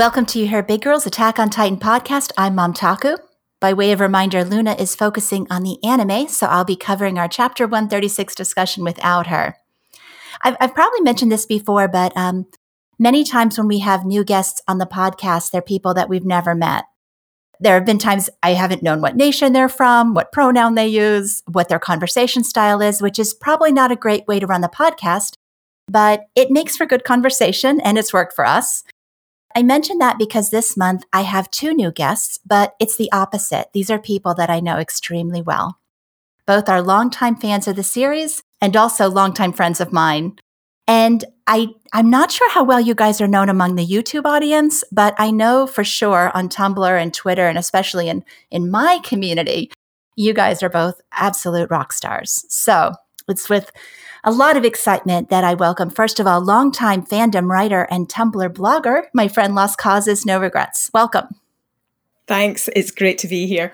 [0.00, 2.32] Welcome to You Hear Big Girls Attack on Titan podcast.
[2.38, 3.16] I'm Mom Taku.
[3.60, 7.28] By way of reminder, Luna is focusing on the anime, so I'll be covering our
[7.28, 9.58] chapter 136 discussion without her.
[10.42, 12.46] I've, I've probably mentioned this before, but um,
[12.98, 16.54] many times when we have new guests on the podcast, they're people that we've never
[16.54, 16.86] met.
[17.60, 21.42] There have been times I haven't known what nation they're from, what pronoun they use,
[21.46, 24.68] what their conversation style is, which is probably not a great way to run the
[24.68, 25.34] podcast,
[25.88, 28.82] but it makes for good conversation and it's worked for us.
[29.54, 33.68] I mention that because this month I have two new guests, but it's the opposite.
[33.72, 35.78] These are people that I know extremely well.
[36.46, 40.36] Both are longtime fans of the series and also longtime friends of mine.
[40.86, 44.82] And I, I'm not sure how well you guys are known among the YouTube audience,
[44.90, 49.70] but I know for sure on Tumblr and Twitter, and especially in, in my community,
[50.16, 52.44] you guys are both absolute rock stars.
[52.48, 52.94] So
[53.28, 53.70] it's with
[54.24, 58.48] a lot of excitement that I welcome, first of all, longtime fandom writer and Tumblr
[58.50, 60.90] blogger, my friend Lost Causes No Regrets.
[60.92, 61.26] Welcome.
[62.26, 62.68] Thanks.
[62.76, 63.72] It's great to be here.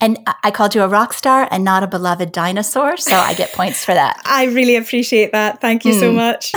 [0.00, 3.52] And I called you a rock star and not a beloved dinosaur, so I get
[3.52, 4.20] points for that.
[4.24, 5.60] I really appreciate that.
[5.60, 6.00] Thank you mm.
[6.00, 6.16] so hmm.
[6.16, 6.52] much.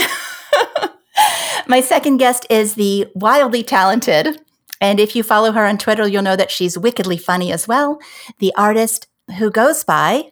[1.66, 4.40] my second guest is the wildly talented,
[4.80, 8.00] and if you follow her on Twitter, you'll know that she's wickedly funny as well.
[8.38, 10.30] The artist who goes by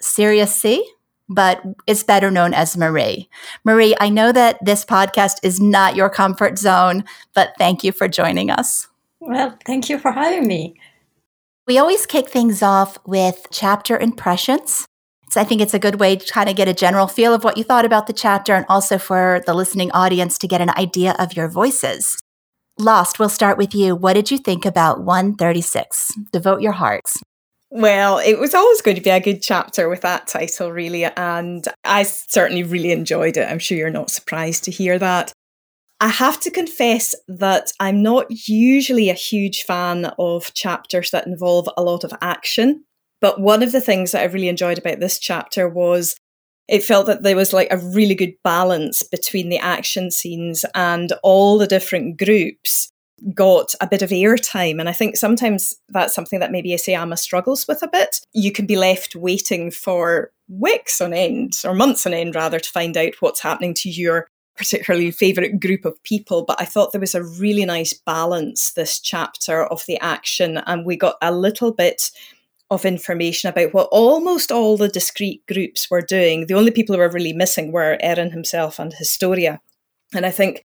[0.00, 0.88] Serious C
[1.28, 3.28] but it's better known as Marie.
[3.64, 8.08] Marie, I know that this podcast is not your comfort zone, but thank you for
[8.08, 8.88] joining us.
[9.20, 10.74] Well, thank you for having me.
[11.66, 14.84] We always kick things off with chapter impressions.
[15.30, 17.44] So I think it's a good way to kind of get a general feel of
[17.44, 20.70] what you thought about the chapter and also for the listening audience to get an
[20.76, 22.18] idea of your voices.
[22.78, 23.94] Lost, we'll start with you.
[23.94, 26.12] What did you think about 136?
[26.32, 27.22] Devote your hearts.
[27.74, 31.66] Well, it was always going to be a good chapter with that title, really, and
[31.84, 33.48] I certainly really enjoyed it.
[33.50, 35.32] I'm sure you're not surprised to hear that.
[35.98, 41.66] I have to confess that I'm not usually a huge fan of chapters that involve
[41.78, 42.84] a lot of action.
[43.22, 46.14] But one of the things that I really enjoyed about this chapter was
[46.68, 51.10] it felt that there was like a really good balance between the action scenes and
[51.22, 52.92] all the different groups
[53.34, 54.80] got a bit of airtime.
[54.80, 58.20] And I think sometimes that's something that maybe Isayama struggles with a bit.
[58.32, 62.70] You can be left waiting for weeks on end, or months on end rather, to
[62.70, 66.44] find out what's happening to your particularly favourite group of people.
[66.44, 70.84] But I thought there was a really nice balance this chapter of the action, and
[70.84, 72.10] we got a little bit
[72.70, 76.46] of information about what almost all the discrete groups were doing.
[76.46, 79.60] The only people who were really missing were Eren himself and Historia.
[80.14, 80.64] And I think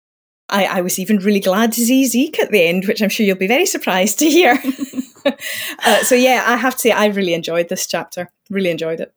[0.49, 3.25] I, I, was even really glad to see Zeke at the end, which I'm sure
[3.25, 4.61] you'll be very surprised to hear.
[5.85, 8.29] uh, so, yeah, I have to say, I really enjoyed this chapter.
[8.49, 9.13] Really enjoyed it.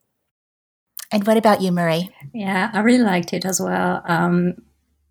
[1.12, 2.10] And what about you, Marie?
[2.32, 4.02] Yeah, I really liked it as well.
[4.06, 4.54] Um,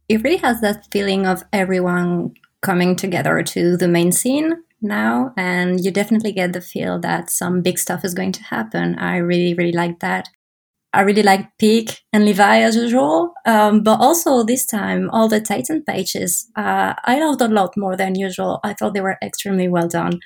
[0.09, 5.84] it really has that feeling of everyone coming together to the main scene now, and
[5.84, 8.97] you definitely get the feel that some big stuff is going to happen.
[8.97, 10.29] I really, really like that.
[10.94, 15.42] I really like Pieck and Levi as usual, um, but also this time all the
[15.42, 18.59] Titan pages uh, I loved a lot more than usual.
[18.64, 20.20] I thought they were extremely well done.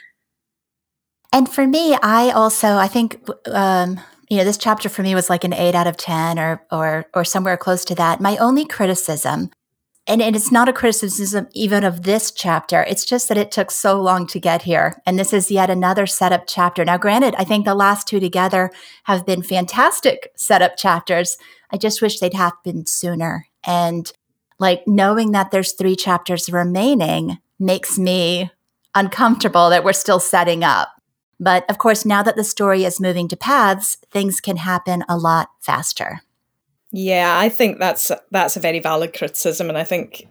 [1.34, 5.30] And for me, I also I think um, you know this chapter for me was
[5.30, 8.22] like an eight out of ten or or or somewhere close to that.
[8.22, 9.52] My only criticism
[10.08, 12.84] and, and it's not a criticism even of this chapter.
[12.84, 15.02] It's just that it took so long to get here.
[15.06, 16.84] And this is yet another setup chapter.
[16.84, 18.72] Now, granted, I think the last two together
[19.04, 21.38] have been fantastic setup chapters.
[21.72, 23.48] I just wish they'd happened sooner.
[23.64, 24.12] And
[24.60, 28.52] like knowing that there's three chapters remaining makes me
[28.96, 30.90] uncomfortable that we're still setting up.
[31.40, 35.18] But of course, now that the story is moving to paths, things can happen a
[35.18, 36.22] lot faster.
[36.94, 40.26] Yeah, I think that's that's a very valid criticism, and I think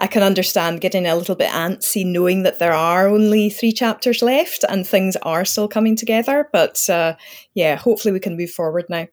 [0.00, 4.20] I can understand getting a little bit antsy knowing that there are only three chapters
[4.20, 6.48] left and things are still coming together.
[6.52, 7.14] But uh,
[7.54, 9.06] yeah, hopefully we can move forward now.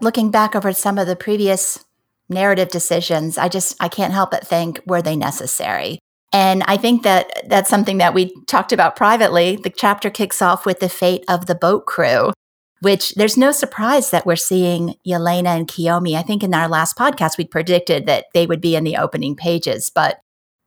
[0.00, 1.84] Looking back over some of the previous
[2.28, 6.00] narrative decisions, I just I can't help but think were they necessary?
[6.32, 9.56] And I think that that's something that we talked about privately.
[9.56, 12.32] The chapter kicks off with the fate of the boat crew
[12.80, 16.14] which there's no surprise that we're seeing Yelena and Kiyomi.
[16.14, 19.34] I think in our last podcast, we predicted that they would be in the opening
[19.34, 20.20] pages, but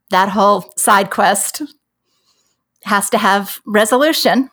[0.09, 1.61] that whole side quest
[2.83, 4.49] has to have resolution.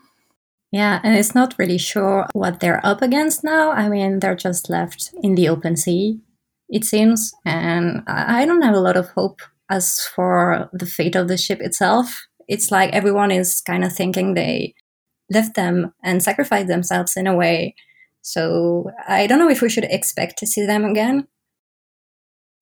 [0.70, 3.72] Yeah, and it's not really sure what they're up against now.
[3.72, 6.20] I mean, they're just left in the open sea,
[6.68, 7.32] it seems.
[7.44, 9.40] And I don't have a lot of hope
[9.70, 12.26] as for the fate of the ship itself.
[12.48, 14.74] It's like everyone is kind of thinking they
[15.30, 17.74] left them and sacrificed themselves in a way.
[18.22, 21.26] So I don't know if we should expect to see them again.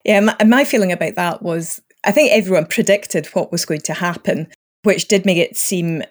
[0.05, 3.95] Yeah, my, my feeling about that was I think everyone predicted what was going to
[3.95, 4.49] happen,
[4.85, 6.03] which did make it seem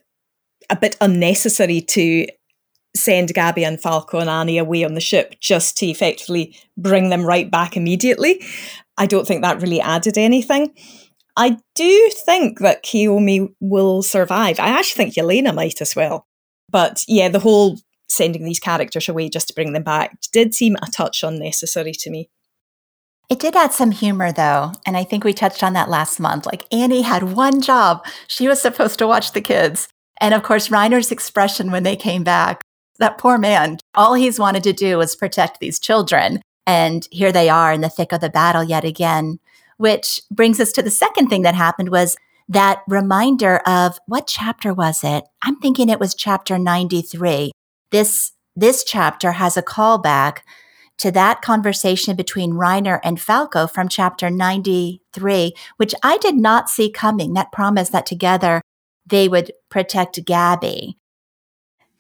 [0.69, 2.28] a bit unnecessary to
[2.96, 7.25] send Gabi and Falco and Annie away on the ship just to effectively bring them
[7.25, 8.44] right back immediately.
[8.98, 10.74] I don't think that really added anything.
[11.38, 14.60] I do think that Kiyomi will survive.
[14.60, 16.28] I actually think Yelena might as well.
[16.69, 20.75] But yeah, the whole sending these characters away just to bring them back did seem
[20.75, 22.29] a touch unnecessary to me.
[23.29, 26.45] It did add some humor though, and I think we touched on that last month.
[26.45, 28.06] Like Annie had one job.
[28.27, 29.88] She was supposed to watch the kids.
[30.21, 32.63] And of course, Reiner's expression when they came back,
[33.00, 36.41] that poor man, all he's wanted to do was protect these children.
[36.67, 39.39] And here they are in the thick of the battle yet again,
[39.77, 42.15] which brings us to the second thing that happened was
[42.47, 45.25] that reminder of what chapter was it?
[45.42, 47.51] I'm thinking it was chapter 93.
[47.92, 50.39] This this chapter has a callback
[50.97, 56.89] to that conversation between Reiner and Falco from chapter 93, which I did not see
[56.89, 57.33] coming.
[57.33, 58.62] That promise that together
[59.06, 60.95] they would protect Gabi.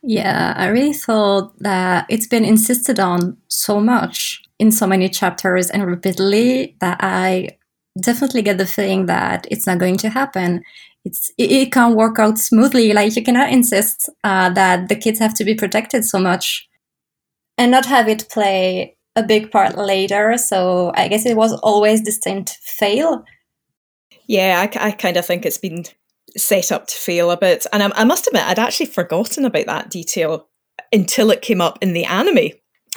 [0.01, 5.69] Yeah, I really thought that it's been insisted on so much in so many chapters
[5.69, 7.57] and repeatedly that I
[7.99, 10.63] definitely get the feeling that it's not going to happen.
[11.03, 12.93] It's it, it can't work out smoothly.
[12.93, 16.67] Like you cannot insist uh, that the kids have to be protected so much
[17.57, 20.37] and not have it play a big part later.
[20.37, 23.23] So I guess it was always destined to fail.
[24.27, 25.85] Yeah, I, I kind of think it's been
[26.35, 27.65] set up to fail a bit.
[27.71, 30.49] And I, I must admit, I'd actually forgotten about that detail
[30.91, 32.49] until it came up in the anime,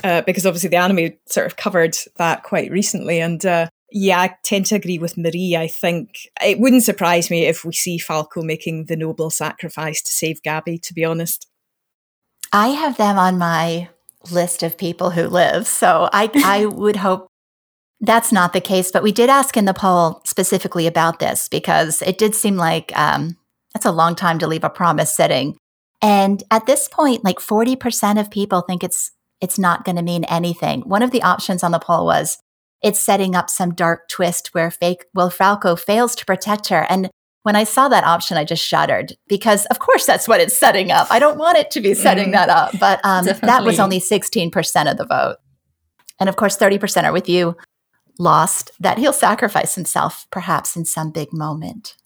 [0.02, 3.20] uh, because obviously the anime sort of covered that quite recently.
[3.20, 5.56] And uh, yeah, I tend to agree with Marie.
[5.56, 6.10] I think
[6.42, 10.80] it wouldn't surprise me if we see Falco making the noble sacrifice to save Gabi,
[10.82, 11.46] to be honest.
[12.52, 13.88] I have them on my
[14.30, 15.66] list of people who live.
[15.66, 17.28] So I, I would hope
[18.00, 18.90] that's not the case.
[18.90, 22.96] But we did ask in the poll specifically about this because it did seem like
[22.96, 23.36] um,
[23.72, 25.56] that's a long time to leave a promise sitting.
[26.00, 30.24] And at this point, like 40% of people think it's it's not going to mean
[30.24, 30.80] anything.
[30.80, 32.38] One of the options on the poll was
[32.82, 36.86] it's setting up some dark twist where fake Will Falco fails to protect her.
[36.88, 37.10] And
[37.42, 40.90] when I saw that option, I just shuddered because, of course, that's what it's setting
[40.90, 41.08] up.
[41.10, 44.00] I don't want it to be setting mm, that up, but um, that was only
[44.00, 45.36] 16% of the vote.
[46.20, 47.56] And of course, 30% are with you,
[48.18, 51.96] lost, that he'll sacrifice himself perhaps in some big moment.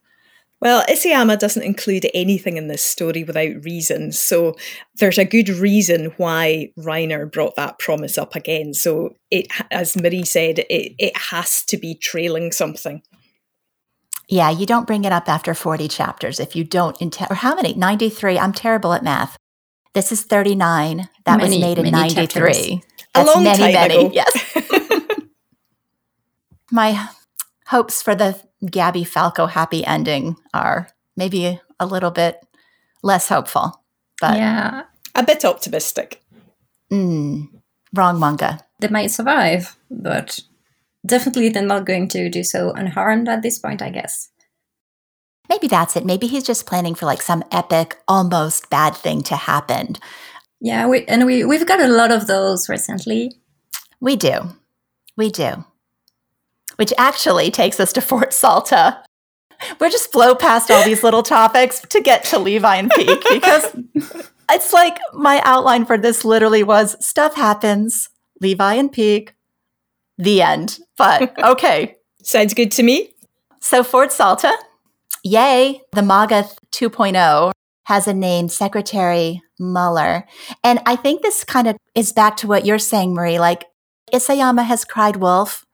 [0.63, 4.13] Well, Isayama doesn't include anything in this story without reason.
[4.13, 4.55] So
[4.95, 8.73] there's a good reason why Reiner brought that promise up again.
[8.73, 13.03] So it, as Marie said, it, it has to be trailing something.
[14.29, 17.57] Yeah, you don't bring it up after 40 chapters if you don't intend, or how
[17.57, 17.75] many?
[17.75, 18.39] 93.
[18.39, 19.37] I'm terrible at math.
[19.95, 21.09] This is 39.
[21.25, 22.27] That many, was made in 93.
[22.29, 22.87] Chapters.
[23.15, 23.97] That's a long many, time many.
[23.97, 24.11] Ago.
[24.15, 25.11] Yes.
[26.71, 27.09] My
[27.67, 32.45] hopes for the Gabi Falco happy ending are maybe a little bit
[33.03, 33.83] less hopeful.
[34.21, 34.83] But yeah,
[35.15, 36.23] a bit optimistic.
[36.93, 37.49] Mm,
[37.95, 38.61] wrong manga.
[38.81, 40.41] They might survive, but
[41.05, 44.29] definitely they're not going to do so unharmed at this point, I guess.
[45.49, 46.07] Maybe that's it.
[46.07, 49.97] Maybe he's just planning for like some epic, almost bad thing to happen.
[50.61, 53.33] Yeah, we, and we, we've got a lot of those recently.
[54.01, 54.53] We do.
[55.17, 55.65] We do.
[56.77, 59.03] Which actually takes us to Fort Salta.
[59.79, 63.77] We'll just blow past all these little topics to get to Levi and Pieck because
[64.51, 68.09] it's like my outline for this literally was stuff happens,
[68.41, 69.31] Levi and Pieck,
[70.19, 70.79] the end.
[70.97, 71.97] But okay.
[72.23, 73.11] Sounds good to me.
[73.61, 74.53] So Fort Salta,
[75.23, 77.53] yay, the Magath 2.0
[77.85, 80.25] has a name, Secretary Muller.
[80.63, 83.39] And I think this kind of is back to what you're saying, Marie.
[83.39, 83.65] Like
[84.13, 85.65] Isayama has cried wolf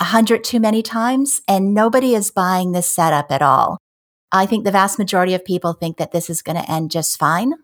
[0.00, 3.78] a hundred too many times, and nobody is buying this setup at all.
[4.30, 7.18] I think the vast majority of people think that this is going to end just
[7.18, 7.54] fine.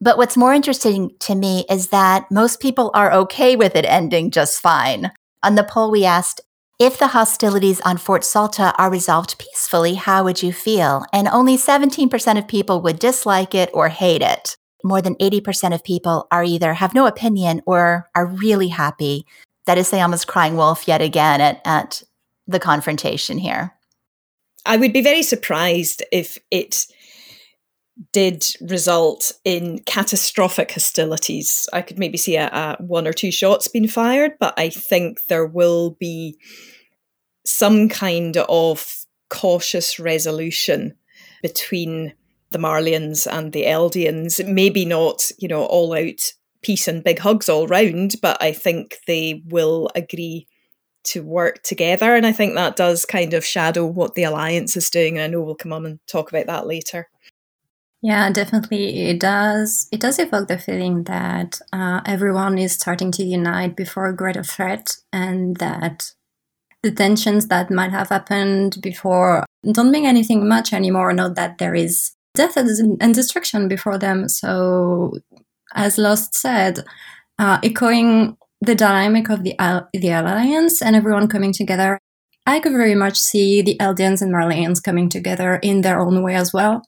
[0.00, 4.30] But what's more interesting to me is that most people are okay with it ending
[4.30, 5.12] just fine.
[5.42, 6.40] On the poll, we asked,
[6.78, 11.04] if the hostilities on Fort Salta are resolved peacefully, how would you feel?
[11.12, 14.56] And only 17% of people would dislike it or hate it.
[14.82, 19.26] More than 80% of people are either have no opinion or are really happy
[19.66, 22.02] that Isayama's crying wolf yet again at, at
[22.46, 23.74] the confrontation here.
[24.66, 26.86] I would be very surprised if it
[28.12, 31.68] did result in catastrophic hostilities.
[31.72, 35.26] I could maybe see a, a, one or two shots being fired, but I think
[35.26, 36.38] there will be
[37.44, 40.94] some kind of cautious resolution
[41.42, 42.14] between
[42.50, 44.46] the Marleyans and the Eldians.
[44.46, 48.98] Maybe not, you know, all out peace and big hugs all round, but I think
[49.06, 50.46] they will agree
[51.02, 52.14] to work together.
[52.14, 55.16] And I think that does kind of shadow what the alliance is doing.
[55.16, 57.08] And I know we'll come on and talk about that later.
[58.02, 59.86] Yeah, definitely it does.
[59.92, 64.42] It does evoke the feeling that uh, everyone is starting to unite before a greater
[64.42, 66.12] threat, and that
[66.82, 71.12] the tensions that might have happened before don't mean anything much anymore.
[71.12, 74.30] Not that there is death and destruction before them.
[74.30, 75.18] So,
[75.74, 76.84] as Lost said,
[77.38, 79.54] uh, echoing the dynamic of the
[79.92, 81.98] the alliance and everyone coming together,
[82.46, 86.34] I could very much see the Eldians and Marleyans coming together in their own way
[86.34, 86.82] as well.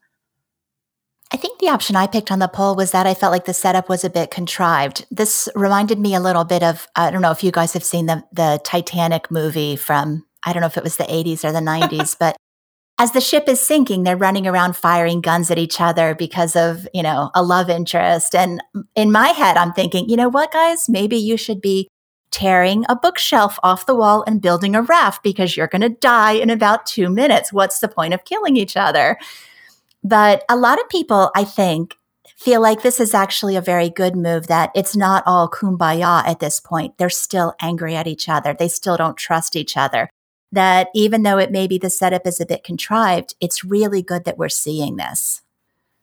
[1.32, 3.54] I think the option I picked on the poll was that I felt like the
[3.54, 5.06] setup was a bit contrived.
[5.10, 8.06] This reminded me a little bit of I don't know if you guys have seen
[8.06, 11.60] the the Titanic movie from I don't know if it was the 80s or the
[11.60, 12.36] 90s, but
[13.02, 16.86] as the ship is sinking, they're running around firing guns at each other because of,
[16.94, 18.32] you know, a love interest.
[18.32, 18.62] And
[18.94, 21.88] in my head, I'm thinking, you know what, guys, maybe you should be
[22.30, 26.34] tearing a bookshelf off the wall and building a raft because you're going to die
[26.34, 27.52] in about two minutes.
[27.52, 29.18] What's the point of killing each other?
[30.04, 31.96] But a lot of people, I think,
[32.36, 36.38] feel like this is actually a very good move that it's not all kumbaya at
[36.38, 36.98] this point.
[36.98, 38.54] They're still angry at each other.
[38.56, 40.08] They still don't trust each other.
[40.52, 44.24] That even though it may be the setup is a bit contrived, it's really good
[44.24, 45.40] that we're seeing this.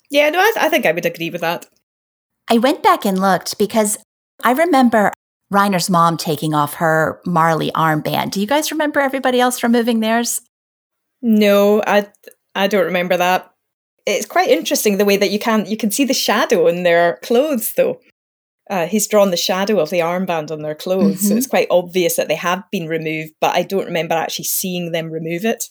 [0.10, 1.68] Yeah, no, I, th- I think I would agree with that.
[2.50, 4.00] I went back and looked because
[4.44, 5.14] I remember
[5.54, 8.32] Reiner's mom taking off her Marley armband.
[8.32, 10.42] Do you guys remember everybody else removing theirs?
[11.22, 12.08] No, I
[12.56, 13.54] I don't remember that
[14.06, 17.20] it's quite interesting the way that you can you can see the shadow in their
[17.22, 18.00] clothes though.
[18.70, 21.28] Uh, he's drawn the shadow of the armband on their clothes, mm-hmm.
[21.28, 23.34] so it's quite obvious that they have been removed.
[23.42, 25.70] But I don't remember actually seeing them remove it.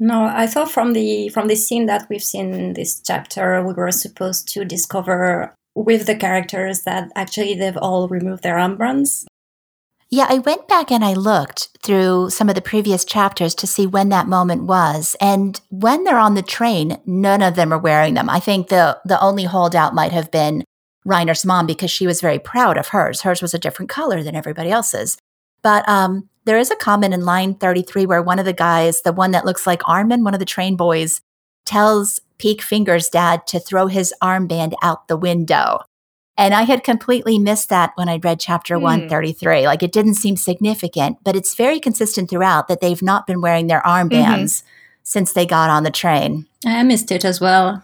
[0.00, 3.72] No, I thought from the from the scene that we've seen in this chapter, we
[3.72, 9.24] were supposed to discover with the characters that actually they've all removed their armbands.
[10.10, 13.86] Yeah, I went back and I looked through some of the previous chapters to see
[13.86, 15.16] when that moment was.
[15.20, 18.30] And when they're on the train, none of them are wearing them.
[18.30, 20.64] I think the the only holdout might have been
[21.06, 23.22] Reiner's mom because she was very proud of hers.
[23.22, 25.18] Hers was a different color than everybody else's.
[25.62, 29.12] But um, there is a comment in line 33 where one of the guys, the
[29.12, 31.20] one that looks like Armin, one of the train boys,
[31.64, 35.80] tells Pieck Finger's dad to throw his armband out the window.
[36.36, 38.82] And I had completely missed that when I read chapter mm.
[38.82, 39.66] 133.
[39.66, 43.66] Like it didn't seem significant, but it's very consistent throughout that they've not been wearing
[43.66, 44.66] their armbands mm-hmm.
[45.02, 46.46] since they got on the train.
[46.64, 47.82] I missed it as well.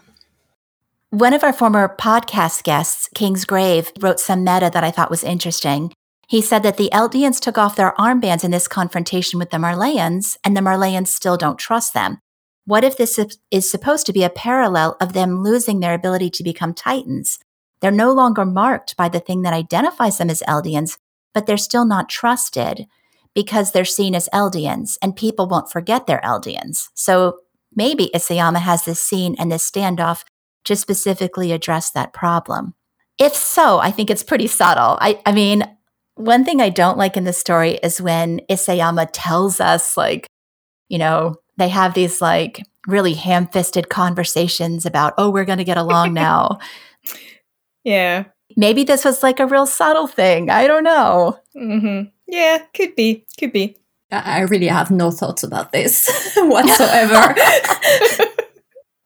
[1.15, 5.23] One of our former podcast guests, King's Grave, wrote some meta that I thought was
[5.23, 5.93] interesting.
[6.27, 10.35] He said that the Eldians took off their armbands in this confrontation with the Marleyans,
[10.43, 12.17] and the Marleyans still don't trust them.
[12.65, 13.17] What if this
[13.49, 17.39] is supposed to be a parallel of them losing their ability to become Titans?
[17.79, 20.97] They're no longer marked by the thing that identifies them as Eldians,
[21.33, 22.87] but they're still not trusted
[23.33, 26.89] because they're seen as Eldians and people won't forget they're Eldians.
[26.93, 27.37] So
[27.73, 30.23] maybe Isayama has this scene and this standoff
[30.65, 32.73] to specifically address that problem.
[33.17, 34.97] If so, I think it's pretty subtle.
[34.99, 35.63] I, I mean,
[36.15, 40.27] one thing I don't like in the story is when Isayama tells us, like,
[40.89, 45.63] you know, they have these like really ham fisted conversations about, oh, we're going to
[45.63, 46.59] get along now.
[47.83, 48.25] Yeah.
[48.57, 50.49] Maybe this was like a real subtle thing.
[50.49, 51.39] I don't know.
[51.55, 52.09] Mm-hmm.
[52.27, 53.25] Yeah, could be.
[53.39, 53.77] Could be.
[54.11, 57.35] I really have no thoughts about this whatsoever.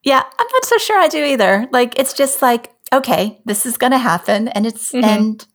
[0.02, 1.68] yeah, I'm not so sure I do either.
[1.72, 5.04] Like, it's just like, okay, this is going to happen and it's, mm-hmm.
[5.04, 5.46] and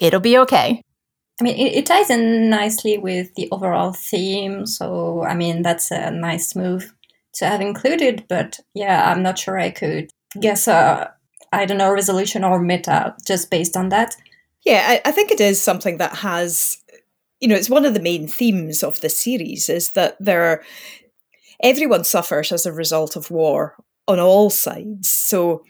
[0.00, 0.82] it'll be okay.
[1.40, 4.66] I mean, it, it, ties in nicely with the overall theme.
[4.66, 6.92] So, I mean, that's a nice move
[7.34, 8.24] to have included.
[8.28, 11.12] But yeah, I'm not sure I could guess a,
[11.52, 14.16] I don't know, resolution or meta just based on that?
[14.64, 16.78] Yeah, I, I think it is something that has,
[17.40, 20.62] you know, it's one of the main themes of the series is that there,
[21.62, 25.10] everyone suffers as a result of war on all sides.
[25.10, 25.64] So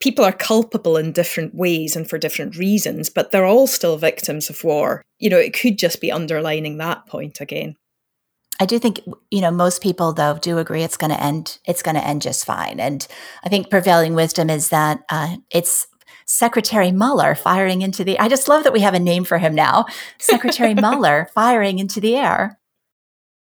[0.00, 4.50] people are culpable in different ways and for different reasons, but they're all still victims
[4.50, 5.02] of war.
[5.18, 7.76] You know, it could just be underlining that point again.
[8.58, 11.82] I do think you know most people though do agree it's going to end it's
[11.82, 13.06] going to end just fine, and
[13.44, 15.86] I think prevailing wisdom is that uh, it's
[16.26, 18.18] Secretary Muller firing into the.
[18.18, 19.84] I just love that we have a name for him now,
[20.18, 22.58] Secretary Muller firing into the air.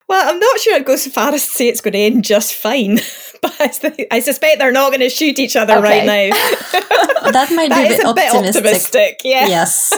[0.08, 2.24] Well, I'm not sure I'd go so far as to say it's going to end
[2.24, 2.96] just fine,
[3.42, 5.82] but I, suspect they're not going to shoot each other okay.
[5.82, 7.30] right now.
[7.30, 8.62] that might that be a, bit, optimistic.
[8.62, 9.20] bit optimistic.
[9.22, 9.46] Yeah.
[9.46, 9.92] Yes.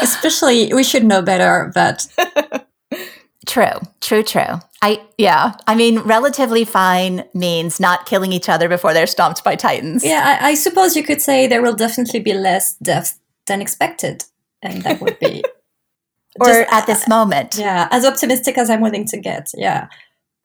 [0.00, 2.06] Especially, we should know better, but
[3.46, 4.60] True, true, true.
[4.82, 5.54] I yeah.
[5.66, 10.04] I mean, relatively fine means not killing each other before they're stomped by titans.
[10.04, 14.24] Yeah, I, I suppose you could say there will definitely be less deaths than expected,
[14.62, 15.44] and that would be.
[16.40, 17.56] Or Just, at this uh, moment.
[17.58, 19.50] Yeah, as optimistic as I'm willing to get.
[19.54, 19.88] Yeah.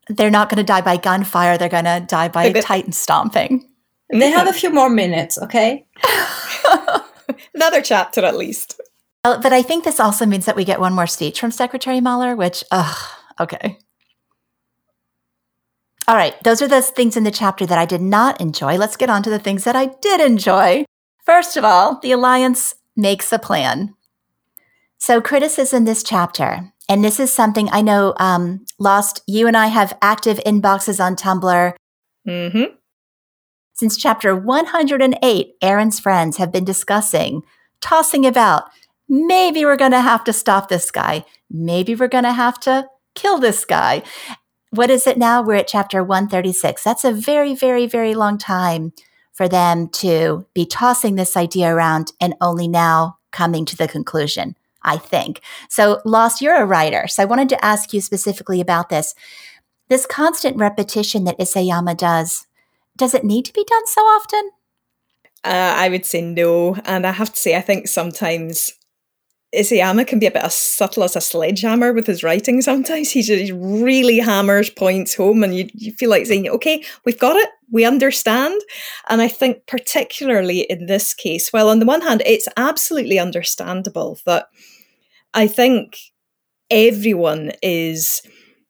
[0.07, 1.57] They're not going to die by gunfire.
[1.57, 3.69] They're going to die by Titan stomping.
[4.11, 5.85] They have a few more minutes, okay?
[7.53, 8.81] Another chapter at least.
[9.23, 12.01] Well, but I think this also means that we get one more speech from Secretary
[12.01, 12.97] Mueller, which, ugh,
[13.39, 13.77] okay.
[16.07, 18.77] All right, those are the things in the chapter that I did not enjoy.
[18.77, 20.85] Let's get on to the things that I did enjoy.
[21.23, 23.93] First of all, the Alliance makes a plan.
[24.99, 29.67] So, criticism this chapter, and this is something I know, um, Lost, you and I
[29.67, 31.73] have active inboxes on Tumblr.
[32.27, 32.75] Mm-hmm.
[33.73, 37.43] Since chapter 108, Eren's friends have been discussing,
[37.79, 38.63] tossing about,
[39.07, 41.23] maybe we're going to have to stop this guy.
[41.49, 44.03] Maybe we're going to have to kill this guy.
[44.71, 45.41] What is it now?
[45.41, 46.83] We're at chapter 136.
[46.83, 48.91] That's a very, very, very long time
[49.31, 54.57] for them to be tossing this idea around and only now coming to the conclusion.
[54.83, 55.41] I think.
[55.69, 57.07] So, Lost, you're a writer.
[57.07, 59.15] So, I wanted to ask you specifically about this.
[59.89, 62.45] This constant repetition that Isayama does,
[62.95, 64.51] does it need to be done so often?
[65.43, 66.75] Uh, I would say no.
[66.85, 68.73] And I have to say, I think sometimes
[69.55, 73.09] Isayama can be a bit as subtle as a sledgehammer with his writing sometimes.
[73.09, 77.35] He just really hammers points home, and you, you feel like saying, okay, we've got
[77.35, 78.61] it, we understand.
[79.09, 84.19] And I think, particularly in this case, well, on the one hand, it's absolutely understandable
[84.25, 84.49] that
[85.33, 85.97] I think
[86.69, 88.21] everyone is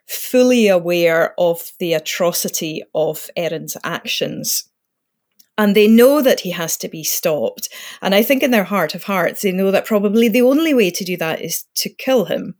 [0.07, 4.69] fully aware of the atrocity of Eren's actions
[5.59, 7.67] and they know that he has to be stopped.
[8.01, 10.89] And I think in their heart of hearts, they know that probably the only way
[10.89, 12.55] to do that is to kill him.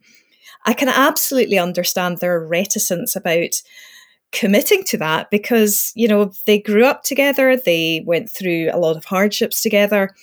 [0.66, 3.62] I can absolutely understand their reticence about
[4.32, 8.98] committing to that because, you know, they grew up together, they went through a lot
[8.98, 10.14] of hardships together.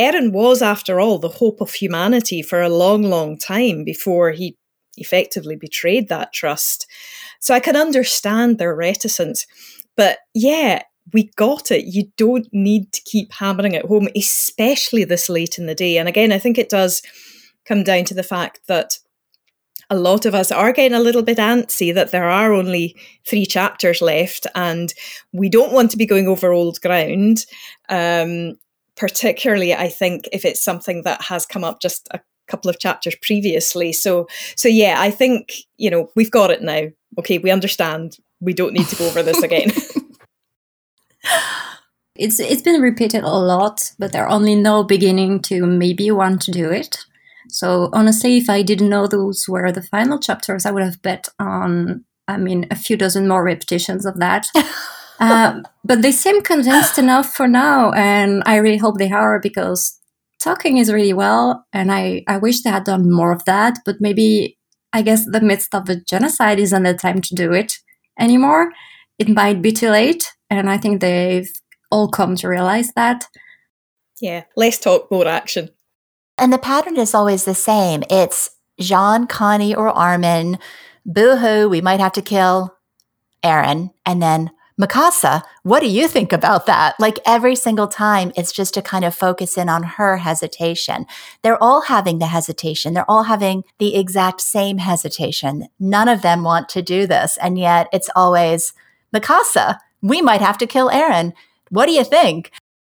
[0.00, 4.56] Eren was, after all, the hope of humanity for a long, long time before he
[4.96, 6.86] effectively betrayed that trust.
[7.38, 9.46] So I can understand their reticence.
[9.96, 10.82] But yeah,
[11.12, 11.84] we got it.
[11.84, 15.98] You don't need to keep hammering it home, especially this late in the day.
[15.98, 17.02] And again, I think it does
[17.66, 18.98] come down to the fact that
[19.90, 23.44] a lot of us are getting a little bit antsy that there are only three
[23.44, 24.94] chapters left and
[25.32, 27.44] we don't want to be going over old ground.
[27.88, 28.56] Um,
[29.00, 33.16] particularly, I think, if it's something that has come up just a couple of chapters
[33.22, 33.94] previously.
[33.94, 36.82] So, so yeah, I think, you know, we've got it now.
[37.18, 38.18] Okay, we understand.
[38.40, 39.70] We don't need to go over this again.
[42.14, 46.42] it's it's been repeated a lot, but there are only now beginning to maybe want
[46.42, 46.98] to do it.
[47.48, 51.30] So honestly, if I didn't know those were the final chapters, I would have bet
[51.38, 54.48] on, I mean, a few dozen more repetitions of that.
[55.20, 59.98] uh, but they seem convinced enough for now, and I really hope they are because
[60.40, 63.78] talking is really well, and I, I wish they had done more of that.
[63.84, 64.58] But maybe
[64.92, 67.74] I guess the midst of a genocide isn't the time to do it
[68.18, 68.72] anymore.
[69.18, 71.50] It might be too late, and I think they've
[71.90, 73.26] all come to realize that.
[74.20, 75.70] Yeah, less talk, more action.
[76.38, 78.02] And the pattern is always the same.
[78.08, 80.58] It's Jean, Connie, or Armin.
[81.04, 82.74] Boo hoo, we might have to kill
[83.44, 83.90] Eren.
[84.06, 86.98] And then Mikasa, what do you think about that?
[86.98, 91.04] Like every single time, it's just to kind of focus in on her hesitation.
[91.42, 92.94] They're all having the hesitation.
[92.94, 95.68] They're all having the exact same hesitation.
[95.78, 97.36] None of them want to do this.
[97.42, 98.72] And yet it's always
[99.14, 101.34] Mikasa, we might have to kill Eren.
[101.68, 102.50] What do you think?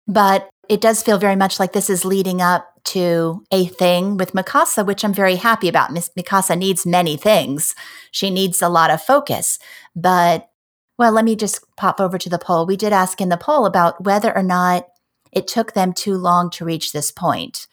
[0.07, 4.33] But it does feel very much like this is leading up to a thing with
[4.33, 5.93] Mikasa, which I'm very happy about.
[5.93, 7.75] Miss Mikasa needs many things.
[8.11, 9.59] She needs a lot of focus.
[9.95, 10.49] But,
[10.97, 12.65] well, let me just pop over to the poll.
[12.65, 14.87] We did ask in the poll about whether or not
[15.31, 17.67] it took them too long to reach this point.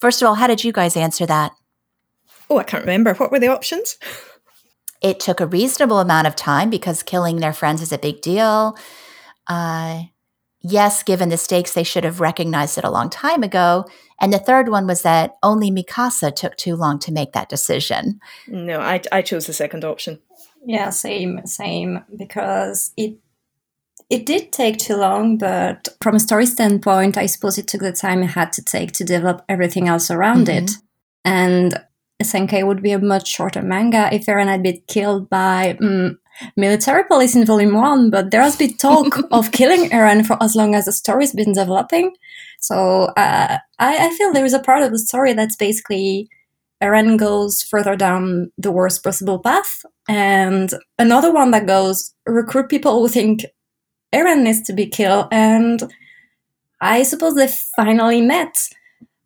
[0.00, 1.52] First of all, how did you guys answer that?
[2.50, 3.14] Oh, I can't remember.
[3.14, 3.96] What were the options?
[5.02, 8.76] It took a reasonable amount of time because killing their friends is a big deal.
[9.46, 10.04] Uh,
[10.60, 13.86] yes, given the stakes, they should have recognized it a long time ago.
[14.20, 18.20] And the third one was that only Mikasa took too long to make that decision.
[18.46, 20.20] No, I, I chose the second option.
[20.66, 23.18] Yeah, same, same, because it
[24.10, 27.92] it did take too long, but from a story standpoint, I suppose it took the
[27.92, 30.64] time it had to take to develop everything else around mm-hmm.
[30.64, 30.70] it.
[31.24, 31.80] And
[32.22, 36.16] SNK would be a much shorter manga if Eren had been killed by mm,
[36.56, 40.54] military police in volume one, but there has been talk of killing Eren for as
[40.54, 42.14] long as the story's been developing.
[42.60, 46.28] So uh, I, I, feel there is a part of the story that's basically
[46.82, 53.00] Eren goes further down the worst possible path, and another one that goes recruit people
[53.00, 53.44] who think
[54.14, 55.28] Eren needs to be killed.
[55.32, 55.82] And
[56.80, 58.56] I suppose they finally met.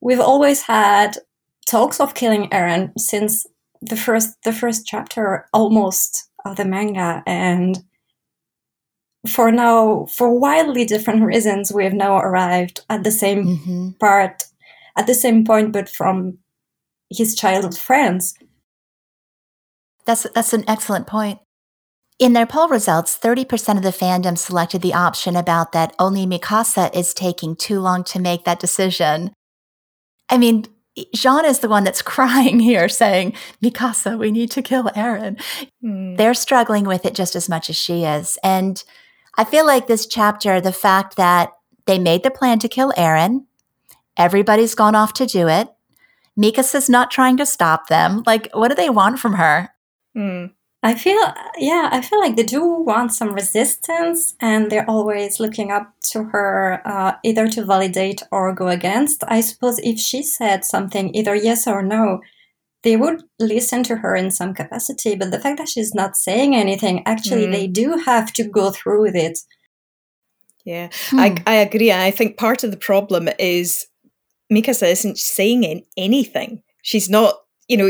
[0.01, 1.19] We've always had
[1.66, 3.47] talks of killing Eren since
[3.83, 7.79] the first the first chapter almost of the manga and
[9.29, 13.90] for now for wildly different reasons we have now arrived at the same mm-hmm.
[13.99, 14.43] part
[14.97, 16.37] at the same point but from
[17.11, 18.35] his childhood friends
[20.11, 21.38] that's that's an excellent point
[22.18, 26.94] in their poll results 30% of the fandom selected the option about that only mikasa
[26.94, 29.31] is taking too long to make that decision
[30.29, 30.64] i mean
[31.14, 35.40] Jean is the one that's crying here saying, Mikasa, we need to kill Eren.
[35.83, 36.16] Mm.
[36.16, 38.37] They're struggling with it just as much as she is.
[38.42, 38.83] And
[39.38, 41.53] I feel like this chapter, the fact that
[41.87, 43.44] they made the plan to kill Eren,
[44.16, 45.68] everybody's gone off to do it.
[46.38, 48.23] Mikasa's not trying to stop them.
[48.27, 49.70] Like, what do they want from her?
[50.16, 50.53] Mm.
[50.83, 51.20] I feel,
[51.59, 56.25] yeah, I feel like they do want some resistance, and they're always looking up to
[56.25, 59.23] her, uh, either to validate or go against.
[59.29, 62.20] I suppose if she said something, either yes or no,
[62.83, 65.16] they would listen to her in some capacity.
[65.16, 67.53] But the fact that she's not saying anything, actually, mm.
[67.53, 69.38] they do have to go through with it.
[70.64, 71.18] Yeah, hmm.
[71.18, 71.92] I, I agree.
[71.92, 73.87] I think part of the problem is
[74.53, 76.62] Mikasa isn't saying anything.
[76.83, 77.35] She's not
[77.71, 77.89] you know,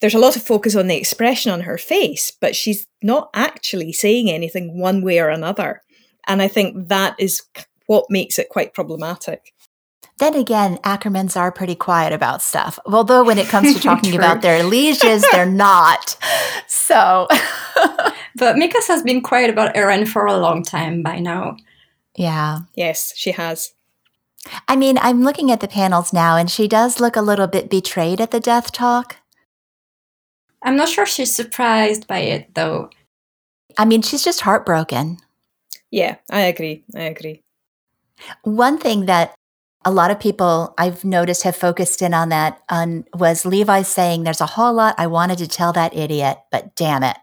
[0.00, 3.92] there's a lot of focus on the expression on her face, but she's not actually
[3.92, 5.82] saying anything one way or another.
[6.28, 7.42] And I think that is
[7.86, 9.52] what makes it quite problematic.
[10.20, 12.78] Then again, Ackermans are pretty quiet about stuff.
[12.86, 16.16] Although when it comes to talking about their lieges, they're not.
[16.68, 17.26] So.
[18.36, 21.56] but Mikasa has been quiet about Eren for a long time by now.
[22.16, 22.60] Yeah.
[22.76, 23.72] Yes, she has.
[24.68, 27.68] I mean, I'm looking at the panels now, and she does look a little bit
[27.68, 29.16] betrayed at the death talk.
[30.62, 32.90] I'm not sure she's surprised by it, though.
[33.78, 35.18] I mean, she's just heartbroken.
[35.90, 36.84] Yeah, I agree.
[36.94, 37.42] I agree.
[38.42, 39.34] One thing that
[39.84, 44.24] a lot of people I've noticed have focused in on that on was Levi saying,
[44.24, 47.16] There's a whole lot I wanted to tell that idiot, but damn it.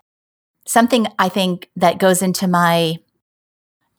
[0.66, 2.98] Something I think that goes into my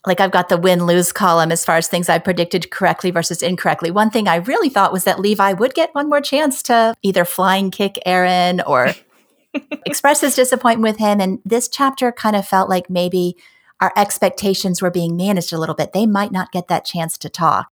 [0.06, 3.42] like I've got the win lose column as far as things I predicted correctly versus
[3.42, 3.90] incorrectly.
[3.90, 7.24] One thing I really thought was that Levi would get one more chance to either
[7.24, 8.94] flying kick Eren or
[9.86, 11.20] express his disappointment with him.
[11.20, 13.36] And this chapter kind of felt like maybe
[13.80, 15.92] our expectations were being managed a little bit.
[15.92, 17.68] They might not get that chance to talk.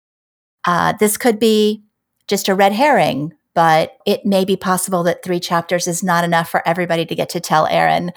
[0.64, 1.82] Uh, this could be
[2.28, 6.48] just a red herring, but it may be possible that three chapters is not enough
[6.48, 8.12] for everybody to get to tell Eren.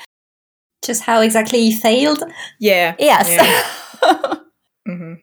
[0.84, 2.24] Just how exactly he failed?
[2.60, 2.95] Yeah.
[2.98, 3.30] Yes.
[3.30, 3.86] Yeah.
[4.02, 5.14] mm-hmm.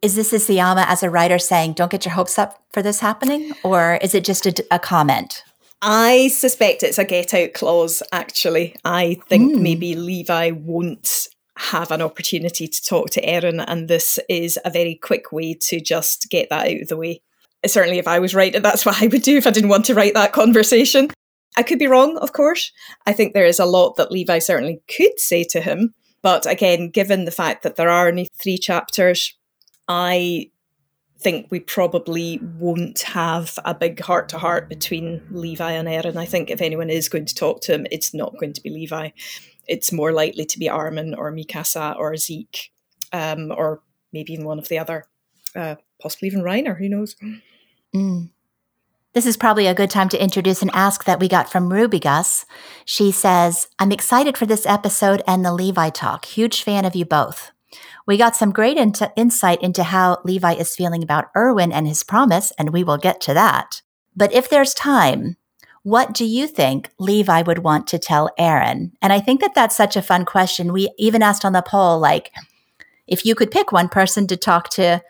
[0.00, 3.52] Is this Isayama as a writer saying, don't get your hopes up for this happening?
[3.64, 5.42] Or is it just a, a comment?
[5.82, 8.76] I suspect it's a get out clause, actually.
[8.84, 9.60] I think mm.
[9.60, 14.94] maybe Levi won't have an opportunity to talk to Eren, and this is a very
[14.94, 17.20] quick way to just get that out of the way.
[17.66, 19.94] Certainly, if I was writing, that's what I would do if I didn't want to
[19.94, 21.10] write that conversation.
[21.56, 22.70] I could be wrong, of course.
[23.06, 26.90] I think there is a lot that Levi certainly could say to him, but again,
[26.90, 29.36] given the fact that there are only three chapters,
[29.88, 30.50] I
[31.20, 36.16] think we probably won't have a big heart to heart between Levi and Eren.
[36.16, 38.70] I think if anyone is going to talk to him, it's not going to be
[38.70, 39.10] Levi.
[39.66, 42.70] It's more likely to be Armin or Mikasa or Zeke,
[43.12, 45.06] um, or maybe even one of the other,
[45.56, 47.16] uh, possibly even Reiner, who knows?
[47.94, 48.30] Mm.
[49.18, 51.98] This is probably a good time to introduce an ask that we got from Ruby
[51.98, 52.46] Gus.
[52.84, 56.24] She says, I'm excited for this episode and the Levi talk.
[56.24, 57.50] Huge fan of you both.
[58.06, 58.76] We got some great
[59.16, 63.20] insight into how Levi is feeling about Erwin and his promise, and we will get
[63.22, 63.82] to that.
[64.14, 65.36] But if there's time,
[65.82, 68.92] what do you think Levi would want to tell Eren?
[69.02, 70.72] And I think that that's such a fun question.
[70.72, 72.30] We even asked on the poll, like,
[73.08, 75.02] if you could pick one person to talk to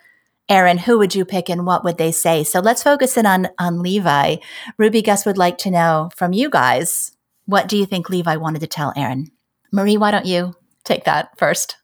[0.49, 2.43] Eren, who would you pick and what would they say?
[2.43, 4.37] So let's focus in on, on Levi.
[4.77, 7.11] Ruby Gus would like to know from you guys,
[7.45, 9.31] what do you think Levi wanted to tell Eren?
[9.71, 11.77] Marie, why don't you take that first?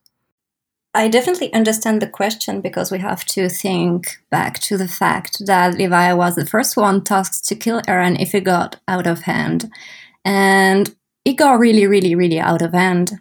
[0.95, 5.77] I definitely understand the question because we have to think back to the fact that
[5.77, 9.69] Levi was the first one tasked to kill Eren if it got out of hand.
[10.23, 13.11] And it got really, really, really out of hand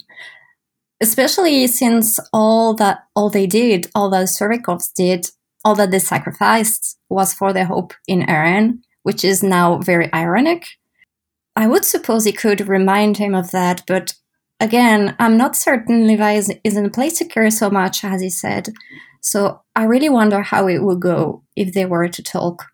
[1.04, 5.30] especially since all that all they did, all that Survey Corps did,
[5.62, 10.62] all that they sacrificed was for their hope in Eren, which is now very ironic.
[11.56, 14.14] I would suppose he could remind him of that, but
[14.60, 18.22] again, I'm not certain Levi is, is in a place to care so much, as
[18.22, 18.70] he said.
[19.20, 22.64] So I really wonder how it would go if they were to talk.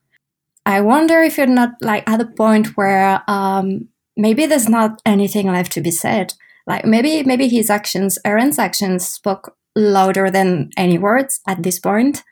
[0.65, 5.49] I wonder if you're not like at a point where um, maybe there's not anything
[5.49, 6.35] left to be said
[6.67, 12.23] like maybe maybe his actions, Eren's actions, spoke louder than any words at this point.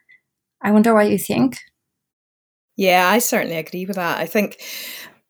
[0.63, 1.59] I wonder what you think.
[2.77, 4.19] Yeah, I certainly agree with that.
[4.19, 4.63] I think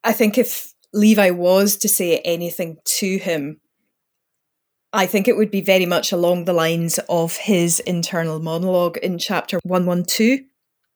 [0.03, 3.59] I think if Levi was to say anything to him,
[4.93, 9.19] I think it would be very much along the lines of his internal monologue in
[9.19, 10.39] chapter 112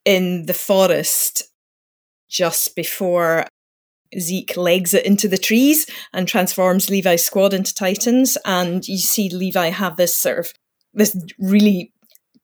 [0.05, 1.43] in the forest
[2.29, 3.45] just before
[4.19, 8.37] Zeke legs it into the trees and transforms Levi's squad into Titans.
[8.45, 10.53] And you see Levi have this sort of
[10.93, 11.91] this really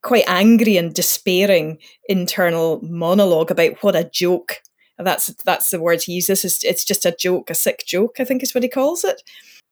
[0.02, 1.78] quite angry and despairing
[2.08, 4.62] internal monologue about what a joke.
[4.98, 6.44] That's that's the word he uses.
[6.44, 8.18] It's, it's just a joke, a sick joke.
[8.20, 9.22] I think is what he calls it.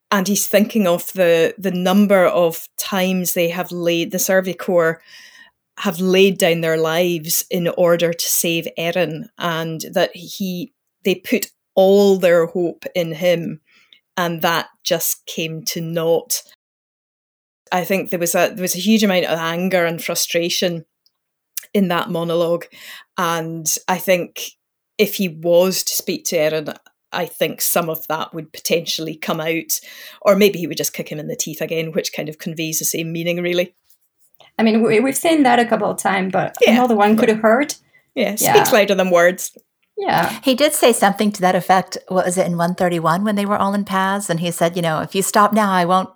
[0.09, 5.01] And he's thinking of the the number of times they have laid the Survey Corps
[5.79, 11.51] have laid down their lives in order to save Eren, and that he they put
[11.77, 13.61] all their hope in him,
[14.17, 16.41] and that just came to naught.
[17.71, 20.85] I think there was a there was a huge amount of anger and frustration
[21.73, 22.65] in that monologue,
[23.17, 24.51] and I think
[24.97, 26.75] if he was to speak to Eren,
[27.11, 29.79] I think some of that would potentially come out,
[30.23, 32.79] or maybe he would just kick him in the teeth again, which kind of conveys
[32.79, 33.75] the same meaning, really.
[34.57, 36.71] I mean, we, have seen that a couple of times, but yeah.
[36.71, 37.77] another one could have hurt.
[38.15, 39.55] Yeah, yeah, speaks louder than words.
[39.97, 40.39] Yeah.
[40.43, 41.97] He did say something to that effect.
[42.07, 44.29] What was it in 131 when they were all in paths?
[44.29, 46.09] And he said, you know, if you stop now, I won't.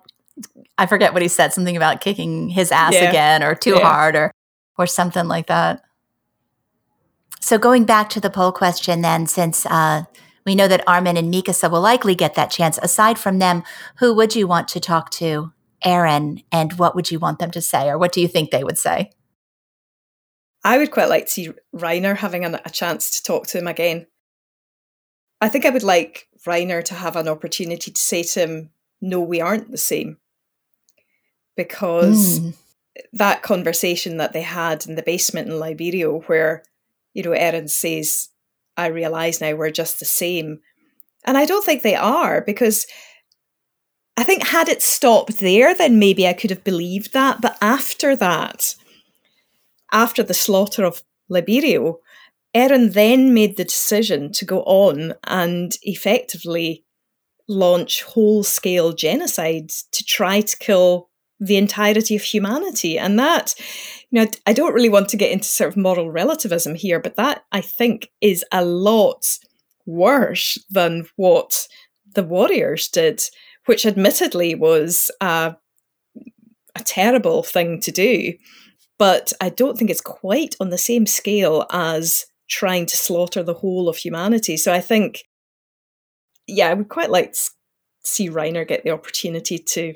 [0.78, 3.10] I forget what he said, something about kicking his ass yeah.
[3.10, 3.80] again or too yeah.
[3.80, 4.32] hard or,
[4.78, 5.82] or something like that.
[7.40, 10.04] So going back to the poll question, then, since uh,
[10.46, 13.64] we know that Armin and Mikasa will likely get that chance, aside from them,
[13.98, 15.52] who would you want to talk to,
[15.84, 18.64] Eren, and what would you want them to say, or what do you think they
[18.64, 19.10] would say?
[20.64, 23.66] I would quite like to see Reiner having a, a chance to talk to him
[23.66, 24.06] again.
[25.40, 28.70] I think I would like Reiner to have an opportunity to say to him,
[29.00, 30.18] No, we aren't the same.
[31.56, 32.54] Because mm.
[33.12, 36.62] that conversation that they had in the basement in Liberio, where,
[37.12, 38.28] you know, Eren says,
[38.76, 40.60] I realise now we're just the same.
[41.24, 42.86] And I don't think they are, because
[44.16, 47.40] I think had it stopped there, then maybe I could have believed that.
[47.40, 48.74] But after that,
[49.92, 51.96] after the slaughter of Liberio,
[52.54, 56.84] Eren then made the decision to go on and effectively
[57.48, 61.08] launch whole scale genocide to try to kill
[61.40, 62.98] the entirety of humanity.
[62.98, 63.54] And that,
[64.10, 67.16] you know, I don't really want to get into sort of moral relativism here, but
[67.16, 69.26] that I think is a lot
[69.86, 71.66] worse than what
[72.14, 73.22] the warriors did,
[73.66, 75.56] which admittedly was a,
[76.76, 78.34] a terrible thing to do
[79.02, 83.52] but I don't think it's quite on the same scale as trying to slaughter the
[83.52, 84.56] whole of humanity.
[84.56, 85.24] So I think,
[86.46, 87.50] yeah, I would quite like to
[88.04, 89.94] see Reiner get the opportunity to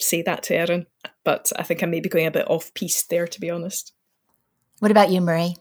[0.00, 0.86] say that to Eren,
[1.24, 3.92] but I think I may be going a bit off piece there, to be honest.
[4.80, 5.54] What about you, Marie?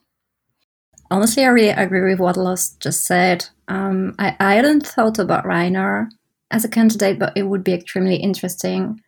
[1.12, 3.48] Honestly, I really agree with what Los just said.
[3.68, 6.08] Um, I, I hadn't thought about Reiner
[6.50, 9.00] as a candidate, but it would be extremely interesting.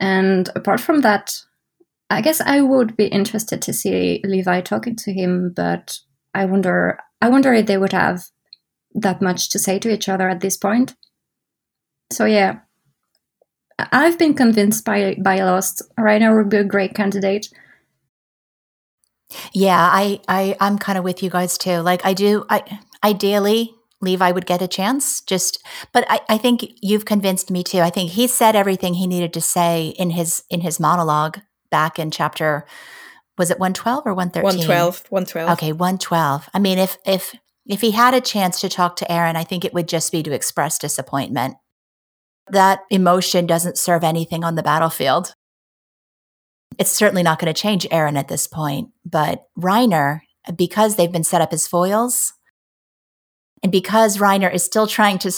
[0.00, 1.40] And apart from that,
[2.10, 5.98] I guess I would be interested to see Levi talking to him, but
[6.34, 8.24] I wonder I wonder if they would have
[8.94, 10.94] that much to say to each other at this point.
[12.12, 12.60] So yeah.
[13.78, 15.82] I've been convinced by by Lost.
[15.98, 17.48] Reiner would be a great candidate.
[19.52, 21.78] Yeah, I, I I'm kind of with you guys too.
[21.78, 25.20] Like I do I ideally Levi would get a chance.
[25.20, 27.80] Just but I, I think you've convinced me too.
[27.80, 31.38] I think he said everything he needed to say in his in his monologue
[31.70, 32.64] back in chapter
[33.36, 37.34] was it 112 or 113 112 112 okay 112 i mean if if
[37.66, 40.22] if he had a chance to talk to Eren i think it would just be
[40.22, 41.56] to express disappointment.
[42.50, 45.34] That emotion doesn't serve anything on the battlefield.
[46.78, 50.20] It's certainly not going to change Eren at this point but reiner
[50.56, 52.32] because they've been set up as foils
[53.62, 55.32] and because Reiner is still trying to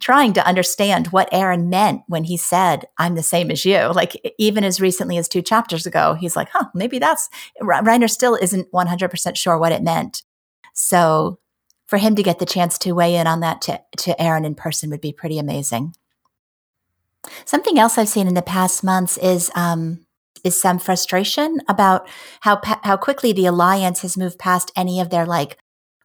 [0.00, 4.20] trying to understand what Eren meant when he said, "I'm the same as you," like
[4.38, 7.28] even as recently as two chapters ago, he's like, "Huh, maybe that's."
[7.60, 10.22] Reiner still isn't 100 percent sure what it meant.
[10.72, 11.38] So,
[11.86, 14.54] for him to get the chance to weigh in on that to to Eren in
[14.54, 15.94] person would be pretty amazing.
[17.44, 20.06] Something else I've seen in the past months is um,
[20.42, 22.08] is some frustration about
[22.40, 25.58] how how quickly the alliance has moved past any of their like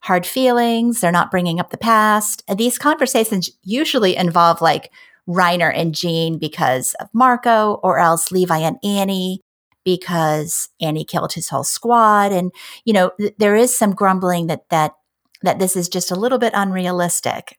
[0.05, 1.01] hard feelings.
[1.01, 2.43] They're not bringing up the past.
[2.55, 4.91] These conversations usually involve like
[5.27, 9.41] Reiner and Jean because of Marco, or else Levi and Annie
[9.83, 12.31] because Annie killed his whole squad.
[12.31, 12.51] And
[12.85, 14.93] you know, th- there is some grumbling that that
[15.41, 17.57] that this is just a little bit unrealistic.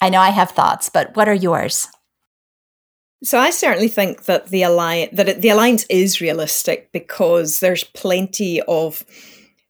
[0.00, 1.86] I know I have thoughts, but what are yours?
[3.22, 8.62] So I certainly think that the alliance that the alliance is realistic because there's plenty
[8.62, 9.04] of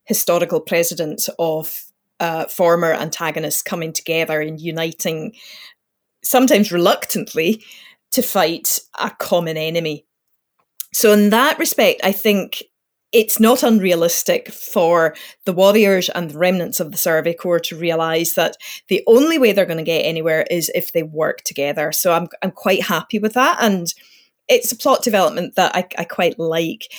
[0.04, 1.84] historical precedent of
[2.20, 5.34] uh, former antagonists coming together and uniting,
[6.22, 7.62] sometimes reluctantly,
[8.12, 10.06] to fight a common enemy.
[10.92, 12.62] So, in that respect, I think
[13.14, 18.34] it's not unrealistic for the warriors and the remnants of the Survey Corps to realise
[18.34, 18.56] that
[18.88, 21.92] the only way they're going to get anywhere is if they work together.
[21.92, 23.92] So I'm I'm quite happy with that, and
[24.48, 26.92] it's a plot development that I, I quite like.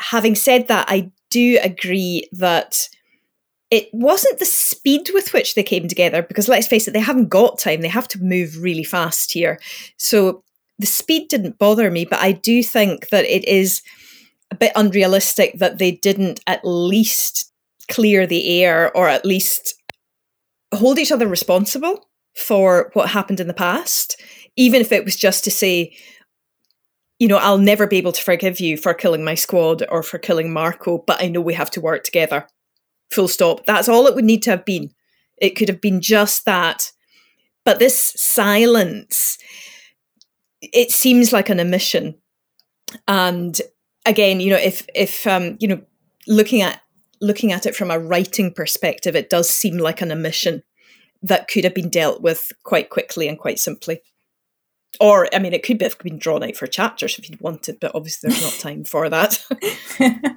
[0.00, 2.88] Having said that, I do agree that
[3.74, 7.28] it wasn't the speed with which they came together because let's face it, they haven't
[7.28, 7.80] got time.
[7.80, 9.58] They have to move really fast here.
[9.96, 10.44] So
[10.78, 13.82] the speed didn't bother me, but I do think that it is
[14.52, 17.52] a bit unrealistic that they didn't at least
[17.90, 19.74] clear the air or at least
[20.72, 24.22] hold each other responsible for what happened in the past,
[24.54, 25.96] even if it was just to say,
[27.18, 30.18] you know, I'll never be able to forgive you for killing my squad or for
[30.18, 32.46] killing Marco, but I know we have to work together.
[33.10, 33.66] Full stop.
[33.66, 34.90] That's all it would need to have been.
[35.36, 36.92] It could have been just that.
[37.64, 39.38] But this silence,
[40.60, 42.16] it seems like an omission.
[43.08, 43.60] And
[44.04, 45.82] again, you know, if if um, you know,
[46.26, 46.80] looking at
[47.20, 50.62] looking at it from a writing perspective, it does seem like an omission
[51.22, 54.02] that could have been dealt with quite quickly and quite simply.
[55.00, 57.92] Or, I mean, it could have been drawn out for chapters if you'd wanted, but
[57.94, 59.42] obviously there's not time for that.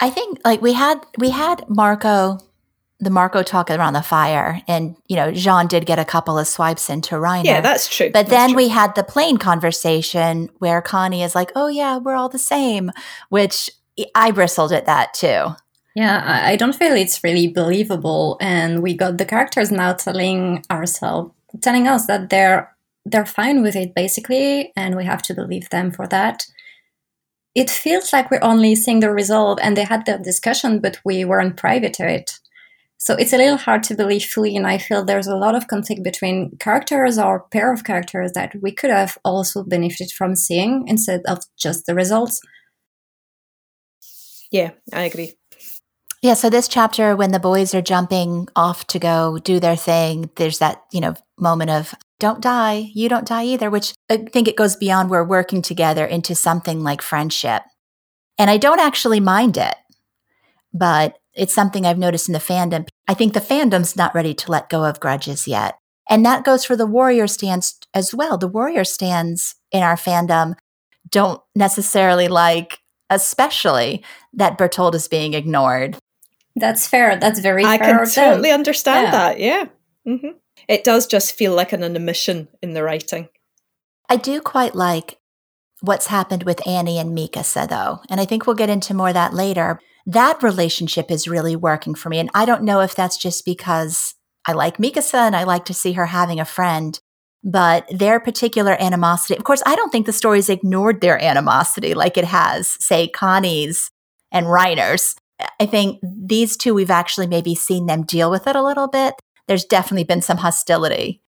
[0.00, 2.38] I think like we had we had Marco
[2.98, 6.46] the Marco talk around the fire, and you know Jean did get a couple of
[6.46, 7.44] swipes into Reiner.
[7.44, 8.06] Yeah, that's true.
[8.06, 8.56] But that's then true.
[8.56, 12.90] we had the plane conversation where Connie is like, "Oh yeah, we're all the same,"
[13.28, 13.70] which
[14.14, 15.54] I bristled at that too.
[15.94, 21.32] Yeah, I don't feel it's really believable, and we got the characters now telling ourselves,
[21.60, 25.90] telling us that they're they're fine with it basically, and we have to believe them
[25.90, 26.46] for that.
[27.56, 31.24] It feels like we're only seeing the result, and they had the discussion, but we
[31.24, 32.38] weren't privy to it.
[32.98, 35.66] So it's a little hard to believe fully, and I feel there's a lot of
[35.66, 40.84] conflict between characters or pair of characters that we could have also benefited from seeing
[40.86, 42.42] instead of just the results.
[44.50, 45.32] Yeah, I agree.
[46.20, 50.28] Yeah, so this chapter, when the boys are jumping off to go do their thing,
[50.36, 54.48] there's that, you know, moment of don't die, you don't die either, which I think
[54.48, 57.62] it goes beyond we're working together into something like friendship.
[58.38, 59.74] And I don't actually mind it,
[60.72, 62.88] but it's something I've noticed in the fandom.
[63.08, 65.76] I think the fandom's not ready to let go of grudges yet.
[66.08, 68.38] And that goes for the warrior stands as well.
[68.38, 70.54] The warrior stands in our fandom
[71.10, 72.78] don't necessarily like,
[73.10, 74.02] especially
[74.32, 75.96] that Bertold is being ignored.
[76.56, 77.16] That's fair.
[77.16, 77.98] That's very I fair.
[77.98, 79.10] can totally understand Yeah.
[79.12, 79.40] that.
[79.40, 79.64] Yeah.
[80.04, 80.28] hmm
[80.68, 83.28] It does just feel like an omission in the writing.
[84.08, 85.18] I do quite like
[85.80, 88.00] what's happened with Annie and Mikasa, though.
[88.08, 89.80] And I think we'll get into more of that later.
[90.06, 92.18] That relationship is really working for me.
[92.18, 94.14] And I don't know if that's just because
[94.46, 96.98] I like Mikasa and I like to see her having a friend,
[97.42, 102.16] but their particular animosity, of course, I don't think the story's ignored their animosity like
[102.16, 103.90] it has, say, Connie's
[104.32, 105.16] and Reiner's.
[105.60, 109.14] I think these two, we've actually maybe seen them deal with it a little bit.
[109.48, 111.22] There's definitely been some hostility.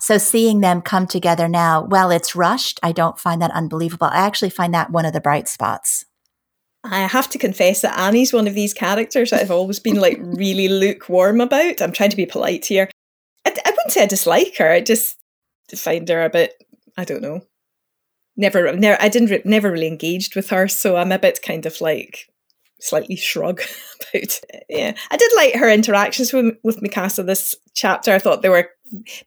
[0.00, 4.06] So seeing them come together now, while it's rushed, I don't find that unbelievable.
[4.06, 6.04] I actually find that one of the bright spots.
[6.84, 10.18] I have to confess that Annie's one of these characters that I've always been like
[10.20, 11.82] really lukewarm about.
[11.82, 12.88] I'm trying to be polite here.
[13.44, 14.70] I, I wouldn't say I dislike her.
[14.70, 15.16] I just
[15.74, 16.62] find her a bit,
[16.96, 17.40] I don't know.
[18.36, 21.66] Never, never, I didn't, re- never really engaged with her, so I'm a bit kind
[21.66, 22.28] of like
[22.80, 23.60] slightly shrug
[24.14, 24.40] about.
[24.68, 28.12] Yeah, I did like her interactions with with Mikasa this chapter.
[28.12, 28.70] I thought they were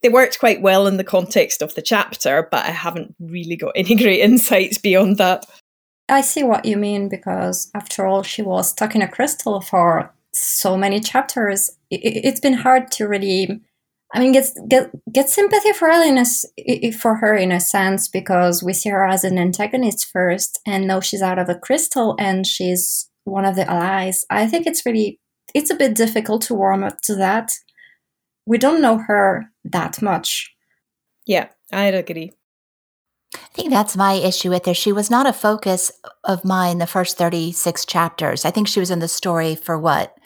[0.02, 3.74] they worked quite well in the context of the chapter, but I haven't really got
[3.76, 5.46] any great insights beyond that.
[6.10, 10.14] I see what you mean because, after all, she was stuck in a crystal for
[10.34, 11.70] so many chapters.
[11.92, 13.62] I- I- It's been hard to really,
[14.14, 18.74] I mean, get get get sympathy for her for her in a sense because we
[18.74, 23.08] see her as an antagonist first, and now she's out of a crystal and she's
[23.24, 24.26] one of the allies.
[24.30, 25.20] I think it's really
[25.54, 27.52] it's a bit difficult to warm up to that.
[28.46, 30.54] We don't know her that much.
[31.26, 32.32] Yeah, I'd agree.
[33.36, 34.74] I think that's my issue with her.
[34.74, 35.92] She was not a focus
[36.24, 38.44] of mine the first 36 chapters.
[38.44, 40.18] I think she was in the story for what?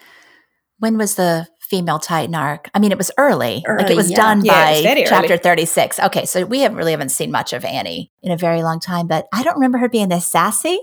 [0.78, 2.68] When was the female Titan arc?
[2.74, 3.64] I mean, it was early.
[3.68, 4.16] like it was yeah.
[4.16, 5.38] done Yeah, it was by chapter early.
[5.38, 6.00] 36.
[6.00, 9.06] Okay, so we haven't really haven't seen much of Annie in a very long time,
[9.06, 10.80] but I don't remember her being this sassy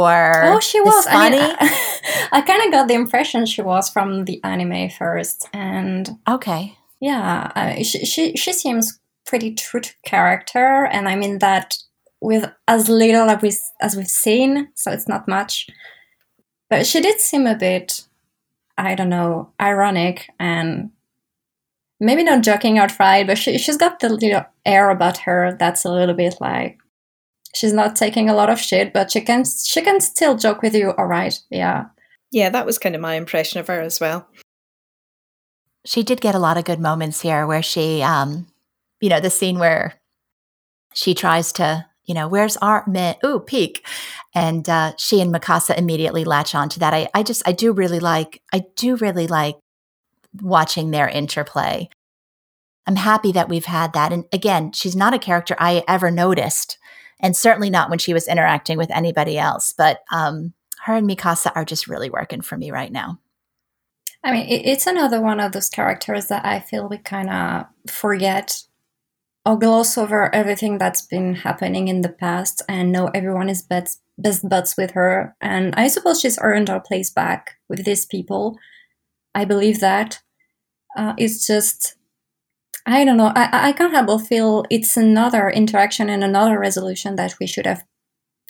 [0.00, 1.06] or Oh, she was.
[1.08, 5.48] I, mean, I, I kind of got the impression she was from the anime first,
[5.52, 6.76] and okay.
[7.00, 11.76] yeah, I, she, she she seems pretty true to character, and I mean that
[12.20, 15.68] with as little as we as we've seen, so it's not much.
[16.68, 18.06] But she did seem a bit
[18.78, 20.90] I don't know, ironic and
[21.98, 25.92] maybe not joking outright, but she, she's got the little air about her that's a
[25.92, 26.78] little bit like
[27.56, 30.74] she's not taking a lot of shit, but she can she can still joke with
[30.74, 30.92] you.
[30.92, 31.86] All right, yeah,
[32.30, 32.50] yeah.
[32.50, 34.28] That was kind of my impression of her as well.
[35.84, 38.48] She did get a lot of good moments here, where she, um,
[39.00, 39.94] you know, the scene where
[40.94, 43.14] she tries to, you know, where's our Armin?
[43.24, 43.86] Ooh, peak,
[44.34, 46.92] and uh, she and Mikasa immediately latch on to that.
[46.92, 49.56] I, I just, I do really like, I do really like
[50.42, 51.88] watching their interplay.
[52.86, 54.12] I'm happy that we've had that.
[54.12, 56.78] And again, she's not a character I ever noticed,
[57.20, 59.74] and certainly not when she was interacting with anybody else.
[59.76, 60.52] But um,
[60.84, 63.18] her and Mikasa are just really working for me right now.
[64.22, 68.62] I mean, it's another one of those characters that I feel we kind of forget
[69.44, 74.02] or gloss over everything that's been happening in the past and know everyone is best,
[74.18, 75.36] best buds with her.
[75.40, 78.58] And I suppose she's earned her place back with these people.
[79.34, 80.20] I believe that.
[80.96, 81.94] Uh, it's just
[82.86, 83.32] I don't know.
[83.34, 87.66] I, I can't help but feel it's another interaction and another resolution that we should
[87.66, 87.84] have,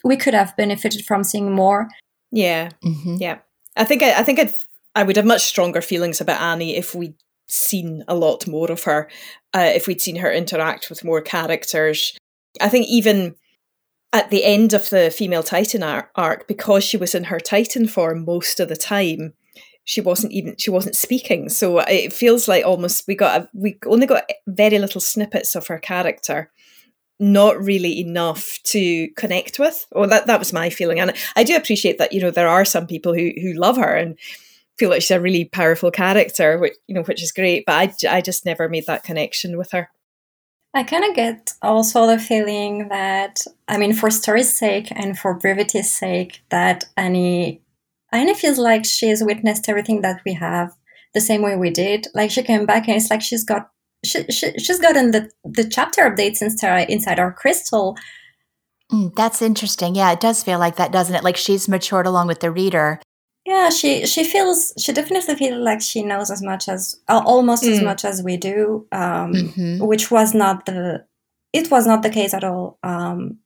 [0.05, 1.89] we could have benefited from seeing more.
[2.31, 3.17] Yeah, mm-hmm.
[3.19, 3.39] yeah.
[3.77, 4.53] I think I, I think I'd,
[4.95, 7.15] I would have much stronger feelings about Annie if we'd
[7.49, 9.09] seen a lot more of her,
[9.55, 12.17] uh, if we'd seen her interact with more characters.
[12.61, 13.37] I think even
[14.13, 18.25] at the end of the female Titan arc, because she was in her Titan form
[18.25, 19.35] most of the time,
[19.87, 21.49] she wasn't even she wasn't speaking.
[21.49, 25.69] So it feels like almost we got a, we only got very little snippets of
[25.69, 26.51] her character
[27.19, 29.87] not really enough to connect with.
[29.93, 31.01] Or that that was my feeling.
[31.01, 33.95] And i do appreciate that you know there are some people who who love her
[33.95, 34.19] and
[34.77, 38.17] feel like she's a really powerful character which you know which is great but i,
[38.17, 39.89] I just never made that connection with her.
[40.75, 45.33] I kind of get also the feeling that, I mean, for story's sake and for
[45.33, 47.63] brevity's sake, that Annie
[48.17, 50.73] and it feels like she's witnessed everything that we have
[51.15, 52.07] the same way we did.
[52.15, 53.71] Like she came back and it's like she's got
[54.05, 57.97] she, she she's gotten the the chapter updates inside inside our crystal.
[58.93, 59.95] Mm, that's interesting.
[59.95, 61.25] Yeah, it does feel like that, doesn't it?
[61.25, 63.01] Like she's matured along with the reader.
[63.47, 67.73] Yeah, she she feels she definitely feels like she knows as much as almost mm.
[67.73, 69.85] as much as we do, um, mm-hmm.
[69.85, 71.05] which was not the
[71.53, 72.79] it was not the case at all.
[72.83, 73.39] Um,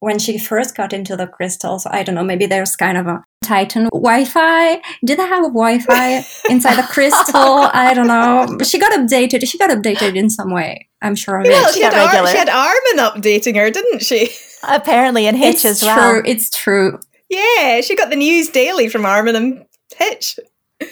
[0.00, 3.24] when she first got into the crystals, I don't know, maybe there's kind of a
[3.44, 4.80] Titan Wi-Fi.
[5.04, 7.34] Did I have a Wi-Fi inside the crystal?
[7.72, 8.58] I don't know.
[8.64, 9.46] She got updated.
[9.48, 10.88] She got updated in some way.
[11.02, 11.74] I'm sure of well, it.
[11.74, 14.30] She had, Ar- she had Armin updating her, didn't she?
[14.62, 16.12] Apparently, and Hitch it's as well.
[16.12, 16.22] True.
[16.24, 16.98] It's true.
[17.28, 19.66] Yeah, she got the news daily from Armin and
[19.96, 20.38] Hitch.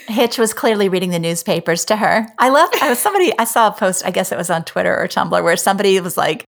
[0.07, 2.27] Hitch was clearly reading the newspapers to her.
[2.39, 2.69] I love.
[2.81, 3.33] I was somebody.
[3.37, 4.05] I saw a post.
[4.05, 6.45] I guess it was on Twitter or Tumblr where somebody was like,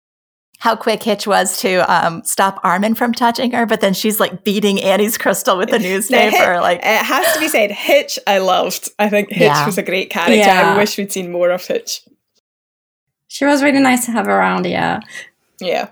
[0.60, 4.44] how quick Hitch was to um, stop Armin from touching her, but then she's like
[4.44, 6.60] beating Annie's crystal with the newspaper.
[6.62, 8.90] like it has to be said, Hitch I loved.
[8.98, 9.66] I think Hitch yeah.
[9.66, 10.36] was a great character.
[10.36, 10.74] Yeah.
[10.74, 12.02] I wish we'd seen more of Hitch.
[13.28, 14.66] She was really nice to have around.
[14.66, 15.02] Yeah.
[15.60, 15.90] Yeah.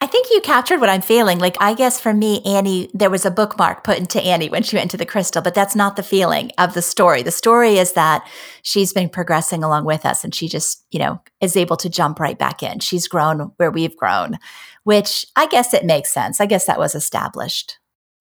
[0.00, 1.40] I think you captured what I'm feeling.
[1.40, 4.76] Like, I guess for me, Annie, there was a bookmark put into Annie when she
[4.76, 7.22] went into the crystal, but that's not the feeling of the story.
[7.22, 8.24] The story is that
[8.62, 12.20] she's been progressing along with us and she just, you know, is able to jump
[12.20, 12.78] right back in.
[12.78, 14.38] She's grown where we've grown,
[14.84, 16.40] which I guess it makes sense.
[16.40, 17.78] I guess that was established.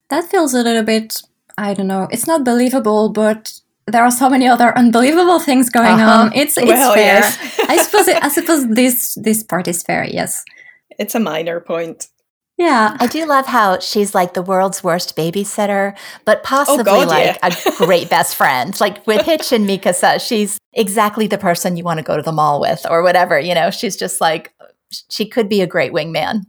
[0.10, 1.22] That feels a little bit,
[1.60, 3.54] I don't know, it's not believable, but
[3.86, 6.24] there are so many other unbelievable things going uh-huh.
[6.24, 6.34] on.
[6.34, 7.20] It's it's well, fair.
[7.20, 7.60] Yes.
[7.70, 10.04] I suppose it, I suppose this this part is fair.
[10.04, 10.44] Yes
[10.98, 12.08] it's a minor point.
[12.58, 15.96] Yeah, I do love how she's like the world's worst babysitter,
[16.26, 17.72] but possibly oh God, like yeah.
[17.72, 18.80] a great best friend.
[18.82, 22.32] Like with Hitch and Mikasa, she's exactly the person you want to go to the
[22.32, 23.40] mall with or whatever.
[23.40, 24.56] You know, she's just like
[25.12, 26.46] she could be a great wingman.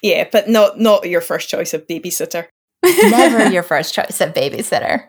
[0.00, 2.46] Yeah, but not not your first choice of babysitter.
[2.82, 5.06] Never your first choice of babysitter.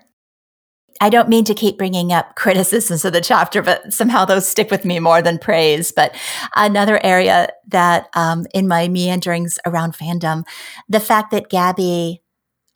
[1.02, 4.72] I don't mean to keep bringing up criticisms of the chapter, but somehow those stick
[4.72, 5.92] with me more than praise.
[5.92, 6.16] But
[6.56, 10.46] another area that um, in my meanderings around fandom,
[10.88, 12.20] the fact that Gabi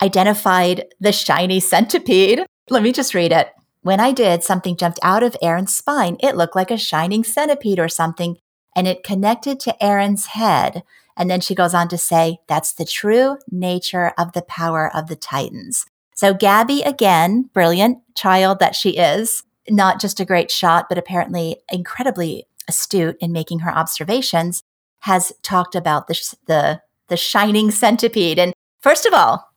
[0.01, 2.45] identified the shiny centipede.
[2.69, 3.49] Let me just read it.
[3.81, 6.17] When I did, something jumped out of Eren's spine.
[6.19, 8.37] It looked like a shining centipede or something,
[8.75, 10.83] and it connected to Eren's head.
[11.15, 15.07] And then she goes on to say, that's the true nature of the power of
[15.07, 15.85] the Titans.
[16.17, 21.57] So Gabi, again, brilliant child that she is, not just a great shot, but apparently
[21.71, 24.63] incredibly astute in making her observations,
[25.01, 28.39] has talked about the, the, the shining centipede.
[28.39, 28.51] And
[28.81, 29.47] first of all,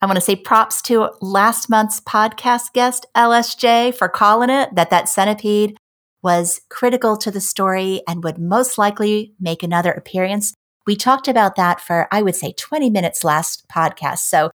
[0.00, 4.90] I want to say props to last month's podcast guest, LSJ, for calling it that
[4.90, 5.76] that centipede
[6.22, 10.54] was critical to the story and would most likely make another appearance.
[10.86, 14.18] We talked about that for, I would say, 20 minutes last podcast.
[14.18, 14.52] So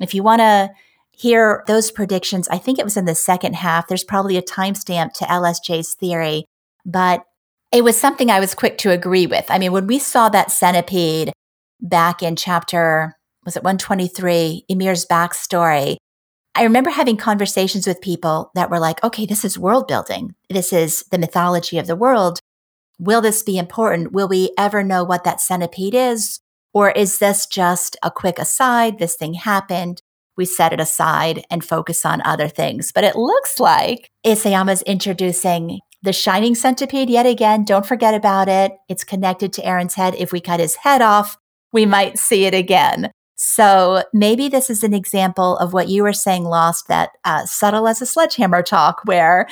[0.00, 0.70] if you want to
[1.16, 2.48] hear those predictions.
[2.48, 3.86] I think it was in the second half.
[3.86, 6.44] There's probably a timestamp to LSJ's theory,
[6.84, 7.24] but
[7.72, 9.44] it was something I was quick to agree with.
[9.48, 11.32] I mean, when we saw that centipede
[11.80, 15.96] back in chapter, was it 123, Ymir's backstory,
[16.56, 20.34] I remember having conversations with people that were like, okay, this is world building.
[20.48, 22.38] This is the mythology of the world.
[23.00, 24.12] Will this be important?
[24.12, 26.38] Will we ever know what that centipede is?
[26.74, 28.98] Or is this just a quick aside?
[28.98, 30.02] This thing happened.
[30.36, 32.90] We set it aside and focus on other things.
[32.92, 37.64] But it looks like Isayama's introducing the shining centipede yet again.
[37.64, 38.72] Don't forget about it.
[38.88, 40.14] It's connected to Eren's head.
[40.18, 41.38] If we cut his head off,
[41.72, 43.10] we might see it again.
[43.36, 47.88] So maybe this is an example of what you were saying, Lost, that uh, subtle
[47.88, 49.48] as a sledgehammer talk, where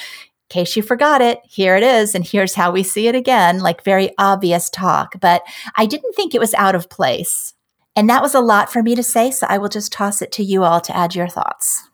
[0.52, 3.84] case you forgot it, here it is, and here's how we see it again, like
[3.84, 5.20] very obvious talk.
[5.20, 5.42] But
[5.76, 7.54] I didn't think it was out of place.
[7.94, 10.32] And that was a lot for me to say, so I will just toss it
[10.32, 11.88] to you all to add your thoughts.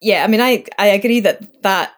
[0.00, 1.92] Yeah, I mean, I, I agree that that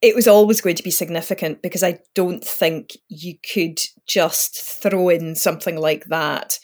[0.00, 5.08] it was always going to be significant because I don't think you could just throw
[5.08, 6.58] in something like that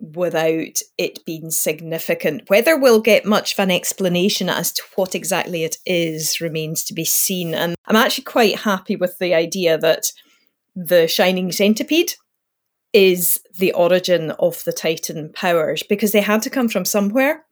[0.00, 2.48] without it being significant.
[2.48, 6.94] Whether we'll get much of an explanation as to what exactly it is remains to
[6.94, 7.54] be seen.
[7.54, 10.12] And I'm actually quite happy with the idea that
[10.74, 12.14] the Shining Centipede
[12.92, 17.44] is the origin of the Titan powers because they had to come from somewhere.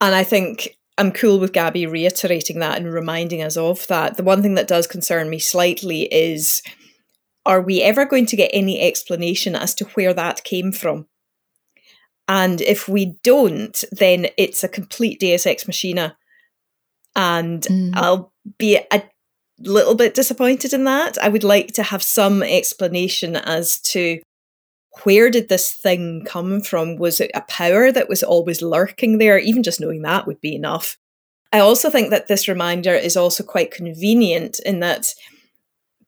[0.00, 4.16] And I think I'm cool with Gabi reiterating that and reminding us of that.
[4.16, 6.62] The one thing that does concern me slightly is
[7.46, 11.06] are we ever going to get any explanation as to where that came from?
[12.26, 16.16] And if we don't, then it's a complete Deus Ex Machina.
[17.14, 17.92] And mm.
[17.94, 19.02] I'll be a
[19.58, 21.18] little bit disappointed in that.
[21.22, 24.20] I would like to have some explanation as to
[25.02, 26.96] where did this thing come from?
[26.96, 29.38] Was it a power that was always lurking there?
[29.38, 30.96] Even just knowing that would be enough.
[31.52, 35.14] I also think that this reminder is also quite convenient in that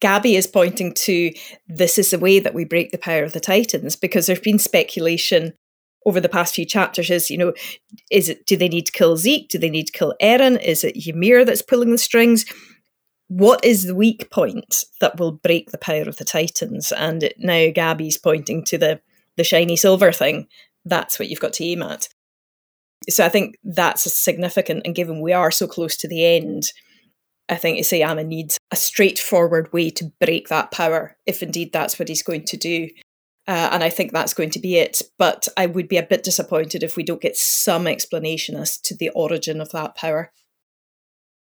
[0.00, 1.32] Gabi is pointing to
[1.68, 4.58] this is the way that we break the power of the Titans because there's been
[4.58, 5.54] speculation
[6.06, 7.52] over the past few chapters is, you know,
[8.10, 9.48] is it do they need to kill Zeke?
[9.48, 10.62] Do they need to kill Eren?
[10.62, 12.46] Is it Ymir that's pulling the strings?
[13.28, 16.92] What is the weak point that will break the power of the Titans?
[16.92, 19.00] And it, now Gabi's pointing to the
[19.36, 20.46] the shiny silver thing.
[20.84, 22.08] That's what you've got to aim at.
[23.10, 24.82] So I think that's significant.
[24.84, 26.72] And given we are so close to the end,
[27.48, 32.08] I think Isayama needs a straightforward way to break that power, if indeed that's what
[32.08, 32.88] he's going to do.
[33.48, 35.02] Uh, and I think that's going to be it.
[35.18, 38.96] But I would be a bit disappointed if we don't get some explanation as to
[38.96, 40.32] the origin of that power.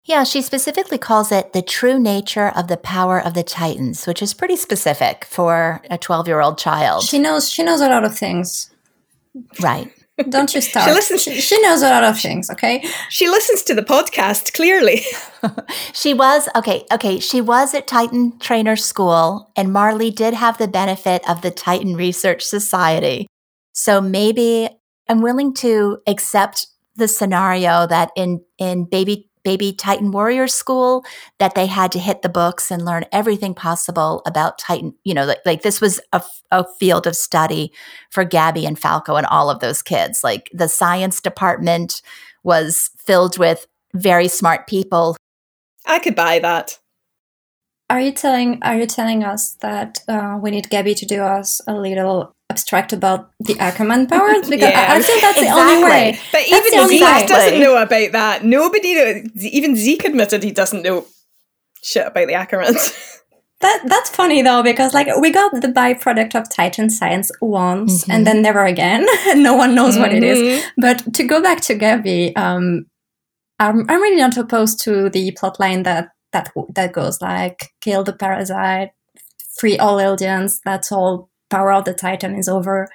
[0.04, 4.22] Yeah, she specifically calls it the true nature of the power of the Titans, which
[4.22, 7.02] is pretty specific for a 12 year old child.
[7.02, 8.70] She knows she knows a lot of things.
[9.60, 9.92] Right.
[10.30, 10.88] Don't you start.
[10.88, 12.82] she, listens- she, she knows a lot of things, okay?
[13.10, 15.02] She listens to the podcast, clearly.
[15.92, 17.18] she was, okay, okay.
[17.18, 21.96] She was at Titan Trainer School, and Marley did have the benefit of the Titan
[21.96, 23.26] Research Society.
[23.72, 24.70] So maybe
[25.06, 31.04] I'm willing to accept the scenario that in, in baby baby Titan Warrior School
[31.38, 34.92] that they had to hit the books and learn everything possible about Titan.
[35.04, 36.20] You know, like, like this was a,
[36.50, 37.72] a field of study
[38.10, 40.24] for Gabi and Falco and all of those kids.
[40.24, 42.02] Like the science department
[42.42, 45.16] was filled with very smart people.
[45.86, 46.80] I could buy that.
[47.88, 51.60] Are you telling Are you telling us that uh, we need Gabi to do us
[51.68, 55.44] a little abstract about the Ackerman powers because yeah, I, I, think that's exactly.
[55.46, 56.18] the only way.
[56.32, 58.44] But that's even Zeke doesn't know about that.
[58.44, 61.06] Nobody, knows, even Zeke admitted he doesn't know
[61.82, 63.12] shit about the Ackermans.
[63.62, 68.10] That that's funny though because like we got the byproduct of Titan science once mm-hmm.
[68.10, 69.06] and then never again.
[69.34, 70.02] no one knows mm-hmm.
[70.02, 70.38] what it is.
[70.38, 70.80] Mm-hmm.
[70.82, 72.84] But to go back to Gabi, um,
[73.58, 78.12] I'm I'm really not opposed to the plotline that that that goes like kill the
[78.12, 78.90] parasite,
[79.58, 80.60] free all aliens.
[80.62, 82.88] That's all power of the titan is over.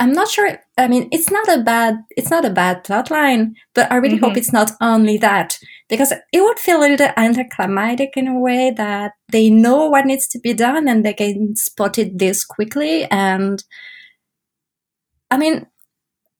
[0.00, 3.56] I'm not sure i mean it's not a bad it's not a bad plot line
[3.74, 4.26] but i really mm-hmm.
[4.26, 5.58] hope it's not only that
[5.88, 10.28] because it would feel a little anticlimactic in a way that they know what needs
[10.28, 13.64] to be done and they can spot it this quickly and
[15.32, 15.66] i mean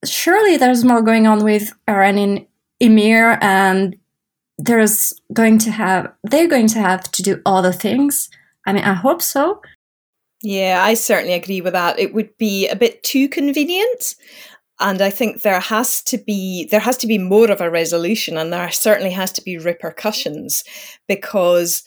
[0.05, 2.45] surely there's more going on with Eren and
[2.79, 3.97] Ymir and
[4.57, 8.29] there's going to have they're going to have to do other things.
[8.65, 9.61] I mean i hope so
[10.41, 11.99] yeah, I certainly agree with that.
[11.99, 14.15] It would be a bit too convenient.
[14.79, 18.37] And I think there has to be there has to be more of a resolution
[18.37, 20.63] and there certainly has to be repercussions
[21.07, 21.83] because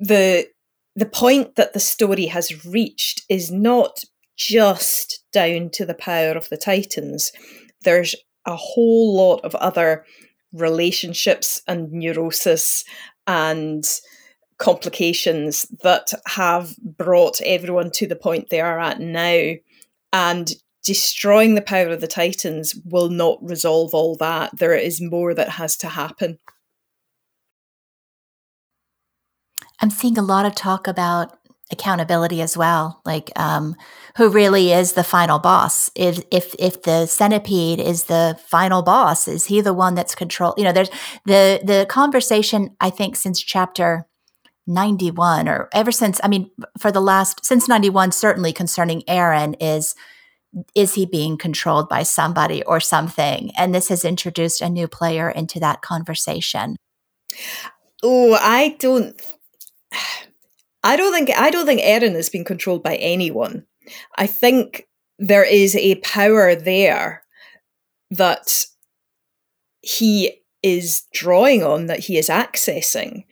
[0.00, 0.48] the
[0.96, 4.02] the point that the story has reached is not
[4.36, 7.30] just down to the power of the Titans.
[7.82, 10.04] There's a whole lot of other
[10.52, 12.84] relationships and neurosis
[13.28, 13.84] and
[14.58, 19.54] complications that have brought everyone to the point they are at now.
[20.12, 20.52] And
[20.82, 24.56] destroying the power of the Titans will not resolve all that.
[24.58, 26.38] There is more that has to happen.
[29.80, 31.38] I'm seeing a lot of talk about
[31.70, 33.76] accountability as well like um,
[34.16, 39.28] who really is the final boss if if if the centipede is the final boss
[39.28, 40.90] is he the one that's control you know there's
[41.26, 44.07] the the conversation i think since chapter
[44.68, 49.94] 91 or ever since i mean for the last since 91 certainly concerning eren is
[50.74, 55.30] is he being controlled by somebody or something and this has introduced a new player
[55.30, 56.76] into that conversation
[58.02, 59.20] oh i don't
[60.84, 63.66] I don't think I don't think Eren has been controlled by anyone.
[64.16, 64.86] I think
[65.18, 67.24] there is a power there
[68.10, 68.64] that
[69.82, 73.24] he is drawing on, that he is accessing.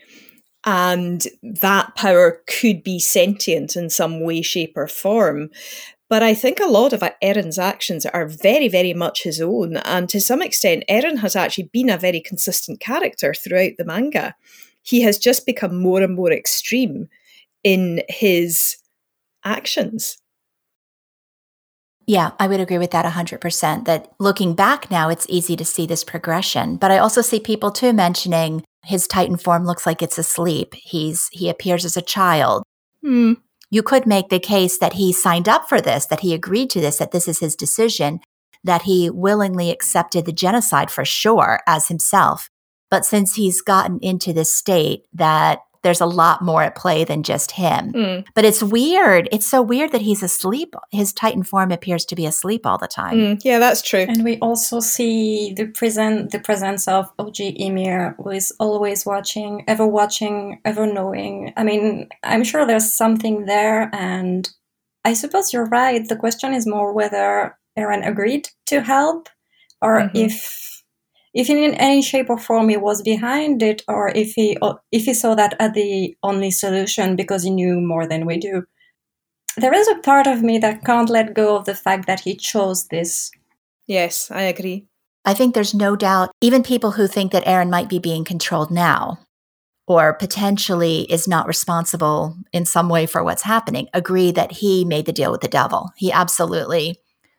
[0.66, 5.50] And that power could be sentient in some way, shape, or form.
[6.08, 9.76] But I think a lot of Eren's actions are very, very much his own.
[9.78, 14.34] And to some extent, Eren has actually been a very consistent character throughout the manga.
[14.82, 17.08] He has just become more and more extreme
[17.64, 18.76] in his
[19.44, 20.18] actions.
[22.06, 23.84] Yeah, I would agree with that 100%.
[23.86, 26.76] That looking back now, it's easy to see this progression.
[26.76, 30.74] But I also see people too mentioning his Titan form looks like it's asleep.
[30.74, 32.62] He's he appears as a child.
[33.02, 33.34] Hmm.
[33.70, 36.80] You could make the case that he signed up for this, that he agreed to
[36.80, 38.20] this, that this is his decision,
[38.62, 42.48] that he willingly accepted the genocide for sure as himself.
[42.90, 47.22] But since he's gotten into this state that there's a lot more at play than
[47.22, 47.92] just him.
[47.92, 48.26] Mm.
[48.34, 49.28] But it's weird.
[49.30, 50.74] It's so weird that he's asleep.
[50.90, 53.16] His Titan form appears to be asleep all the time.
[53.16, 53.40] Mm.
[53.44, 54.04] Yeah, that's true.
[54.08, 59.62] And we also see the present the presence of OG Ymir, who is always watching,
[59.68, 61.52] ever watching, ever knowing.
[61.56, 64.50] I mean, I'm sure there's something there, and
[65.04, 66.04] I suppose you're right.
[66.08, 69.28] The question is more whether Eren agreed to help,
[69.80, 70.16] or mm-hmm.
[70.16, 70.75] if
[71.36, 74.56] if in any shape or form he was behind it or if he
[74.90, 78.64] if he saw that as the only solution because he knew more than we do.
[79.58, 82.34] There is a part of me that can't let go of the fact that he
[82.34, 83.30] chose this.
[83.86, 84.86] Yes i agree.
[85.26, 88.70] I think there's no doubt even people who think that eren might be being controlled
[88.70, 89.18] now
[89.86, 95.06] or potentially is not responsible in some way for what's happening agree that he made
[95.06, 95.90] the deal with the devil.
[95.96, 96.98] He absolutely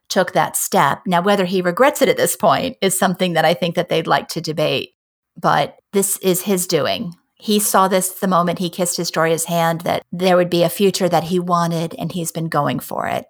[0.09, 1.01] took that step.
[1.05, 4.07] Now, whether he regrets it at this point is something that I think that they'd
[4.07, 4.91] like to debate,
[5.39, 7.13] but this is his doing.
[7.39, 10.69] He saw this the moment he kissed his Historia's hand that there would be a
[10.69, 13.25] future that he wanted, and he's been going for it.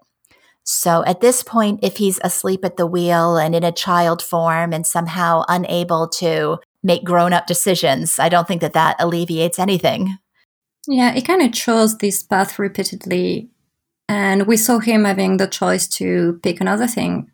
[0.63, 4.73] So at this point, if he's asleep at the wheel and in a child form
[4.73, 10.17] and somehow unable to make grown up decisions, I don't think that that alleviates anything.
[10.87, 13.49] Yeah, he kind of chose this path repeatedly
[14.09, 17.31] and we saw him having the choice to pick another thing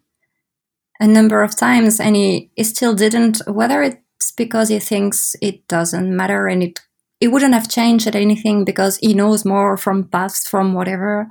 [1.00, 5.68] a number of times, and he, he still didn't, whether it's because he thinks it
[5.68, 6.80] doesn't matter and it,
[7.20, 11.28] it wouldn't have changed anything because he knows more from past, from whatever.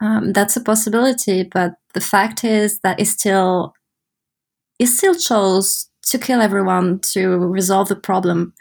[0.00, 3.74] Um, that's a possibility, but the fact is that he still
[4.78, 8.54] he still chose to kill everyone to resolve the problem.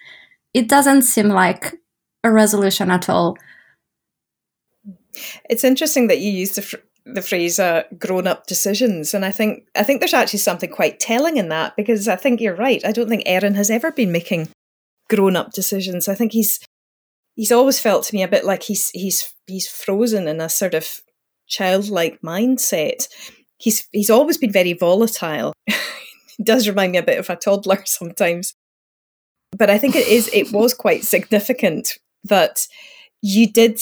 [0.53, 1.76] It doesn't seem like
[2.24, 3.38] a resolution at all.
[5.49, 9.32] It's interesting that you use the, fr- the phrase uh, "grown up decisions," and I
[9.32, 12.86] think I think there's actually something quite telling in that because I think you're right.
[12.86, 14.49] I don't think Eren has ever been making
[15.09, 16.07] grown up decisions.
[16.07, 16.59] I think he's
[17.36, 20.74] he's always felt to me a bit like he's he's he's frozen in a sort
[20.74, 20.99] of
[21.47, 23.07] childlike mindset.
[23.57, 25.53] He's he's always been very volatile.
[25.68, 28.53] it does remind me a bit of a toddler sometimes.
[29.57, 32.68] But I think it is it was quite significant that
[33.22, 33.80] you did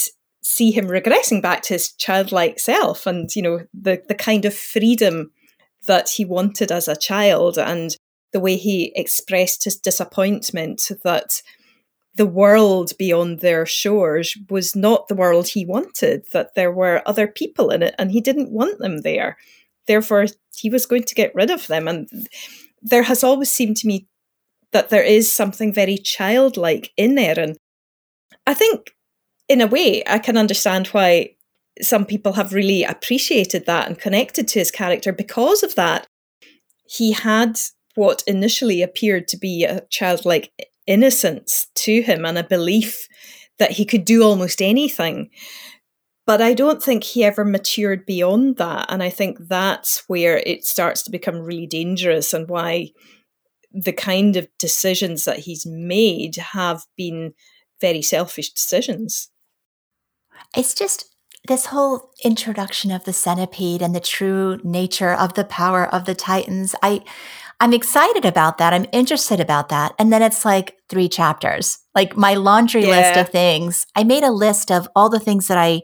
[0.48, 4.54] see him regressing back to his childlike self and you know the the kind of
[4.54, 5.32] freedom
[5.88, 7.98] that he wanted as a child and
[8.32, 11.42] the way he expressed his disappointment that
[12.14, 17.26] the world beyond their shores was not the world he wanted that there were other
[17.26, 19.38] people in it and he didn't want them there
[19.88, 22.08] therefore he was going to get rid of them and
[22.84, 24.08] there has always seemed to me
[24.74, 27.56] that there is something very childlike in Eren.
[28.46, 28.96] I think
[29.48, 31.32] in a way, I can understand why
[31.82, 36.08] some people have really appreciated that and connected to his character because of that.
[36.88, 37.60] He had
[37.96, 40.52] what initially appeared to be a childlike
[40.88, 43.08] innocence to him and a belief
[43.58, 45.30] that he could do almost anything.
[46.26, 48.88] but I don't think he ever matured beyond that.
[48.90, 52.90] And I think that's where it starts to become really dangerous and why
[53.72, 57.34] the kind of decisions that he's made have been
[57.82, 59.30] very selfish decisions.
[60.56, 61.06] It's just
[61.48, 66.16] this whole introduction of the centipede and the true nature of the power of the
[66.16, 66.76] titans.
[66.82, 67.04] I
[67.62, 68.74] I'm excited about that.
[68.74, 69.94] I'm interested about that.
[69.98, 71.80] And then it's like three chapters.
[71.94, 72.90] Like my laundry yeah.
[72.90, 73.88] list of things.
[73.96, 75.82] I made a list of all the things that I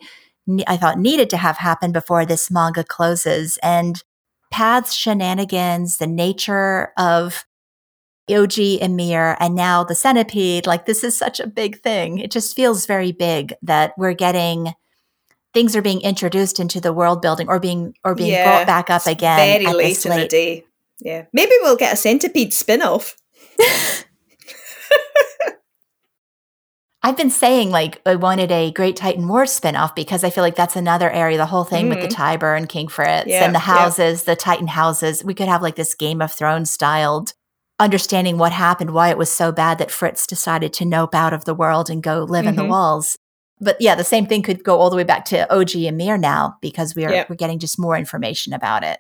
[0.68, 4.04] I thought needed to have happen before this manga closes and
[4.52, 7.45] Path's shenanigans, the nature of
[8.36, 12.20] OG Ymir and now the centipede, like this is such a big thing.
[12.20, 14.74] It just feels very big that we're getting
[15.54, 18.90] things are being introduced into the world building or being or being yeah, brought back
[18.90, 19.64] up again.
[19.64, 20.66] Very late in the day.
[21.00, 21.26] Yeah.
[21.34, 23.18] Maybe we'll get a centipede spin-off.
[27.04, 30.56] I've been saying like I wanted a Great Titan Wars spinoff because I feel like
[30.56, 31.90] that's another area, the whole thing mm.
[31.90, 32.44] with the mm-hmm.
[32.44, 34.34] Tybur and King Fritz yeah, and the houses, yeah.
[34.34, 35.24] the Titan houses.
[35.24, 37.34] We could have like this Game of Thrones styled
[37.82, 41.46] understanding what happened, why it was so bad that Fritz decided to nope out of
[41.46, 42.50] the world and go live mm-hmm.
[42.50, 42.72] in the mm-hmm.
[42.72, 43.18] walls.
[43.60, 46.58] But yeah, the same thing could go all the way back to OG Ymir now
[46.62, 47.26] because we're yeah.
[47.28, 49.00] we're getting just more information about it.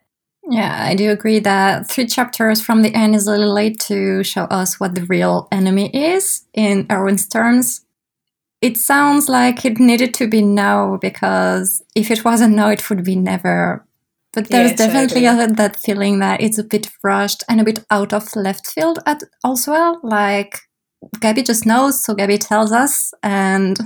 [0.49, 4.23] Yeah, I do agree that three chapters from the end is a little late to
[4.23, 7.85] show us what the real enemy is in Erwin's terms.
[8.61, 13.03] It sounds like it needed to be now because if it wasn't now, it would
[13.03, 13.85] be never.
[14.33, 17.85] But there's yes, definitely a, that feeling that it's a bit rushed and a bit
[17.89, 19.99] out of left field at, as well.
[20.03, 20.59] Like
[21.17, 23.77] Gabi just knows, so Gabi tells us, and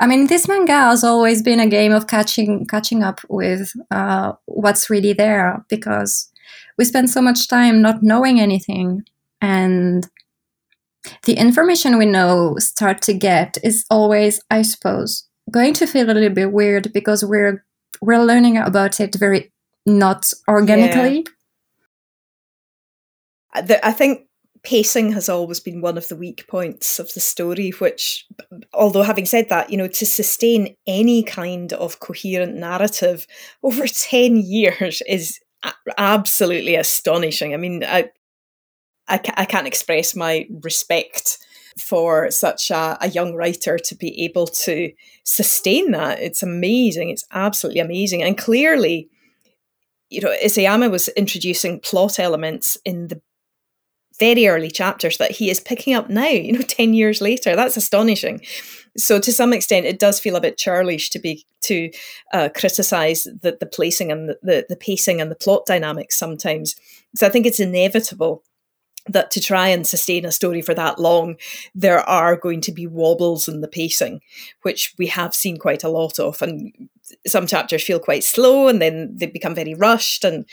[0.00, 4.32] I mean, this manga has always been a game of catching catching up with uh,
[4.44, 6.30] what's really there because
[6.76, 9.02] we spend so much time not knowing anything,
[9.40, 10.06] and
[11.22, 16.12] the information we know start to get is always, I suppose, going to feel a
[16.12, 17.64] little bit weird because we're
[18.00, 19.52] we're learning about it very
[19.84, 21.26] not organically.
[23.54, 23.62] Yeah.
[23.62, 24.26] Uh, I think
[24.66, 28.26] pacing has always been one of the weak points of the story, which,
[28.74, 33.26] although having said that, you know, to sustain any kind of coherent narrative
[33.62, 35.38] over 10 years is
[35.96, 37.54] absolutely astonishing.
[37.54, 38.10] I mean, I,
[39.08, 41.38] I, I can't express my respect
[41.78, 44.90] for such a, a, young writer to be able to
[45.26, 46.20] sustain that.
[46.20, 47.10] It's amazing.
[47.10, 48.22] It's absolutely amazing.
[48.22, 49.10] And clearly,
[50.08, 53.20] you know, Isayama was introducing plot elements in the
[54.18, 57.56] very early chapters that he is picking up now, you know, 10 years later.
[57.56, 58.40] That's astonishing.
[58.96, 61.90] So to some extent, it does feel a bit churlish to be to
[62.32, 66.76] uh, criticize the, the placing and the, the, the pacing and the plot dynamics sometimes.
[67.16, 68.42] So I think it's inevitable
[69.08, 71.36] that to try and sustain a story for that long,
[71.74, 74.20] there are going to be wobbles in the pacing,
[74.62, 76.40] which we have seen quite a lot of.
[76.42, 76.88] And
[77.26, 80.44] some chapters feel quite slow and then they become very rushed and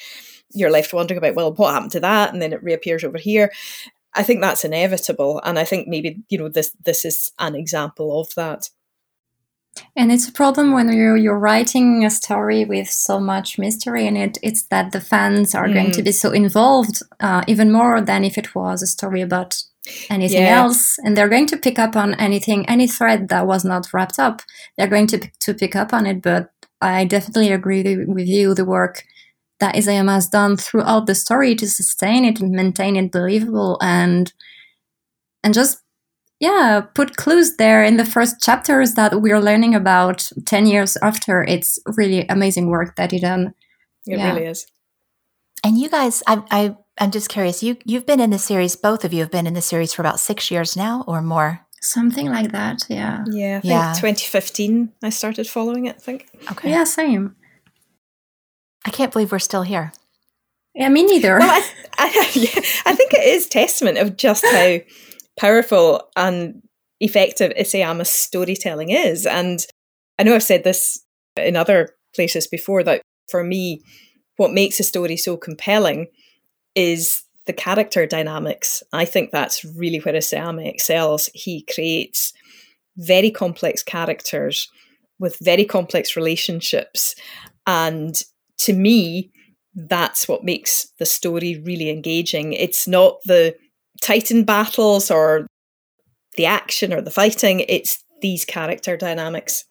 [0.54, 2.32] you're left wondering about, well, what happened to that?
[2.32, 3.52] And then it reappears over here.
[4.16, 5.42] I think that's inevitable.
[5.44, 8.70] And I think maybe, you know, this this is an example of that.
[9.96, 14.16] And it's a problem when you're you're writing a story with so much mystery in
[14.18, 14.38] it.
[14.44, 15.74] It's that the fans are mm.
[15.74, 16.06] going to mm.
[16.06, 19.62] be so involved, uh, even more than if it was a story about
[20.10, 20.62] anything yeah.
[20.62, 20.98] else.
[21.00, 24.42] And they're going to pick up on anything, any thread that was not wrapped up.
[24.78, 26.22] They're going to to pick up on it.
[26.22, 26.52] But
[26.82, 28.54] I definitely agree with you.
[28.54, 29.04] The work
[29.60, 34.34] that Isayama has done throughout the story to sustain it and maintain it believable and
[35.44, 35.83] and just
[36.44, 41.44] yeah put clues there in the first chapters that we're learning about 10 years after
[41.44, 43.54] it's really amazing work that he done
[44.06, 44.34] it yeah.
[44.34, 44.68] really is
[45.64, 49.06] and you guys I, I i'm just curious you you've been in the series both
[49.06, 52.28] of you have been in the series for about six years now or more something
[52.30, 53.94] like that yeah yeah i think yeah.
[53.94, 57.36] 2015 i started following it i think okay yeah same
[58.86, 59.92] I can't believe we're still here.
[60.76, 61.38] Yeah, me neither.
[61.38, 64.78] Well, I, I, yeah, I think it is testament of just how
[65.38, 66.62] powerful and
[67.00, 69.26] effective Isayama's storytelling is.
[69.26, 69.66] And
[70.20, 71.04] I know I've said this
[71.38, 73.82] in other places before that for me,
[74.38, 76.08] what makes a story so compelling
[76.76, 78.84] is the character dynamics.
[78.94, 81.30] I think that's really where Isayama excels.
[81.34, 82.34] He creates
[82.98, 84.70] very complex characters
[85.20, 87.16] with very complex relationships
[87.66, 88.22] and
[88.60, 89.32] to me,
[89.76, 92.54] that's what makes the story really engaging.
[92.54, 93.56] It's not the
[94.04, 95.48] Titan battles or
[96.36, 99.66] the action or the fighting, it's these character dynamics.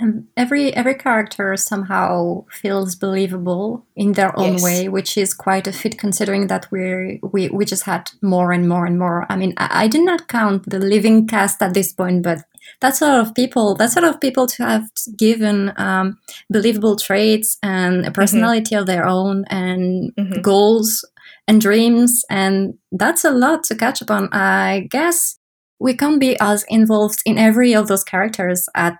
[0.00, 4.62] And every every character somehow feels believable in their own yes.
[4.62, 8.68] way, which is quite a fit considering that we we we just had more and
[8.68, 9.26] more and more.
[9.28, 12.42] I mean, I, I did not count the living cast at this point, but
[12.80, 13.76] that's a lot of people.
[13.76, 16.18] That's a lot of people to have given um,
[16.50, 18.12] believable traits and a mm-hmm.
[18.12, 18.80] personality mm-hmm.
[18.80, 20.40] of their own and mm-hmm.
[20.40, 21.04] goals
[21.48, 22.24] and dreams.
[22.30, 24.28] And that's a lot to catch up on.
[24.32, 25.38] I guess
[25.80, 28.96] we can't be as involved in every of those characters at,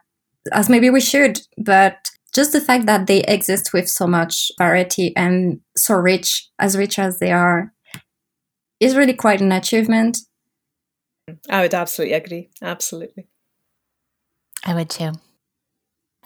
[0.53, 5.14] as maybe we should, but just the fact that they exist with so much variety
[5.16, 7.72] and so rich, as rich as they are,
[8.80, 10.18] is really quite an achievement.
[11.49, 12.51] I would absolutely agree.
[12.61, 13.28] Absolutely.
[14.64, 15.12] I would too.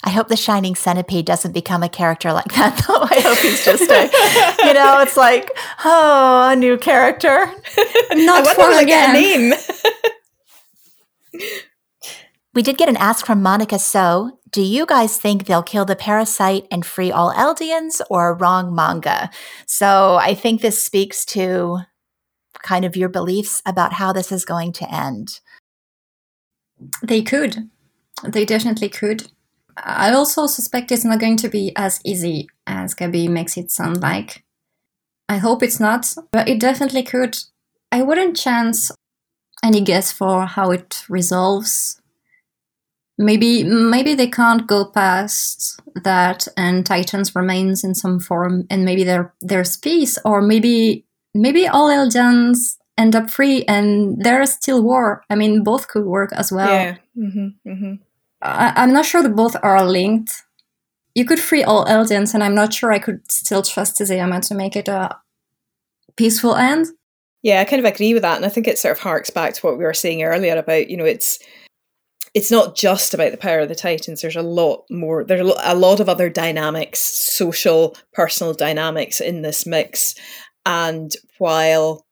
[0.07, 3.03] I hope the Shining Centipede doesn't become a character like that, though.
[3.03, 4.05] I hope he's just a,
[4.65, 5.51] you know, it's like,
[5.85, 7.53] oh, a new character.
[8.13, 9.11] Not for again.
[9.11, 9.55] a name.
[12.55, 14.39] we did get an ask from Monica So.
[14.49, 19.29] Do you guys think they'll kill the parasite and free all Eldians or wrong manga?
[19.67, 21.81] So I think this speaks to
[22.63, 25.41] kind of your beliefs about how this is going to end.
[27.03, 27.69] They could.
[28.23, 29.31] They definitely could.
[29.77, 34.01] I also suspect it's not going to be as easy as Gabi makes it sound
[34.01, 34.45] like.
[35.29, 37.37] I hope it's not, but it definitely could.
[37.93, 38.91] I wouldn't chance
[39.63, 42.01] any guess for how it resolves.
[43.19, 49.05] Maybe maybe they can't go past that and Titans remains in some form and maybe
[49.05, 55.23] there there's peace or maybe maybe all Eldians end up free and there's still war.
[55.31, 56.69] I mean both could work as well.
[56.69, 56.97] Yeah.
[57.17, 57.95] Mm-hmm, mm-hmm.
[58.47, 60.33] I, am not sure that both are linked.
[61.15, 64.55] You could free all Eldians, and I'm not sure I could still trust Isayama to
[64.55, 65.17] make it a
[66.17, 66.87] peaceful end.
[67.43, 69.55] Yeah, I kind of agree with that, and I think it sort of harks back
[69.55, 71.39] to what we were saying earlier about you know it's
[72.35, 75.75] it's not just about the power of the titans there's a lot more there's a
[75.75, 80.15] lot of other dynamics social personal dynamics in this mix
[80.67, 82.05] and while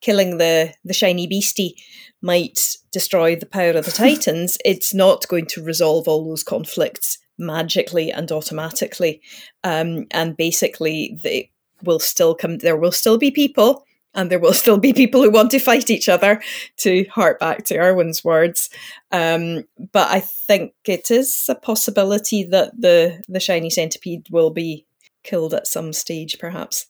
[0.00, 1.74] killing the the shiny beastie
[2.22, 7.18] might destroy the power of the Titans, it's not going to resolve all those conflicts
[7.38, 9.20] magically and automatically.
[9.64, 11.50] Um, and basically, they
[11.82, 12.58] will still come.
[12.58, 13.84] There will still be people,
[14.14, 16.42] and there will still be people who want to fight each other.
[16.78, 18.70] To hark back to Erwin's words,
[19.10, 24.86] um, but I think it is a possibility that the the shiny centipede will be
[25.24, 26.86] killed at some stage, perhaps.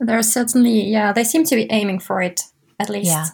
[0.00, 2.40] There are certainly, yeah, they seem to be aiming for it
[2.78, 3.06] at least.
[3.06, 3.26] Yeah.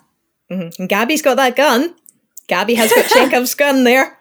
[0.50, 0.82] Mm-hmm.
[0.82, 1.94] And Gabi's got that gun.
[2.48, 4.18] Gabi has got Chekhov's gun there.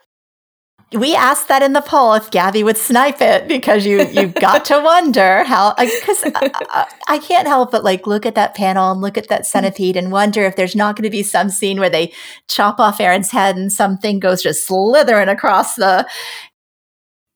[0.91, 4.65] We asked that in the poll if Gabi would snipe it because you you got
[4.65, 8.91] to wonder how because I, I, I, can't help but like look at that panel
[8.91, 11.79] and look at that centipede and wonder if there's not going to be some scene
[11.79, 12.11] where they
[12.47, 16.07] chop off Eren's head and something goes just slithering across the.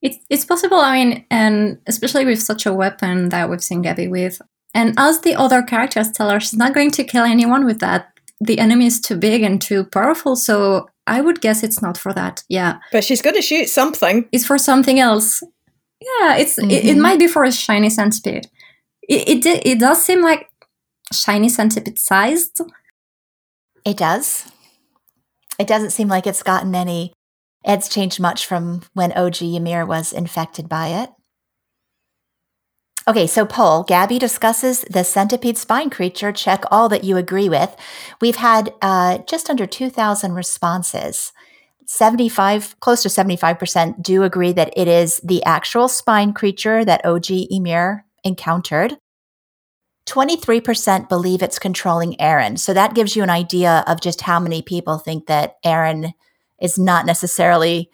[0.01, 0.79] It's it's possible.
[0.79, 4.41] I mean, and especially with such a weapon that we've seen Gabi with,
[4.73, 8.12] and as the other characters tell her, she's not going to kill anyone with that
[8.39, 10.35] the enemy is too big and too powerful.
[10.35, 12.43] So I would guess it's not for that.
[12.49, 12.79] Yeah.
[12.91, 14.27] But she's going to shoot something.
[14.31, 15.43] It's for something else.
[16.01, 16.69] Yeah, it's mm-hmm.
[16.69, 18.47] it, it, might be for a shiny centipede.
[19.07, 20.49] It, it it does seem like
[21.13, 22.59] shiny centipede sized.
[23.85, 24.51] It does.
[25.57, 27.13] It doesn't seem like it's gotten any.
[27.63, 31.09] It's changed much from when OG Ymir was infected by it.
[33.05, 33.83] Okay, so poll.
[33.83, 36.31] Gabi discusses the centipede spine creature.
[36.31, 37.75] Check all that you agree with.
[38.21, 41.33] We've had uh, just under 2,000 responses.
[41.85, 47.29] 75, close to 75% do agree that it is the actual spine creature that OG
[47.51, 48.97] Ymir encountered.
[50.07, 52.57] 23% believe it's controlling Eren.
[52.57, 56.13] So that gives you an idea of just how many people think that Eren
[56.61, 57.89] is not necessarily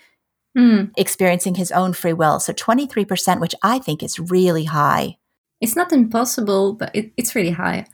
[0.60, 0.92] mm.
[0.98, 2.40] experiencing his own free will.
[2.40, 5.18] So 23%, which I think is really high.
[5.62, 7.86] It's not impossible, but it, it's really high.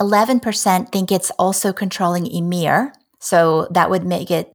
[0.00, 2.92] 11% think it's also controlling Ymir.
[3.18, 4.52] So that would make it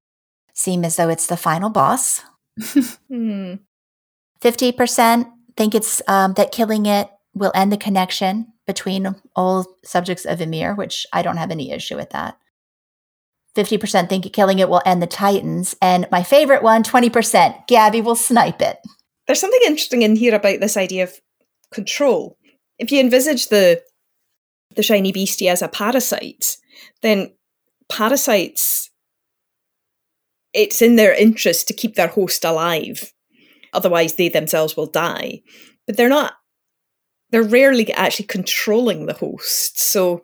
[0.53, 2.21] seem as though it's the final boss.
[2.59, 3.59] mm.
[4.41, 10.39] 50% think it's um, that killing it will end the connection between all subjects of
[10.39, 12.37] Ymir, which I don't have any issue with that.
[13.55, 15.75] 50% think killing it will end the Titans.
[15.81, 18.77] And my favorite one, 20%, Gabi will snipe it.
[19.27, 21.13] There's something interesting in here about this idea of
[21.71, 22.37] control.
[22.79, 23.81] If you envisage the
[24.75, 26.57] the shiny beastie as a parasite,
[27.03, 27.31] then
[27.89, 28.89] parasites
[30.53, 33.11] it's in their interest to keep their host alive.
[33.73, 35.41] Otherwise they themselves will die.
[35.85, 36.33] But they're not
[37.31, 39.79] they're rarely actually controlling the host.
[39.79, 40.21] So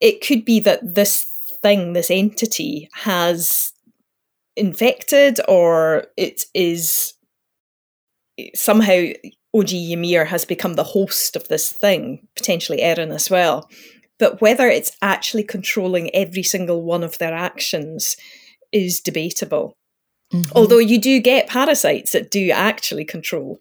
[0.00, 1.26] it could be that this
[1.64, 3.72] thing, this entity, has
[4.54, 7.14] infected or it is
[8.54, 9.06] somehow
[9.56, 13.68] OG Ymir has become the host of this thing, potentially Eren as well.
[14.18, 18.16] But whether it's actually controlling every single one of their actions
[18.70, 19.76] is debatable.
[20.32, 20.52] Mm-hmm.
[20.54, 23.60] Although you do get parasites that do actually control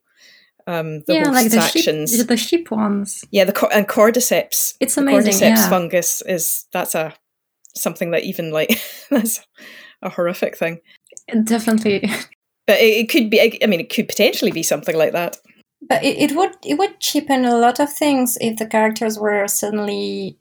[0.67, 2.15] um, the yeah, like the actions.
[2.15, 3.25] Sheep, the sheep ones.
[3.31, 4.73] Yeah, the and cordyceps.
[4.79, 5.33] It's amazing.
[5.33, 5.69] cordyceps yeah.
[5.69, 7.13] fungus is that's a
[7.75, 9.45] something that even like that's
[10.01, 10.79] a horrific thing.
[11.43, 12.09] Definitely.
[12.65, 13.61] But it, it, could be.
[13.61, 15.37] I mean, it could potentially be something like that.
[15.81, 19.47] But it, it would it would cheapen a lot of things if the characters were
[19.47, 20.37] suddenly.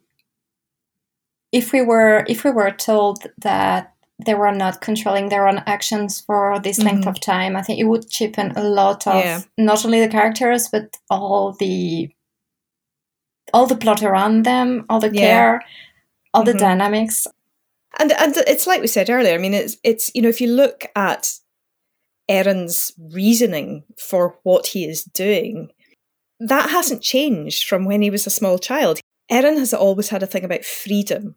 [1.51, 3.93] If we were if we were told that
[4.25, 6.87] they were not controlling their own actions for this mm-hmm.
[6.87, 7.55] length of time.
[7.55, 9.41] I think it would cheapen a lot of yeah.
[9.57, 12.09] not only the characters but all the
[13.53, 15.21] all the plot around them, all the yeah.
[15.21, 15.61] care,
[16.33, 16.51] all mm-hmm.
[16.51, 17.27] the dynamics.
[17.99, 19.35] And and it's like we said earlier.
[19.35, 21.33] I mean, it's it's you know if you look at
[22.29, 25.69] Eren's reasoning for what he is doing,
[26.39, 28.99] that hasn't changed from when he was a small child.
[29.29, 31.35] Erin has always had a thing about freedom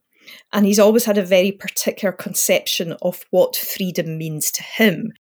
[0.52, 5.12] and he's always had a very particular conception of what freedom means to him,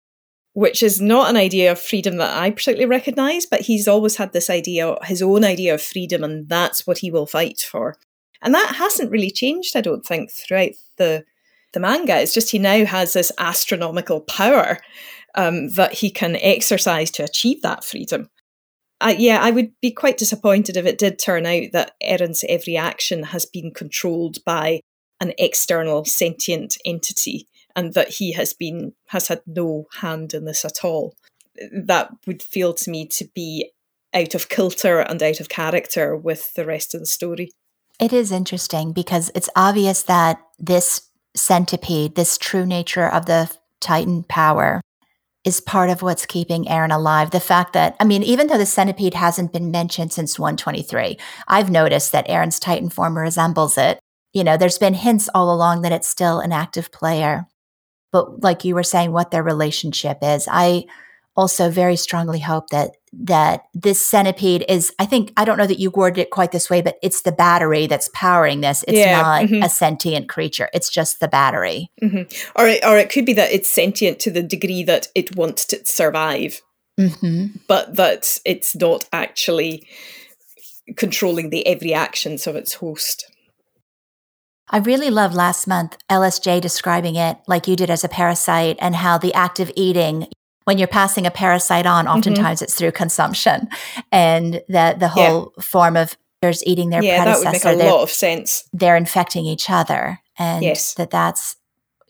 [0.54, 4.34] which is not an idea of freedom that I particularly recognize, but he's always had
[4.34, 7.96] this idea, his own idea of freedom, and that's what he will fight for.
[8.42, 11.24] And that hasn't really changed, I don't think, throughout the,
[11.74, 12.20] the manga.
[12.20, 14.80] It's just he now has this astronomical power
[15.36, 18.30] um, that he can exercise to achieve that freedom.
[19.02, 22.78] Uh, yeah, I would be quite disappointed if it did turn out that Eren's every
[22.78, 24.82] action has been controlled by
[25.20, 30.64] an external sentient entity and that he has been has had no hand in this
[30.64, 31.14] at all
[31.72, 33.72] that would feel to me to be
[34.14, 37.52] out of kilter and out of character with the rest of the story
[38.00, 44.24] it is interesting because it's obvious that this centipede this true nature of the titan
[44.24, 44.82] power
[45.44, 47.30] is part of what's keeping Eren alive.
[47.30, 51.70] The fact that, I mean, even though the centipede hasn't been mentioned since 123, I've
[51.70, 54.00] noticed that Eren's Titan form resembles it
[54.36, 57.48] you know, there's been hints all along that it's still an active player.
[58.12, 60.84] But like you were saying, what their relationship is, I
[61.36, 65.80] also very strongly hope that that this centipede is i think i don't know that
[65.80, 69.22] you worded it quite this way but it's the battery that's powering this it's yeah,
[69.22, 69.64] not mm-hmm.
[69.64, 72.24] a sentient creature it's just the battery mm-hmm.
[72.60, 75.66] or, it, or it could be that it's sentient to the degree that it wants
[75.66, 76.62] to survive
[77.00, 77.46] mm-hmm.
[77.68, 79.88] but that it's not actually
[80.98, 83.32] controlling the every actions of its host
[84.68, 88.96] I really love last month LSJ describing it like you did as a parasite and
[88.96, 90.28] how the act of eating
[90.66, 92.18] when you're passing a parasite on mm-hmm.
[92.18, 92.66] oftentimes mm-hmm.
[92.66, 93.68] it's through consumption
[94.12, 95.64] and that the whole yeah.
[95.64, 98.98] form of there's eating their yeah, predecessor that would make a lot of sense they're
[98.98, 100.94] infecting each other and yes.
[100.96, 101.56] that that's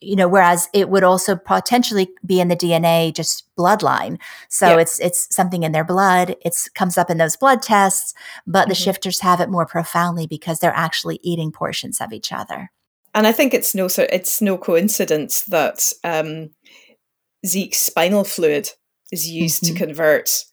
[0.01, 4.79] you know whereas it would also potentially be in the dna just bloodline so yeah.
[4.79, 8.13] it's it's something in their blood it comes up in those blood tests
[8.45, 8.69] but mm-hmm.
[8.69, 12.71] the shifters have it more profoundly because they're actually eating portions of each other
[13.13, 16.49] and i think it's no it's no coincidence that um,
[17.45, 18.69] zeke's spinal fluid
[19.11, 19.75] is used mm-hmm.
[19.75, 20.43] to convert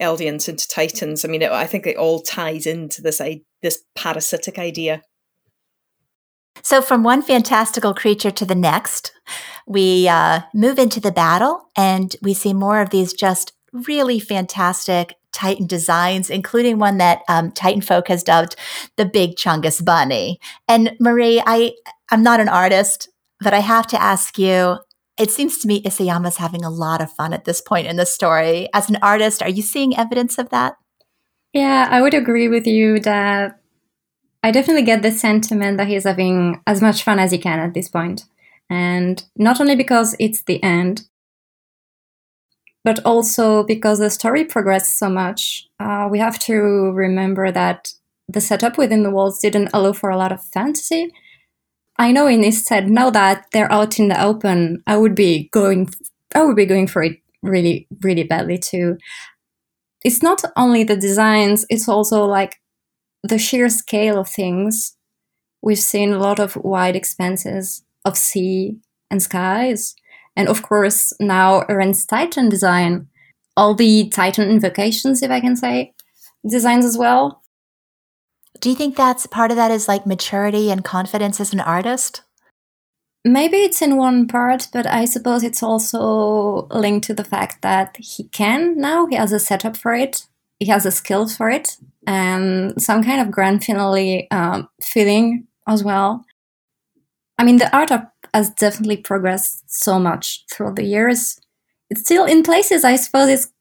[0.00, 3.20] eldians into titans i mean it, i think it all ties into this
[3.62, 5.02] this parasitic idea
[6.62, 9.12] so, from one fantastical creature to the next,
[9.66, 15.14] we uh, move into the battle and we see more of these just really fantastic
[15.32, 18.56] Titan designs, including one that um, Titan Folk has dubbed
[18.96, 20.40] the Big Chungus Bunny.
[20.66, 21.72] And Marie, I,
[22.10, 23.08] I'm not an artist,
[23.40, 24.78] but I have to ask you.
[25.18, 28.06] It seems to me Isayama's having a lot of fun at this point in the
[28.06, 28.68] story.
[28.72, 30.76] As an artist, are you seeing evidence of that?
[31.52, 33.58] Yeah, I would agree with you that
[34.42, 37.74] I definitely get the sentiment that he's having as much fun as he can at
[37.74, 38.24] this point.
[38.70, 41.08] And not only because it's the end,
[42.84, 45.68] but also because the story progressed so much.
[45.80, 46.54] Uh, we have to
[46.92, 47.92] remember that
[48.28, 51.12] the setup within the walls didn't allow for a lot of fantasy.
[51.98, 55.48] I know in this set, now that they're out in the open, I would be
[55.52, 55.90] going,
[56.34, 58.98] I would be going for it really, really badly too.
[60.04, 62.56] It's not only the designs; it's also like
[63.24, 64.96] the sheer scale of things,
[65.62, 68.78] we've seen a lot of wide expanses of sea
[69.10, 69.94] and skies.
[70.36, 73.08] And of course, now Eren's Titan design,
[73.56, 75.94] all the Titan invocations, if I can say,
[76.48, 77.42] designs as well.
[78.60, 82.22] Do you think that's part of that is like maturity and confidence as an artist?
[83.24, 87.96] Maybe it's in one part, but I suppose it's also linked to the fact that
[87.98, 90.26] he can now, he has a setup for it,
[90.58, 95.84] he has a skill for it, and some kind of grand finale um, feeling as
[95.84, 96.24] well.
[97.38, 97.90] I mean, the art
[98.34, 101.38] has definitely progressed so much throughout the years.
[101.90, 103.52] It's still in places, I suppose, it's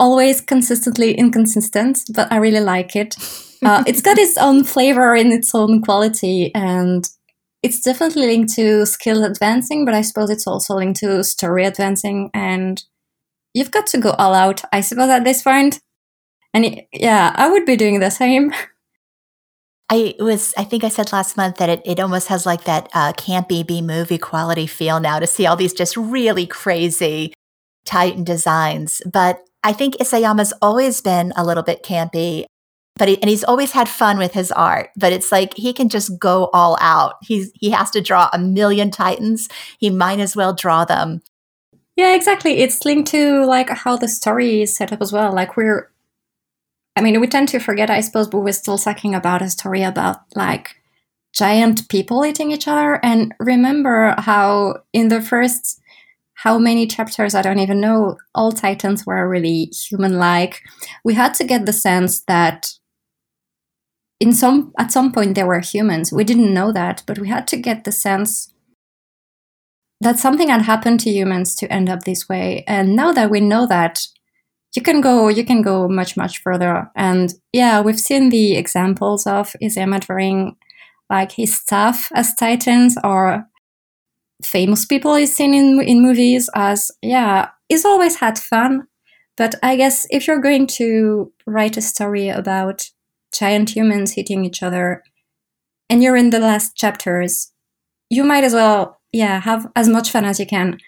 [0.00, 3.16] always consistently inconsistent, but I really like it.
[3.64, 7.08] Uh, it's got its own flavor and its own quality, and
[7.62, 12.30] it's definitely linked to skill advancing, but I suppose it's also linked to story advancing.
[12.32, 12.82] And
[13.52, 15.80] you've got to go all out, I suppose, at this point.
[16.54, 18.52] And it, yeah, I would be doing the same.
[19.90, 22.90] I was, I think I said last month that it, it almost has like that
[22.92, 27.32] uh, campy B movie quality feel now to see all these just really crazy
[27.86, 29.00] Titan designs.
[29.10, 32.44] But I think Isayama's always been a little bit campy,
[32.98, 34.90] but he, and he's always had fun with his art.
[34.96, 37.14] But it's like he can just go all out.
[37.22, 39.48] He's he has to draw a million Titans.
[39.78, 41.22] He might as well draw them.
[41.96, 42.58] Yeah, exactly.
[42.58, 45.32] It's linked to like how the story is set up as well.
[45.32, 45.90] Like we're
[46.98, 49.84] I mean, we tend to forget, I suppose, but we're still talking about a story
[49.84, 50.74] about like
[51.32, 52.98] giant people eating each other.
[53.04, 55.80] And remember how in the first,
[56.34, 60.60] how many chapters, I don't even know, all Titans were really human like.
[61.04, 62.72] We had to get the sense that
[64.20, 66.12] in some at some point there were humans.
[66.12, 68.52] We didn't know that, but we had to get the sense
[70.00, 72.64] that something had happened to humans to end up this way.
[72.68, 74.06] And now that we know that,
[74.76, 79.26] you can go you can go much much further and yeah we've seen the examples
[79.26, 80.56] of Isayama drawing
[81.10, 83.44] like his staff as titans or
[84.44, 88.86] famous people he's seen in in movies as yeah he's always had fun
[89.36, 92.88] but i guess if you're going to write a story about
[93.38, 95.02] giant humans hitting each other
[95.88, 97.52] and you're in the last chapters
[98.10, 100.78] you might as well yeah have as much fun as you can.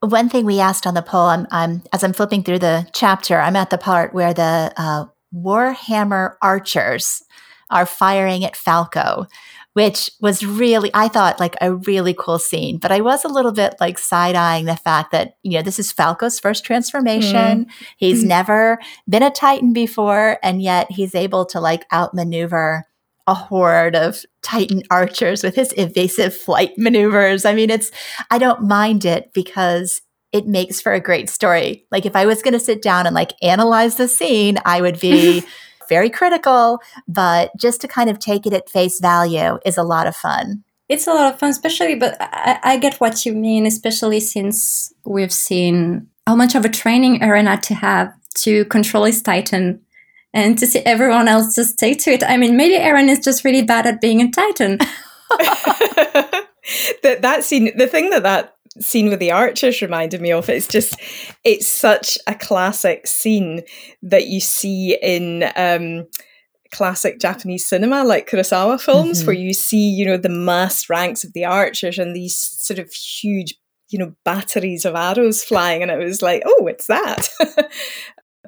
[0.00, 3.38] One thing we asked on the poll, I'm, I'm, as I'm flipping through the chapter,
[3.38, 7.22] I'm at the part where the uh, Warhammer archers
[7.70, 9.26] are firing at Falco,
[9.74, 12.78] which was really, I thought, like a really cool scene.
[12.78, 15.78] But I was a little bit like side eyeing the fact that, you know, this
[15.78, 17.64] is Falco's first transformation.
[17.64, 17.70] Mm.
[17.96, 18.28] He's mm.
[18.28, 22.86] never been a Titan before, and yet he's able to like outmaneuver
[23.26, 27.44] a horde of Titan archers with his evasive flight maneuvers.
[27.44, 27.90] I mean, it's,
[28.30, 30.02] I don't mind it because
[30.32, 31.86] it makes for a great story.
[31.90, 34.98] Like, if I was going to sit down and like analyze the scene, I would
[34.98, 35.44] be
[35.92, 40.06] very critical, but just to kind of take it at face value is a lot
[40.06, 40.64] of fun.
[40.88, 44.92] It's a lot of fun, especially, but I, I get what you mean, especially since
[45.04, 48.08] we've seen how much of a training Eren had to have
[48.44, 49.82] to control his Titan
[50.32, 52.22] and to see everyone else just take to it.
[52.24, 54.78] I mean, maybe Eren is just really bad at being a Titan.
[57.02, 60.68] that that scene, the thing that that scene with the archers reminded me of, it's
[60.68, 60.94] just,
[61.44, 63.62] it's such a classic scene
[64.02, 65.44] that you see in.
[65.56, 66.06] Um,
[66.72, 69.26] classic Japanese cinema, like Kurosawa films, mm-hmm.
[69.26, 72.90] where you see, you know, the mass ranks of the archers and these sort of
[72.92, 73.54] huge,
[73.90, 75.82] you know, batteries of arrows flying.
[75.82, 77.28] And it was like, oh, it's that.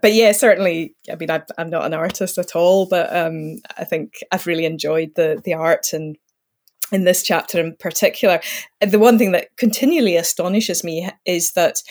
[0.03, 0.97] but yeah, certainly.
[1.11, 4.65] I mean, I, am not an artist at all, but um, I think I've really
[4.65, 6.17] enjoyed the the art and
[6.95, 8.41] in this chapter in particular.
[8.81, 11.83] The one thing that continually astonishes me is that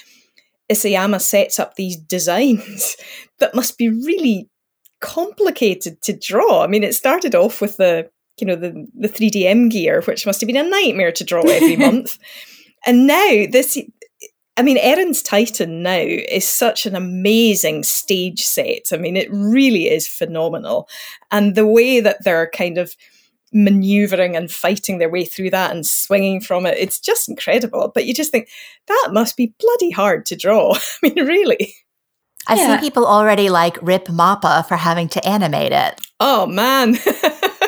[0.72, 2.96] Isayama sets up these designs
[3.40, 4.50] that must be really
[5.02, 6.64] complicated to draw.
[6.64, 10.42] I mean, it started off with the you know the the 3DM gear, which must
[10.42, 12.18] have been a nightmare to draw every month.
[12.86, 13.78] And now this
[14.56, 18.92] I mean, Eren's Titan now is such an amazing stage set.
[18.92, 20.88] I mean, it really is phenomenal.
[21.32, 22.96] And the way that they're kind of
[23.54, 27.92] maneuvering and fighting their way through that and swinging from it, it's just incredible.
[27.94, 28.50] But you just think
[28.88, 30.74] that must be bloody hard to draw.
[31.04, 31.76] I mean, really.
[32.48, 32.76] I've yeah.
[32.76, 36.02] seen people already like rip Mappa for having to animate it.
[36.20, 36.98] Oh, man.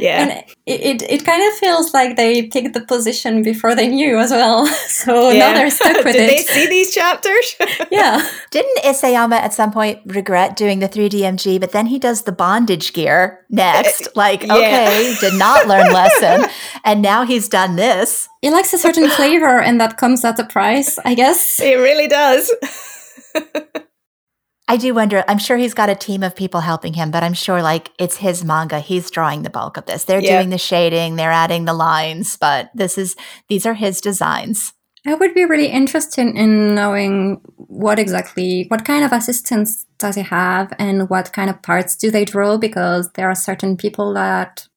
[0.00, 0.22] yeah.
[0.22, 0.30] And
[0.66, 4.30] it, it, it kind of feels like they picked the position before they knew as
[4.30, 4.66] well.
[4.90, 5.38] So yeah.
[5.38, 6.18] now they're stuck with Did it.
[6.18, 7.56] Did they see these chapters?
[7.90, 8.28] Yeah.
[8.50, 12.92] Didn't isayama at some point regret doing the 3dmg but then he does the bondage
[12.92, 14.08] gear next?
[14.14, 14.54] Like yeah.
[14.54, 16.48] okay did not learn lesson
[16.84, 18.28] and now he's done this.
[18.42, 21.60] He likes a certain flavor and that comes at a price i guess.
[21.60, 22.52] It really does
[24.70, 25.24] I do wonder.
[25.26, 28.18] I'm sure he's got a team of people helping him, but I'm sure like it's
[28.18, 28.78] his manga.
[28.78, 30.04] He's drawing the bulk of this.
[30.04, 30.38] They're yeah.
[30.38, 33.16] doing the shading, they're adding the lines, but this is
[33.48, 34.72] these are his designs.
[35.04, 40.22] I would be really interested in knowing what exactly, what kind of assistance does he
[40.22, 44.68] have and what kind of parts do they draw because there are certain people that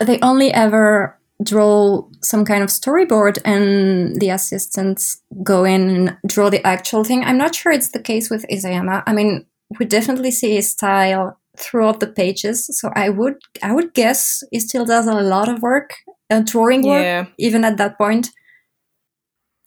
[0.00, 6.48] they only ever draw some kind of storyboard and the assistants go in and draw
[6.48, 7.24] the actual thing.
[7.24, 9.02] I'm not sure it's the case with Isayama.
[9.06, 9.46] I mean,
[9.78, 12.66] we definitely see his style throughout the pages.
[12.78, 15.94] So I would I would guess he still does a lot of work,
[16.30, 17.26] uh, drawing work, yeah.
[17.38, 18.30] even at that point.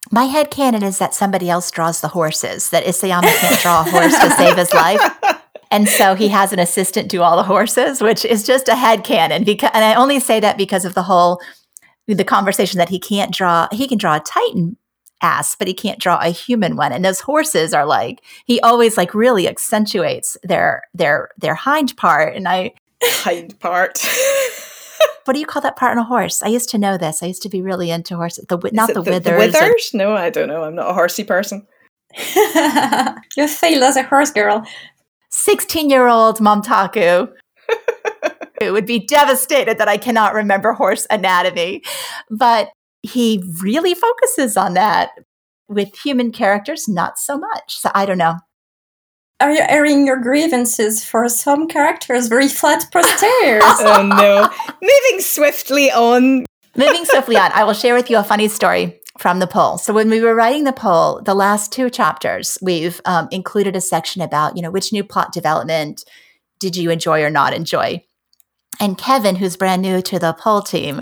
[0.10, 3.84] My head canon is that somebody else draws the horses, that Isayama can't draw a
[3.84, 5.02] horse to save his life.
[5.72, 9.04] And so he has an assistant do all the horses, which is just a head
[9.04, 9.44] canon.
[9.44, 11.42] Because, and I only say that because of the whole
[12.08, 13.68] the conversation that he can't draw.
[13.72, 14.78] He can draw a Titan
[15.22, 16.92] ass, but he can't draw a human one.
[16.92, 22.36] And those horses are like he always like really accentuates their their their hind part.
[22.36, 22.74] And I
[23.04, 24.00] hind part.
[25.26, 26.42] what do you call that part on a horse?
[26.42, 27.22] I used to know this.
[27.22, 28.46] I used to be really into horses.
[28.48, 29.24] The not the, the, withers.
[29.24, 29.92] The withers?
[29.94, 30.64] no, I don't know.
[30.64, 31.68] I'm not a horsey person.
[33.38, 34.66] you failed as a horse girl.
[35.30, 37.30] 16 year old Momtaku
[38.62, 41.84] it would be devastated that I cannot remember horse anatomy.
[42.30, 42.70] But
[43.04, 45.12] he really focuses on that.
[45.70, 47.78] With human characters, not so much.
[47.78, 48.38] So I don't know.
[49.42, 53.64] Are you airing your grievances for some characters very flat posteriors?
[53.80, 54.50] oh no.
[54.82, 56.46] Moving swiftly on.
[56.78, 59.78] Moving swiftly on, I will share with you a funny story from the poll.
[59.78, 63.82] So when we were writing the poll, the last two chapters, we've um, included a
[63.82, 66.04] section about, you know, which new plot development
[66.60, 68.04] did you enjoy or not enjoy?
[68.80, 71.02] And Kevin, who's brand new to the poll team,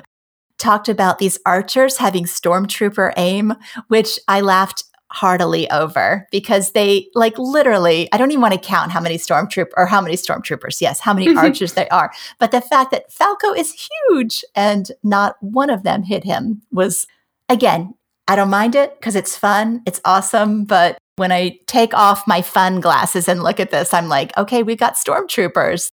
[0.57, 3.53] talked about these archers having stormtrooper aim,
[3.87, 8.91] which I laughed heartily over because they like literally i don't even want to count
[8.91, 12.59] how many stormtrooper or how many stormtroopers yes how many archers they are but the
[12.59, 17.05] fact that falco is huge and not one of them hit him was
[17.47, 17.93] again
[18.27, 22.41] i don't mind it because it's fun it's awesome but when i take off my
[22.41, 25.89] fun glasses and look at this i'm like okay we've got stormtroopers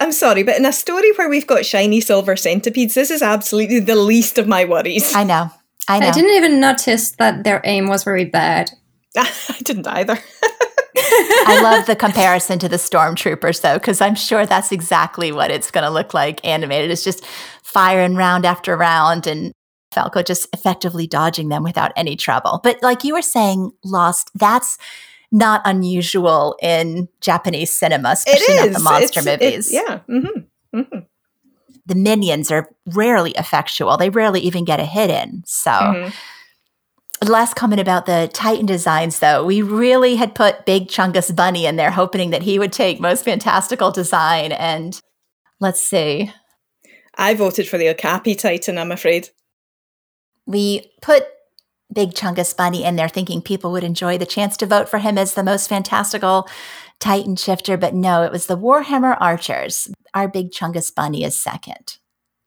[0.00, 3.78] I'm sorry, but in a story where we've got shiny silver centipedes, this is absolutely
[3.78, 5.14] the least of my worries.
[5.14, 5.50] I know.
[5.88, 6.08] I know.
[6.08, 8.70] I didn't even notice that their aim was very bad.
[9.16, 10.18] I didn't either.
[10.96, 15.70] I love the comparison to the stormtroopers though, because I'm sure that's exactly what it's
[15.70, 16.90] going to look like animated.
[16.90, 17.24] It's just
[17.62, 19.52] firing round after round and
[19.94, 22.60] Falco just effectively dodging them without any trouble.
[22.62, 24.76] But like you were saying, Lost, that's
[25.32, 29.72] not unusual in Japanese cinema, especially not the monster it's, movies.
[29.72, 30.00] yeah.
[30.08, 30.78] Mm-hmm.
[30.78, 30.98] Mm-hmm.
[31.86, 33.96] The minions are rarely effectual.
[33.96, 35.42] They rarely even get a hit in.
[35.44, 37.28] So, mm-hmm.
[37.28, 41.76] last comment about the Titan designs, though, we really had put Big Chungus Bunny in
[41.76, 44.52] there, hoping that he would take most fantastical design.
[44.52, 44.98] And
[45.60, 46.32] let's see.
[47.16, 49.30] I voted for the Okapi Titan, I'm afraid.
[50.46, 51.24] We put
[51.92, 55.16] Big Chungus Bunny in there thinking people would enjoy the chance to vote for him
[55.16, 56.48] as the most fantastical
[57.00, 59.88] Titan shifter, but no, it was the Warhammer Archers.
[60.14, 61.98] Our Big Chungus Bunny is second.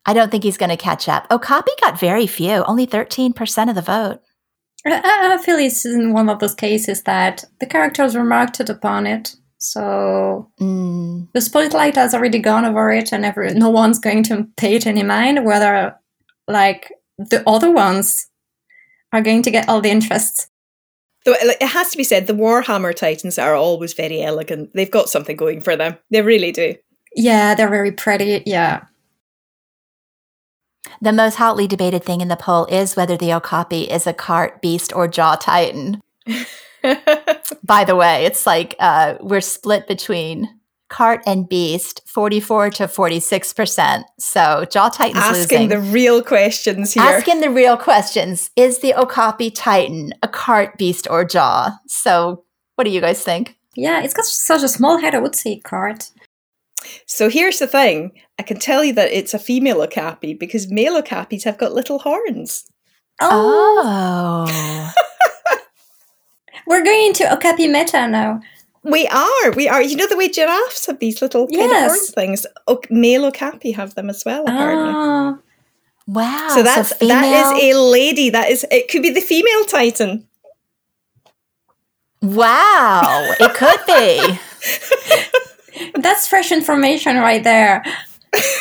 [0.05, 1.27] I don't think he's going to catch up.
[1.29, 4.21] Okapi got very few, only 13% of the vote.
[4.85, 9.35] I feel it's in one of those cases that the characters remarked upon it.
[9.57, 11.27] So mm.
[11.33, 14.87] the spotlight has already gone over it, and every, no one's going to pay it
[14.87, 15.45] any mind.
[15.45, 15.97] Whether
[16.47, 18.27] like the other ones
[19.11, 20.49] are going to get all the interest.
[21.25, 24.71] So it has to be said, the Warhammer Titans are always very elegant.
[24.73, 25.97] They've got something going for them.
[26.09, 26.75] They really do.
[27.15, 28.43] Yeah, they're very pretty.
[28.45, 28.85] Yeah.
[31.01, 34.61] The most hotly debated thing in the poll is whether the Okapi is a cart,
[34.61, 36.01] beast, or jaw titan.
[37.63, 40.56] By the way, it's like uh, we're split between
[40.89, 44.03] Cart and Beast, 44 to 46%.
[44.19, 45.69] So Jaw Titan's Asking losing.
[45.69, 47.03] the real questions here.
[47.03, 48.49] Asking the real questions.
[48.55, 51.77] Is the Okapi Titan a Cart, Beast, or Jaw?
[51.87, 52.43] So
[52.75, 53.57] what do you guys think?
[53.75, 55.13] Yeah, it's got such a small head.
[55.13, 56.09] I would say Cart.
[57.05, 58.11] So here's the thing.
[58.39, 61.99] I can tell you that it's a female Okapi because male Okapis have got little
[61.99, 62.65] horns.
[63.19, 64.45] Oh.
[64.47, 64.93] oh.
[66.67, 68.41] We're going into Okapi meta now.
[68.83, 69.51] We are.
[69.51, 69.81] We are.
[69.81, 71.91] You know the way giraffes have these little kind yes.
[71.91, 72.45] of horn things.
[72.67, 74.43] O- male okapi have them as well.
[74.43, 74.93] Apparently.
[74.95, 75.39] Oh.
[76.07, 76.47] Wow.
[76.55, 77.25] So that's so that
[77.57, 78.29] is a lady.
[78.29, 78.65] That is.
[78.71, 80.27] It could be the female titan.
[82.21, 83.01] Wow.
[83.39, 84.39] it could be.
[86.01, 87.83] that's fresh information right there.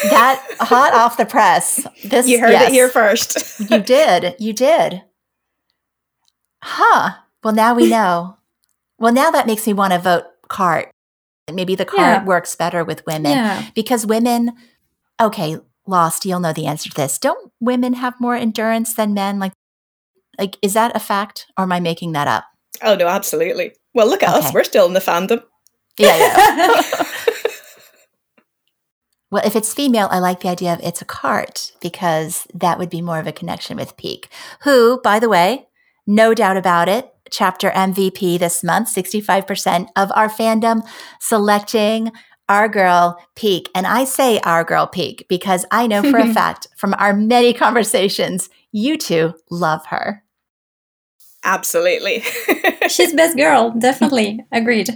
[0.05, 1.87] That hot off the press.
[2.05, 2.69] This you heard yes.
[2.69, 3.61] it here first.
[3.71, 4.35] you did.
[4.39, 5.03] You did.
[6.63, 7.17] Huh.
[7.43, 8.37] Well, now we know.
[8.98, 10.90] Well, now that makes me want to vote cart.
[11.52, 12.24] Maybe the cart yeah.
[12.24, 13.66] works better with women yeah.
[13.74, 14.52] because women,
[15.20, 17.18] okay, lost, you'll know the answer to this.
[17.18, 19.39] Don't women have more endurance than men?
[19.39, 19.52] Like,
[20.39, 22.44] like is that a fact or am I making that up?
[22.82, 23.74] Oh, no, absolutely.
[23.94, 24.48] Well, look at okay.
[24.48, 24.55] us.
[24.55, 25.43] We're still in the fandom.
[25.98, 26.82] Yeah, yeah.
[29.31, 32.90] well, if it's female, I like the idea of it's a cart because that would
[32.90, 34.27] be more of a connection with Pieck,
[34.62, 35.68] who, by the way,
[36.06, 40.86] no doubt about it, chapter MVP this month, 65% of our fandom
[41.20, 42.12] selecting
[42.48, 43.69] our girl Pieck.
[43.74, 47.53] And I say our girl Pieck because I know for a fact from our many
[47.53, 50.23] conversations, you two love her.
[51.44, 52.20] Absolutely.
[52.89, 54.44] She's best girl, definitely.
[54.53, 54.90] Agreed.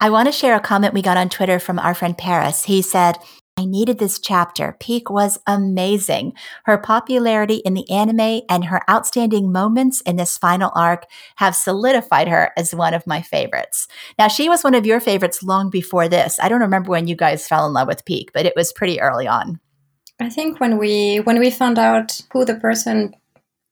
[0.00, 2.64] I want to share a comment we got on Twitter from our friend Paris.
[2.64, 3.16] He said,
[3.58, 4.76] I needed this chapter.
[4.78, 6.34] Pieck was amazing.
[6.62, 11.06] Her popularity in the anime and her outstanding moments in this final arc
[11.36, 13.88] have solidified her as one of my favorites.
[14.16, 16.38] Now, she was one of your favorites long before this.
[16.40, 19.00] I don't remember when you guys fell in love with Pieck, but it was pretty
[19.00, 19.58] early on.
[20.20, 23.12] I think when we when we found out who the person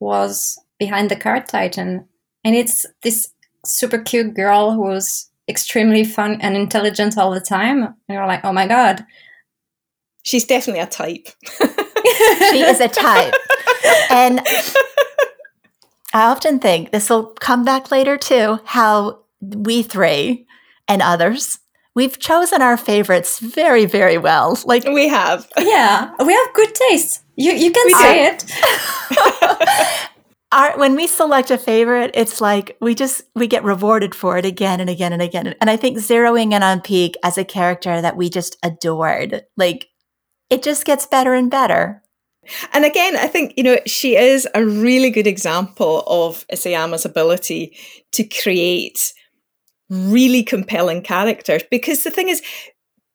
[0.00, 2.08] was behind the cart titan,
[2.42, 3.32] and it's this
[3.64, 8.44] super cute girl who was extremely fun and intelligent all the time, and you're like,
[8.44, 9.06] oh my god,
[10.26, 11.28] she's definitely a type.
[12.50, 13.34] she is a type.
[14.10, 14.40] And
[16.12, 20.46] I often think this will come back later too how we three
[20.88, 21.58] and others
[21.94, 27.22] we've chosen our favorites very very well like we have yeah we have good taste
[27.36, 28.46] you you can we say do.
[28.46, 30.08] it
[30.52, 34.46] our, when we select a favorite it's like we just we get rewarded for it
[34.46, 38.00] again and again and again and i think zeroing in on Pieck as a character
[38.00, 39.88] that we just adored like
[40.50, 42.02] it just gets better and better.
[42.72, 47.76] And again, I think, you know, she is a really good example of Isayama's ability
[48.12, 49.12] to create
[49.90, 51.62] really compelling characters.
[51.70, 52.42] Because the thing is,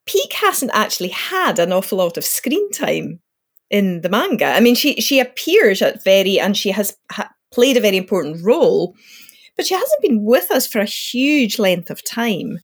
[0.06, 3.20] Pieck hasn't actually had an awful lot of screen time
[3.70, 4.46] in the manga.
[4.46, 8.44] I mean, she she appears at very and she has ha- played a very important
[8.44, 8.94] role,
[9.56, 12.58] but she hasn't been with us for a huge length of time.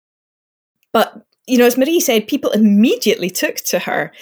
[0.93, 4.13] But you know, as Marie said, people immediately took to her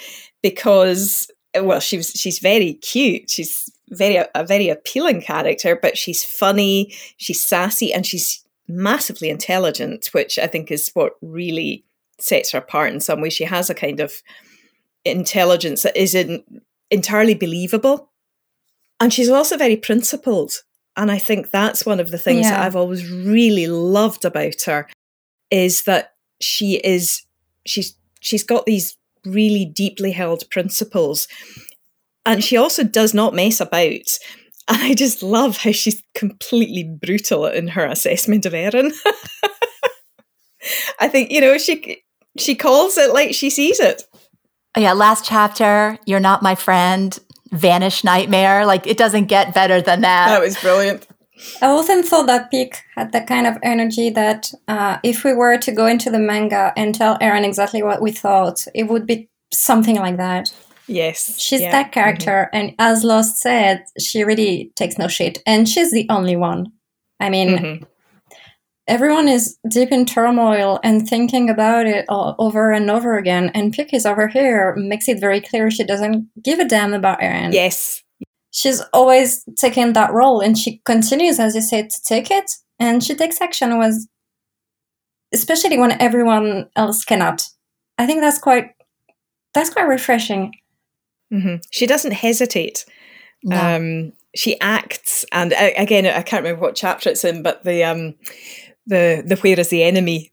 [0.41, 3.29] because well she was she's very cute.
[3.29, 10.09] She's very a very appealing character but she's funny she's sassy and she's massively intelligent
[10.11, 11.85] which i think is what really
[12.19, 13.29] sets her apart in some way.
[13.29, 14.13] She has a kind of
[15.05, 16.43] intelligence that isn't
[16.89, 18.11] entirely believable.
[18.99, 20.53] And she's also very principled.
[20.95, 22.49] And i think that's one of the things yeah.
[22.49, 24.87] that i've always really loved about her
[25.51, 27.21] is that she is
[27.67, 28.97] she's she's got these
[29.27, 31.27] really deeply held principles.
[32.25, 34.17] And she also does not mess about.
[34.67, 38.91] And I just love how she's completely brutal in her assessment of Eren.
[40.99, 42.03] I think, you know, she
[42.37, 44.03] she calls it like she sees it.
[44.75, 47.17] Oh, yeah, last chapter, you're not my friend,
[47.51, 48.65] vanish nightmare.
[48.65, 50.27] Like it doesn't get better than that.
[50.27, 51.07] That was brilliant.
[51.61, 55.57] I often thought that Pieck had the kind of energy that uh, if we were
[55.57, 59.29] to go into the manga and tell Eren exactly what we thought, it would be
[59.53, 60.53] something like that.
[60.87, 61.39] Yes.
[61.39, 61.71] She's yeah.
[61.71, 62.49] that character.
[62.53, 62.57] Mm-hmm.
[62.57, 65.41] And as Lost said, she really takes no shit.
[65.45, 66.71] And she's the only one.
[67.19, 67.83] I mean, mm-hmm.
[68.87, 73.51] everyone is deep in turmoil and thinking about it all over and over again.
[73.53, 77.19] And Pieck is over here, makes it very clear she doesn't give a damn about
[77.19, 77.53] Eren.
[77.53, 78.03] Yes
[78.57, 83.03] she's always taking that role and she continues as you said to take it and
[83.03, 84.07] she takes action was
[85.31, 87.47] especially when everyone else cannot
[87.99, 88.71] i think that's quite
[89.53, 90.53] that's quite refreshing
[91.31, 91.57] mm-hmm.
[91.69, 92.85] she doesn't hesitate
[93.43, 93.75] no.
[93.75, 97.83] um, she acts and uh, again i can't remember what chapter it's in but the
[97.83, 98.15] um
[98.87, 100.31] the the where is the enemy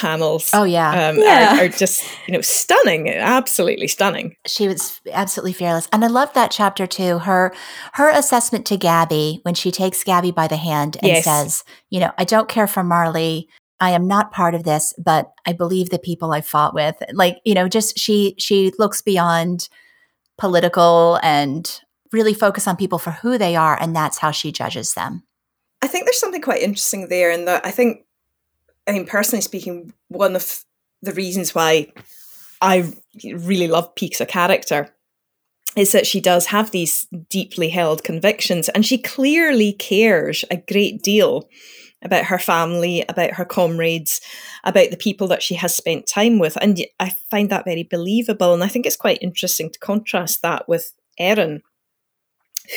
[0.00, 0.50] panels.
[0.54, 1.58] Oh yeah, um, yeah.
[1.58, 4.34] Are, are, just you know stunning, absolutely stunning.
[4.46, 7.18] She was absolutely fearless, and I love that chapter too.
[7.18, 7.54] Her
[7.92, 11.24] her assessment to Gabi when she takes Gabi by the hand and yes.
[11.24, 13.48] says, "You know, I don't care for Marley.
[13.78, 17.38] I am not part of this, but I believe the people I fought with." Like
[17.44, 19.68] you know, just she she looks beyond
[20.38, 21.80] political and
[22.12, 25.24] really focus on people for who they are, and that's how she judges them.
[25.82, 28.04] I think there's something quite interesting there in that I think
[28.90, 30.64] I mean, personally speaking, one of
[31.00, 31.92] the reasons why
[32.60, 32.92] I
[33.24, 34.92] really love a character
[35.76, 41.02] is that she does have these deeply held convictions and she clearly cares a great
[41.02, 41.48] deal
[42.02, 44.20] about her family, about her comrades,
[44.64, 46.58] about the people that she has spent time with.
[46.60, 48.52] And I find that very believable.
[48.52, 51.60] And I think it's quite interesting to contrast that with Eren,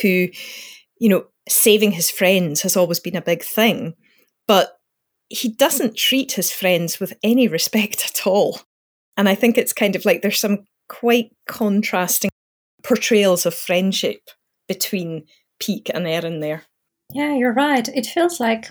[0.04, 0.28] who,
[1.00, 3.96] you know, saving his friends has always been a big thing.
[4.46, 4.78] But
[5.30, 8.62] he doesn't treat his friends with any respect at all.
[9.18, 12.30] And I think it's kind of like there's some quite contrasting
[12.84, 14.22] portrayals of friendship
[14.68, 15.26] between
[15.62, 16.64] Pieck and Eren there.
[17.12, 17.88] Yeah, you're right.
[17.88, 18.70] It feels like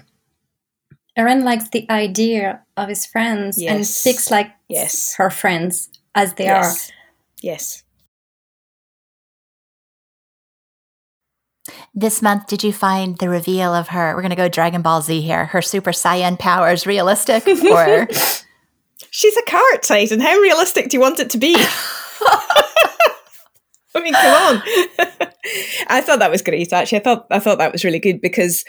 [1.19, 3.73] Eren likes the idea of his friends yes.
[3.73, 5.15] and Pieck's like yes.
[5.17, 6.91] her friends as they yes.
[6.91, 6.95] are.
[7.43, 7.83] Yes.
[11.95, 14.15] This month, did you find the reveal of her?
[14.15, 15.47] We're going to go Dragon Ball Z here.
[15.47, 18.09] Her Super Saiyan powers realistic, or
[19.11, 20.21] she's a cart titan?
[20.21, 21.55] How realistic do you want it to be?
[23.95, 24.63] I mean, come on.
[25.89, 26.73] I thought that was great.
[26.73, 28.65] Actually, I thought I thought that was really good because,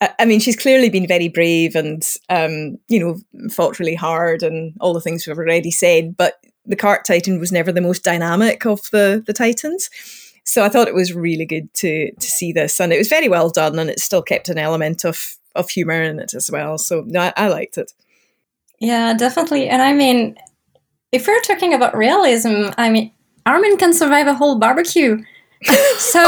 [0.00, 4.74] I mean, she's clearly been very brave and, um, you know, fought really hard and
[4.80, 6.16] all the things we've already said.
[6.16, 6.34] But
[6.64, 9.90] the Cart Titan was never the most dynamic of the the Titans.
[10.48, 13.28] So I thought it was really good to to see this, and it was very
[13.28, 16.78] well done, and it still kept an element of of humor in it as well.
[16.78, 17.92] So no, I, I liked it.
[18.80, 19.68] Yeah, definitely.
[19.68, 20.38] And I mean,
[21.12, 23.12] if we're talking about realism, I mean,
[23.44, 25.22] Armin can survive a whole barbecue.
[25.98, 26.20] so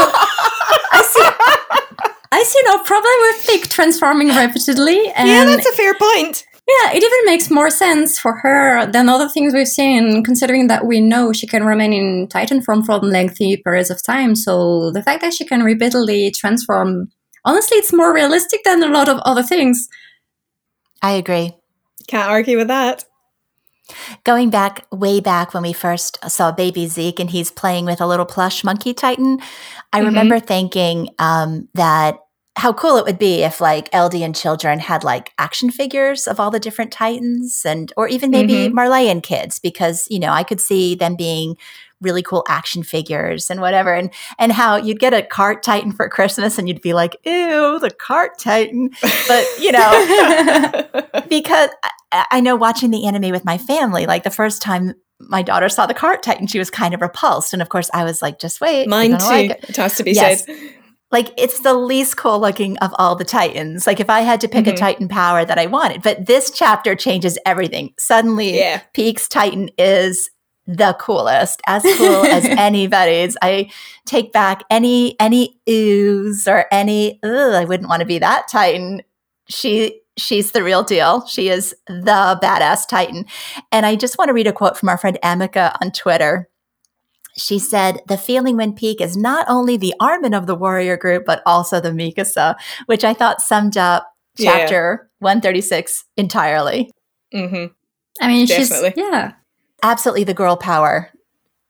[0.91, 1.23] I see
[2.31, 5.11] I see no problem with Pieck transforming repeatedly.
[5.15, 6.45] And yeah, that's a fair point.
[6.71, 10.85] Yeah, it even makes more sense for her than other things we've seen, considering that
[10.85, 14.35] we know she can remain in Titan form for lengthy periods of time.
[14.35, 17.11] So the fact that she can repeatedly transform,
[17.43, 19.89] honestly, it's more realistic than a lot of other things.
[21.01, 21.53] I agree.
[22.07, 23.03] Can't argue with that.
[24.23, 28.07] Going back way back when we first saw baby Zeke and he's playing with a
[28.07, 29.39] little plush monkey titan,
[29.91, 30.07] I mm-hmm.
[30.07, 32.19] remember thinking um, that
[32.61, 36.51] how cool it would be if like Eldian children had like action figures of all
[36.51, 38.77] the different titans and or even maybe mm-hmm.
[38.77, 41.57] Marleyan kids because you know I could see them being
[42.01, 46.07] really cool action figures and whatever and and how you'd get a cart titan for
[46.07, 48.91] Christmas and you'd be like ew the cart titan
[49.27, 50.87] but you know
[51.29, 51.71] because
[52.11, 55.67] I, I know watching the anime with my family like the first time my daughter
[55.67, 58.37] saw the cart titan she was kind of repulsed and of course I was like
[58.37, 59.69] just wait mine too like it.
[59.69, 60.45] it has to be yes.
[60.45, 60.80] said
[61.11, 63.85] like it's the least cool looking of all the titans.
[63.85, 64.73] Like if i had to pick mm-hmm.
[64.73, 67.93] a titan power that i wanted but this chapter changes everything.
[67.99, 68.81] Suddenly yeah.
[68.93, 70.29] Pieck's titan is
[70.67, 73.35] the coolest as cool as anybody's.
[73.41, 73.71] I
[74.05, 79.01] take back any any ooze or any i wouldn't want to be that titan.
[79.49, 81.25] She she's the real deal.
[81.25, 83.25] She is the badass titan.
[83.71, 86.47] And i just want to read a quote from our friend amika on twitter
[87.37, 91.25] she said, the feeling when Pieck is not only the Armin of the warrior group,
[91.25, 92.55] but also the Mikasa,
[92.85, 95.07] which I thought summed up chapter yeah.
[95.19, 96.91] 136 entirely.
[97.33, 97.73] Mm-hmm.
[98.21, 98.89] I mean, Definitely.
[98.91, 99.33] she's, yeah.
[99.83, 101.09] Absolutely the girl power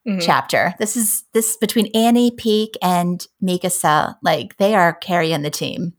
[0.06, 0.20] mm-hmm.
[0.20, 0.74] chapter.
[0.78, 4.16] This is this between Annie, Pieck, and Mikasa.
[4.22, 5.94] Like they are carrying the team.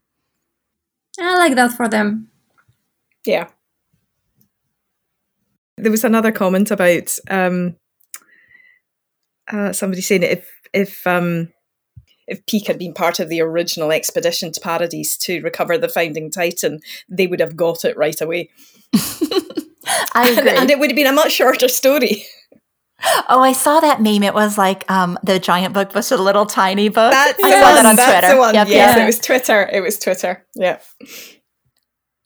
[1.19, 2.29] I like that for them.
[3.25, 3.47] Yeah.
[5.77, 7.75] There was another comment about um,
[9.51, 11.49] uh, somebody saying if if um,
[12.27, 16.31] if Pieck had been part of the original expedition to Paradise to recover the founding
[16.31, 16.79] Titan,
[17.09, 18.49] they would have got it right away.
[20.15, 20.49] I agree.
[20.49, 22.25] and, and, it would have been a much shorter story.
[23.27, 24.23] Oh, I saw that meme.
[24.23, 27.11] It was like um, the giant book was a little tiny book.
[27.11, 28.33] That's I saw that on that's Twitter.
[28.33, 28.55] The one.
[28.55, 29.03] Yep, yes, yeah.
[29.03, 29.69] it was Twitter.
[29.71, 30.45] It was Twitter.
[30.55, 30.79] Yeah.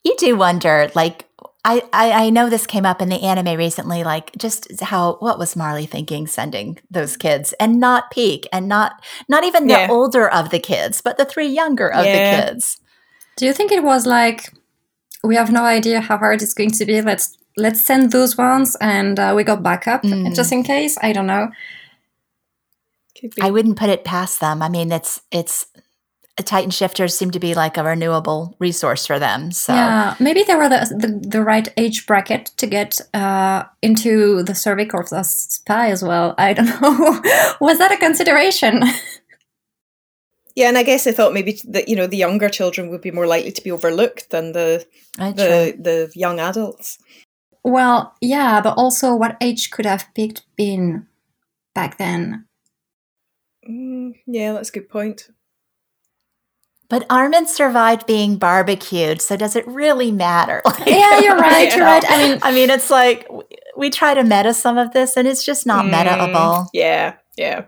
[0.04, 1.27] You do wonder, like,
[1.64, 5.38] I, I, I know this came up in the anime recently, like just how what
[5.38, 9.88] was Marley thinking sending those kids and not Pieck and not not even the yeah.
[9.90, 12.46] older of the kids, but the three younger of yeah.
[12.46, 12.80] the kids.
[13.36, 14.52] Do you think it was like
[15.24, 17.02] we have no idea how hard it's going to be?
[17.02, 20.34] Let's let's send those ones and uh, we got backup mm.
[20.34, 20.96] just in case.
[21.02, 21.50] I don't know.
[23.40, 24.62] I wouldn't put it past them.
[24.62, 25.66] I mean, it's it's
[26.44, 29.50] Titan shifters seem to be like a renewable resource for them.
[29.50, 34.42] So yeah, maybe they were the the, the right age bracket to get uh, into
[34.42, 36.34] the Survey Corps as spy as well.
[36.38, 37.20] I don't know.
[37.60, 38.82] Was that a consideration?
[40.54, 43.12] Yeah, and I guess I thought maybe that you know the younger children would be
[43.12, 44.84] more likely to be overlooked than the
[45.16, 46.98] the the young adults.
[47.62, 51.06] Well, yeah, but also what age could have picked been
[51.74, 52.46] back then?
[53.68, 55.28] Mm, yeah, that's a good point.
[56.88, 60.62] But Armin survived being barbecued, so does it really matter?
[60.68, 61.74] Like, yeah, you're right.
[61.74, 62.04] You're right.
[62.06, 63.28] I mean, I mean, it's like
[63.76, 66.68] we try to meta some of this, and it's just not mm, metaable.
[66.72, 67.64] Yeah, yeah.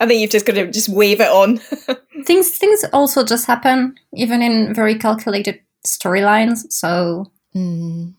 [0.00, 1.58] I think you've just got to just wave it on.
[2.24, 6.70] things things also just happen, even in very calculated storylines.
[6.70, 7.30] So.
[7.54, 8.14] Mm.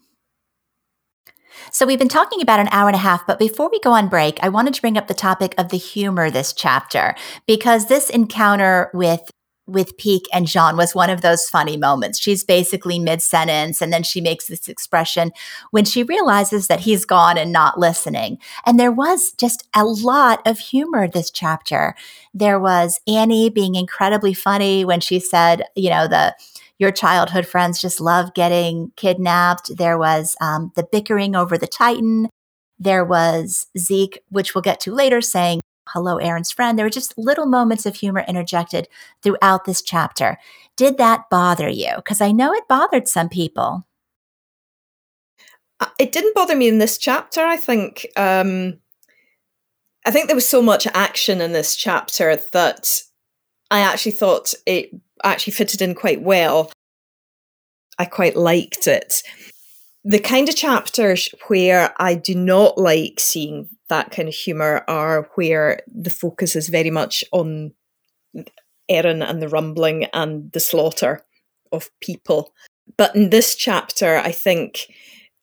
[1.73, 4.09] So, we've been talking about an hour and a half, but before we go on
[4.09, 7.15] break, I wanted to bring up the topic of the humor this chapter
[7.47, 9.31] because this encounter with
[9.71, 12.19] with Pieck and Jean was one of those funny moments.
[12.19, 15.31] She's basically mid sentence and then she makes this expression
[15.71, 18.37] when she realizes that he's gone and not listening.
[18.65, 21.95] And there was just a lot of humor this chapter.
[22.33, 26.35] There was Annie being incredibly funny when she said, you know, the
[26.77, 29.77] your childhood friends just love getting kidnapped.
[29.77, 32.27] There was um, the bickering over the Titan.
[32.79, 35.61] There was Zeke, which we'll get to later, saying,
[35.93, 36.77] hello, Eren's friend.
[36.77, 38.87] There were just little moments of humor interjected
[39.21, 40.37] throughout this chapter.
[40.75, 41.93] Did that bother you?
[41.97, 43.85] Because I know it bothered some people.
[45.79, 47.41] Uh, it didn't bother me in this chapter.
[47.41, 48.77] I think um,
[50.05, 53.01] I think there was so much action in this chapter that
[53.69, 54.91] I actually thought it
[55.23, 56.71] actually fitted in quite well.
[57.97, 59.21] I quite liked it.
[60.03, 65.29] The kind of chapters where I do not like seeing that kind of humour are
[65.35, 67.73] where the focus is very much on
[68.89, 71.23] Eren and the rumbling and the slaughter
[71.71, 72.53] of people.
[72.97, 74.87] But in this chapter, I think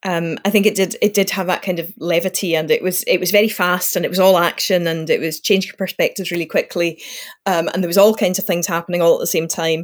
[0.03, 3.03] um, I think it did it did have that kind of levity and it was
[3.03, 6.45] it was very fast and it was all action and it was changing perspectives really
[6.45, 7.01] quickly
[7.45, 9.83] um, and there was all kinds of things happening all at the same time.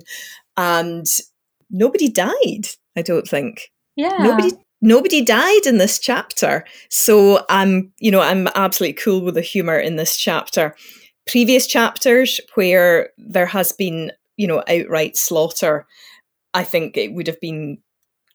[0.56, 1.06] And
[1.70, 3.72] nobody died I don't think.
[3.98, 4.18] Yeah.
[4.20, 9.42] Nobody nobody died in this chapter so I'm you know I'm absolutely cool with the
[9.42, 10.76] humor in this chapter
[11.26, 15.88] previous chapters where there has been you know outright slaughter
[16.56, 17.80] I think it would have been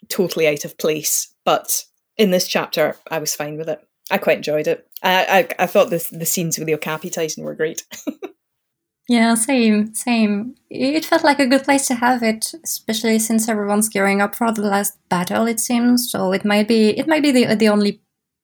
[0.08, 1.34] totally out of place.
[1.44, 1.84] But
[2.18, 3.80] in this chapter, I was fine with it.
[4.10, 4.86] I quite enjoyed it.
[5.02, 7.82] I I, I thought the the scenes with the Okapi Titan were great.
[9.10, 10.54] yeah, same, same.
[10.70, 14.52] It felt like a good place to have it, especially since everyone's gearing up for
[14.52, 15.48] the last battle.
[15.48, 16.32] It seems so.
[16.32, 18.02] It might be it might be the the only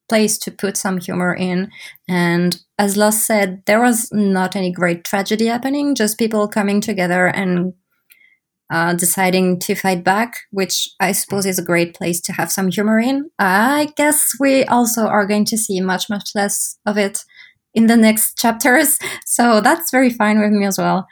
[0.09, 1.71] place to put some humor in.
[2.09, 7.27] And as Lost said, there was not any great tragedy happening, just people coming together
[7.27, 7.73] and
[8.69, 12.69] uh, deciding to fight back, which I suppose is a great place to have some
[12.69, 13.29] humor in.
[13.39, 17.23] I guess we also are going to see much, much less of it
[17.77, 18.97] in the next chapters.
[19.25, 21.07] So that's very fine with me as well.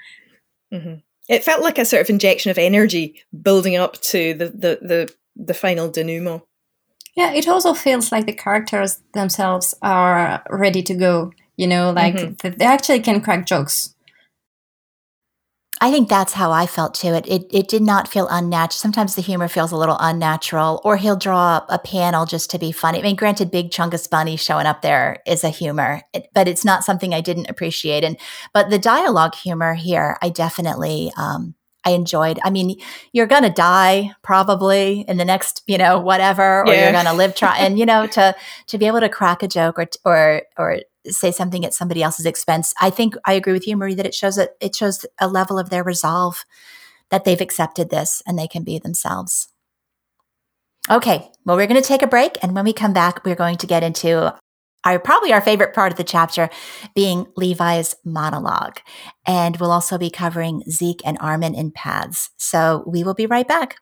[0.74, 0.96] Mm-hmm.
[1.30, 5.14] It felt like a sort of injection of energy building up to the, the, the,
[5.36, 6.42] the final denouement.
[7.16, 11.32] Yeah, it also feels like the characters themselves are ready to go.
[11.56, 12.58] You know, like mm-hmm.
[12.58, 13.95] they actually can crack jokes
[15.82, 17.14] I think that's how I felt too.
[17.14, 18.78] It, it it did not feel unnatural.
[18.78, 22.72] Sometimes the humor feels a little unnatural, or he'll draw a panel just to be
[22.72, 23.00] funny.
[23.00, 26.64] I mean, granted, Big Chungus Bunny showing up there is a humor, it, but it's
[26.64, 28.04] not something I didn't appreciate.
[28.04, 28.18] And
[28.54, 32.40] but the dialogue humor here, I definitely um, I enjoyed.
[32.44, 32.80] I mean,
[33.12, 36.84] you're gonna die probably in the next, you know, whatever, or yeah.
[36.84, 38.36] you're gonna live try and you know to
[38.68, 40.80] to be able to crack a joke or or or
[41.10, 42.74] say something at somebody else's expense.
[42.80, 45.60] I think I agree with you, Marie, that it shows that it shows a level
[45.60, 46.46] of their resolve
[47.12, 49.50] that they've accepted this and they can be themselves.
[50.90, 53.58] Okay, well, we're going to take a break, and when we come back, we're going
[53.58, 54.32] to get into
[54.84, 56.50] our probably our favorite part of the chapter
[56.94, 58.78] being Levi's monologue.
[59.26, 62.30] And we'll also be covering Zeke and Armin in paths.
[62.38, 63.78] So we will be right back.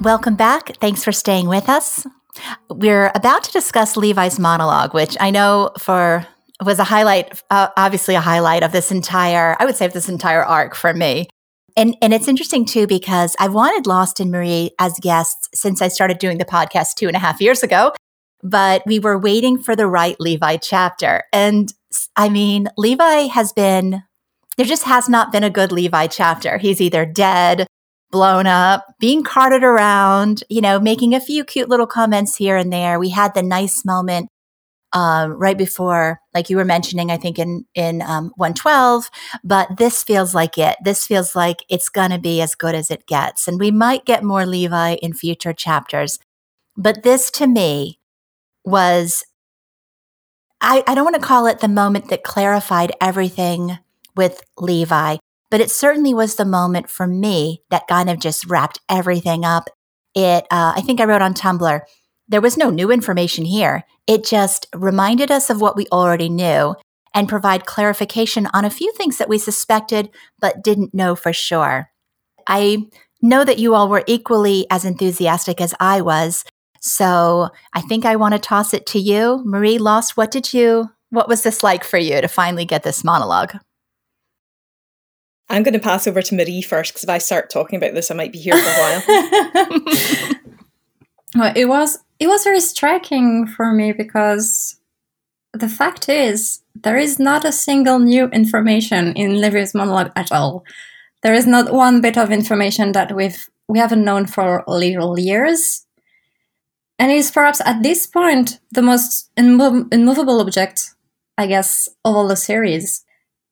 [0.00, 0.76] Welcome back.
[0.76, 2.06] Thanks for staying with us.
[2.70, 6.26] We're about to discuss Levi's monologue, which I know for
[6.64, 10.08] was a highlight, uh, obviously a highlight of this entire, I would say, of this
[10.08, 11.28] entire arc for me.
[11.76, 15.88] And and it's interesting too because I've wanted Lost and Marie as guests since I
[15.88, 17.92] started doing the podcast two and a half years ago,
[18.42, 21.24] but we were waiting for the right Levi chapter.
[21.30, 21.74] And
[22.16, 24.02] I mean, Levi has been
[24.56, 26.56] there just has not been a good Levi chapter.
[26.56, 27.66] He's either dead
[28.10, 32.72] blown up, being carted around, you know, making a few cute little comments here and
[32.72, 32.98] there.
[32.98, 34.28] We had the nice moment
[34.92, 39.10] um, right before, like you were mentioning, I think in in um, 112.
[39.44, 40.76] But this feels like it.
[40.82, 44.04] This feels like it's going to be as good as it gets, and we might
[44.04, 46.18] get more Levi in future chapters.
[46.76, 48.00] But this, to me,
[48.64, 49.24] was
[50.60, 53.78] I, I don't want to call it the moment that clarified everything
[54.16, 55.16] with Levi,
[55.50, 59.68] but it certainly was the moment for me that kind of just wrapped everything up.
[60.14, 61.80] It, uh, I think I wrote on Tumblr,
[62.28, 63.84] there was no new information here.
[64.06, 66.76] It just reminded us of what we already knew
[67.12, 70.10] and provide clarification on a few things that we suspected
[70.40, 71.90] but didn't know for sure.
[72.46, 72.86] I
[73.20, 76.44] know that you all were equally as enthusiastic as I was.
[76.80, 79.42] So I think I want to toss it to you.
[79.44, 83.04] Marie Lost, what did you, what was this like for you to finally get this
[83.04, 83.56] monologue?
[85.50, 88.10] I'm going to pass over to Marie first because if I start talking about this,
[88.10, 90.34] I might be here for a while.
[91.34, 94.80] well, it was it was very striking for me because
[95.52, 100.64] the fact is there is not a single new information in Levi's monologue at all.
[101.22, 105.86] There is not one bit of information that we've we haven't known for little years.
[106.98, 110.94] and he's perhaps at this point the most immo- immovable object,
[111.38, 113.04] I guess, of all the series.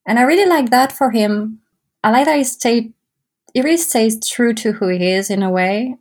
[0.07, 1.61] And I really like that for him.
[2.03, 2.93] I like that he stayed,
[3.55, 5.97] he really stays true to who he is in a way.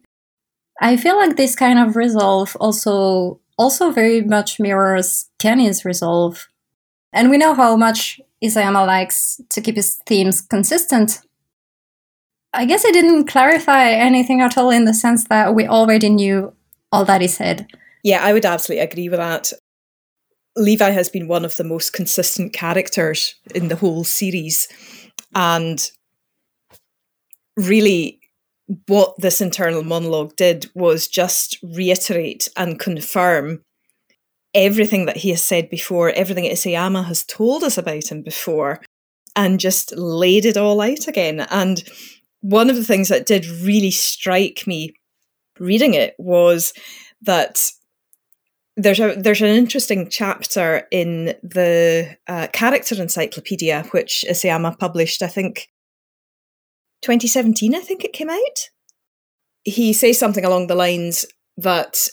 [0.79, 6.47] I feel like this kind of resolve also also very much mirrors Kenny's resolve.
[7.11, 11.21] And we know how much Isayama likes to keep his themes consistent.
[12.53, 16.53] I guess it didn't clarify anything at all in the sense that we already knew
[16.91, 17.67] all that he said.
[18.03, 19.51] Yeah, I would absolutely agree with that.
[20.55, 24.67] Levi has been one of the most consistent characters in the whole series.
[25.35, 25.89] And
[27.55, 28.19] really,
[28.87, 33.63] what this internal monologue did was just reiterate and confirm
[34.53, 38.81] everything that he has said before, everything Isayama has told us about him before,
[39.35, 41.41] and just laid it all out again.
[41.51, 41.83] And
[42.41, 44.93] one of the things that did really strike me
[45.59, 46.73] reading it was
[47.21, 47.71] that
[48.77, 55.27] there's a there's an interesting chapter in the uh, character encyclopedia which Isayama published I
[55.27, 55.67] think
[57.01, 58.69] 2017 I think it came out.
[59.63, 61.25] He says something along the lines
[61.57, 62.07] that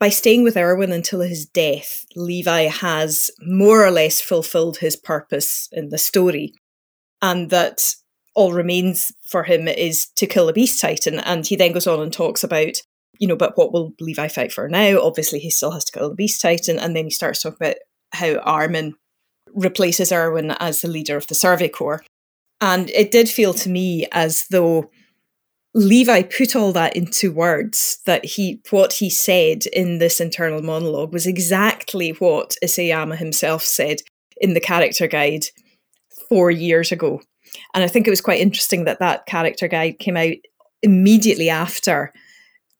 [0.00, 5.68] by staying with Erwin until his death Levi has more or less fulfilled his purpose
[5.70, 6.54] in the story
[7.20, 7.94] and that
[8.34, 11.20] all remains for him is to kill the beast titan.
[11.20, 12.82] And he then goes on and talks about
[13.18, 15.00] you know but what will levi fight for now?
[15.00, 17.76] Obviously he still has to kill the beast titan and then he starts talking about
[18.12, 18.94] how armin
[19.54, 22.02] replaces erwin as the leader of the survey corps.
[22.60, 24.90] And it did feel to me as though
[25.74, 31.12] levi put all that into words that he what he said in this internal monologue
[31.12, 33.98] was exactly what isayama himself said
[34.36, 35.46] in the character guide
[36.28, 37.20] four years ago.
[37.74, 40.34] And I think it was quite interesting that that character guide came out
[40.82, 42.12] immediately after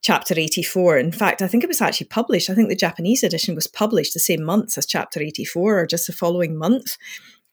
[0.05, 0.99] chapter 84.
[0.99, 2.51] In fact, I think it was actually published.
[2.51, 6.05] I think the Japanese edition was published the same month as chapter 84 or just
[6.05, 6.95] the following month.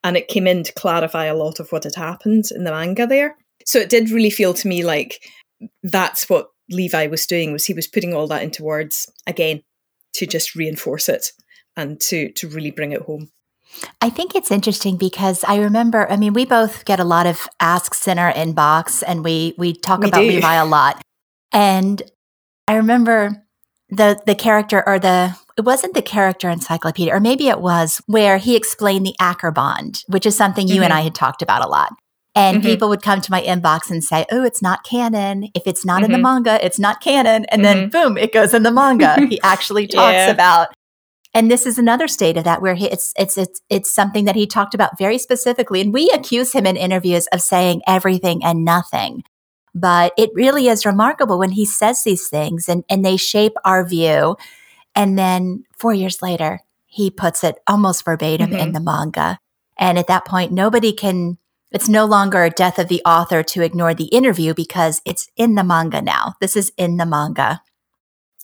[0.05, 3.07] And it came in to clarify a lot of what had happened in the manga
[3.07, 3.39] there.
[3.65, 5.27] So it did really feel to me like
[5.83, 9.63] that's what Levi was doing was he was putting all that into words again
[10.15, 11.33] to just reinforce it
[11.75, 13.31] and to to really bring it home.
[14.03, 17.49] I think it's interesting because I remember, I mean, we both get a lot of
[17.61, 20.29] asks in our inbox and we we talk we about do.
[20.29, 21.01] Levi a lot.
[21.53, 22.03] And
[22.69, 23.45] I remember
[23.91, 28.39] the the character or the it wasn't the character encyclopedia, or maybe it was where
[28.39, 30.85] he explained the Acker bond, which is something you mm-hmm.
[30.85, 31.93] and I had talked about a lot.
[32.35, 32.67] And mm-hmm.
[32.67, 35.51] people would come to my inbox and say, Oh, it's not canon.
[35.55, 36.05] If it's not mm-hmm.
[36.07, 36.23] in the mm-hmm.
[36.23, 37.45] manga, it's not canon.
[37.51, 37.89] And then mm-hmm.
[37.91, 39.21] boom, it goes in the manga.
[39.29, 40.31] he actually talks yeah.
[40.31, 40.69] about
[41.35, 44.37] and this is another state of that where he, it's it's it's it's something that
[44.37, 48.65] he talked about very specifically and we accuse him in interviews of saying everything and
[48.65, 49.23] nothing
[49.75, 53.87] but it really is remarkable when he says these things and and they shape our
[53.87, 54.37] view
[54.95, 58.59] and then 4 years later he puts it almost verbatim mm-hmm.
[58.59, 59.39] in the manga
[59.79, 61.39] and at that point nobody can
[61.71, 65.55] it's no longer a death of the author to ignore the interview because it's in
[65.55, 67.63] the manga now this is in the manga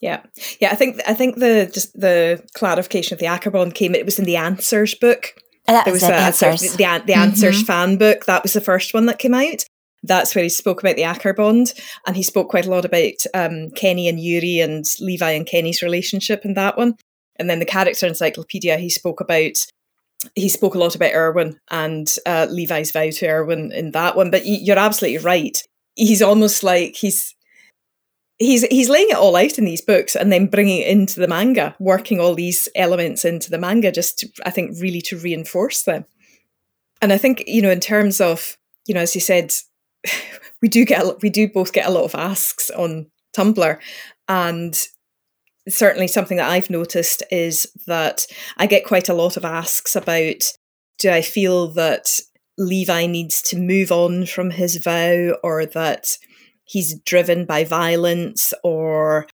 [0.01, 0.23] yeah,
[0.61, 0.71] yeah.
[0.71, 3.95] I think I think the just the clarification of the Acker bond came.
[3.95, 5.35] It was in the Answers book.
[5.67, 6.61] That there was, was a, answers.
[6.61, 7.21] the, the, the mm-hmm.
[7.21, 8.25] Answers fan book.
[8.27, 9.65] That was the first one that came out.
[10.03, 11.73] That's where he spoke about the Acker bond,
[12.07, 15.83] and he spoke quite a lot about um, Kenny and Uri and Levi and Kenny's
[15.83, 16.95] relationship in that one.
[17.37, 19.57] And then the character encyclopedia, he spoke about
[20.35, 24.31] he spoke a lot about Erwin and uh, Levi's vow to Erwin in that one.
[24.31, 25.63] But you're absolutely right.
[25.95, 27.35] He's almost like he's
[28.39, 31.29] he's he's laying it all out in these books and then bringing it into the
[31.29, 35.83] manga, working all these elements into the manga, just to, I think really to reinforce
[35.83, 36.05] them.
[37.01, 38.57] And I think you know, in terms of
[38.87, 39.53] you know, as you said,
[40.63, 43.07] we do get we do both get a lot of asks on
[43.37, 43.79] Tumblr,
[44.29, 44.89] and
[45.69, 48.27] certainly something that I've noticed is that
[48.57, 50.53] I get quite a lot of asks about
[50.99, 52.09] do I feel that
[52.57, 56.19] Levi needs to move on from his vow or that
[56.65, 59.27] he's driven by violence or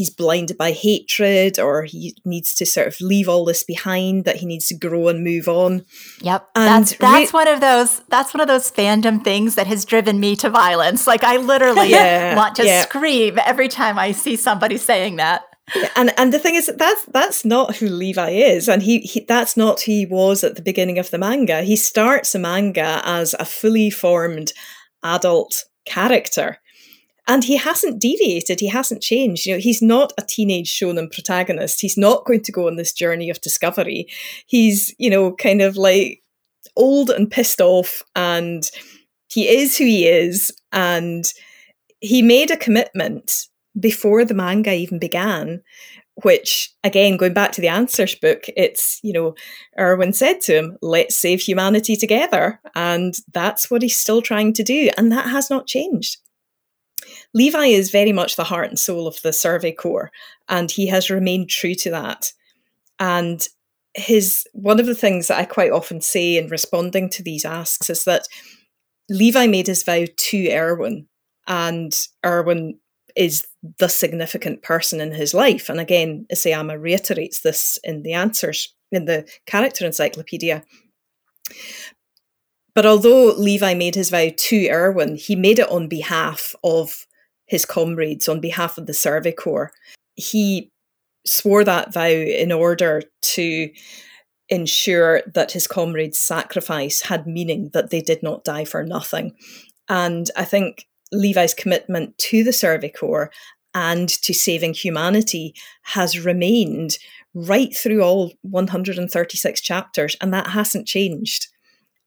[0.00, 4.36] he's blinded by hatred or he needs to sort of leave all this behind that
[4.36, 5.84] he needs to grow and move on
[6.22, 9.66] yep and that's that's re- one of those that's one of those fandom things that
[9.66, 12.80] has driven me to violence like i literally yeah, want to yeah.
[12.80, 15.42] scream every time i see somebody saying that
[15.96, 19.56] and and the thing is that's that's not who Levi is, and he, he that's
[19.56, 21.62] not who he was at the beginning of the manga.
[21.62, 24.52] He starts the manga as a fully formed
[25.04, 26.58] adult character.
[27.30, 29.46] And he hasn't deviated, he hasn't changed.
[29.46, 31.80] You know, he's not a teenage shonen protagonist.
[31.80, 34.08] He's not going to go on this journey of discovery.
[34.46, 36.24] He's, you know, kind of like
[36.74, 38.68] old and pissed off and
[39.28, 41.32] he is who he is and
[42.00, 43.46] he made a commitment
[43.78, 45.62] before the manga even began,
[46.24, 49.36] which again, going back to the answers book, it's, you know,
[49.78, 52.58] Erwin said to him, let's save humanity together.
[52.74, 54.90] And that's what he's still trying to do.
[54.98, 56.16] And that has not changed.
[57.32, 60.10] Levi is very much the heart and soul of the Survey Corps,
[60.48, 62.32] and he has remained true to that.
[62.98, 63.46] And
[63.94, 67.90] his one of the things that I quite often say in responding to these asks
[67.90, 68.26] is that
[69.08, 71.06] Levi made his vow to Erwin,
[71.46, 72.78] and Erwin
[73.16, 73.44] is
[73.78, 75.68] the significant person in his life.
[75.68, 80.64] And again, Isayama reiterates this in the answers in the character encyclopedia.
[82.74, 87.06] But although Levi made his vow to Erwin, he made it on behalf of
[87.50, 89.72] his comrades, on behalf of the Survey Corps.
[90.14, 90.70] He
[91.26, 93.70] swore that vow in order to
[94.48, 99.32] ensure that his comrades' sacrifice had meaning, that they did not die for nothing.
[99.88, 103.32] And I think Levi's commitment to the Survey Corps
[103.74, 106.98] and to saving humanity has remained
[107.34, 111.48] right through all 136 chapters, and that hasn't changed.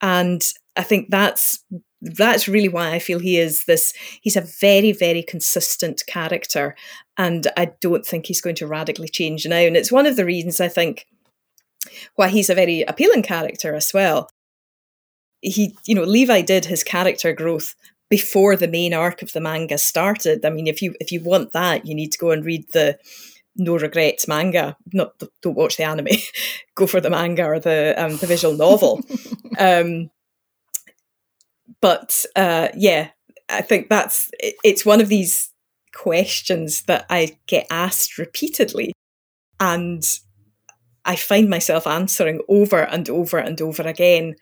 [0.00, 0.42] And
[0.76, 1.62] I think that's
[2.04, 3.92] that's really why I feel he is this.
[4.20, 6.76] He's a very, very consistent character,
[7.16, 9.56] and I don't think he's going to radically change now.
[9.56, 11.06] And it's one of the reasons I think
[12.16, 14.28] why he's a very appealing character as well.
[15.40, 17.74] He, you know, Levi did his character growth
[18.10, 20.44] before the main arc of the manga started.
[20.44, 22.98] I mean, if you if you want that, you need to go and read the
[23.56, 24.76] no regrets manga.
[24.92, 26.08] Not don't watch the anime.
[26.74, 29.00] go for the manga or the um, the visual novel.
[29.58, 30.10] um,
[31.80, 33.08] but uh, yeah,
[33.48, 35.52] I think that's it, it's one of these
[35.94, 38.92] questions that I get asked repeatedly,
[39.60, 40.02] and
[41.04, 44.36] I find myself answering over and over and over again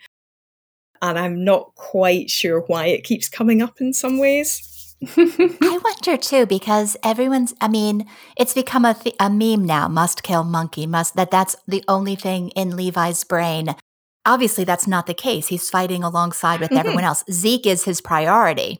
[1.03, 4.95] and I'm not quite sure why it keeps coming up in some ways.
[5.17, 10.23] I wonder too because everyone's I mean it's become a, th- a meme now must
[10.23, 13.75] kill monkey must that that's the only thing in Levi's brain.
[14.25, 15.49] Obviously that's not the case.
[15.49, 16.79] He's fighting alongside with mm-hmm.
[16.79, 17.25] everyone else.
[17.31, 18.79] Zeke is his priority.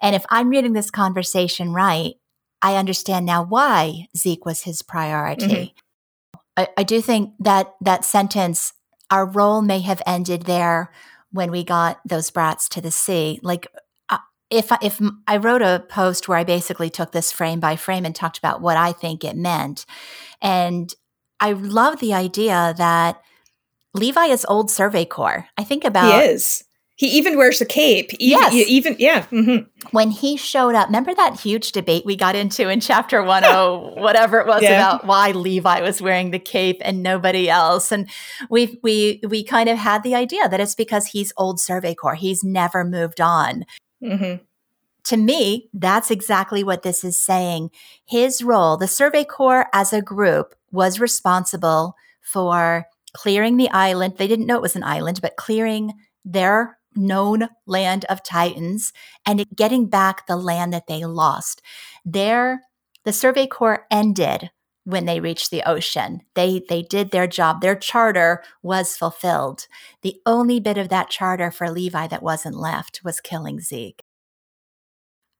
[0.00, 2.14] And if I'm reading this conversation right,
[2.62, 5.46] I understand now why Zeke was his priority.
[5.46, 6.40] Mm-hmm.
[6.56, 8.72] I, I do think that that sentence
[9.10, 10.90] our role may have ended there
[11.30, 13.40] when we got those brats to the sea.
[13.42, 13.66] Like,
[14.08, 14.18] uh,
[14.50, 18.04] if I, if I wrote a post where I basically took this frame by frame
[18.04, 19.84] and talked about what I think it meant,
[20.40, 20.94] and
[21.40, 23.20] I love the idea that
[23.94, 25.48] Levi is old Survey Corps.
[25.56, 26.64] I think about he is.
[26.96, 28.12] He even wears a cape.
[28.20, 28.54] Even, yes.
[28.54, 29.26] Even, yeah.
[29.26, 29.88] Mm-hmm.
[29.90, 33.24] When he showed up, remember that huge debate we got into in chapter 10,
[34.00, 34.76] whatever it was yeah.
[34.76, 37.90] about why Levi was wearing the cape and nobody else.
[37.90, 38.08] And
[38.48, 42.14] we we we kind of had the idea that it's because he's old Survey Corps.
[42.14, 43.64] He's never moved on.
[44.00, 44.44] Mm-hmm.
[45.04, 47.70] To me, that's exactly what this is saying.
[48.06, 54.14] His role, the Survey Corps as a group, was responsible for clearing the island.
[54.18, 55.92] They didn't know it was an island, but clearing
[56.24, 58.92] their known land of Titans
[59.26, 61.62] and getting back the land that they lost.
[62.04, 62.62] There,
[63.04, 64.50] the Survey Corps ended
[64.84, 66.20] when they reached the ocean.
[66.34, 67.60] They they did their job.
[67.60, 69.66] Their charter was fulfilled.
[70.02, 74.02] The only bit of that charter for Levi that wasn't left was killing Zeke.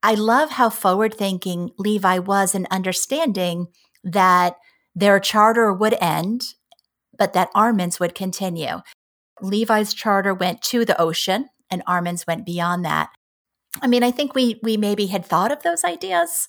[0.02, 3.68] I love how forward thinking Levi was in understanding
[4.02, 4.56] that
[4.94, 6.55] their charter would end,
[7.18, 8.80] but that Armin's would continue.
[9.40, 13.10] Levi's charter went to the ocean and Armin's went beyond that.
[13.82, 16.46] I mean, I think we we maybe had thought of those ideas,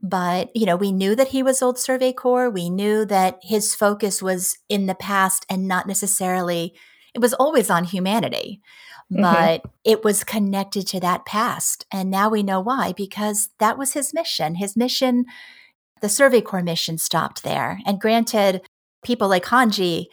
[0.00, 2.48] but you know, we knew that he was old Survey Corps.
[2.48, 6.74] We knew that his focus was in the past and not necessarily
[7.14, 8.60] it was always on humanity.
[9.12, 9.22] Mm-hmm.
[9.22, 11.86] But it was connected to that past.
[11.90, 14.56] And now we know why, because that was his mission.
[14.56, 15.24] His mission,
[16.02, 17.80] the Survey Corps mission stopped there.
[17.86, 18.68] And granted,
[19.04, 20.06] people like Hanji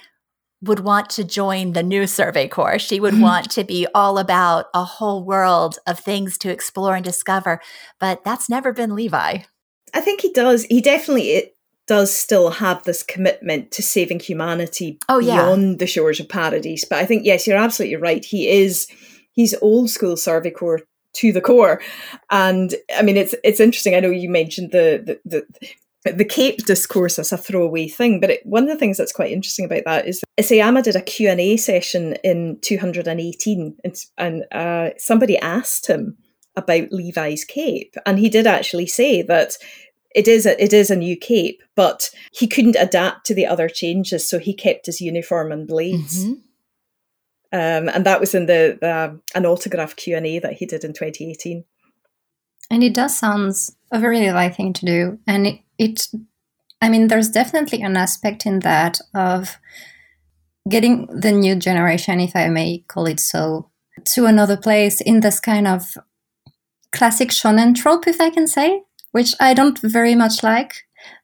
[0.62, 2.80] would want to join the new Survey Corps.
[2.80, 3.24] She would mm-hmm.
[3.24, 7.62] want to be all about a whole world of things to explore and discover.
[7.99, 9.40] But that's never been Levi.
[9.94, 10.64] I think he does.
[10.66, 11.52] He definitely
[11.88, 15.36] does still have this commitment to saving humanity oh, yeah.
[15.36, 16.84] beyond the shores of paradise.
[16.84, 18.26] But I think, yes, you're absolutely right.
[18.26, 18.88] He is,
[19.34, 20.82] he's old school Survey Corps
[21.16, 21.82] to the core.
[22.30, 23.95] And I mean, it's it's interesting.
[23.95, 25.68] I know you mentioned the the, the
[26.06, 29.32] the cape discourse as a throwaway thing, but it, one of the things that's quite
[29.32, 35.38] interesting about that is Isayama did a Q&A session in 218 and, and uh, somebody
[35.40, 36.18] asked him
[36.56, 39.57] about Levi's cape and he did actually say that
[40.15, 43.68] it is a, it is a new cape, but he couldn't adapt to the other
[43.68, 46.23] changes, so he kept his uniform and blades.
[46.23, 46.34] Mm-hmm.
[47.52, 50.86] Um, and that was in the, the an autograph Q and A that he did
[50.86, 51.65] in 2018.
[52.69, 53.56] And it does sound
[53.91, 55.19] a very light thing to do.
[55.27, 56.08] And it, it,
[56.82, 59.58] I mean, there's definitely an aspect in that of
[60.70, 63.70] getting the new generation, if I may call it so,
[64.14, 65.98] to another place in this kind of
[66.92, 70.74] classic shonen trope, if I can say, which I don't very much like.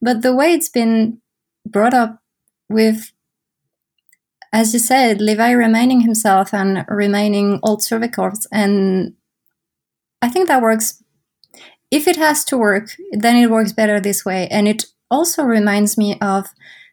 [0.01, 1.21] But the way it's been
[1.65, 2.21] brought up
[2.69, 3.11] with,
[4.53, 8.11] as you said, Levi remaining himself and remaining old Survey
[8.51, 9.13] and
[10.21, 11.03] I think that works.
[11.91, 14.47] If it has to work, then it works better this way.
[14.49, 16.47] And it also reminds me of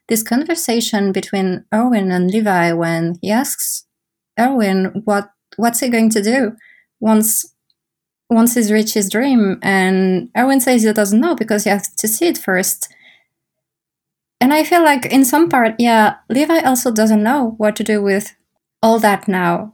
[0.09, 3.85] this conversation between Erwin and Levi when he asks
[4.37, 6.55] Erwin what what's he going to do
[6.99, 7.53] once
[8.29, 12.07] once he's reached his dream and Erwin says he doesn't know because he has to
[12.07, 12.93] see it first.
[14.41, 18.01] And I feel like in some part, yeah, Levi also doesn't know what to do
[18.01, 18.35] with
[18.81, 19.73] all that now.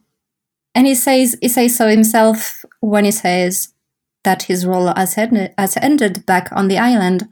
[0.74, 3.74] And he says he says so himself when he says
[4.26, 7.28] that his role has ended, has ended back on the island.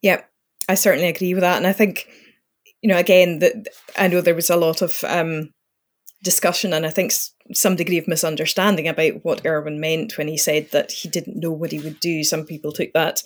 [0.00, 0.22] Yeah,
[0.68, 2.08] I certainly agree with that, and I think
[2.82, 3.68] you know again that
[3.98, 5.50] I know there was a lot of um,
[6.24, 7.12] discussion and I think
[7.52, 11.52] some degree of misunderstanding about what Erwin meant when he said that he didn't know
[11.52, 12.24] what he would do.
[12.24, 13.22] Some people took that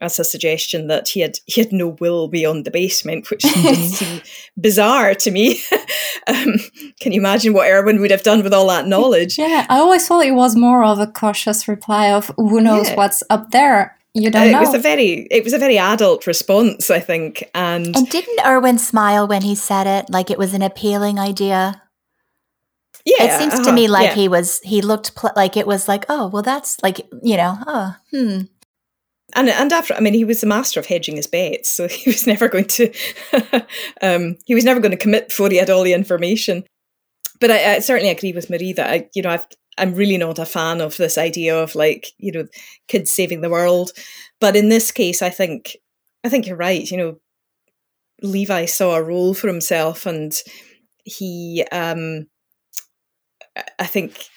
[0.00, 4.22] as a suggestion that he had he had no will beyond the basement, which seemed
[4.60, 5.60] bizarre to me.
[6.26, 6.54] um,
[7.00, 9.38] can you imagine what Erwin would have done with all that knowledge?
[9.38, 12.96] Yeah, I always thought it was more of a cautious reply of who knows yeah.
[12.96, 13.96] what's up there.
[14.14, 14.58] You don't know.
[14.58, 17.48] It was a very it was a very adult response, I think.
[17.54, 20.10] And And didn't Erwin smile when he said it?
[20.10, 21.82] Like it was an appealing idea?
[23.04, 23.24] Yeah.
[23.24, 24.14] It seems uh-huh, to me like yeah.
[24.14, 27.58] he was he looked pl- like it was like, oh, well that's like, you know,
[27.66, 28.40] oh, hmm.
[29.34, 32.10] And and after I mean he was the master of hedging his bets, so he
[32.10, 32.92] was never going to
[34.02, 36.64] um he was never going to commit before he had all the information.
[37.40, 39.46] But I, I certainly agree with Marie that I you know I've
[39.78, 42.46] I'm really not a fan of this idea of like, you know,
[42.88, 43.92] kids saving the world.
[44.40, 45.76] But in this case, I think
[46.24, 46.90] I think you're right.
[46.90, 47.16] You know,
[48.22, 50.32] Levi saw a role for himself and
[51.04, 52.26] he um
[53.78, 54.28] I think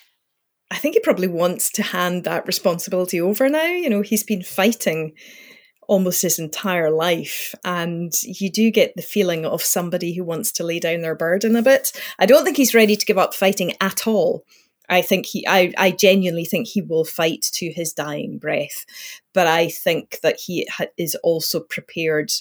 [0.71, 3.65] I think he probably wants to hand that responsibility over now.
[3.65, 5.13] You know, he's been fighting
[5.89, 7.55] almost his entire life.
[7.65, 11.55] And you do get the feeling of somebody who wants to lay down their burden
[11.55, 11.91] a bit.
[12.19, 14.45] I don't think he's ready to give up fighting at all.
[14.87, 18.85] I think he, I, I genuinely think he will fight to his dying breath.
[19.33, 22.31] But I think that he ha- is also prepared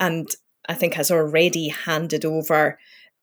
[0.00, 0.28] and
[0.68, 2.78] I think has already handed over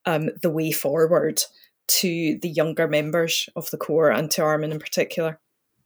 [0.06, 1.44] um, the way forward
[1.88, 5.40] to the younger members of the Corps and to Armin in particular.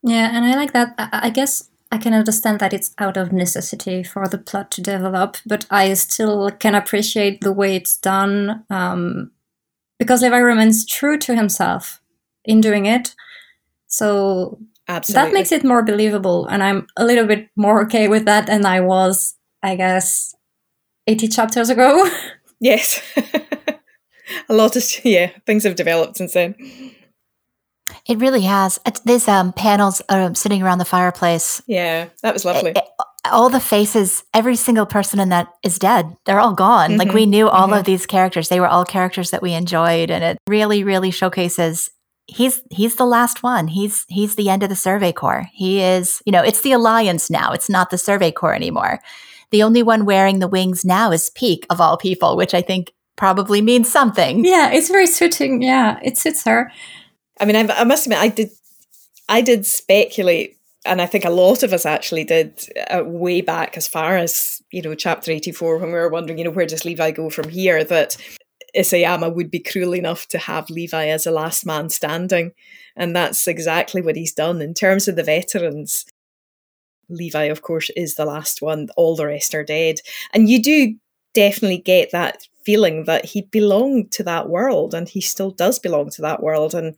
[0.03, 0.93] Yeah, and I like that.
[0.97, 5.37] I guess I can understand that it's out of necessity for the plot to develop,
[5.45, 9.31] but I still can appreciate the way it's done um,
[9.97, 12.01] because Levi remains true to himself
[12.45, 13.15] in doing it.
[13.87, 15.25] So Absolutely.
[15.25, 18.65] that makes it more believable, and I'm a little bit more okay with that than
[18.65, 20.35] I was, I guess,
[21.07, 22.09] 80 chapters ago.
[22.61, 23.01] Yes.
[24.47, 26.55] a lot of, yeah, things have developed since then.
[28.07, 28.79] It really has.
[29.03, 31.61] There's um, panels uh, sitting around the fireplace.
[31.67, 32.71] Yeah, that was lovely.
[32.71, 32.83] It, it,
[33.25, 36.15] all the faces, every single person in that is dead.
[36.25, 36.91] They're all gone.
[36.91, 36.99] Mm-hmm.
[36.99, 37.79] Like we knew all mm-hmm.
[37.79, 38.49] of these characters.
[38.49, 41.89] They were all characters that we enjoyed, and it really, really showcases
[42.29, 43.67] he's he's the last one.
[43.67, 45.49] He's he's the end of the Survey Corps.
[45.53, 47.51] He is, you know, it's the Alliance now.
[47.51, 48.99] It's not the Survey Corps anymore.
[49.51, 52.93] The only one wearing the wings now is Pieck of all people, which I think
[53.19, 54.43] probably means something.
[54.43, 55.61] Yeah, it's very suiting.
[55.61, 56.71] Yeah, it suits her.
[57.39, 58.49] I mean, I, I must admit, I did,
[59.27, 63.77] I did speculate, and I think a lot of us actually did uh, way back
[63.77, 66.85] as far as you know, chapter eighty-four, when we were wondering, you know, where does
[66.85, 67.83] Levi go from here?
[67.83, 68.15] That
[68.75, 72.51] Isayama would be cruel enough to have Levi as a last man standing.
[72.95, 74.61] And that's exactly what he's done.
[74.61, 76.05] In terms of the veterans,
[77.09, 78.89] Levi, of course, is the last one.
[78.95, 80.01] All the rest are dead.
[80.33, 80.95] And you do
[81.33, 86.07] definitely get that feeling that he belonged to that world and he still does belong
[86.11, 86.75] to that world.
[86.75, 86.95] And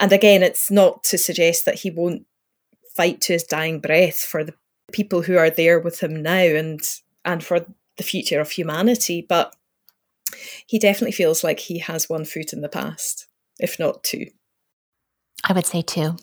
[0.00, 2.26] and again, it's not to suggest that he won't
[2.96, 4.54] fight to his dying breath for the
[4.90, 6.80] people who are there with him now and
[7.24, 7.64] and for
[7.98, 9.24] the future of humanity.
[9.28, 9.54] But
[10.66, 13.28] he definitely feels like he has one foot in the past,
[13.60, 14.26] if not two.
[15.44, 16.16] I would say two.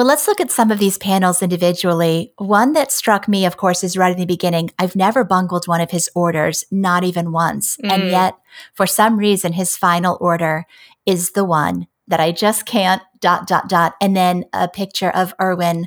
[0.00, 2.32] Well, let's look at some of these panels individually.
[2.38, 4.70] One that struck me, of course, is right in the beginning.
[4.78, 7.76] I've never bungled one of his orders, not even once.
[7.84, 7.92] Mm.
[7.92, 8.38] And yet,
[8.72, 10.64] for some reason, his final order
[11.04, 13.94] is the one that I just can't dot, dot, dot.
[14.00, 15.86] And then a picture of Erwin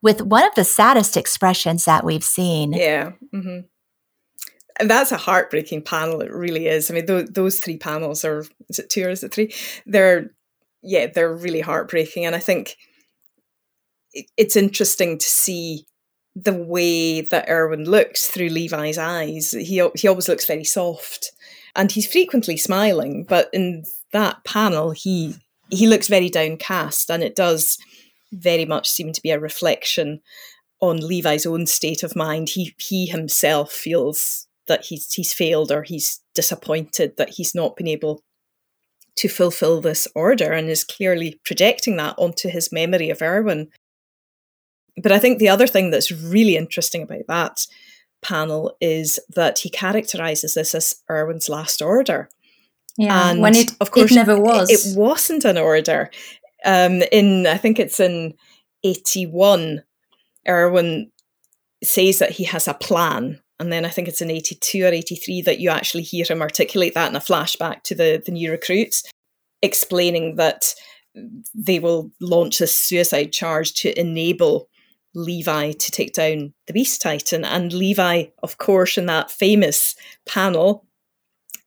[0.00, 2.72] with one of the saddest expressions that we've seen.
[2.72, 3.12] Yeah.
[3.34, 3.66] Mm-hmm
[4.78, 6.22] and that's a heartbreaking panel.
[6.22, 6.90] It really is.
[6.90, 9.52] I mean, th- those three panels are is it two or is it three?
[9.84, 10.30] They're
[10.82, 12.78] yeah, they're really heartbreaking, and I think
[14.36, 15.86] it's interesting to see
[16.36, 19.52] the way that Erwin looks through Levi's eyes.
[19.52, 21.32] He he always looks very soft,
[21.74, 23.24] and he's frequently smiling.
[23.24, 25.36] But in that panel, he
[25.70, 27.78] he looks very downcast, and it does
[28.32, 30.20] very much seem to be a reflection
[30.80, 32.50] on Levi's own state of mind.
[32.50, 37.88] He he himself feels that he's he's failed or he's disappointed that he's not been
[37.88, 38.22] able
[39.16, 43.68] to fulfill this order and is clearly projecting that onto his memory of Erwin.
[45.02, 47.66] But I think the other thing that's really interesting about that
[48.22, 52.28] panel is that he characterizes this as Erwin's last order.
[52.96, 54.70] Yeah, and when it of course it never was.
[54.70, 56.10] It, it wasn't an order.
[56.64, 58.34] Um, in I think it's in
[58.84, 59.82] eighty one,
[60.46, 61.10] Erwin
[61.82, 63.40] says that he has a plan.
[63.58, 66.94] And then I think it's in 82 or 83 that you actually hear him articulate
[66.94, 69.02] that in a flashback to the, the new recruits,
[69.60, 70.74] explaining that
[71.54, 74.69] they will launch a suicide charge to enable
[75.14, 77.44] Levi to take down the Beast Titan.
[77.44, 79.96] And Levi, of course, in that famous
[80.26, 80.86] panel,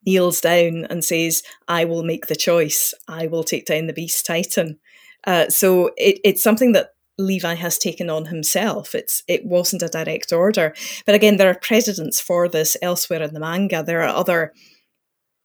[0.05, 2.93] kneels down and says, I will make the choice.
[3.07, 4.79] I will take down the Beast Titan.
[5.25, 8.95] Uh, so it, it's something that Levi has taken on himself.
[8.95, 10.73] It's it wasn't a direct order.
[11.05, 13.83] But again, there are precedents for this elsewhere in the manga.
[13.83, 14.53] There are other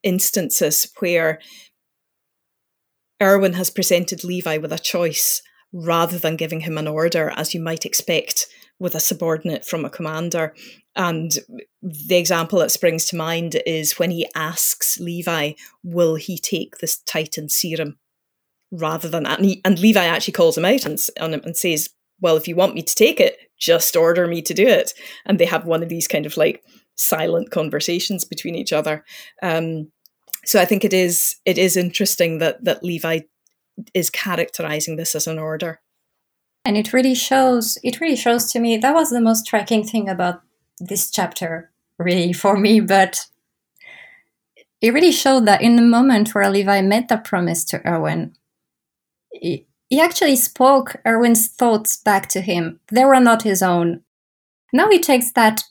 [0.02, 1.40] instances where
[3.22, 5.42] Erwin has presented Levi with a choice
[5.72, 8.46] rather than giving him an order, as you might expect
[8.78, 10.54] with a subordinate from a commander.
[10.96, 11.32] And
[11.82, 16.98] the example that springs to mind is when he asks Levi, Will he take this
[16.98, 17.98] Titan serum?
[18.70, 19.26] Rather than.
[19.26, 21.90] And, he, and Levi actually calls him out and, and says,
[22.20, 24.92] Well, if you want me to take it, just order me to do it.
[25.26, 26.62] And they have one of these kind of like
[26.96, 29.04] silent conversations between each other.
[29.42, 29.90] Um,
[30.44, 33.20] so I think it is it is interesting that that Levi
[33.94, 35.80] is characterizing this as an order.
[36.64, 40.08] And it really shows it really shows to me that was the most striking thing
[40.08, 40.42] about
[40.80, 43.26] this chapter really for me but
[44.80, 48.36] it really showed that in the moment where levi made the promise to erwin
[49.32, 52.80] he, he actually spoke erwin's thoughts back to him.
[52.92, 54.02] They were not his own.
[54.72, 55.64] Now he takes that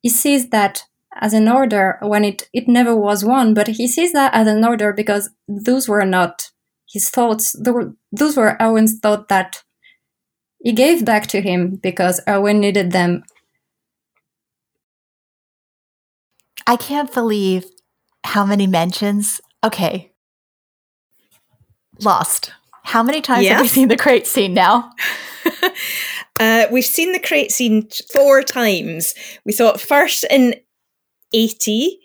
[0.00, 0.84] he sees that
[1.20, 4.64] as an order when it, it never was one but he sees that as an
[4.64, 6.50] order because those were not
[6.92, 7.56] his thoughts
[8.12, 9.62] those were erwin's thoughts that
[10.62, 13.24] he gave back to him because Erwin needed them.
[16.66, 17.64] I can't believe
[18.24, 19.40] how many mentions.
[19.64, 20.12] Okay.
[22.00, 22.52] Lost.
[22.84, 24.90] How many times have we seen the crate scene now?
[26.40, 29.14] uh, we've seen the crate scene four times.
[29.44, 30.54] We saw it first in
[31.32, 31.98] 80,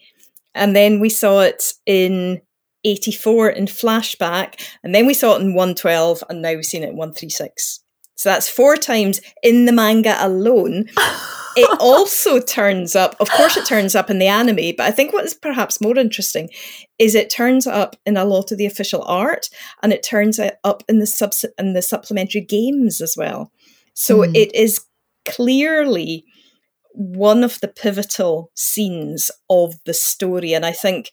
[0.55, 2.41] and then we saw it in
[2.87, 6.89] 84 in flashback, and then we saw it in 112, and now we've seen it
[6.89, 7.81] in 136.
[8.15, 10.85] So that's four times in the manga alone.
[11.55, 15.13] it also turns up, of course, it turns up in the anime, but I think
[15.13, 16.49] what is perhaps more interesting
[16.97, 19.49] is it turns up in a lot of the official art
[19.83, 23.51] and it turns up in the, subs- in the supplementary games as well.
[23.93, 24.35] So mm.
[24.35, 24.85] it is
[25.25, 26.25] clearly
[26.93, 30.53] one of the pivotal scenes of the story.
[30.53, 31.11] And I think,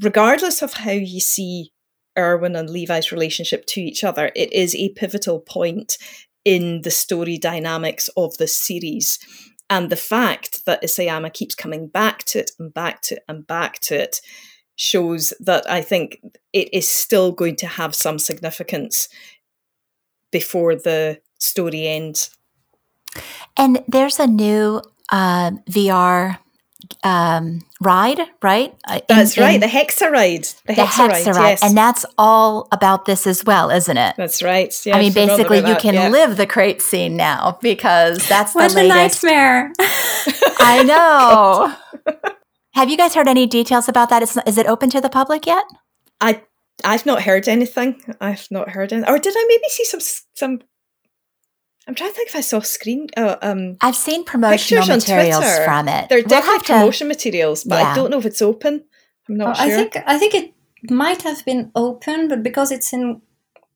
[0.00, 1.72] regardless of how you see
[2.18, 5.98] Erwin and Levi's relationship to each other, it is a pivotal point
[6.44, 9.18] in the story dynamics of the series.
[9.68, 13.46] And the fact that Isayama keeps coming back to it and back to it and
[13.46, 14.20] back to it
[14.76, 16.20] shows that I think
[16.52, 19.08] it is still going to have some significance
[20.30, 22.30] before the story ends.
[23.56, 26.38] And there's a new uh, VR
[27.06, 28.74] um, ride, right?
[28.86, 30.44] Uh, that's in, right, in the Hexa ride.
[30.66, 31.62] The, the Hexa, Hexa ride, yes.
[31.62, 34.16] And that's all about this as well, isn't it?
[34.16, 34.74] That's right.
[34.84, 36.08] Yeah, I mean, basically, you can yeah.
[36.08, 39.22] live the crate scene now because that's what the latest.
[39.22, 39.72] a nightmare.
[40.58, 42.12] I know.
[42.74, 44.22] Have you guys heard any details about that?
[44.22, 45.64] Is, is it open to the public yet?
[46.20, 46.42] I
[46.84, 48.02] I've not heard anything.
[48.20, 49.08] I've not heard anything.
[49.08, 50.00] Or did I maybe see some
[50.34, 50.60] some
[51.86, 53.08] I'm trying to think if I saw screen.
[53.16, 55.64] Uh, um, I've seen promotional materials Twitter.
[55.64, 56.08] from it.
[56.08, 57.92] There are definitely promotion materials, but yeah.
[57.92, 58.84] I don't know if it's open.
[59.28, 59.74] I'm not well, sure.
[59.74, 60.54] I think I think it
[60.90, 63.22] might have been open, but because it's in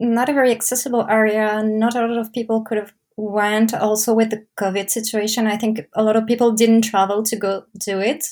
[0.00, 3.74] not a very accessible area, not a lot of people could have went.
[3.74, 7.64] Also, with the COVID situation, I think a lot of people didn't travel to go
[7.78, 8.26] do it.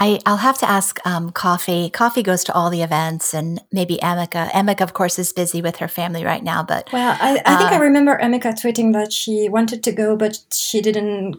[0.00, 1.90] I, I'll have to ask um, Coffee.
[1.90, 4.50] Coffee goes to all the events, and maybe Emika.
[4.50, 6.62] Emika, of course, is busy with her family right now.
[6.62, 9.92] But well, I, I uh, think I uh, remember Emika tweeting that she wanted to
[9.92, 11.36] go, but she didn't.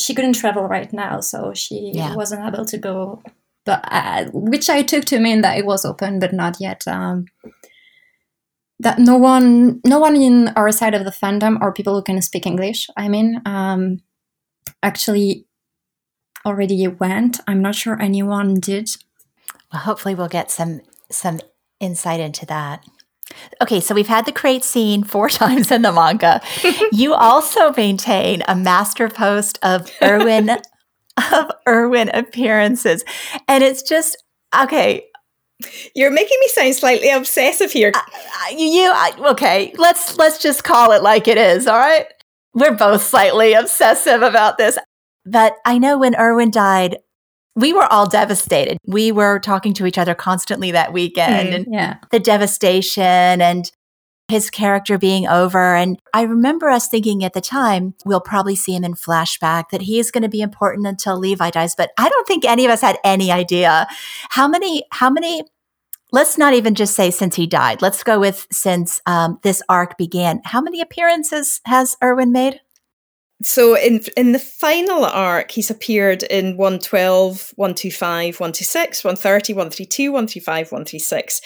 [0.00, 2.14] She couldn't travel right now, so she yeah.
[2.14, 3.22] wasn't able to go.
[3.66, 6.88] But uh, which I took to mean that it was open, but not yet.
[6.88, 7.26] Um,
[8.78, 12.20] that no one, no one in our side of the fandom or people who can
[12.20, 14.00] speak English, I mean, um,
[14.82, 15.46] actually
[16.46, 17.40] already went.
[17.46, 18.90] I'm not sure anyone did.
[19.72, 21.40] Well, hopefully we'll get some some
[21.80, 22.84] insight into that.
[23.60, 26.40] Okay, so we've had the crate scene four times in the manga.
[26.92, 30.50] you also maintain a master post of Erwin
[31.32, 33.04] of Erwin appearances.
[33.48, 34.22] And it's just
[34.58, 35.06] okay.
[35.94, 37.90] You're making me sound slightly obsessive here.
[37.94, 38.00] Uh,
[38.50, 42.06] you I, okay, let's let's just call it like it is, all right?
[42.52, 44.78] We're both slightly obsessive about this.
[45.26, 46.98] But I know when Erwin died,
[47.54, 48.78] we were all devastated.
[48.86, 51.96] We were talking to each other constantly that weekend mm, and yeah.
[52.10, 53.70] the devastation and
[54.28, 55.74] his character being over.
[55.74, 59.82] And I remember us thinking at the time, we'll probably see him in flashback, that
[59.82, 61.74] he is going to be important until Levi dies.
[61.74, 63.86] But I don't think any of us had any idea
[64.30, 65.42] how many, how many,
[66.12, 67.80] let's not even just say since he died.
[67.82, 70.40] Let's go with since um, this arc began.
[70.44, 72.60] How many appearances has Erwin made?
[73.42, 80.72] So in in the final arc he's appeared in 112 125 126 130 132 135
[80.72, 81.40] 136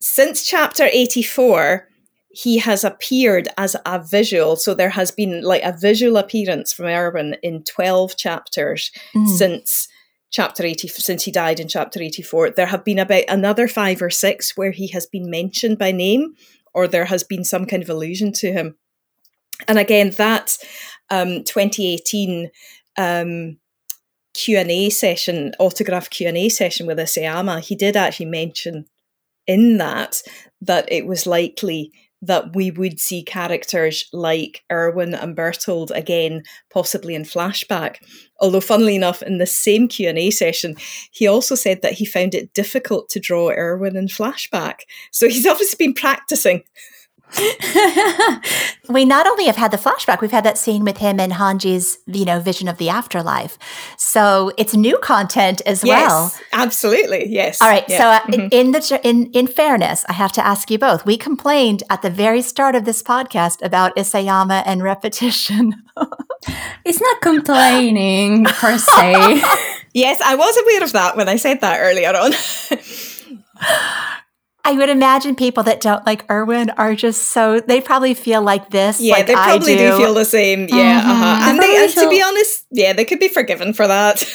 [0.00, 1.88] since chapter 84
[2.36, 4.56] he has appeared as a visual.
[4.56, 9.26] So there has been like a visual appearance from erwin in 12 chapters mm.
[9.26, 9.88] since
[10.30, 14.10] chapter 80 since he died in chapter 84 there have been about another five or
[14.10, 16.34] six where he has been mentioned by name
[16.74, 18.76] or there has been some kind of allusion to him.
[19.66, 20.58] And again that
[21.10, 22.50] um, 2018
[22.98, 23.58] um,
[24.34, 28.86] Q&A session, autograph Q&A session with Isayama, he did actually mention
[29.46, 30.22] in that
[30.60, 31.92] that it was likely
[32.22, 37.96] that we would see characters like Erwin and Bertholdt again, possibly in flashback.
[38.40, 40.76] Although, funnily enough, in the same Q and A session,
[41.12, 44.80] he also said that he found it difficult to draw Erwin in flashback.
[45.12, 46.62] So he's obviously been practicing.
[48.88, 51.98] we not only have had the flashback, we've had that scene with him and Hanji's,
[52.06, 53.58] you know, vision of the afterlife.
[53.96, 56.32] So it's new content as yes, well.
[56.52, 57.60] Absolutely, yes.
[57.60, 57.84] All right.
[57.88, 57.98] Yeah.
[57.98, 58.48] So uh, mm-hmm.
[58.52, 61.04] in the in in fairness, I have to ask you both.
[61.04, 65.74] We complained at the very start of this podcast about Isayama and repetition.
[66.84, 69.42] it's not complaining per se.
[69.94, 72.32] yes, I was aware of that when I said that earlier on.
[74.66, 78.70] I would imagine people that don't like Erwin are just so they probably feel like
[78.70, 79.00] this.
[79.00, 79.92] Yeah, like they probably do.
[79.92, 79.96] do.
[79.96, 80.66] feel the same.
[80.68, 81.10] Yeah, mm-hmm.
[81.10, 81.50] uh-huh.
[81.50, 84.24] and, they, and feel- to be honest, yeah, they could be forgiven for that.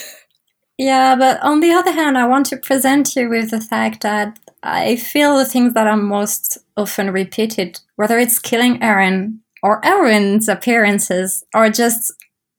[0.77, 4.39] Yeah, but on the other hand, I want to present you with the fact that
[4.63, 10.49] I feel the things that are most often repeated, whether it's killing Eren or Erwin's
[10.49, 12.11] appearances, are just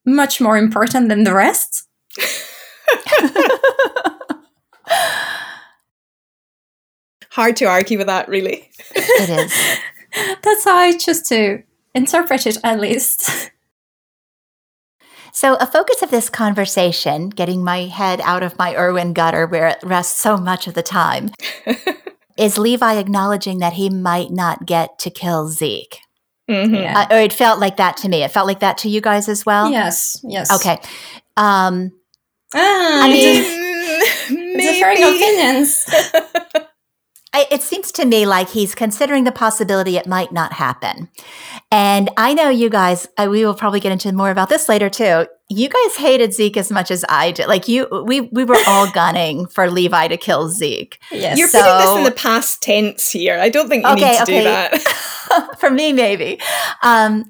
[0.07, 1.89] much more important than the rest.
[7.33, 8.71] hard to argue with that, really.
[8.95, 9.79] it is.
[10.43, 11.63] That's how I choose to
[11.95, 13.51] interpret it, at least.
[15.35, 19.67] So, a focus of this conversation, getting my head out of my Erwin gutter where
[19.69, 21.31] it rests so much of the time,
[22.39, 26.01] is Levi acknowledging that he might not get to kill Zeke.
[26.51, 26.75] Mm-hmm.
[26.75, 27.07] Yeah.
[27.11, 28.23] Uh, or it felt like that to me.
[28.23, 29.71] It felt like that to you guys as well.
[29.71, 30.21] Yes.
[30.23, 30.53] Yes.
[30.53, 30.77] Okay.
[31.39, 31.93] Um,
[32.55, 35.87] ah, I mean, differing opinions.
[37.35, 41.09] It seems to me like he's considering the possibility it might not happen.
[41.71, 45.27] And I know you guys, we will probably get into more about this later too.
[45.49, 47.47] You guys hated Zeke as much as I did.
[47.47, 50.99] Like you, we we were all gunning for Levi to kill Zeke.
[51.11, 51.39] Yes.
[51.39, 53.39] You're so, putting this in the past tense here.
[53.39, 54.39] I don't think you okay, need to okay.
[54.39, 54.83] do that.
[55.59, 56.41] for me, maybe.
[56.83, 57.25] Um,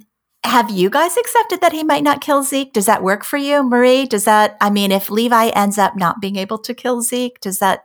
[0.44, 2.72] have you guys accepted that he might not kill Zeke?
[2.72, 4.06] Does that work for you, Marie?
[4.06, 7.60] Does that, I mean, if Levi ends up not being able to kill Zeke, does
[7.60, 7.84] that,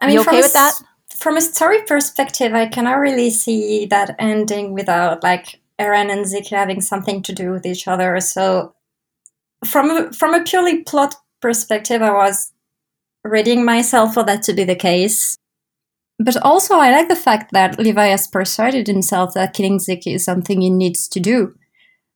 [0.00, 0.74] I mean, you okay with that?
[1.18, 6.48] From a story perspective, I cannot really see that ending without like Eren and Zeke
[6.48, 8.20] having something to do with each other.
[8.20, 8.74] So,
[9.64, 12.52] from a, from a purely plot perspective, I was
[13.24, 15.36] readying myself for that to be the case.
[16.18, 20.24] But also, I like the fact that Levi has persuaded himself that killing Zeke is
[20.24, 21.54] something he needs to do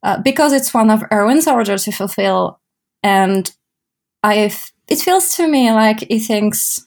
[0.02, 2.60] uh, because it's one of Erwin's orders to fulfill,
[3.02, 3.52] and
[4.22, 4.52] I
[4.88, 6.86] it feels to me like he thinks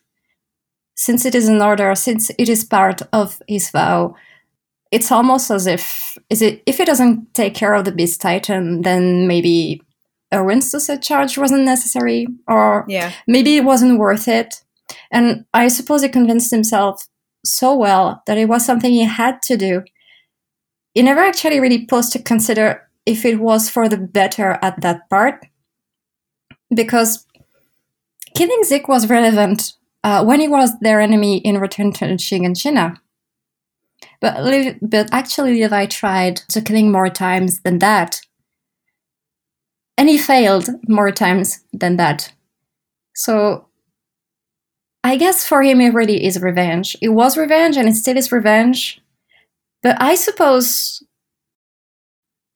[0.96, 4.16] since it is an order, since it is part of his vow,
[4.92, 8.82] it's almost as if is it if he doesn't take care of the beast titan,
[8.84, 9.82] then maybe
[10.32, 13.12] Erwin's suicide charge wasn't necessary, or yeah.
[13.28, 14.62] maybe it wasn't worth it.
[15.12, 17.08] And I suppose he convinced himself
[17.46, 19.84] so well that it was something he had to do.
[20.94, 25.10] He never actually really paused to consider if it was for the better at that
[25.10, 25.46] part,
[26.74, 27.26] because
[28.36, 29.74] killing Zeke was relevant
[30.04, 32.98] uh, when he was their enemy in Return to Shiganshina.
[34.20, 38.22] But, but actually, Levi tried to kill him more times than that.
[39.98, 42.34] And he failed more times than that.
[43.16, 43.68] So
[45.04, 46.96] I guess for him, it really is revenge.
[47.02, 49.02] It was revenge and it still is revenge.
[49.82, 51.04] But I suppose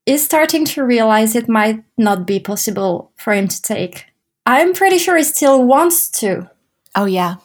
[0.05, 4.05] is starting to realize it might not be possible for him to take.
[4.45, 6.49] I'm pretty sure he still wants to.
[6.97, 7.35] Oh, yeah.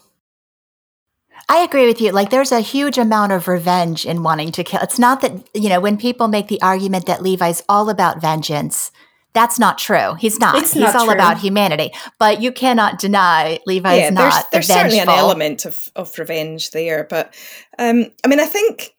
[1.49, 2.11] I agree with you.
[2.11, 4.81] Like, there's a huge amount of revenge in wanting to kill.
[4.81, 8.91] It's not that, you know, when people make the argument that Levi's all about vengeance,
[9.35, 10.15] that's not true.
[10.15, 10.57] He's not.
[10.57, 11.15] It's He's not all true.
[11.15, 11.91] about humanity.
[12.19, 16.70] But you cannot deny Levi's yeah, not there's, there's certainly an element of, of revenge
[16.70, 17.05] there.
[17.05, 17.35] But
[17.79, 18.95] um, I mean, I think,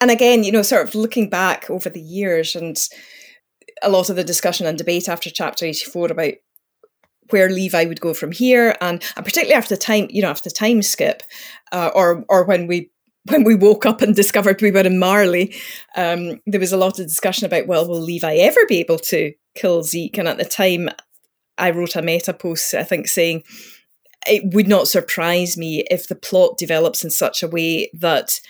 [0.00, 2.76] and again, you know, sort of looking back over the years and
[3.82, 6.34] a lot of the discussion and debate after chapter 84 about
[7.32, 10.48] where Levi would go from here, and, and particularly after the time, you know, after
[10.48, 11.22] the time skip,
[11.72, 12.90] uh, or or when we
[13.30, 15.54] when we woke up and discovered we were in Marley,
[15.96, 19.32] um, there was a lot of discussion about, well, will Levi ever be able to
[19.54, 20.18] kill Zeke?
[20.18, 20.88] And at the time,
[21.58, 23.44] I wrote a meta post, I think, saying
[24.26, 28.40] it would not surprise me if the plot develops in such a way that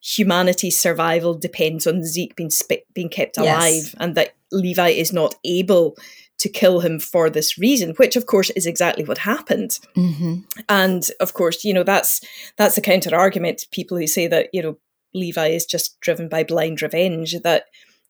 [0.00, 3.46] humanity's survival depends on Zeke being sp- being kept Yes.
[3.46, 5.96] alive, and that Levi is not able
[6.38, 9.78] to kill him for this reason, which of course is exactly what happened.
[9.94, 12.20] hmm And of course, you know that's
[12.56, 14.76] that's a counter argument to people who say that you know
[15.14, 17.34] Levi is just driven by blind revenge.
[17.42, 17.64] That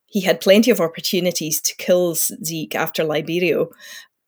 [0.06, 3.68] he had plenty of opportunities to kill Zeke after Liberio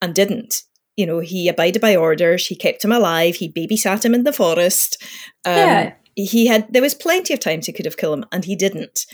[0.03, 0.63] and didn't.
[0.97, 2.47] You know, he abided by orders.
[2.47, 3.37] He kept him alive.
[3.37, 5.01] He babysat him in the forest.
[5.45, 5.93] Um, Yeah.
[6.17, 6.67] he had.
[6.73, 9.07] There was plenty of times he could have killed him, and he didn't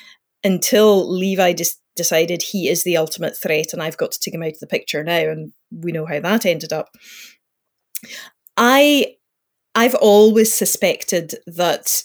[0.43, 4.43] until Levi just decided he is the ultimate threat, and I've got to take him
[4.43, 5.19] out of the picture now.
[5.19, 6.91] And we know how that ended up.
[8.57, 9.17] I
[9.75, 12.05] I've always suspected that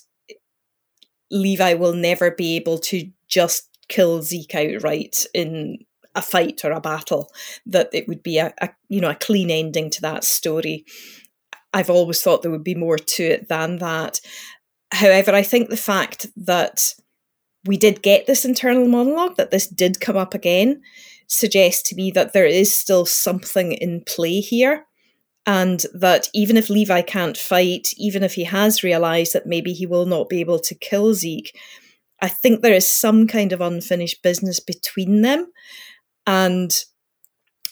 [1.32, 5.78] Levi will never be able to just kill Zeke outright in
[6.16, 7.32] a fight or a battle.
[7.66, 10.86] That it would be a, a you know a clean ending to that story.
[11.74, 14.20] I've always thought there would be more to it than that.
[14.92, 16.94] However, I think the fact that
[17.66, 20.82] we did get this internal monologue, that this did come up again,
[21.28, 24.86] suggests to me that there is still something in play here
[25.46, 29.86] and that even if Levi can't fight, even if he has realized that maybe he
[29.86, 31.58] will not be able to kill Zeke,
[32.22, 35.48] I think there is some kind of unfinished business between them.
[36.28, 36.72] And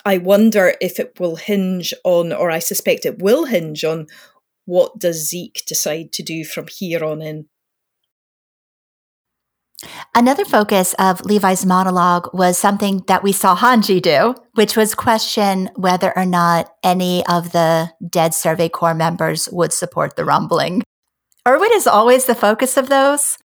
[0.05, 4.07] I wonder if it will hinge on, or I suspect it will hinge on,
[4.65, 7.47] what does Zeke decide to do from here on in?
[10.15, 15.69] Another focus of Levi's monologue was something that we saw Hanji do, which was question
[15.75, 20.81] whether or not any of the dead Survey Corps members would support the rumbling.
[21.47, 23.37] Erwin is always the focus of those.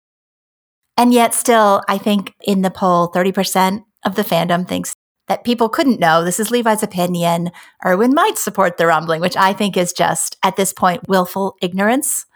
[0.97, 4.95] And yet, still, I think in the poll, 30% of the fandom thinks
[5.29, 6.25] that people couldn't know.
[6.25, 7.51] This is Levi's opinion.
[7.85, 12.27] Erwin might support the rumbling, which I think is just, at this point, willful ignorance.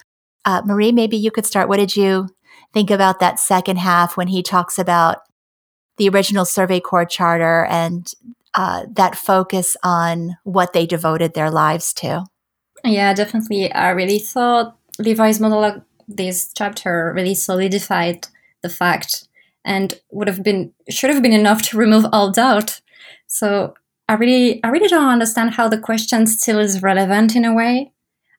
[0.44, 1.68] Uh, Marie, maybe you could start.
[1.68, 2.28] What did you
[2.76, 5.20] think about that second half when he talks about
[5.96, 8.12] the original Survey Corps charter and
[8.52, 12.26] uh, that focus on what they devoted their lives to.
[12.84, 13.72] Yeah, definitely.
[13.72, 18.28] I really thought Levi's monologue, this chapter, really solidified
[18.60, 19.26] the fact
[19.64, 22.82] and would have been should have been enough to remove all doubt.
[23.26, 23.72] So
[24.06, 27.92] I really I really don't understand how the question still is relevant in a way.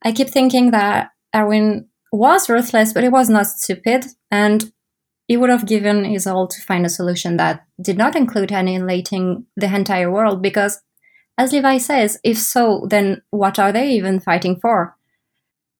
[0.04, 4.72] I keep thinking that Erwin was ruthless, but he was not stupid, and
[5.28, 9.46] he would have given his all to find a solution that did not include annihilating
[9.56, 10.42] the entire world.
[10.42, 10.82] Because,
[11.38, 14.96] as Levi says, if so, then what are they even fighting for?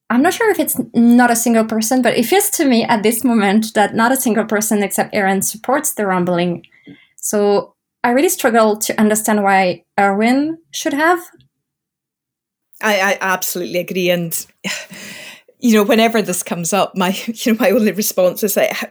[0.10, 3.04] I'm not sure if it's not a single person, but it feels to me at
[3.04, 6.66] this moment that not a single person except Eren supports the rumbling.
[7.18, 11.20] So I really struggle to understand why Erwin should have.
[12.82, 14.46] I, I absolutely agree, and
[15.60, 18.88] you know, whenever this comes up, my you know my only response is like, how,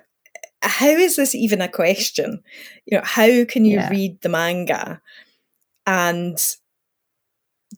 [0.62, 2.42] how is this even a question?
[2.86, 3.90] You know, how can you Yeah.
[3.90, 5.00] read the manga
[5.86, 6.38] and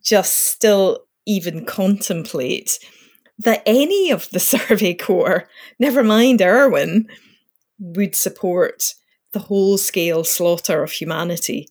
[0.02, 2.78] just still even contemplate
[3.39, 5.48] that any of the Survey Corps,
[5.78, 7.06] never mind Erwin,
[7.78, 8.94] would support
[9.32, 11.69] the whole scale slaughter of humanity?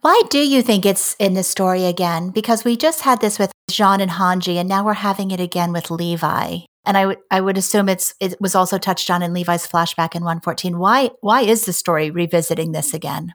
[0.00, 2.30] Why do you think it's in the story again?
[2.30, 5.72] Because we just had this with Jean and Hanji, and now we're having it again
[5.72, 6.58] with Levi.
[6.84, 10.14] And I would I would assume it's it was also touched on in Levi's flashback
[10.14, 10.78] in 114.
[10.78, 13.34] Why why is the story revisiting this again?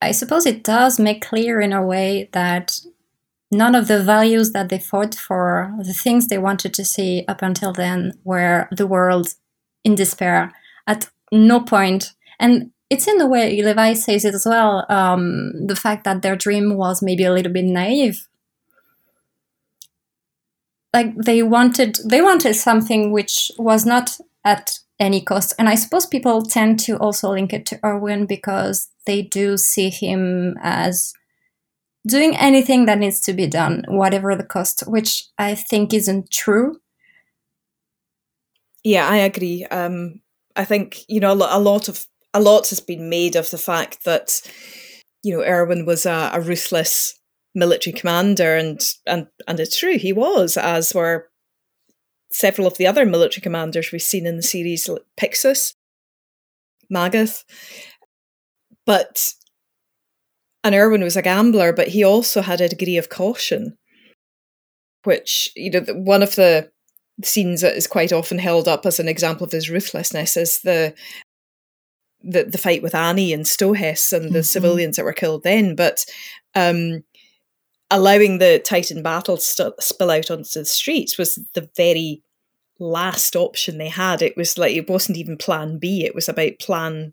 [0.00, 2.80] I suppose it does make clear in a way that
[3.52, 7.42] none of the values that they fought for, the things they wanted to see up
[7.42, 9.34] until then, were the world
[9.84, 10.52] in despair
[10.88, 12.14] at no point.
[12.40, 14.84] And it's in the way Levi says it as well.
[14.90, 18.28] Um, the fact that their dream was maybe a little bit naive.
[20.92, 25.54] Like they wanted, they wanted something which was not at any cost.
[25.58, 29.88] And I suppose people tend to also link it to Erwin because they do see
[29.88, 31.14] him as
[32.06, 36.78] doing anything that needs to be done, whatever the cost, which I think isn't true.
[38.84, 39.64] Yeah, I agree.
[39.64, 40.20] Um,
[40.56, 44.04] I think you know a lot of a lot has been made of the fact
[44.04, 44.40] that
[45.22, 47.18] you know Erwin was a, a ruthless
[47.54, 51.28] military commander, and and and it's true he was, as were
[52.30, 55.74] several of the other military commanders we've seen in the series, like Pixis,
[56.92, 57.44] Magath,
[58.86, 59.34] but
[60.64, 63.76] and Erwin was a gambler, but he also had a degree of caution,
[65.04, 66.70] which you know one of the
[67.22, 70.94] scenes that is quite often held up as an example of his ruthlessness is the
[72.24, 74.42] the, the fight with Annie and Stohess and the mm-hmm.
[74.42, 76.04] civilians that were killed then, but
[76.54, 77.04] um,
[77.90, 82.22] allowing the Titan battle to spill out onto the streets was the very
[82.78, 84.22] last option they had.
[84.22, 87.12] It was like it wasn't even Plan B; it was about Plan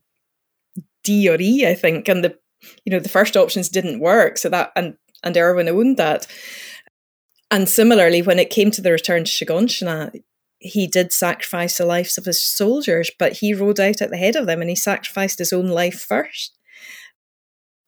[1.03, 2.07] D or E, I think.
[2.07, 2.37] And the
[2.85, 6.27] you know the first options didn't work, so that and and Erwin owned that.
[7.51, 10.21] And similarly, when it came to the return to Shiganshina,
[10.59, 14.35] he did sacrifice the lives of his soldiers, but he rode out at the head
[14.35, 16.57] of them and he sacrificed his own life first.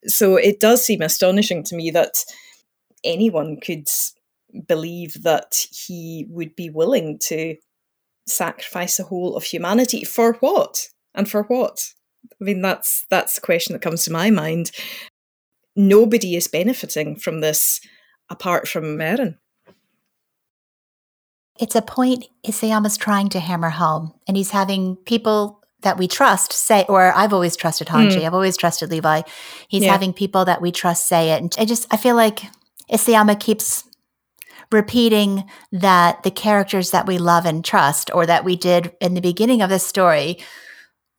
[0.08, 2.24] So it does seem astonishing to me that
[3.04, 3.88] anyone could
[4.68, 7.56] believe that he would be willing to
[8.28, 10.88] sacrifice the whole of humanity for what?
[11.14, 11.90] And for what?
[12.40, 14.72] I mean that's that's the question that comes to my mind.
[15.76, 17.82] Nobody is benefiting from this
[18.30, 19.38] apart from Meryn
[21.62, 26.54] it's a point Isayama's trying to hammer home, and he's having people that we trust
[26.54, 28.26] say, or I've always trusted Hanji, mm.
[28.26, 29.22] I've always trusted Levi.
[29.68, 29.92] He's yeah.
[29.92, 31.42] having people that we trust say it.
[31.42, 32.44] And I just, I feel like
[32.92, 33.84] Isayama keeps
[34.72, 39.22] repeating that the characters that we love and trust, or that we did in the
[39.22, 40.38] beginning of the story,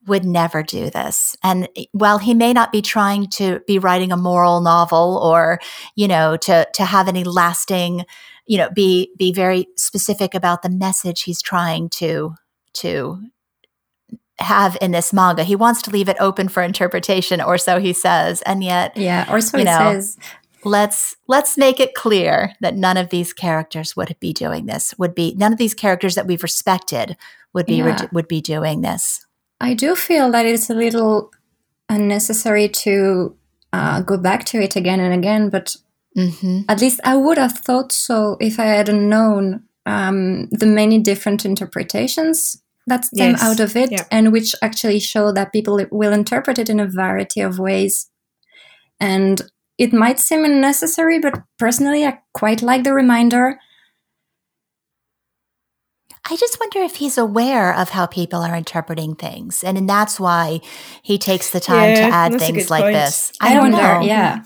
[0.06, 1.36] would never do this.
[1.43, 5.60] And while he may not be trying to be writing a moral novel or,
[5.94, 8.05] you know, to to have any lasting
[8.47, 12.35] you know be be very specific about the message he's trying to
[12.74, 13.23] to
[14.39, 15.44] have in this manga.
[15.44, 18.43] He wants to leave it open for interpretation, or so he says.
[18.43, 20.19] And yet, yeah, or so you know, says.
[20.64, 24.94] Let's let's make it clear that none of these characters would be doing this.
[24.98, 27.16] Would be none of these characters that we've respected
[27.52, 28.02] would be yeah.
[28.02, 29.27] re- would be doing this.
[29.60, 31.32] I do feel that it's a little
[31.89, 33.36] unnecessary to
[33.73, 35.77] uh, go back to it again and again, but
[36.16, 36.62] Mm-hmm.
[36.68, 41.44] At least I would have thought so if I hadn't known um, the many different
[41.44, 43.43] interpretations that stem yes.
[43.43, 44.05] out of it yeah.
[44.10, 48.10] and which actually show that people will interpret it in a variety of ways.
[49.01, 49.40] And
[49.78, 53.59] it might seem unnecessary, but personally, I quite like the reminder.
[56.28, 59.64] I just wonder if he's aware of how people are interpreting things.
[59.64, 60.60] And, and that's why
[61.02, 62.94] he takes the time yeah, to add things like point.
[62.94, 63.32] this.
[63.40, 64.01] I, I don't wonder, know.
[64.02, 64.44] Yeah.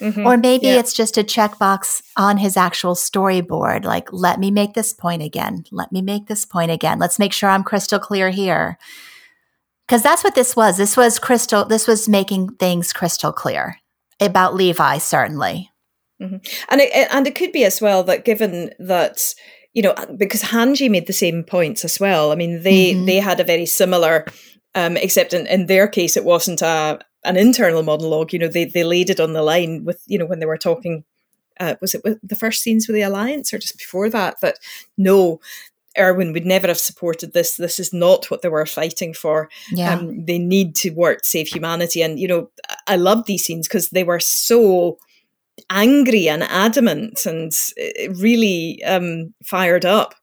[0.00, 0.26] Mm-hmm.
[0.26, 0.78] Or maybe yeah.
[0.78, 3.84] it's just a checkbox on his actual storyboard.
[3.84, 5.64] Like, let me make this point again.
[5.72, 6.98] Let me make this point again.
[6.98, 8.78] Let's make sure I'm crystal clear here.
[9.86, 10.76] Because that's what this was.
[10.76, 13.78] This was crystal, this was making things crystal clear
[14.20, 15.70] about Levi, certainly.
[16.20, 16.36] Mm-hmm.
[16.70, 19.34] And it, and it could be as well that given that
[19.74, 22.32] you know because Hanji made the same points as well.
[22.32, 23.04] I mean they mm-hmm.
[23.04, 24.24] they had a very similar
[24.74, 28.32] um, except in, in their case it wasn't a an internal monologue.
[28.32, 30.58] You know, they they laid it on the line with you know when they were
[30.58, 31.04] talking.
[31.58, 34.40] Uh, was it with the first scenes with the alliance or just before that?
[34.42, 34.58] That
[34.98, 35.40] no,
[35.98, 37.56] Erwin would never have supported this.
[37.56, 39.48] This is not what they were fighting for.
[39.70, 39.94] Yeah.
[39.94, 42.02] Um, they need to work to save humanity.
[42.02, 42.50] And, you know,
[42.86, 44.98] I love these scenes because they were so
[45.70, 50.14] angry and adamant and uh, really um, fired up.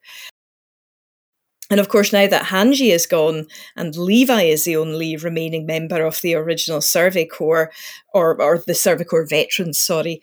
[1.73, 6.05] And of course, now that Hanji is gone and Levi is the only remaining member
[6.05, 7.71] of the original Survey Corps,
[8.13, 10.21] or, or the Survey Corps veterans, sorry,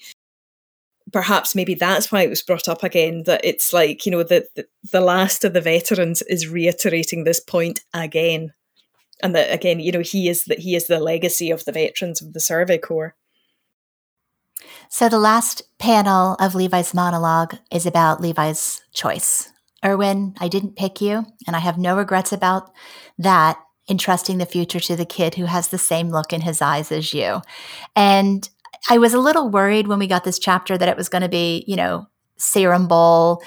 [1.12, 4.47] perhaps maybe that's why it was brought up again that it's like, you know, the,
[4.55, 8.52] the, the last of the veterans is reiterating this point again.
[9.20, 12.22] And that again, you know, he is that he is the legacy of the veterans
[12.22, 13.16] of the Survey Corps.
[14.89, 19.51] So the last panel of Levi's monologue is about Levi's choice
[19.85, 22.70] Erwin, I didn't pick you, and I have no regrets about
[23.19, 23.59] that,
[23.89, 27.12] entrusting the future to the kid who has the same look in his eyes as
[27.15, 27.40] you.
[27.97, 28.48] And
[28.89, 31.28] I was a little worried when we got this chapter that it was going to
[31.28, 33.43] be, you know, serum bowl,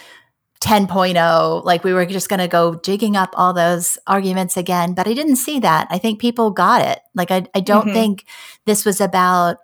[0.64, 5.06] 10.0 like we were just going to go digging up all those arguments again but
[5.06, 7.94] i didn't see that i think people got it like i, I don't mm-hmm.
[7.94, 8.26] think
[8.66, 9.58] this was about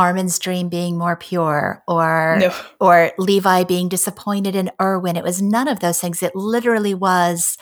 [0.00, 2.54] armin's dream being more pure or no.
[2.80, 7.56] or levi being disappointed in erwin it was none of those things it literally was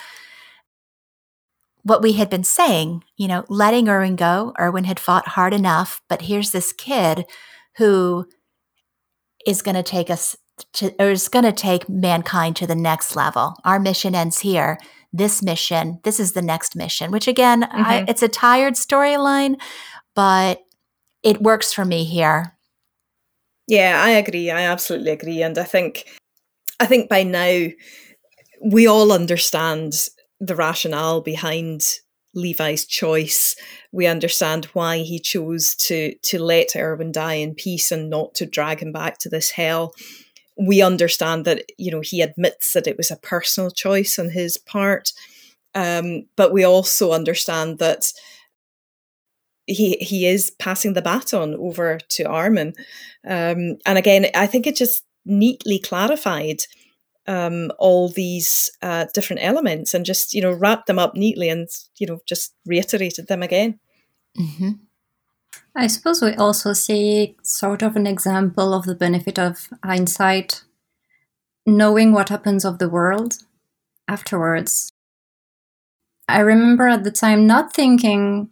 [1.82, 6.00] what we had been saying you know letting erwin go erwin had fought hard enough
[6.08, 7.24] but here's this kid
[7.76, 8.26] who
[9.46, 10.36] is going to take us
[10.74, 13.54] to, or is going to take mankind to the next level.
[13.64, 14.78] Our mission ends here.
[15.12, 17.82] This mission, this is the next mission, which again, mm-hmm.
[17.82, 19.58] I, it's a tired storyline,
[20.14, 20.60] but
[21.28, 22.56] it works for me here.
[23.66, 24.50] Yeah, I agree.
[24.50, 25.42] I absolutely agree.
[25.42, 26.04] And I think,
[26.80, 27.68] I think by now
[28.64, 29.94] we all understand
[30.40, 31.82] the rationale behind
[32.34, 33.56] Levi's choice.
[33.92, 38.46] We understand why he chose to to let Erwin die in peace and not to
[38.46, 39.92] drag him back to this hell
[40.58, 44.58] we understand that you know he admits that it was a personal choice on his
[44.58, 45.12] part
[45.74, 48.12] um, but we also understand that
[49.68, 52.74] he he is passing the baton over to Armin
[53.24, 56.62] um, and again I think it just neatly clarified
[57.26, 61.68] um, all these uh, different elements and just you know wrapped them up neatly and
[61.98, 63.78] you know just reiterated them again
[64.38, 64.70] mm-hmm.
[65.78, 70.64] I suppose we also see sort of an example of the benefit of hindsight,
[71.66, 73.36] knowing what happens of the world
[74.08, 74.90] afterwards.
[76.28, 78.50] I remember at the time not thinking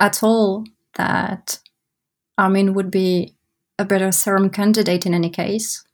[0.00, 0.64] at all
[0.96, 1.58] that
[2.38, 3.34] Armin would be
[3.78, 5.84] a better serum candidate in any case.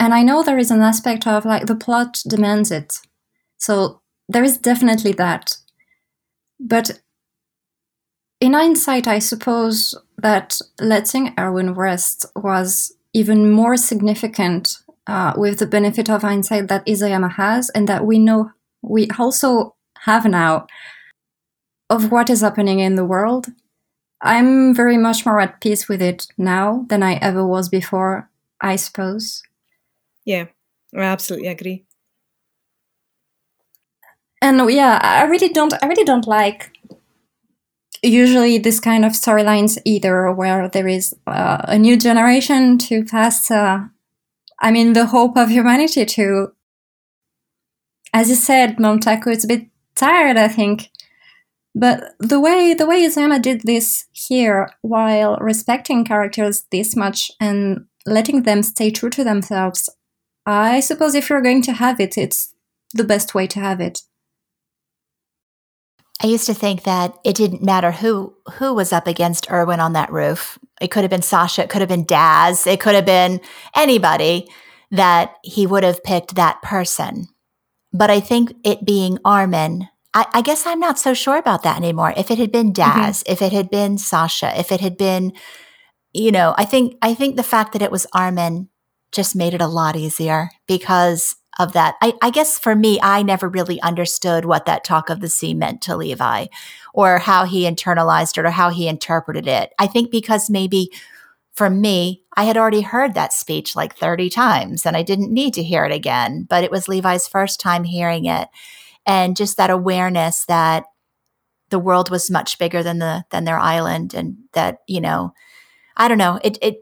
[0.00, 2.98] And I know there is an aspect of like the plot demands it.
[3.58, 5.56] So there is definitely that.
[6.60, 7.00] But
[8.40, 15.66] in hindsight, I suppose that letting Erwin rest was even more significant uh, with the
[15.66, 20.66] benefit of hindsight that Isayama has, and that we know we also have now
[21.90, 23.46] of what is happening in the world.
[24.20, 28.28] I'm very much more at peace with it now than I ever was before,
[28.60, 29.42] I suppose.
[30.24, 30.46] Yeah,
[30.94, 31.84] I absolutely agree.
[34.42, 36.72] And yeah, I really don't I really don't like
[38.02, 43.50] usually this kind of storylines either where there is uh, a new generation to pass
[43.50, 43.80] uh,
[44.60, 46.52] i mean the hope of humanity to
[48.12, 49.66] as you said Mom Taku it's a bit
[49.98, 50.90] tired i think
[51.74, 57.86] but the way the way Isayama did this here while respecting characters this much and
[58.06, 59.90] letting them stay true to themselves
[60.46, 62.54] i suppose if you're going to have it it's
[62.94, 64.02] the best way to have it
[66.20, 69.92] I used to think that it didn't matter who who was up against Erwin on
[69.92, 70.58] that roof.
[70.80, 73.40] It could have been Sasha, it could have been Daz, it could have been
[73.76, 74.48] anybody
[74.90, 77.28] that he would have picked that person.
[77.92, 81.76] But I think it being Armin, I, I guess I'm not so sure about that
[81.76, 82.12] anymore.
[82.16, 83.00] If it had been mm-hmm.
[83.00, 83.32] Daz, mm-hmm.
[83.32, 85.32] if it had been Sasha, if it had been,
[86.12, 88.68] you know, I think I think the fact that it was Armin
[89.12, 91.96] just made it a lot easier because of that.
[92.00, 95.54] I, I, guess for me, I never really understood what that talk of the sea
[95.54, 96.46] meant to Levi
[96.94, 99.72] or how he internalized it or how he interpreted it.
[99.78, 100.92] I think because maybe
[101.58, 105.54] for me, I had already heard that speech like 30 times and I didn't need
[105.54, 108.48] to hear it again, but it was Levi's first time hearing it.
[109.04, 110.84] And just that awareness that
[111.70, 115.34] the world was much bigger than the than their island and that, you know,
[115.96, 116.76] I don't know, it it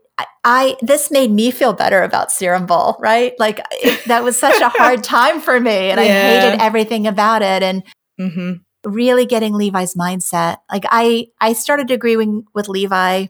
[0.44, 3.32] I this made me feel better about Serum Bowl, right?
[3.39, 6.07] Like it, that was such a hard time for me, and yeah.
[6.07, 7.62] I hated everything about it.
[7.62, 7.82] And
[8.20, 8.53] mm-hmm.
[8.85, 13.27] really getting Levi's mindset, like I I started agreeing with Levi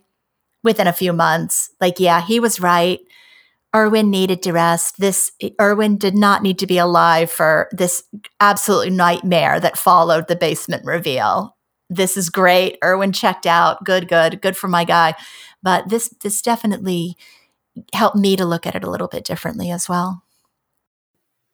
[0.67, 1.71] within a few months.
[1.81, 3.01] Like, yeah, he was right.
[3.75, 4.99] Erwin needed to rest.
[4.99, 8.03] This Erwin did not need to be alive for this
[8.41, 11.57] absolute nightmare that followed the basement reveal.
[11.89, 12.79] This is great.
[12.83, 13.85] Erwin checked out.
[13.85, 15.15] Good, good, good for my guy.
[15.63, 17.17] But this this definitely
[17.93, 20.23] helped me to look at it a little bit differently as well.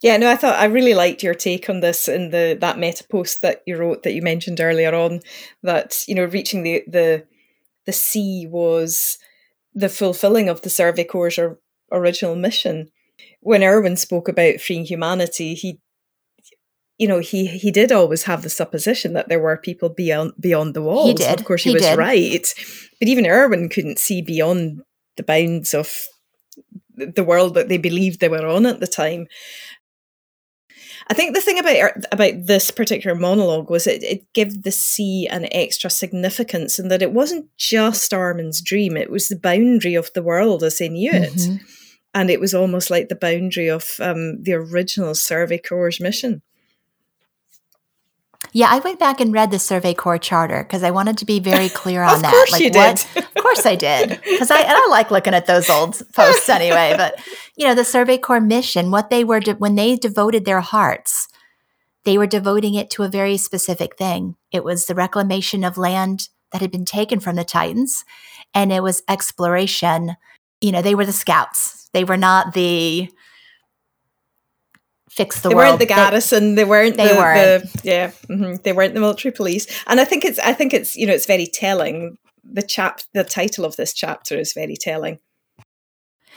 [0.03, 3.05] Yeah, no, I thought I really liked your take on this in the that meta
[3.05, 5.21] post that you wrote that you mentioned earlier on.
[5.63, 7.25] That you know, reaching the the
[7.87, 9.19] the sea was
[9.75, 11.59] the fulfilling of the Survey Corps'
[11.91, 12.91] original mission.
[13.41, 15.81] When Erwin spoke about freeing humanity, he
[16.99, 20.75] you know, he he did always have the supposition that there were people beyond beyond
[20.75, 21.09] the walls.
[21.09, 21.41] He did.
[21.41, 21.99] Of course, he, he was did.
[21.99, 22.55] right,
[23.01, 24.83] but even Erwin couldn't see beyond
[25.17, 25.93] the bounds of
[26.95, 29.27] the world that they believed they were on at the time.
[31.13, 35.29] I think the thing about about this particular monologue was it, it gave the sea
[35.31, 40.11] an extra significance in that it wasn't just Armin's dream; it was the boundary of
[40.15, 41.63] the world as they knew it, mm-hmm.
[42.15, 46.41] and it was almost like the boundary of um, the original Survey Corps' mission.
[48.53, 51.41] Yeah, I went back and read the Survey Corps charter because I wanted to be
[51.41, 52.33] very clear on of that.
[52.33, 53.07] Course like you what?
[53.15, 53.27] Did.
[53.43, 54.21] of course I did.
[54.23, 56.95] Because I and I like looking at those old posts anyway.
[56.97, 57.21] But
[57.57, 61.29] you know, the Survey Corps mission, what they were de- when they devoted their hearts,
[62.05, 64.37] they were devoting it to a very specific thing.
[64.53, 68.05] It was the reclamation of land that had been taken from the Titans,
[68.55, 70.17] and it was exploration.
[70.61, 71.89] You know, they were the scouts.
[71.93, 73.11] They were not the
[75.11, 75.53] fix the world.
[75.53, 75.69] they world.
[75.71, 76.55] weren't the garrison.
[76.55, 76.97] They, they weren't.
[76.97, 77.73] They the, weren't.
[77.73, 78.55] The, yeah, mm-hmm.
[78.63, 79.67] they weren't the military police.
[79.89, 80.39] And I think it's.
[80.39, 80.95] I think it's.
[80.95, 82.17] You know, it's very telling.
[82.45, 83.01] The chap.
[83.15, 85.19] The title of this chapter is very telling.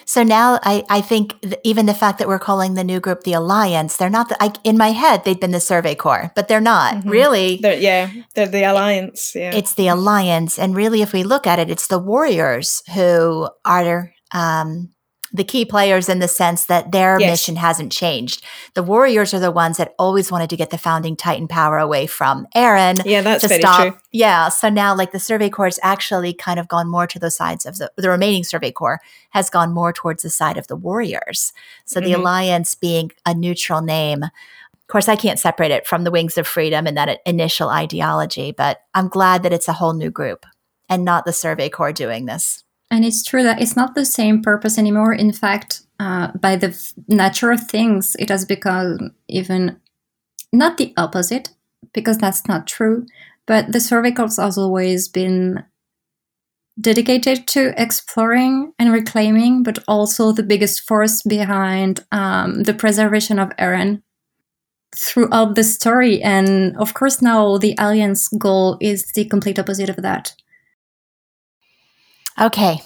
[0.05, 3.23] So now I, I think th- even the fact that we're calling the new group
[3.23, 6.47] the Alliance, they're not the, I, in my head, they've been the Survey Corps, but
[6.47, 7.09] they're not mm-hmm.
[7.09, 7.57] really.
[7.57, 9.33] They're, yeah, they're the Alliance.
[9.35, 9.55] Yeah.
[9.55, 10.59] It's the Alliance.
[10.59, 14.91] And really, if we look at it, it's the Warriors who are um,
[15.35, 17.31] the key players in the sense that their yes.
[17.31, 18.43] mission hasn't changed.
[18.73, 22.07] The Warriors are the ones that always wanted to get the founding Titan power away
[22.07, 23.01] from Eren.
[23.05, 23.81] Yeah, that's to very stop.
[23.81, 23.97] true.
[24.11, 27.31] Yeah, so now like the Survey Corps has actually kind of gone more to the
[27.31, 28.99] sides of the the remaining Survey Corps
[29.31, 31.53] has gone more towards the side of the Warriors.
[31.85, 32.09] So mm-hmm.
[32.09, 34.23] the Alliance being a neutral name.
[34.23, 38.51] Of course, I can't separate it from the Wings of Freedom and that initial ideology,
[38.51, 40.45] but I'm glad that it's a whole new group
[40.87, 42.64] and not the Survey Corps doing this.
[42.91, 45.13] And it's true that it's not the same purpose anymore.
[45.13, 49.77] In fact, uh, by the f- nature of things, it has become even
[50.53, 51.49] not the opposite,
[51.93, 53.05] because that's not true.
[53.47, 53.79] But the
[54.15, 55.63] Corps has always been
[56.79, 63.49] dedicated to exploring and reclaiming, but also the biggest force behind um, the preservation of
[63.57, 64.01] Eren
[64.95, 66.21] throughout the story.
[66.21, 70.35] And of course, now the Alliance goal is the complete opposite of that.
[72.39, 72.81] Okay.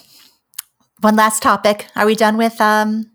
[1.02, 1.88] One last topic.
[1.96, 3.12] Are we done with um,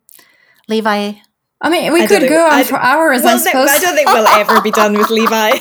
[0.69, 1.13] Levi?
[1.61, 3.71] I mean, we I could go on for hours, well, I suppose.
[3.71, 5.59] I don't think we'll ever be done with Levi.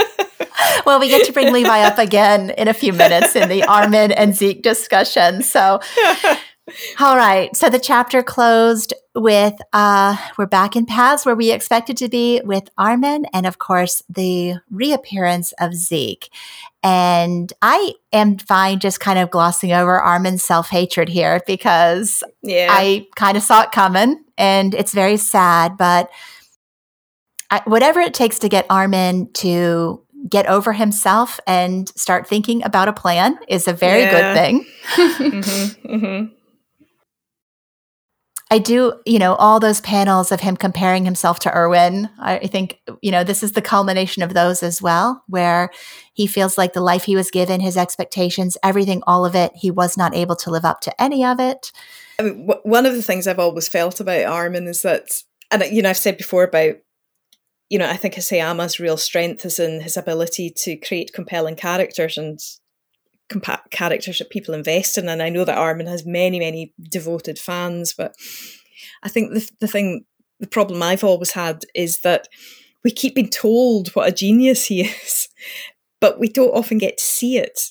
[0.86, 4.12] well, we get to bring Levi up again in a few minutes in the Armin
[4.12, 5.42] and Zeke discussion.
[5.42, 5.80] So,
[7.00, 7.54] all right.
[7.56, 12.40] So the chapter closed with uh, we're back in paths where we expected to be
[12.44, 16.30] with Armin, and of course the reappearance of Zeke.
[16.82, 22.68] And I am fine just kind of glossing over Armin's self hatred here because yeah.
[22.70, 25.76] I kind of saw it coming, and it's very sad.
[25.76, 26.10] But
[27.50, 32.88] I, whatever it takes to get Armin to get over himself and start thinking about
[32.88, 34.10] a plan is a very yeah.
[34.10, 34.66] good thing.
[34.94, 36.34] mm-hmm, mm-hmm.
[38.52, 42.10] I do, you know, all those panels of him comparing himself to Erwin.
[42.18, 45.70] I think, you know, this is the culmination of those as well, where
[46.12, 49.70] he feels like the life he was given, his expectations, everything, all of it, he
[49.70, 51.72] was not able to live up to any of it.
[52.18, 55.62] I mean, w- one of the things I've always felt about Armin is that, and,
[55.62, 56.74] uh, you know, I've said before about,
[57.70, 62.18] you know, I think Isayama's real strength is in his ability to create compelling characters
[62.18, 62.38] and
[63.32, 65.08] compa- characters that people invest in.
[65.08, 68.14] And I know that Armin has many, many devoted fans, but
[69.02, 70.04] I think the, the thing,
[70.40, 72.28] the problem I've always had is that
[72.84, 75.28] we keep being told what a genius he is,
[76.00, 77.70] but we don't often get to see it.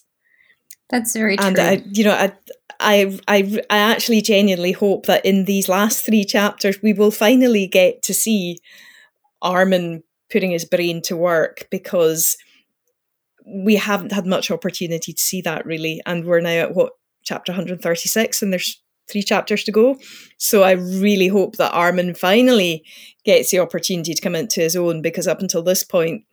[0.89, 1.47] That's very true.
[1.47, 2.33] And I, you know, I,
[2.79, 7.67] I, I, I actually genuinely hope that in these last three chapters, we will finally
[7.67, 8.57] get to see
[9.41, 12.37] Armin putting his brain to work because
[13.45, 16.01] we haven't had much opportunity to see that really.
[16.05, 16.93] And we're now at what,
[17.23, 19.97] chapter 136, and there's three chapters to go.
[20.37, 22.83] So I really hope that Armin finally
[23.25, 26.23] gets the opportunity to come into his own because up until this point,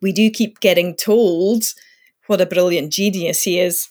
[0.00, 1.64] we do keep getting told
[2.26, 3.88] what a brilliant genius he is.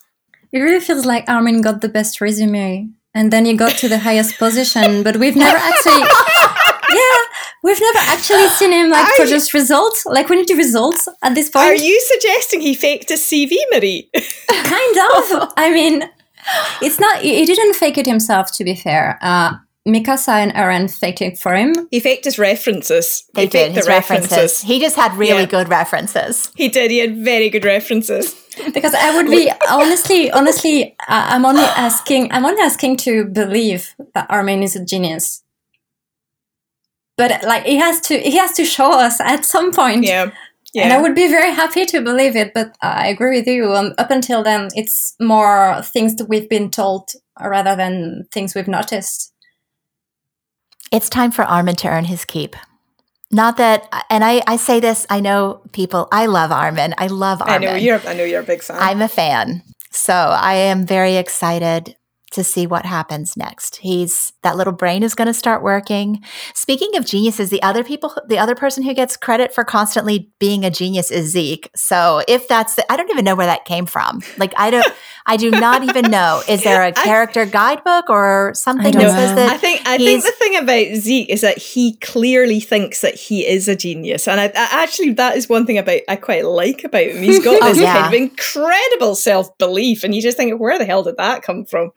[0.51, 3.99] It really feels like Armin got the best resume and then he got to the
[3.99, 6.03] highest position, but we've never actually.
[7.63, 10.05] Yeah, we've never actually seen him like Are produce you, results.
[10.05, 11.65] Like we need the results at this point.
[11.65, 14.09] Are you suggesting he faked his CV, Marie?
[14.47, 15.53] kind of.
[15.57, 16.03] I mean,
[16.81, 17.21] it's not.
[17.21, 18.51] He didn't fake it himself.
[18.53, 19.55] To be fair, uh,
[19.87, 21.87] Mikasa and Eren faked it for him.
[21.91, 23.23] He faked his references.
[23.33, 24.31] They he did his references.
[24.31, 24.61] references.
[24.61, 25.45] He just had really yeah.
[25.45, 26.51] good references.
[26.55, 26.91] He did.
[26.91, 28.35] He had very good references.
[28.73, 32.31] Because I would be honestly, honestly, uh, I'm only asking.
[32.31, 35.43] I'm only asking to believe that Armin is a genius
[37.17, 40.31] but like he has to he has to show us at some point yeah
[40.73, 40.83] yeah.
[40.83, 43.73] And I would be very happy to believe it, but I agree with you.
[43.73, 48.67] Um, up until then, it's more things that we've been told rather than things we've
[48.67, 49.33] noticed.
[50.91, 52.55] It's time for Armin to earn his keep.
[53.31, 56.93] Not that, and I, I say this, I know people, I love Armin.
[56.99, 57.69] I love Armin.
[57.69, 58.77] I know you're, I know you're a big fan.
[58.79, 59.63] I'm a fan.
[59.91, 61.95] So I am very excited
[62.31, 63.77] to see what happens next.
[63.77, 66.23] He's that little brain is going to start working.
[66.53, 70.65] Speaking of geniuses, the other people, the other person who gets credit for constantly being
[70.65, 71.69] a genius is Zeke.
[71.75, 74.21] So if that's, the, I don't even know where that came from.
[74.37, 74.87] Like I don't,
[75.29, 76.41] I do not even know.
[76.47, 79.49] Is there a character I, guidebook or something that says that?
[79.49, 83.45] I think I think the thing about Zeke is that he clearly thinks that he
[83.45, 86.85] is a genius, and I, I actually that is one thing about I quite like
[86.85, 87.21] about him.
[87.21, 87.93] He's got oh, this yeah.
[87.93, 91.65] kind of incredible self belief, and you just think, where the hell did that come
[91.65, 91.91] from?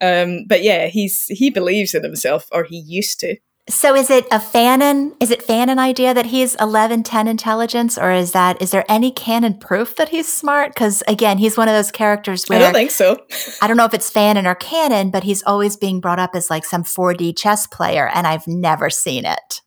[0.00, 3.36] Um, but yeah, he's he believes in himself, or he used to.
[3.68, 5.14] So is it a fanon?
[5.20, 9.10] Is it fanon idea that he's 11, 10 intelligence, or is that is there any
[9.10, 10.74] canon proof that he's smart?
[10.74, 13.16] Because again, he's one of those characters where I don't think so.
[13.62, 16.50] I don't know if it's fanon or canon, but he's always being brought up as
[16.50, 19.62] like some 4D chess player, and I've never seen it.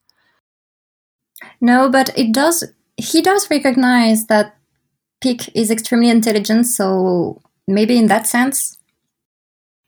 [1.59, 2.63] No, but it does.
[2.97, 4.57] He does recognize that
[5.23, 8.76] Pieck is extremely intelligent, so maybe in that sense,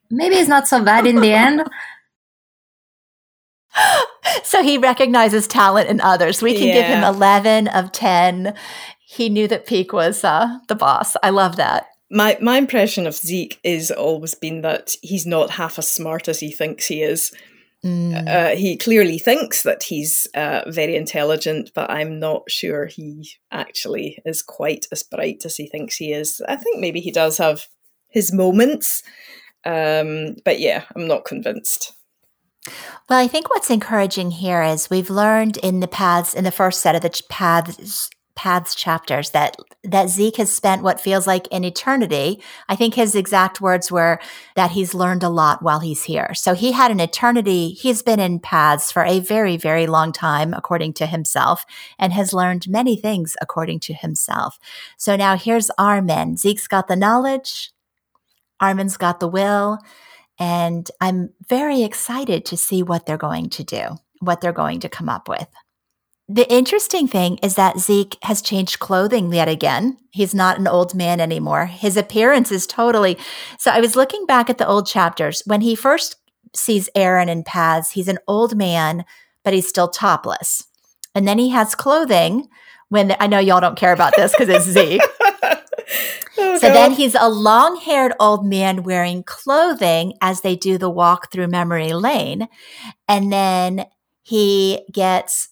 [0.10, 1.64] maybe it's not so bad in the end.
[4.44, 6.42] so he recognizes talent in others.
[6.42, 6.74] We can yeah.
[6.74, 8.54] give him 11 of 10.
[9.00, 11.16] He knew that Pieck was uh, the boss.
[11.24, 11.88] I love that.
[12.12, 16.40] My my impression of Zeke is always been that he's not half as smart as
[16.40, 17.32] he thinks he is.
[17.86, 18.28] Mm.
[18.28, 24.20] Uh, he clearly thinks that he's uh, very intelligent, but I'm not sure he actually
[24.26, 26.42] is quite as bright as he thinks he is.
[26.48, 27.68] I think maybe he does have
[28.10, 29.04] his moments,
[29.66, 31.94] um, but yeah, I'm not convinced.
[33.10, 36.82] Well, I think what's encouraging here is we've learned in the paths in the first
[36.82, 41.66] set of the paths paths chapters that that Zeke has spent what feels like an
[41.66, 42.42] eternity.
[42.70, 44.18] I think his exact words were
[44.56, 46.34] that he's learned a lot while he's here.
[46.36, 47.72] So he had an eternity.
[47.72, 51.66] He's been in paths for a very very long time according to himself
[51.98, 54.58] and has learned many things according to himself.
[54.96, 56.38] So now here's Armin.
[56.38, 57.74] Zeke's got the knowledge.
[58.62, 59.80] Armin's got the will.
[60.40, 64.90] And I'm very excited to see what they're going to do, what they're going to
[64.90, 65.48] come up with.
[66.32, 69.98] The interesting thing is that Zeke has changed clothing yet again.
[70.12, 71.66] He's not an old man anymore.
[71.66, 73.18] His appearance is totally.
[73.58, 75.42] So I was looking back at the old chapters.
[75.48, 76.18] When he first
[76.56, 79.06] sees Eren in paths, he's an old man,
[79.44, 80.68] but he's still topless.
[81.16, 82.48] And then he has clothing
[82.90, 85.02] when I know y'all don't care about this because it's Zeke.
[86.42, 90.90] Oh, so then he's a long haired old man wearing clothing as they do the
[90.90, 92.48] walk through memory lane.
[93.10, 93.86] And then
[94.24, 95.50] he gets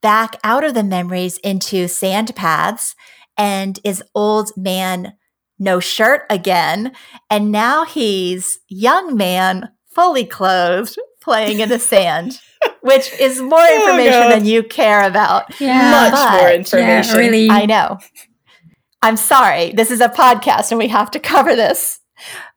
[0.00, 2.94] back out of the memories into sand paths
[3.36, 5.14] and is old man,
[5.58, 6.92] no shirt again.
[7.28, 12.38] And now he's young man, fully clothed, playing in the sand.
[12.80, 15.58] which is more oh, information oh, than you care about.
[15.60, 17.14] Yeah, much but, more information.
[17.14, 17.98] Yeah, really, I know.
[19.02, 21.98] I'm sorry, this is a podcast and we have to cover this.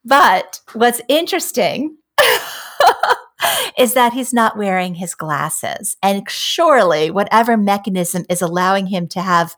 [0.03, 1.97] But what's interesting
[3.77, 5.97] is that he's not wearing his glasses.
[6.03, 9.55] And surely, whatever mechanism is allowing him to have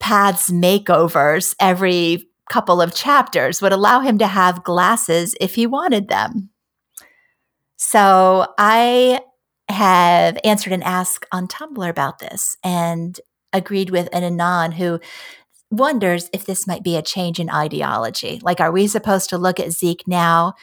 [0.00, 6.08] paths makeovers every couple of chapters would allow him to have glasses if he wanted
[6.08, 6.50] them.
[7.76, 9.20] So I
[9.68, 13.20] have answered an ask on Tumblr about this and
[13.52, 15.00] agreed with an Anon who
[15.70, 18.40] wonders if this might be a change in ideology.
[18.42, 20.54] Like, are we supposed to look at Zeke now,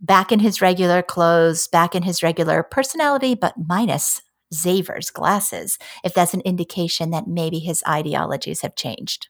[0.00, 4.22] back in his regular clothes, back in his regular personality, but minus
[4.54, 9.28] Xaver's glasses, if that's an indication that maybe his ideologies have changed?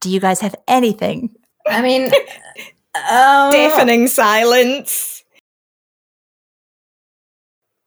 [0.00, 1.34] Do you guys have anything?
[1.66, 2.12] I mean,
[3.10, 5.23] um, deafening silence.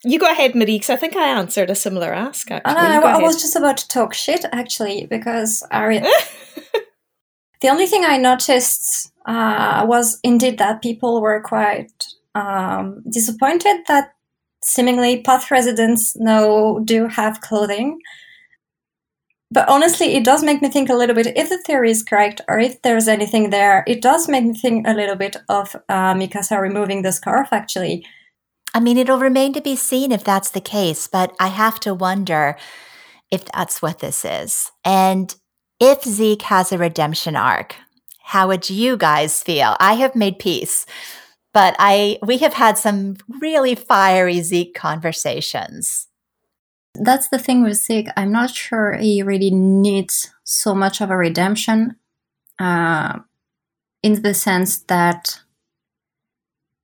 [0.08, 2.50] You go ahead, Marie, because I think I answered a similar ask.
[2.50, 5.84] Actually, I, I was just about to talk shit actually because I.
[5.84, 6.00] Re-
[7.62, 11.92] the only thing I noticed uh, was indeed that people were quite
[12.36, 14.14] um, disappointed that
[14.64, 18.00] seemingly path residents now do have clothing.
[19.52, 22.40] But honestly, it does make me think a little bit if the theory is correct
[22.48, 23.84] or if there's anything there.
[23.86, 28.06] It does make me think a little bit of uh, Mikasa removing the scarf actually
[28.78, 31.96] I mean, it'll remain to be seen if that's the case, but I have to
[31.96, 32.56] wonder
[33.32, 34.72] if that's what this is.
[34.86, 35.34] And
[35.80, 37.76] if Zeke has a redemption arc,
[38.22, 39.76] how would you guys feel?
[39.80, 40.86] I have made peace,
[41.56, 46.08] but I we have had some really fiery Zeke conversations.
[46.94, 48.10] That's the thing with Zeke.
[48.16, 51.96] I'm not sure he really needs so much of a redemption,
[52.60, 53.18] uh,
[54.04, 55.40] in the sense that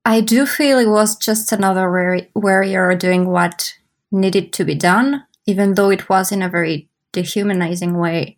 [0.06, 3.74] I do feel it was just another warrior doing what
[4.12, 8.38] needed to be done, even though it was in a very dehumanizing way.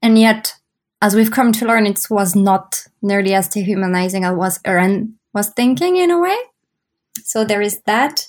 [0.00, 0.54] And yet,
[1.02, 5.50] as we've come to learn, it was not nearly as dehumanizing as was Eren was
[5.50, 6.36] thinking in a way.
[7.22, 8.26] So there is that.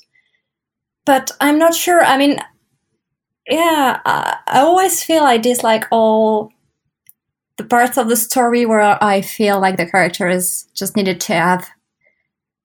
[1.05, 2.03] But I'm not sure.
[2.03, 2.37] I mean,
[3.47, 6.51] yeah, I, I always feel I dislike all
[7.57, 11.69] the parts of the story where I feel like the characters just needed to have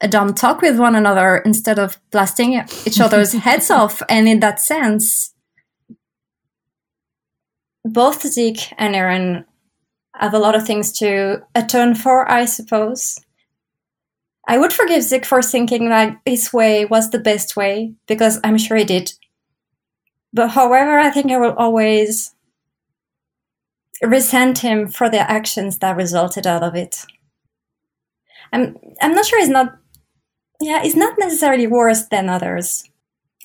[0.01, 2.53] a dumb talk with one another instead of blasting
[2.87, 4.03] each other's heads off.
[4.09, 5.35] And in that sense,
[7.85, 9.45] both Zeke and Eren
[10.15, 13.19] have a lot of things to atone for, I suppose.
[14.47, 18.59] I would forgive Zeke for thinking that his way was the best way, because I'm
[18.59, 19.13] sure he did.
[20.33, 22.35] But however, I think I will always
[24.03, 27.05] resent him for the actions that resulted out of it.
[28.53, 29.77] I'm I'm not sure he's not
[30.61, 32.85] yeah, he's not necessarily worse than others.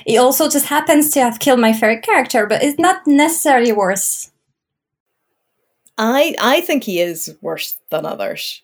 [0.06, 4.32] He also just happens to have killed my favorite character, but it's not necessarily worse.
[5.98, 8.64] I I think he is worse than others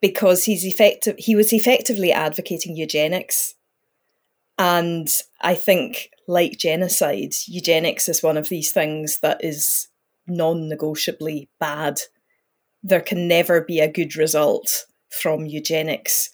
[0.00, 3.54] because he's effective he was effectively advocating eugenics.
[4.56, 5.08] And
[5.40, 9.88] I think like genocide, eugenics is one of these things that is
[10.26, 12.00] non-negotiably bad.
[12.82, 16.30] There can never be a good result from eugenics.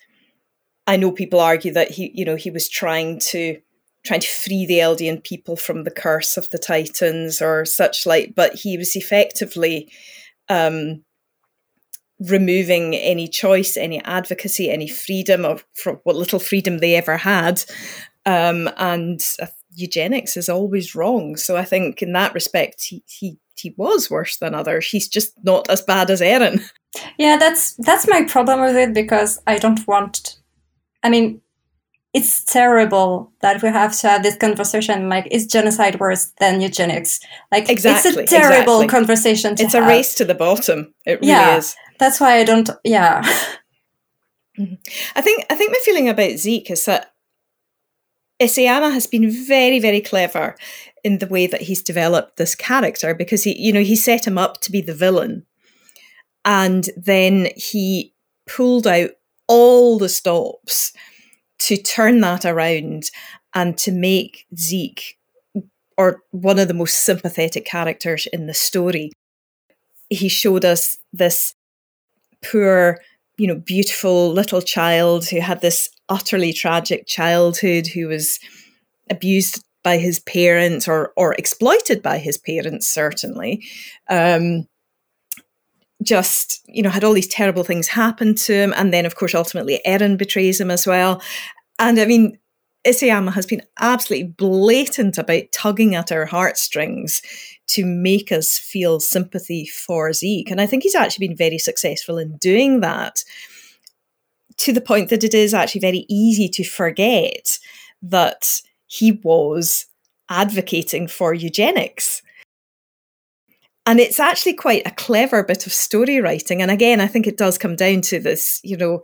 [0.86, 3.60] I know people argue that he, you know, he was trying to
[4.04, 8.34] trying to free the Eldian people from the curse of the Titans or such like,
[8.34, 9.92] but he was effectively
[10.48, 11.04] um,
[12.18, 17.62] removing any choice, any advocacy, any freedom of from what little freedom they ever had.
[18.24, 21.36] Um, and uh, eugenics is always wrong.
[21.36, 24.88] So I think in that respect, he, he he was worse than others.
[24.88, 26.62] He's just not as bad as Eren.
[27.18, 30.39] Yeah, that's that's my problem with it because I don't want.
[31.02, 31.40] I mean,
[32.12, 35.08] it's terrible that we have to have this conversation.
[35.08, 37.20] Like, is genocide worse than eugenics?
[37.52, 38.88] Like, exactly, it's a terrible exactly.
[38.88, 39.52] conversation.
[39.58, 39.84] it's have.
[39.84, 40.92] a race to the bottom.
[41.06, 41.76] It really yeah, is.
[41.98, 42.68] That's why I don't.
[42.84, 43.22] Yeah.
[44.58, 44.74] Mm-hmm.
[45.14, 47.14] I think I think my feeling about Zeke is that
[48.42, 50.56] Isayama has been very, very clever
[51.04, 54.38] in the way that he's developed this character because he, you know, he set him
[54.38, 55.46] up to be the villain.
[56.44, 58.14] And then he
[58.46, 59.10] pulled out
[59.50, 60.92] all the stops
[61.58, 63.10] to turn that around
[63.52, 65.18] and to make Zeke
[65.98, 69.10] or one of the most sympathetic characters in the story.
[70.08, 71.54] He showed us this
[72.44, 73.00] poor,
[73.38, 78.38] you know, beautiful little child who had this utterly tragic childhood, who was
[79.10, 83.64] abused by his parents or or exploited by his parents certainly
[84.08, 84.66] um,
[86.02, 89.34] just you know had all these terrible things happen to him and then of course
[89.34, 91.22] ultimately Eren betrays him as well
[91.78, 92.38] and i mean
[92.86, 97.20] Isayama has been absolutely blatant about tugging at our heartstrings
[97.66, 100.50] to make us feel sympathy for Zeke.
[100.50, 103.22] And I think he's actually been very successful in doing that
[104.58, 107.58] to the point that it is actually very easy to forget
[108.02, 109.86] that he was
[110.30, 112.22] advocating for eugenics.
[113.86, 116.62] And it's actually quite a clever bit of story writing.
[116.62, 119.02] And again, I think it does come down to this, you know,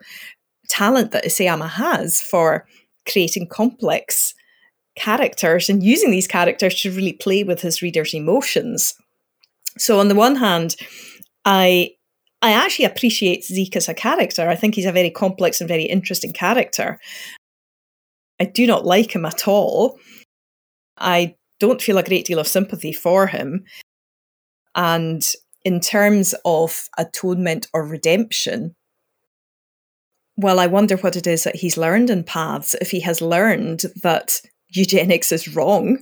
[0.68, 2.66] talent that Isayama has for
[3.08, 4.34] creating complex
[4.96, 8.94] characters and using these characters to really play with his readers' emotions.
[9.78, 10.76] So on the one hand,
[11.44, 11.92] I
[12.42, 14.48] I actually appreciate Zeke as a character.
[14.48, 16.98] I think he's a very complex and very interesting character.
[18.38, 19.98] I do not like him at all.
[20.98, 23.64] I don't feel a great deal of sympathy for him.
[24.76, 25.26] And
[25.64, 28.76] in terms of atonement or redemption,
[30.36, 32.76] well, I wonder what it is that he's learned in paths.
[32.80, 35.98] If he has learned that eugenics is wrong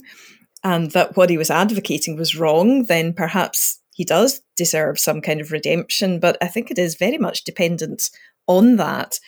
[0.65, 5.41] and that what he was advocating was wrong, then perhaps he does deserve some kind
[5.41, 6.19] of redemption.
[6.19, 8.11] But I think it is very much dependent
[8.49, 9.21] on that.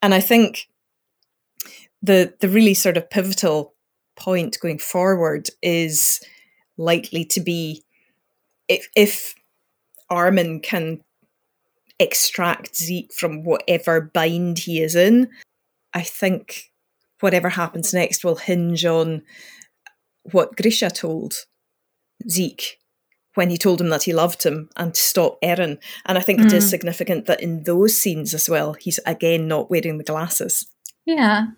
[0.00, 0.68] And I think
[2.02, 3.74] the the really sort of pivotal
[4.16, 6.20] point going forward is
[6.78, 7.84] likely to be
[8.68, 9.34] if if
[10.10, 11.02] Armin can
[11.98, 15.30] extract Zeke from whatever bind he is in,
[15.94, 16.70] I think
[17.20, 19.22] whatever happens next will hinge on
[20.32, 21.46] what Grisha told
[22.28, 22.78] Zeke
[23.34, 25.78] when he told him that he loved him and to stop Eren.
[26.06, 26.46] And I think mm.
[26.46, 26.70] it is mm.
[26.70, 30.66] significant that in those scenes as well, he's again not wearing the glasses.
[31.04, 31.48] Yeah,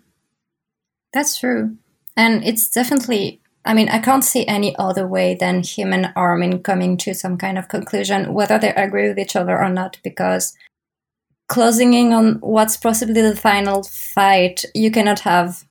[1.13, 1.77] that's true.
[2.15, 6.63] And it's definitely, I mean, I can't see any other way than him and Armin
[6.63, 10.55] coming to some kind of conclusion, whether they agree with each other or not, because
[11.47, 15.65] closing in on what's possibly the final fight, you cannot have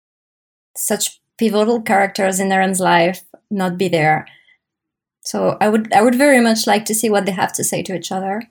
[0.76, 4.26] such pivotal characters in Eren's life not be there.
[5.22, 7.82] So I would I would very much like to see what they have to say
[7.82, 8.42] to each other.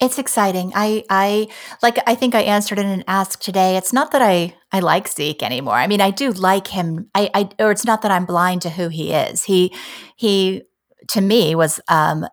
[0.00, 0.72] It's exciting.
[0.74, 1.48] I I
[1.82, 3.76] like I think I answered in an ask today.
[3.76, 5.74] It's not that I I like Zeke anymore.
[5.74, 7.10] I mean, I do like him.
[7.14, 9.44] I I or it's not that I'm blind to who he is.
[9.44, 9.74] He
[10.16, 10.62] he
[11.08, 12.26] to me was um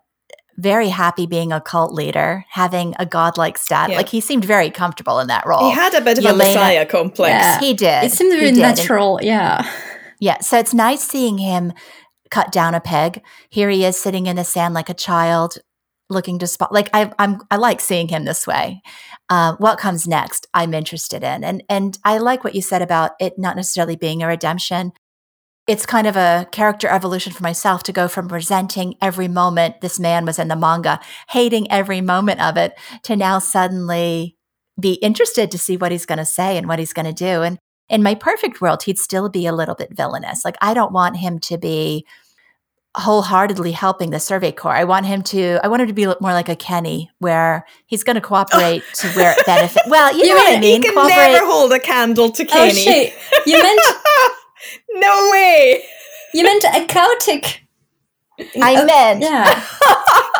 [0.58, 3.92] very happy being a cult leader, having a godlike status.
[3.92, 3.98] Yeah.
[3.98, 5.66] Like he seemed very comfortable in that role.
[5.66, 7.32] He had a bit of a messiah complex.
[7.32, 7.60] Yeah.
[7.60, 8.04] He did.
[8.06, 8.64] It seemed very did.
[8.64, 9.70] And- natural, yeah.
[10.20, 10.40] Yeah.
[10.40, 11.74] So it's nice seeing him
[12.30, 13.22] cut down a peg.
[13.50, 15.58] Here he is sitting in the sand like a child,
[16.10, 16.72] looking to spot.
[16.72, 18.82] Like I, I'm, I like seeing him this way.
[19.30, 20.48] Uh, what comes next?
[20.54, 24.22] I'm interested in, and and I like what you said about it not necessarily being
[24.22, 24.92] a redemption.
[25.68, 30.00] It's kind of a character evolution for myself to go from resenting every moment this
[30.00, 34.38] man was in the manga, hating every moment of it, to now suddenly
[34.80, 37.42] be interested to see what he's going to say and what he's going to do.
[37.42, 37.58] And
[37.90, 40.46] in my perfect world, he'd still be a little bit villainous.
[40.46, 42.06] Like I don't want him to be
[42.96, 44.74] wholeheartedly helping the Survey Corps.
[44.76, 45.60] I want him to.
[45.64, 49.08] I want him to be more like a Kenny, where he's going to cooperate to
[49.10, 49.88] where it benefits.
[49.90, 50.82] Well, you, You know what I mean-.
[50.82, 51.16] He can Cooperate.
[51.16, 52.72] never hold a candle to Oh Kenny.
[52.74, 53.14] shit.
[53.46, 53.80] You meant
[54.94, 55.84] no way.
[56.34, 57.62] you meant a chaotic
[58.62, 59.22] I uh, meant.
[59.22, 59.46] Yeah.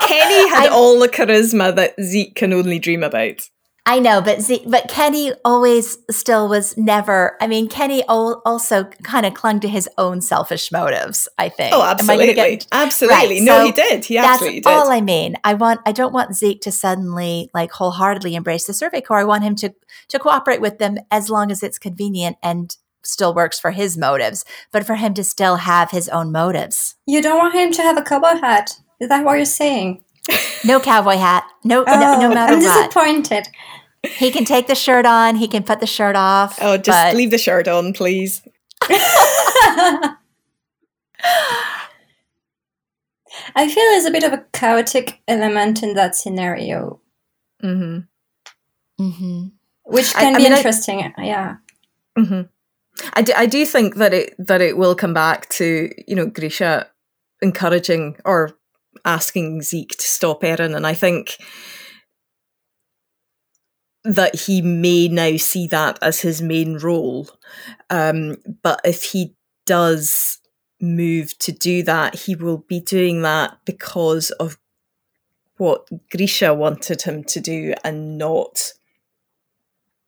[0.08, 3.50] Kenny had I- all the charisma that Zeke can only dream about.
[3.88, 7.38] I know, but Z, but Kenny always still was never.
[7.40, 11.28] I mean, Kenny al- also kind of clung to his own selfish motives.
[11.38, 11.72] I think.
[11.72, 12.34] Oh, Am I gonna absolutely.
[12.34, 13.16] get- absolutely.
[13.38, 14.06] Right, no, so he did.
[14.06, 14.64] He That's absolutely did.
[14.66, 15.36] That's all I mean.
[15.44, 15.82] I want.
[15.86, 19.20] I don't want Zeke to suddenly like wholeheartedly embrace the Survey Corps.
[19.20, 19.74] I want him to
[20.10, 24.46] to cooperate with them as long as it's convenient and still works for his motives.
[24.72, 26.96] But for him to still have his own motives.
[27.06, 28.72] You don't want him to have a cowboy hat.
[29.00, 30.02] Is that what you're saying?
[30.64, 31.44] No cowboy hat.
[31.64, 32.90] No, no, no Oh, matter I'm what.
[32.92, 33.48] disappointed.
[34.04, 35.36] He can take the shirt on.
[35.36, 36.58] He can put the shirt off.
[36.62, 38.42] oh, just but- leave the shirt on, please.
[43.56, 47.00] I feel there's a bit of a chaotic element in that scenario,
[47.64, 49.04] Mm-hmm.
[49.04, 49.48] Mm-hmm.
[49.86, 51.14] which can I be mean, I- interesting.
[51.18, 51.56] yeah.
[52.18, 52.42] Mm-hmm.
[53.14, 56.28] I do, I do think that it that it will come back to you know
[56.28, 56.88] Grisha
[57.42, 58.52] encouraging or
[59.06, 61.38] asking Zeke to stop Eren, and I think
[64.04, 67.28] that he may now see that as his main role.
[67.90, 69.36] Um, but if he
[69.66, 70.40] does
[70.80, 74.58] move to do that, he will be doing that because of
[75.58, 78.74] what Grisha wanted him to do and not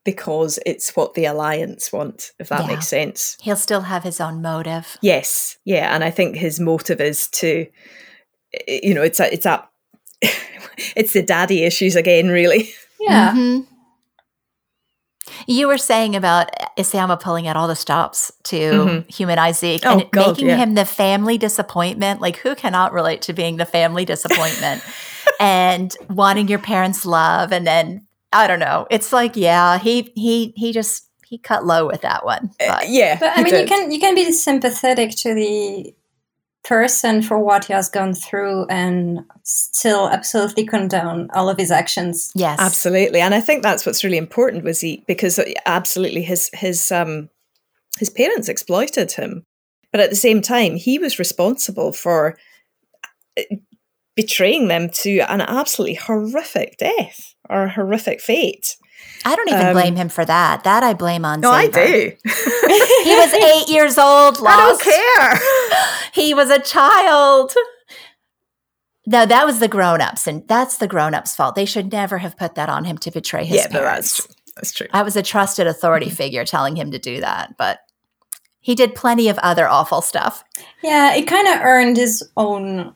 [0.04, 2.68] because it's what the alliance want, if that Yeah.
[2.68, 3.36] makes sense.
[3.42, 4.98] He'll still have his own motive.
[5.02, 7.66] Yes, yeah, and I think his motive is to,
[8.68, 9.68] you know, it's a, it's a,
[10.96, 12.72] it's the daddy issues again, really.
[13.00, 13.34] Yeah.
[13.34, 13.66] Mhm.
[15.46, 19.12] You were saying about Isayama pulling out all the stops to Mhm.
[19.14, 20.56] humanize Zeke Oh, and God, making yeah.
[20.58, 22.22] him the family disappointment.
[22.22, 24.82] Like, who cannot relate to being the family disappointment
[25.40, 27.52] and wanting your parents' love?
[27.52, 28.88] And then I don't know.
[28.90, 32.52] It's like, yeah, he he he just he cut low with that one.
[32.60, 35.94] Uh, yeah, But I he mean, you can you can be sympathetic to the
[36.64, 42.32] person for what he has gone through and still absolutely condone all of his actions.
[42.36, 46.92] yes, absolutely, and I think that's what's really important was he because absolutely his his
[46.92, 47.30] um
[48.00, 49.44] his parents exploited him,
[49.92, 52.38] but at the same time he was responsible for
[53.38, 53.44] uh,
[54.16, 58.76] betraying them to an absolutely horrific death or a horrific fate.
[59.26, 60.64] I don't even Um, blame him for that.
[60.64, 61.42] That I blame on.
[61.42, 62.12] No, I do.
[63.04, 64.38] He was eight years old.
[64.46, 65.40] I don't care.
[66.14, 67.54] he was a child.
[69.06, 71.56] No, that was the grown-ups, and that's the grown-ups' fault.
[71.56, 74.18] They should never have put that on him to betray his yeah, no, parents.
[74.26, 74.88] that's that's true.
[74.92, 76.16] I was a trusted authority Mm-hmm.
[76.16, 77.80] figure telling him to do that, but
[78.60, 80.44] he did plenty of other awful stuff.
[80.84, 82.94] Yeah, it kind of earned his own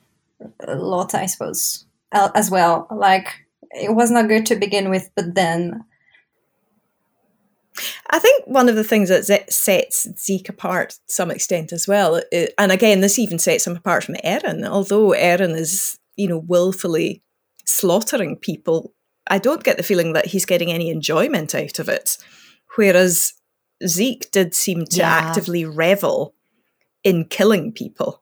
[0.68, 2.88] uh, lot, I suppose, as well.
[2.92, 3.28] Like
[3.72, 5.86] it was not good to begin with, but then
[8.10, 12.22] I think one of the things that sets Zeke apart to some extent as well,
[12.58, 17.24] and again, this even sets him apart from Eren, although Eren is, you know, willfully
[17.66, 18.94] slaughtering people,
[19.30, 22.18] I don't get the feeling that he's getting any enjoyment out of it.
[22.76, 23.34] Whereas
[23.86, 25.10] Zeke did seem to Yeah.
[25.10, 26.34] actively revel
[27.04, 28.22] in killing people.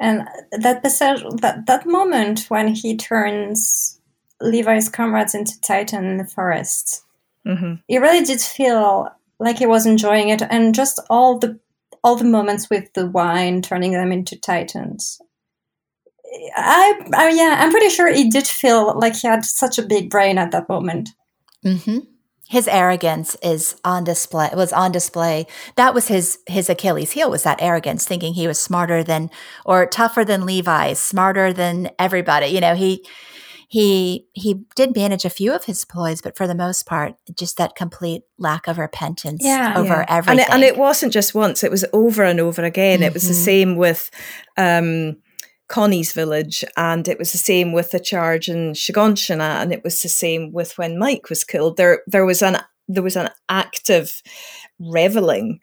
[0.00, 4.00] and that passage, that that moment when he turns
[4.40, 7.02] Levi's comrades into Titan in the forest,
[7.46, 9.08] hmm it really did feel
[9.38, 11.58] like he was enjoying it, and just all the
[12.02, 15.20] all the moments with the wine turning them into Titans.
[16.56, 20.10] I, I yeah, I'm pretty sure he did feel like he had such a big
[20.10, 21.10] brain at that moment.
[21.64, 21.98] mm-hmm.
[22.48, 27.42] his arrogance is on display was on display that was his his achilles heel was
[27.42, 29.30] that arrogance thinking he was smarter than
[29.64, 33.04] or tougher than levi smarter than everybody you know he
[33.68, 37.56] he he did manage a few of his ploys but for the most part just
[37.56, 40.06] that complete lack of repentance yeah, over yeah.
[40.08, 43.08] everything and it, and it, wasn't just once it was over and over again mm-hmm.
[43.08, 43.44] it was the mm-hmm.
[43.44, 44.10] same with
[44.56, 45.16] um
[45.68, 50.00] Connie's village, and it was the same with the charge in Shiganshina, and it was
[50.00, 51.76] the same with when Mike was killed.
[51.76, 54.22] There, there was an there was an active
[54.78, 55.58] reveling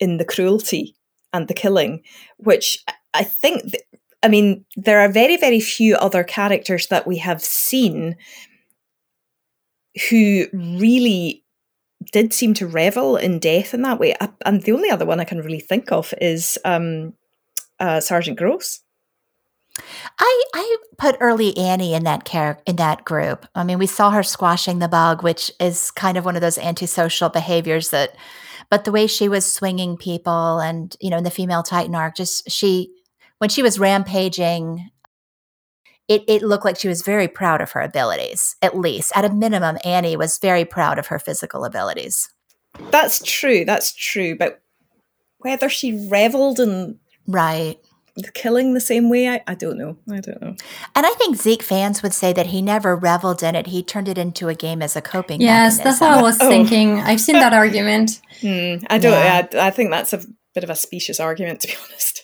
[0.00, 0.96] in the cruelty
[1.34, 2.02] and the killing,
[2.38, 2.82] which
[3.12, 3.74] I think.
[4.22, 8.16] I mean, there are very, very few other characters that we have seen
[10.08, 11.44] who really
[12.12, 14.14] did seem to revel in death in that way.
[14.44, 17.14] And the only other one I can really think of is um,
[17.78, 18.80] uh, Sergeant Gross.
[20.18, 23.46] I I put early Annie in that care in that group.
[23.54, 26.58] I mean, we saw her squashing the bug, which is kind of one of those
[26.58, 28.14] antisocial behaviors that.
[28.70, 32.16] But the way she was swinging people, and you know, in the female Titan arc,
[32.16, 32.90] just she
[33.42, 34.88] when she was rampaging,
[36.06, 38.54] it it looked like she was very proud of her abilities.
[38.62, 42.30] At least, at a minimum, Annie was very proud of her physical abilities.
[42.92, 43.64] That's true.
[43.64, 44.38] That's true.
[44.38, 44.62] But
[45.38, 47.80] whether she reveled in right
[48.32, 49.28] killing the same way?
[49.28, 49.96] I, I don't know.
[50.08, 50.54] I don't know.
[50.94, 53.66] And I think Zeke fans would say that he never reveled in it.
[53.66, 55.84] He turned it into a game as a coping yes, mechanism.
[55.84, 56.48] that's what I was oh.
[56.48, 57.00] thinking.
[57.00, 58.20] I've seen that argument.
[58.40, 59.10] Hmm, I don't.
[59.10, 59.48] Yeah.
[59.54, 60.22] I, I think that's a
[60.54, 62.22] bit of a specious argument, to be honest.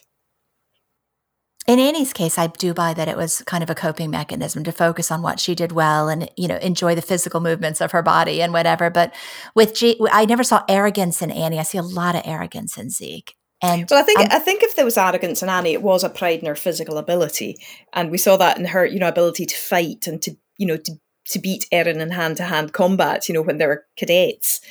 [1.69, 4.73] In Annie's case, I do buy that it was kind of a coping mechanism to
[4.73, 8.03] focus on what she did well and you know enjoy the physical movements of her
[8.03, 8.89] body and whatever.
[8.89, 9.15] But
[9.55, 11.59] with G, I never saw arrogance in Annie.
[11.59, 13.35] I see a lot of arrogance in Zeke.
[13.61, 16.09] And well, I think I think if there was arrogance in Annie, it was a
[16.09, 17.59] pride in her physical ability,
[17.93, 20.79] and we saw that in her, you know, ability to fight and to, you know,
[20.79, 20.93] to
[21.27, 23.29] to beat Eren in hand to hand combat.
[23.29, 24.63] You know, when they were cadets,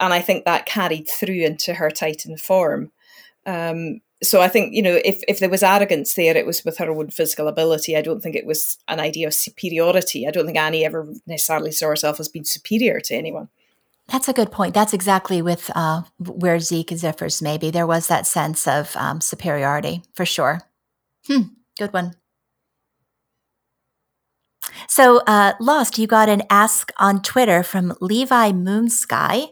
[0.00, 2.92] and I think that carried through into her Titan form.
[3.46, 6.78] Um, so I think you know, if if there was arrogance there, it was with
[6.78, 7.96] her own physical ability.
[7.96, 10.26] I don't think it was an idea of superiority.
[10.26, 13.48] I don't think Annie ever necessarily saw herself as being superior to anyone.
[14.08, 14.72] That's a good point.
[14.72, 17.42] That's exactly with uh, where Zeke differs.
[17.42, 20.62] Maybe there was that sense of um, superiority for sure.
[21.26, 21.42] Hmm,
[21.76, 22.14] good one.
[24.88, 29.48] So, uh, Lost, you got an ask on Twitter from Levi Moonsky.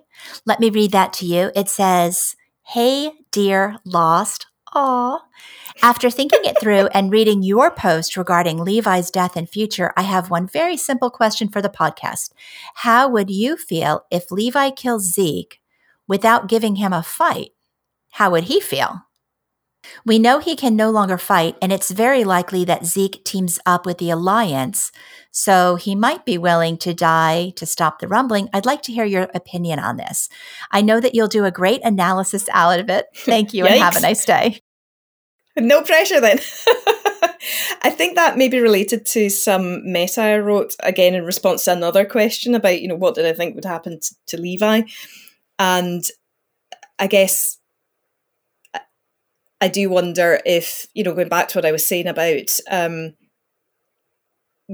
[0.46, 1.50] Let me read that to you.
[1.54, 5.20] It says, "Hey, dear Lost, aw."
[5.82, 10.30] After thinking it through and reading your post regarding Levi's death and future, I have
[10.30, 12.32] one very simple question for the podcast.
[12.76, 15.60] How would you feel if Levi kills Zeke
[16.06, 17.50] without giving him a fight?
[18.12, 19.02] How would he feel?
[20.04, 23.86] We know he can no longer fight, and it's very likely that Zeke teams up
[23.86, 24.92] with the Alliance,
[25.30, 28.48] so he might be willing to die to stop the rumbling.
[28.52, 30.28] I'd like to hear your opinion on this.
[30.70, 33.06] I know that you'll do a great analysis out of it.
[33.16, 34.60] Thank you, and have a nice day.
[35.56, 36.38] no pressure then.
[37.82, 41.72] I think that may be related to some meta I wrote again in response to
[41.72, 44.82] another question about, you know, what did I think would happen to, to Levi?
[45.58, 46.04] And
[46.98, 47.58] I guess
[49.64, 53.14] I do wonder if, you know, going back to what I was saying about um,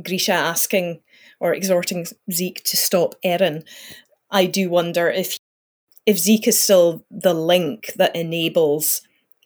[0.02, 1.00] Grisha asking
[1.38, 3.62] or exhorting Zeke to stop Eren,
[4.32, 5.38] I do wonder if
[6.06, 9.02] if Zeke is still the link that enables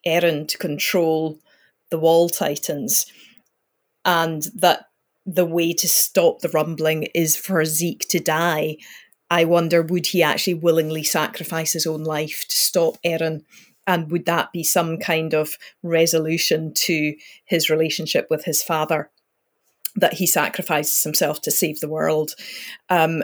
[0.06, 1.38] Eren to control
[1.90, 3.04] the wall titans,
[4.02, 4.86] and that
[5.26, 8.78] the way to stop the rumbling is for Zeke to die.
[9.30, 13.42] I wonder, would he actually willingly sacrifice his own life to stop Eren?
[13.86, 17.14] And would that be some kind of resolution to
[17.44, 19.10] his relationship with his father?
[19.96, 22.34] That he sacrifices himself to save the world.
[22.88, 23.22] Um,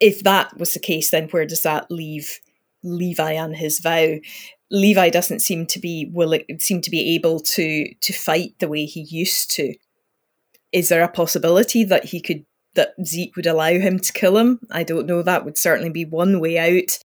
[0.00, 2.40] if that was the case, then where does that leave
[2.82, 4.16] Levi and his vow?
[4.70, 8.84] Levi doesn't seem to be willing, seem to be able to to fight the way
[8.84, 9.74] he used to.
[10.72, 14.60] Is there a possibility that he could that Zeke would allow him to kill him?
[14.70, 15.22] I don't know.
[15.22, 16.98] That would certainly be one way out.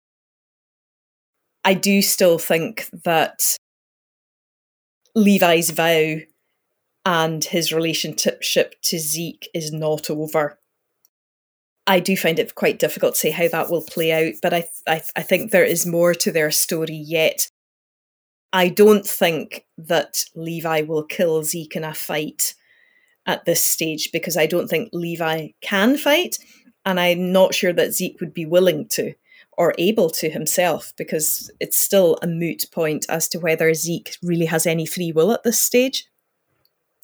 [1.66, 3.58] I do still think that
[5.16, 6.18] Levi's vow
[7.06, 10.60] and his relationship to Zeke is not over.
[11.88, 14.68] I do find it quite difficult to say how that will play out, but I,
[14.88, 17.50] I, I think there is more to their story yet.
[18.54, 22.54] I don't think that Levi will kill Zeke in a fight
[23.26, 26.38] at this stage because I don't think Levi can fight.
[26.86, 29.16] And I'm not sure that Zeke would be willing to
[29.58, 34.46] or able to himself because it's still a moot point as to whether Zeke really
[34.46, 36.08] has any free will at this stage.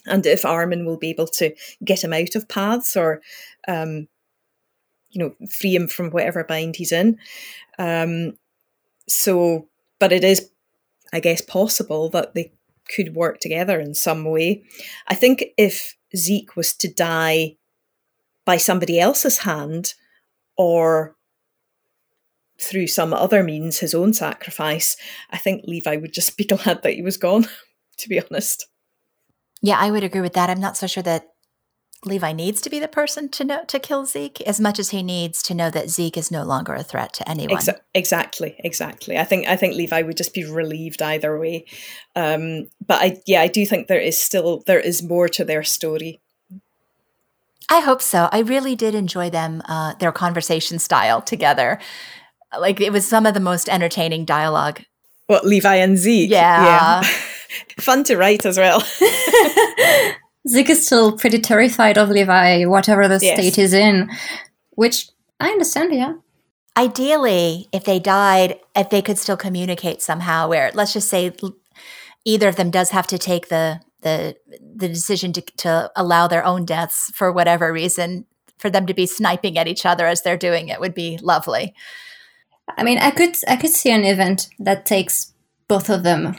[0.05, 3.21] And if Armin will be able to get him out of paths or
[3.67, 4.07] um,
[5.11, 7.19] you know, free him from whatever bind he's in.
[7.77, 8.37] Um,
[9.07, 9.67] so,
[9.99, 10.49] but it is,
[11.13, 12.53] I guess, possible that they
[12.95, 14.63] could work together in some way.
[15.07, 17.57] I think if Zeke was to die
[18.45, 19.93] by somebody else's hand
[20.57, 21.15] or
[22.61, 24.95] through some other means, his own sacrifice,
[25.31, 27.47] I think Levi would just be glad that he was gone,
[27.97, 28.67] to be honest.
[29.61, 30.49] Yeah, I would agree with that.
[30.49, 31.27] I'm not so sure that
[32.03, 35.03] Levi needs to be the person to know to kill Zeke as much as he
[35.03, 37.59] needs to know that Zeke is no longer a threat to anyone.
[37.59, 39.19] Exa- exactly, exactly.
[39.19, 41.65] I think I think Levi would just be relieved either way.
[42.15, 45.63] Um, but I yeah, I do think there is still there is more to their
[45.63, 46.19] story.
[47.69, 48.29] I hope so.
[48.31, 51.79] I really did enjoy them uh, their conversation style together.
[52.57, 54.81] Like it was some of the most entertaining dialogue.
[55.27, 56.29] What Levi and Zeke?
[56.29, 57.01] Yeah.
[57.01, 57.09] yeah.
[57.79, 58.81] Fun to write as well.
[60.47, 63.37] Zeke is still pretty terrified of Levi, whatever the yes.
[63.37, 64.09] state is in,
[64.71, 66.13] which I understand, yeah.
[66.77, 71.33] Ideally, if they died, if they could still communicate somehow, where let's just say
[72.25, 74.35] either of them does have to take the the
[74.75, 78.25] the decision to, to allow their own deaths for whatever reason,
[78.57, 81.75] for them to be sniping at each other as they're doing it would be lovely.
[82.77, 85.33] I mean, I could I could see an event that takes
[85.67, 86.37] both of them,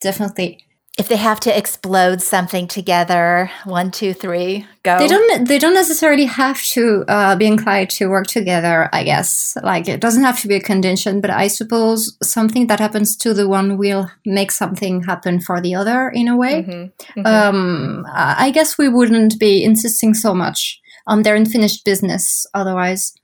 [0.00, 0.64] definitely
[0.98, 4.98] if they have to explode something together, one, two, three, go.
[4.98, 5.46] They don't.
[5.46, 8.90] They don't necessarily have to uh, be inclined to work together.
[8.92, 12.80] I guess, like it doesn't have to be a condition, but I suppose something that
[12.80, 16.64] happens to the one will make something happen for the other in a way.
[16.64, 17.20] Mm-hmm.
[17.20, 17.26] Mm-hmm.
[17.26, 23.14] Um, I guess we wouldn't be insisting so much on their unfinished business otherwise.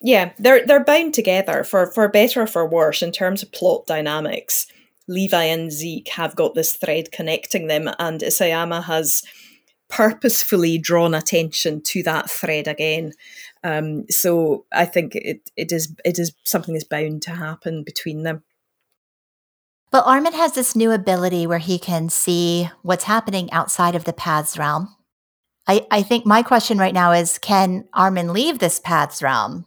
[0.00, 3.86] Yeah, they're they're bound together for for better or for worse in terms of plot
[3.86, 4.66] dynamics
[5.08, 9.22] Levi and Zeke have got this thread connecting them, and Isayama has
[9.88, 13.14] purposefully drawn attention to that thread again.
[13.64, 18.22] Um, so I think it it is it is something is bound to happen between
[18.22, 18.44] them.
[19.90, 24.12] But Armin has this new ability where he can see what's happening outside of the
[24.12, 24.94] paths realm.
[25.66, 29.64] I, I think my question right now is can Armin leave this paths realm?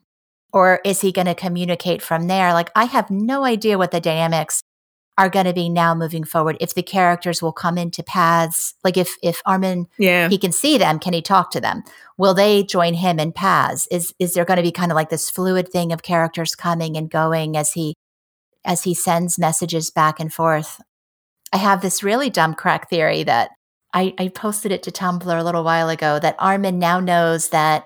[0.53, 2.53] Or is he going to communicate from there?
[2.53, 4.61] Like, I have no idea what the dynamics
[5.17, 8.97] are going to be now moving forward if the characters will come into paths like
[8.97, 10.29] if if armin yeah.
[10.29, 11.83] he can see them can he talk to them?
[12.17, 13.87] Will they join him in paths?
[13.91, 16.97] Is is there going to be kind of like this fluid thing of characters coming
[16.97, 17.95] and going as he
[18.63, 20.81] as he sends messages back and forth?
[21.53, 23.51] I have this really dumb crack theory that
[23.93, 27.85] I, I posted it to tumblr a little while ago that armin now knows that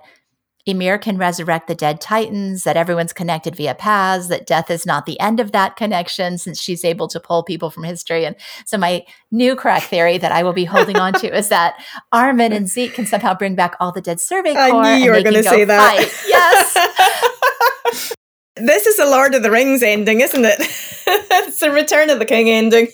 [0.66, 5.06] Ymir can resurrect the dead titans, that everyone's connected via paths, that death is not
[5.06, 8.26] the end of that connection since she's able to pull people from history.
[8.26, 8.36] And
[8.66, 11.76] so my new crack theory that I will be holding on to is that
[12.12, 14.84] Armin and Zeke can somehow bring back all the dead survey corps.
[14.84, 15.98] I knew you were going to say that.
[15.98, 16.12] Fight.
[16.28, 18.16] Yes.
[18.56, 20.58] this is a Lord of the Rings ending, isn't it?
[21.08, 22.88] it's a Return of the King ending.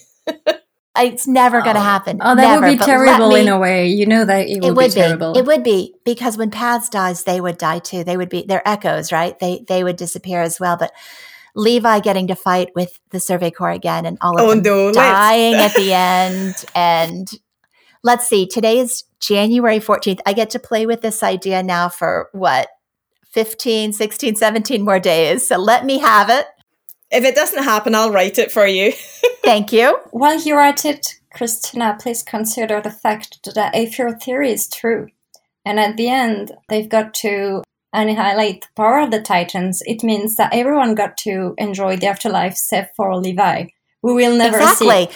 [0.97, 1.83] It's never going to oh.
[1.83, 2.17] happen.
[2.21, 2.67] Oh, that never.
[2.67, 3.87] would be terrible me, in a way.
[3.87, 5.37] You know that it, it would be terrible.
[5.37, 8.03] It would be because when Paths dies, they would die too.
[8.03, 9.37] They would be their echoes, right?
[9.39, 10.75] They they would disappear as well.
[10.75, 10.91] But
[11.55, 14.91] Levi getting to fight with the Survey Corps again, and all of oh, them no,
[14.91, 16.65] dying at the end.
[16.75, 17.31] And
[18.03, 20.19] let's see, today is January fourteenth.
[20.25, 22.67] I get to play with this idea now for what
[23.31, 25.47] 15, 16, 17 more days.
[25.47, 26.47] So let me have it.
[27.11, 28.93] If it doesn't happen, I'll write it for you.
[29.43, 29.99] Thank you.
[30.11, 35.07] While you write it, Christina, please consider the fact that if your theory is true,
[35.65, 40.35] and at the end they've got to annihilate the power of the Titans, it means
[40.37, 43.65] that everyone got to enjoy the afterlife except for Levi.
[44.01, 45.07] We will never exactly.
[45.07, 45.09] see.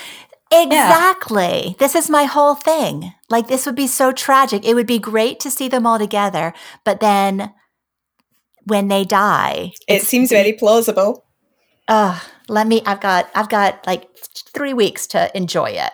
[0.51, 1.63] Exactly.
[1.67, 1.73] Yeah.
[1.79, 3.13] This is my whole thing.
[3.29, 4.63] Like, this would be so tragic.
[4.63, 7.53] It would be great to see them all together, but then
[8.65, 11.24] when they die, it seems very plausible
[11.87, 14.09] uh, let me, I've got, I've got like
[14.53, 15.91] three weeks to enjoy it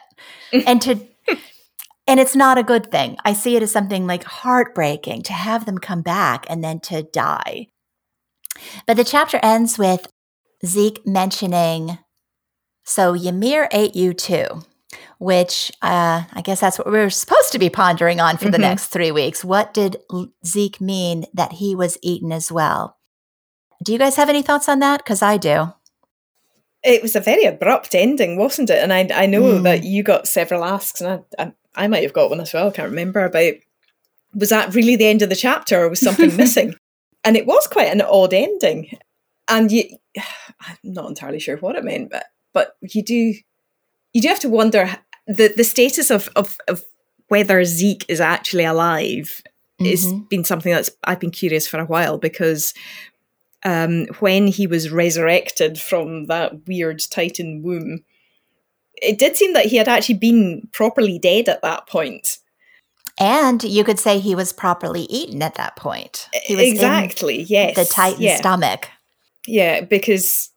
[0.68, 1.08] and to,
[2.08, 3.18] and it's not a good thing.
[3.24, 7.04] I see it as something like heartbreaking to have them come back and then to
[7.04, 7.68] die.
[8.86, 10.08] But the chapter ends with
[10.66, 11.98] Zeke mentioning,
[12.84, 14.64] so Ymir ate you too,
[15.20, 18.52] which uh, I guess that's what we are supposed to be pondering on for mm-hmm.
[18.52, 19.46] the next three weeks.
[19.46, 19.98] What did
[20.46, 22.98] Zeke mean that he was eaten as well?
[23.84, 24.98] Do you guys have any thoughts on that?
[24.98, 25.74] Because I do
[26.84, 28.80] it was a very abrupt ending, wasn't it?
[28.80, 29.64] And I I know mm.
[29.64, 32.68] that you got several asks, and I, I, I might have got one as well.
[32.68, 33.54] I can't remember about
[34.34, 36.76] was that really the end of the chapter, or was something missing?
[37.24, 38.98] And it was quite an odd ending,
[39.48, 39.84] and you,
[40.18, 43.34] I'm not entirely sure what it meant, but but you do
[44.14, 46.84] you do have to wonder the the status of of, of
[47.28, 49.42] whether Zeke is actually alive
[49.80, 50.24] is mm-hmm.
[50.30, 52.74] been something that's I've been curious for a while because
[53.64, 58.04] um, when he was resurrected from that weird Titan womb,
[58.96, 62.38] it did seem that he had actually been properly dead at that point.
[63.20, 66.28] And you could say he was properly eaten at that point.
[66.46, 67.76] He was exactly, yes.
[67.76, 68.38] The Titan yeah.
[68.38, 68.90] stomach.
[69.46, 70.50] Yeah, because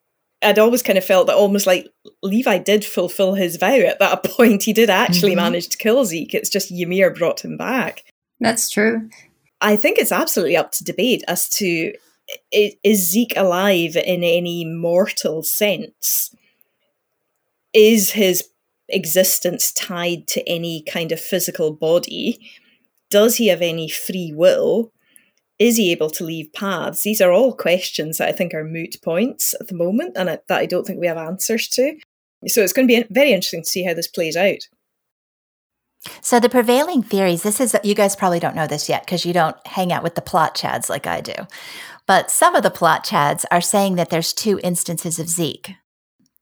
[0.43, 1.89] I'd always kind of felt that almost like
[2.23, 4.63] Levi did fulfill his vow at that point.
[4.63, 5.43] He did actually mm-hmm.
[5.43, 6.35] manage to kill Zeke.
[6.35, 8.05] It's just Ymir brought him back.
[8.41, 9.09] That's true.
[9.61, 11.95] I think it's absolutely up to debate as to
[12.53, 16.35] is Zeke alive in any mortal sense?
[17.73, 18.49] Is his
[18.89, 22.39] existence tied to any kind of physical body?
[23.11, 24.93] Does he have any free will?
[25.59, 27.03] Is he able to leave paths?
[27.03, 30.45] These are all questions that I think are moot points at the moment and that
[30.51, 31.97] I don't think we have answers to.
[32.49, 34.69] So it's going to be very interesting to see how this plays out.
[36.21, 39.33] So the prevailing theories, this is you guys probably don't know this yet because you
[39.33, 41.35] don't hang out with the plot chads like I do.
[42.07, 45.73] But some of the plot chads are saying that there's two instances of Zeke.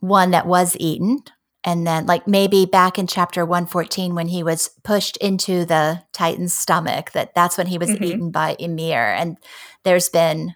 [0.01, 1.23] One that was eaten,
[1.65, 6.59] and then like maybe back in chapter 114 when he was pushed into the Titan's
[6.59, 8.05] stomach, that that's when he was mm-hmm.
[8.05, 9.39] eaten by Ymir And
[9.85, 10.55] there's been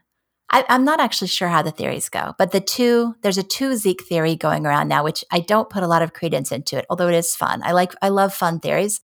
[0.49, 3.77] I, am not actually sure how the theories go, but the two there's a two
[3.77, 6.87] Zeke theory going around now, which I don't put a lot of credence into it,
[6.89, 7.63] although it is fun.
[7.65, 9.01] I like I love fun theories.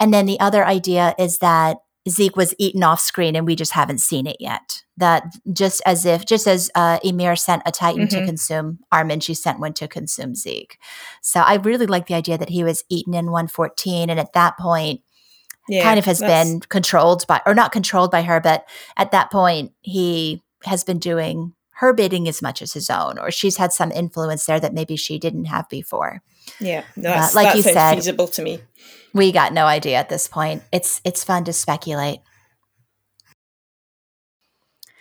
[0.00, 1.78] And then the other idea is that
[2.08, 4.82] Zeke was eaten off screen and we just haven't seen it yet.
[4.96, 8.18] That just as if, just as uh, Ymir sent a Titan mm-hmm.
[8.18, 10.78] to consume Armin, she sent one to consume Zeke.
[11.22, 14.10] So I really like the idea that he was eaten in 114.
[14.10, 15.02] And at that point,
[15.68, 19.30] yeah, kind of has been controlled by, or not controlled by her, but at that
[19.30, 23.72] point, he has been doing her bidding as much as his own, or she's had
[23.72, 26.22] some influence there that maybe she didn't have before.
[26.58, 28.60] Yeah, no, uh, like you said, feasible to me.
[29.12, 30.62] We got no idea at this point.
[30.72, 32.20] It's it's fun to speculate.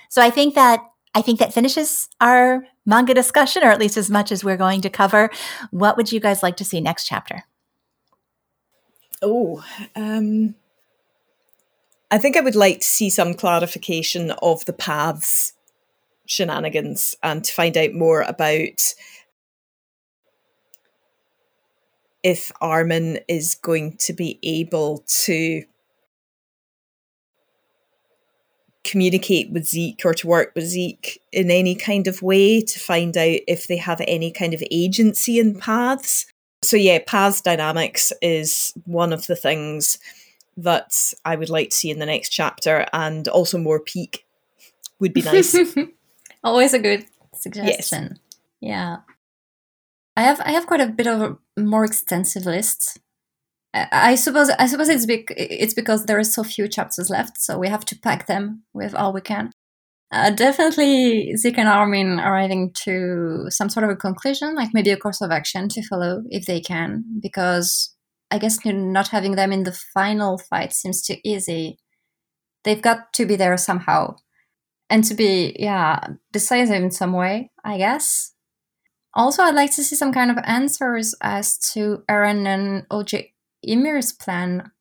[0.09, 0.81] So I think that
[1.13, 4.81] I think that finishes our manga discussion, or at least as much as we're going
[4.81, 5.29] to cover.
[5.71, 7.43] What would you guys like to see next chapter?
[9.21, 9.63] Oh,
[9.95, 10.55] um,
[12.11, 15.53] I think I would like to see some clarification of the paths
[16.27, 18.93] shenanigans and to find out more about
[22.23, 25.63] if Armin is going to be able to
[28.83, 33.15] communicate with Zeke or to work with Zeke in any kind of way to find
[33.17, 36.25] out if they have any kind of agency in paths.
[36.63, 39.99] So, yeah, paths dynamics is one of the things
[40.55, 44.19] that I would like to see in the next chapter, and also more Pieck
[44.99, 45.55] would be nice.
[46.43, 48.03] Always a good suggestion.
[48.03, 48.19] Yes.
[48.59, 48.97] Yeah.
[50.17, 52.99] I have I have quite a bit of a more extensive list.
[53.73, 57.59] I suppose I suppose it's bec- it's because there are so few chapters left, so
[57.59, 59.51] we have to pack them with all we can.
[60.11, 64.97] Uh, definitely, Zeke and Armin arriving to some sort of a conclusion, like maybe a
[64.97, 67.93] course of action to follow if they can, because
[68.31, 71.77] I guess not having them in the final fight seems too easy.
[72.63, 74.15] They've got to be there somehow,
[74.89, 75.99] and to be yeah
[76.31, 78.33] decisive in some way, I guess.
[79.17, 83.31] Also, I'd like to see some kind of answers as to Eren and OG
[83.63, 84.71] Ymir's plan.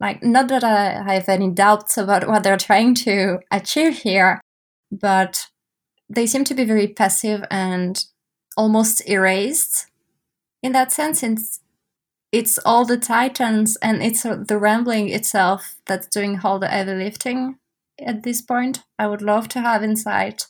[0.00, 4.40] Like, not that I have any doubts about what they're trying to achieve here,
[4.90, 5.48] but
[6.08, 8.02] they seem to be very passive and
[8.56, 9.86] almost erased.
[10.62, 11.60] In that sense, it's,
[12.32, 17.58] it's all the titans and it's the rumbling itself that's doing all the heavy lifting
[18.00, 18.82] at this point.
[18.98, 20.46] I would love to have insight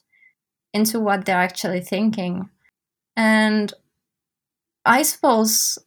[0.73, 2.51] into what they're actually thinking.
[3.17, 3.73] And
[4.85, 5.79] I suppose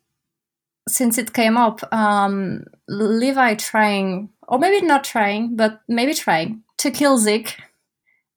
[0.87, 6.91] since it came up, um, Levi trying, or maybe not trying, but maybe trying to
[6.91, 7.57] kill Zeke,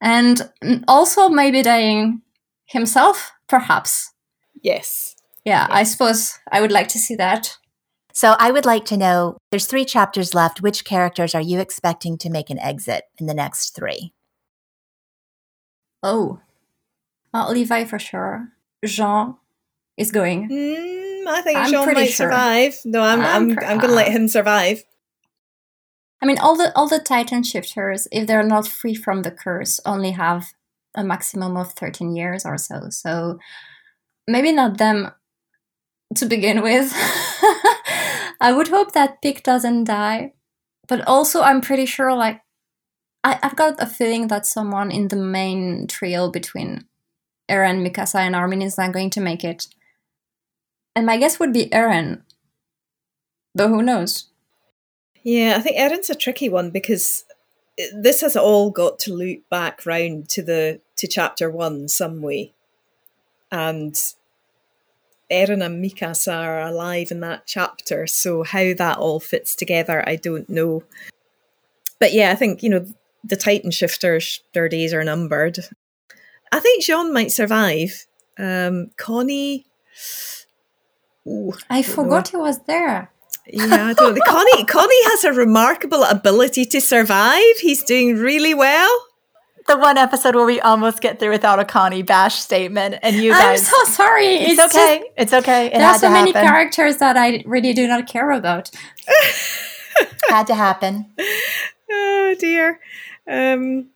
[0.01, 0.51] and
[0.89, 2.23] also maybe dying
[2.65, 4.13] himself, perhaps.
[4.63, 5.15] Yes.
[5.45, 5.71] Yeah, yes.
[5.71, 7.57] I suppose I would like to see that.
[8.13, 10.61] So I would like to know there's three chapters left.
[10.61, 14.13] Which characters are you expecting to make an exit in the next three?
[16.03, 16.41] Oh,
[17.33, 18.49] uh, Levi for sure.
[18.85, 19.37] Jean
[19.97, 20.49] is going.
[20.49, 22.29] Mm, I think I'm Jean might sure.
[22.29, 22.77] survive.
[22.85, 24.85] No, I'm I'm, I'm, I'm going to let him survive.
[26.23, 29.81] I mean, all the all the Titan shifters, if they're not free from the curse,
[29.87, 30.53] only have
[30.95, 32.89] a maximum of thirteen years or so.
[32.91, 33.39] So
[34.27, 35.13] maybe not them
[36.17, 36.93] to begin with.
[38.41, 40.33] I would hope that Pieck doesn't die,
[40.89, 42.41] but also I'm pretty sure like
[43.23, 46.87] I, I've got a feeling that someone in the main trio between
[47.51, 49.67] Eren, Mikasa, and Armin is not going to make it.
[50.95, 52.23] And my guess would be Eren.
[53.55, 54.29] Though who knows?
[55.23, 57.25] Yeah, I think Eren's a tricky one because
[57.95, 62.53] this has all got to loop back round to the to chapter one some way,
[63.51, 63.95] and
[65.31, 68.07] Eren and Mikasa are alive in that chapter.
[68.07, 70.83] So how that all fits together, I don't know.
[71.99, 72.87] But yeah, I think you know
[73.23, 75.59] the Titan shifters, their days are numbered.
[76.53, 78.07] I think Jean might survive.
[78.39, 79.67] Um, Connie.
[81.27, 82.41] Ooh, I forgot know.
[82.41, 83.13] he was there.
[83.47, 84.23] Yeah, I don't know.
[84.27, 87.59] Connie, Connie has a remarkable ability to survive.
[87.61, 89.07] He's doing really well.
[89.67, 93.31] The one episode where we almost get through without a Connie Bash statement, and you
[93.33, 93.61] guys.
[93.61, 94.27] I'm so sorry.
[94.27, 94.99] It's, it's okay.
[94.99, 95.67] Just, it's okay.
[95.67, 98.71] It there are so many characters that I really do not care about.
[100.29, 101.07] had to happen.
[101.93, 102.79] Oh dear.
[103.29, 103.89] Um,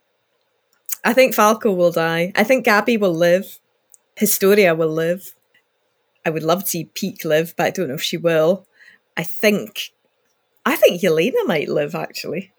[1.05, 2.33] I think Falco will die.
[2.35, 3.59] I think Gabi will live.
[4.17, 5.35] Historia will live.
[6.25, 8.65] I would love to see Pieck live, but I don't know if she will.
[9.15, 9.91] I think
[10.65, 12.51] I think Yelena might live actually.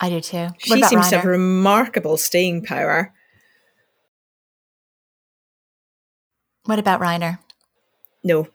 [0.00, 0.48] I do too.
[0.66, 1.10] What she seems Reiner?
[1.10, 3.12] to have remarkable staying power.
[6.64, 7.38] What about Reiner?
[8.24, 8.48] No.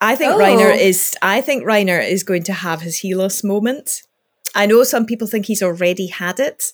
[0.00, 0.38] I think oh.
[0.38, 4.02] Reiner is I think Reiner is going to have his Helos moment.
[4.54, 6.72] I know some people think he's already had it,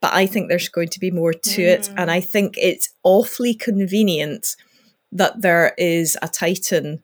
[0.00, 1.66] but I think there's going to be more to mm.
[1.66, 1.90] it.
[1.96, 4.56] And I think it's awfully convenient
[5.12, 7.02] that there is a Titan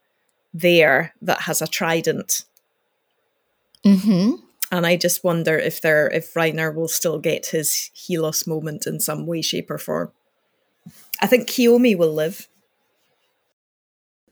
[0.53, 2.45] there that has a trident.
[3.85, 4.37] Mm-hmm.
[4.71, 8.99] And I just wonder if there if Reiner will still get his Helos moment in
[9.01, 10.11] some way, shape, or form.
[11.21, 12.49] I think Kiyomi will live.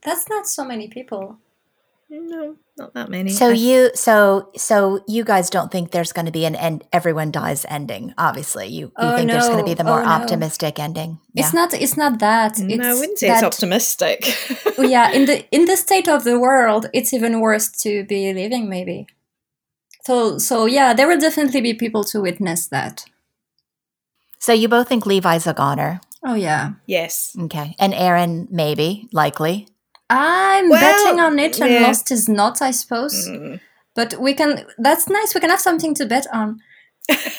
[0.03, 1.39] That's not so many people.
[2.15, 3.31] No, not that many.
[3.31, 7.31] So you so so you guys don't think there's going to be an end everyone
[7.31, 8.13] dies ending.
[8.19, 8.67] Obviously.
[8.67, 9.33] You you oh, think no.
[9.33, 11.19] there's going to be the more oh, optimistic ending.
[11.33, 11.45] Yeah.
[11.45, 12.61] It's not it's not that.
[12.61, 14.27] It's no, I wouldn't say that, it's optimistic.
[14.79, 18.69] yeah, in the in the state of the world, it's even worse to be living
[18.69, 19.07] maybe.
[20.05, 23.07] So so yeah, there will definitely be people to witness that.
[24.39, 26.03] So you both think Levi's a goner?
[26.23, 26.73] Oh yeah.
[26.85, 27.35] Yes.
[27.41, 27.75] Okay.
[27.79, 29.69] And Eren maybe, likely.
[30.15, 31.81] I'm well, betting on it and yeah.
[31.81, 33.27] lost is not, I suppose.
[33.27, 33.61] Mm.
[33.95, 34.67] But we can.
[34.77, 35.35] That's nice.
[35.35, 36.61] We can have something to bet on.
[37.11, 37.31] mm,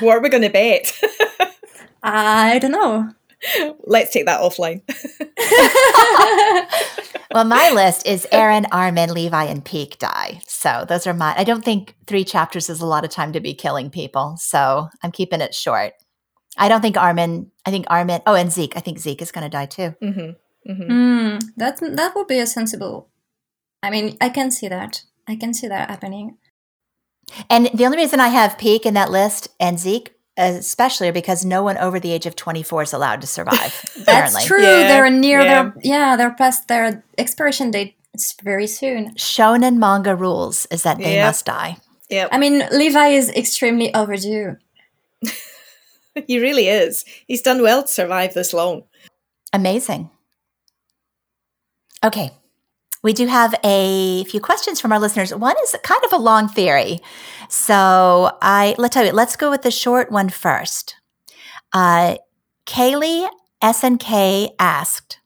[0.00, 0.98] what are we going to bet?
[2.02, 3.10] I don't know.
[3.84, 4.82] Let's take that offline.
[7.34, 10.40] well, my list is Eren, Armin, Levi, and Pieck die.
[10.46, 11.34] So those are my.
[11.36, 14.36] I don't think three chapters is a lot of time to be killing people.
[14.38, 15.92] So I'm keeping it short.
[16.58, 17.50] I don't think Armin.
[17.64, 18.20] I think Armin.
[18.26, 18.76] Oh, and Zeke.
[18.76, 19.94] I think Zeke is going to die too.
[20.02, 20.70] Mm-hmm.
[20.70, 20.90] Mm-hmm.
[20.90, 23.08] Mm, that that would be a sensible.
[23.82, 25.04] I mean, I can see that.
[25.26, 26.36] I can see that happening.
[27.48, 31.62] And the only reason I have Pieck in that list and Zeke, especially, because no
[31.62, 33.80] one over the age of twenty four is allowed to survive.
[34.04, 34.62] That's true.
[34.62, 34.88] Yeah.
[34.88, 35.62] They're near yeah.
[35.62, 36.16] their yeah.
[36.16, 37.94] They're past their expiration date.
[38.12, 39.14] It's very soon.
[39.14, 41.28] Shonen manga rules is that they yep.
[41.28, 41.76] must die.
[42.10, 42.28] Yeah.
[42.32, 44.56] I mean, Levi is extremely overdue.
[46.26, 47.04] he really is.
[47.26, 48.84] He's done well to survive this long.
[49.52, 50.10] Amazing.
[52.04, 52.30] Okay.
[53.02, 55.34] We do have a few questions from our listeners.
[55.34, 57.00] One is kind of a long theory.
[57.48, 60.96] So I let's tell you, let's go with the short one first.
[61.72, 62.16] Uh,
[62.66, 63.28] Kaylee
[63.62, 65.17] SNK asked,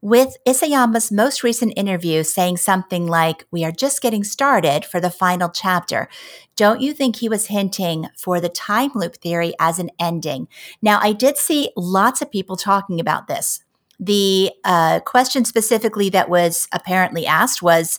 [0.00, 5.10] with Isayama's most recent interview saying something like, We are just getting started for the
[5.10, 6.08] final chapter,
[6.56, 10.48] don't you think he was hinting for the time loop theory as an ending?
[10.82, 13.62] Now, I did see lots of people talking about this.
[14.00, 17.98] The uh, question specifically that was apparently asked was,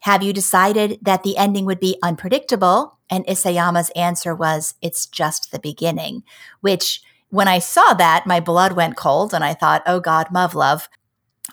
[0.00, 2.98] Have you decided that the ending would be unpredictable?
[3.10, 6.22] And Isayama's answer was, It's just the beginning,
[6.60, 10.88] which when I saw that, my blood went cold and I thought, oh God, Muv-Luv.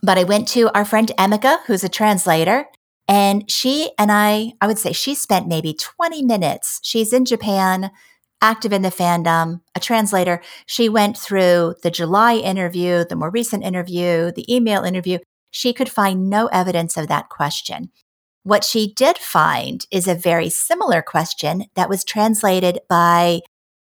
[0.02, 2.66] But I went to our friend Emika, who's a translator,
[3.08, 6.80] and she and I, I would say she spent maybe 20 minutes.
[6.84, 7.92] She's in Japan,
[8.42, 10.42] active in the fandom, a translator.
[10.66, 15.20] She went through the July interview, the more recent interview, the email interview.
[15.52, 17.90] She could find no evidence of that question.
[18.44, 23.42] What she did find is a very similar question that was translated by,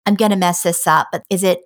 [0.06, 1.60] I'm going to mess this up, but is it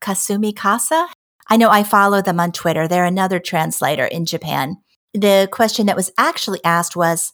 [0.00, 1.08] Kasumi Kasa?
[1.48, 2.86] I know I follow them on Twitter.
[2.86, 4.76] They're another translator in Japan.
[5.14, 7.32] The question that was actually asked was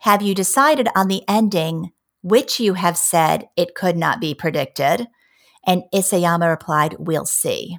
[0.00, 5.08] Have you decided on the ending, which you have said it could not be predicted?
[5.66, 7.78] And Isayama replied, We'll see.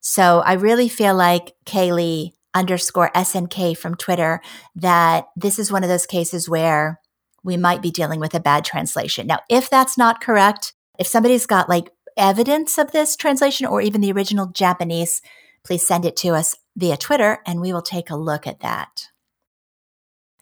[0.00, 4.40] So I really feel like Kaylee underscore SNK from Twitter
[4.74, 7.00] that this is one of those cases where
[7.44, 9.26] we might be dealing with a bad translation.
[9.26, 14.00] Now, if that's not correct, if somebody's got like evidence of this translation or even
[14.00, 15.22] the original Japanese,
[15.64, 19.08] please send it to us via Twitter and we will take a look at that.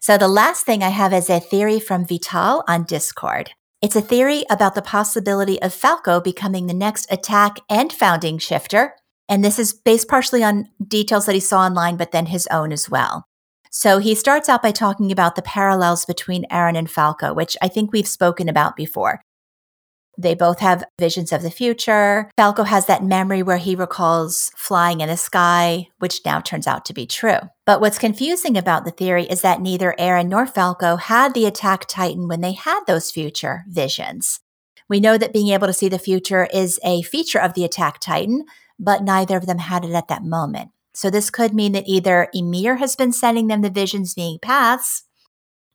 [0.01, 3.51] So the last thing I have is a theory from Vital on Discord.
[3.81, 8.95] It's a theory about the possibility of Falco becoming the next attack and founding shifter.
[9.27, 12.71] And this is based partially on details that he saw online, but then his own
[12.71, 13.25] as well.
[13.71, 17.67] So he starts out by talking about the parallels between Eren and Falco, which I
[17.67, 19.21] think we've spoken about before.
[20.17, 22.29] They both have visions of the future.
[22.37, 26.85] Falco has that memory where he recalls flying in the sky, which now turns out
[26.85, 27.39] to be true.
[27.65, 31.85] But what's confusing about the theory is that neither Eren nor Falco had the attack
[31.87, 34.39] titan when they had those future visions.
[34.87, 37.99] We know that being able to see the future is a feature of the attack
[37.99, 38.45] titan,
[38.79, 40.69] but neither of them had it at that moment.
[40.93, 45.03] So this could mean that either Ymir has been sending them the visions being paths.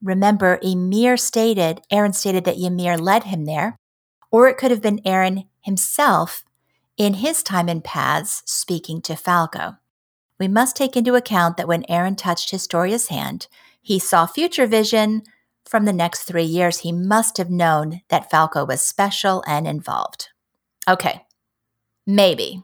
[0.03, 3.77] Remember, Ymir stated, Eren stated that Ymir led him there,
[4.31, 6.45] or it could have been Eren himself
[6.97, 9.77] in his time in paths speaking to Falco.
[10.39, 13.47] We must take into account that when Eren touched Historia's hand,
[13.83, 15.23] he saw future vision
[15.67, 16.81] from the next three years.
[16.81, 20.29] He must have known that Falco was special and involved.
[20.89, 21.27] Okay,
[22.07, 22.63] maybe.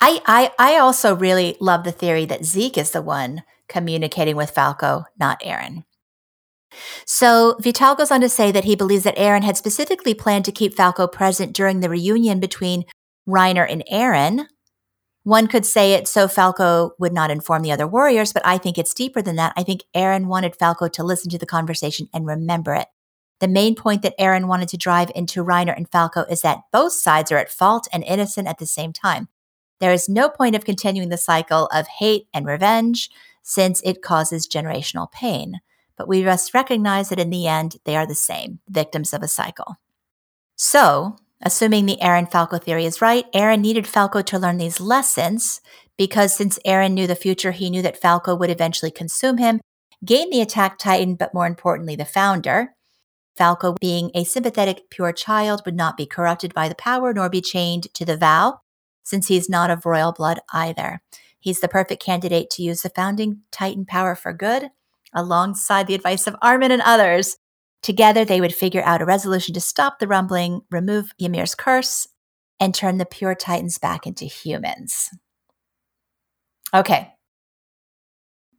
[0.00, 4.50] I, I, I also really love the theory that Zeke is the one communicating with
[4.50, 5.84] Falco, not Eren.
[7.06, 10.52] So Vital goes on to say that he believes that Eren had specifically planned to
[10.52, 12.84] keep Falco present during the reunion between
[13.28, 14.46] Reiner and Eren.
[15.24, 18.76] One could say it so Falco would not inform the other warriors, but I think
[18.76, 19.52] it's deeper than that.
[19.56, 22.88] I think Eren wanted Falco to listen to the conversation and remember it.
[23.38, 26.92] The main point that Eren wanted to drive into Reiner and Falco is that both
[26.92, 29.28] sides are at fault and innocent at the same time.
[29.80, 33.10] There is no point of continuing the cycle of hate and revenge
[33.42, 35.60] since it causes generational pain.
[36.02, 39.28] But we must recognize that in the end, they are the same, victims of a
[39.28, 39.76] cycle.
[40.56, 45.60] So, assuming the Eren Falco theory is right, Eren needed Falco to learn these lessons
[45.96, 49.60] because since Eren knew the future, he knew that Falco would eventually consume him,
[50.04, 52.74] gain the attack titan, but more importantly, the founder.
[53.36, 57.40] Falco, being a sympathetic, pure child, would not be corrupted by the power nor be
[57.40, 58.58] chained to the vow
[59.04, 61.00] since he's not of royal blood either.
[61.38, 64.70] He's the perfect candidate to use the founding Titan power for good,
[65.14, 67.36] alongside the advice of Armin and others.
[67.82, 72.06] Together, they would figure out a resolution to stop the rumbling, remove Ymir's curse,
[72.60, 75.10] and turn the pure Titans back into humans.
[76.72, 77.12] Okay.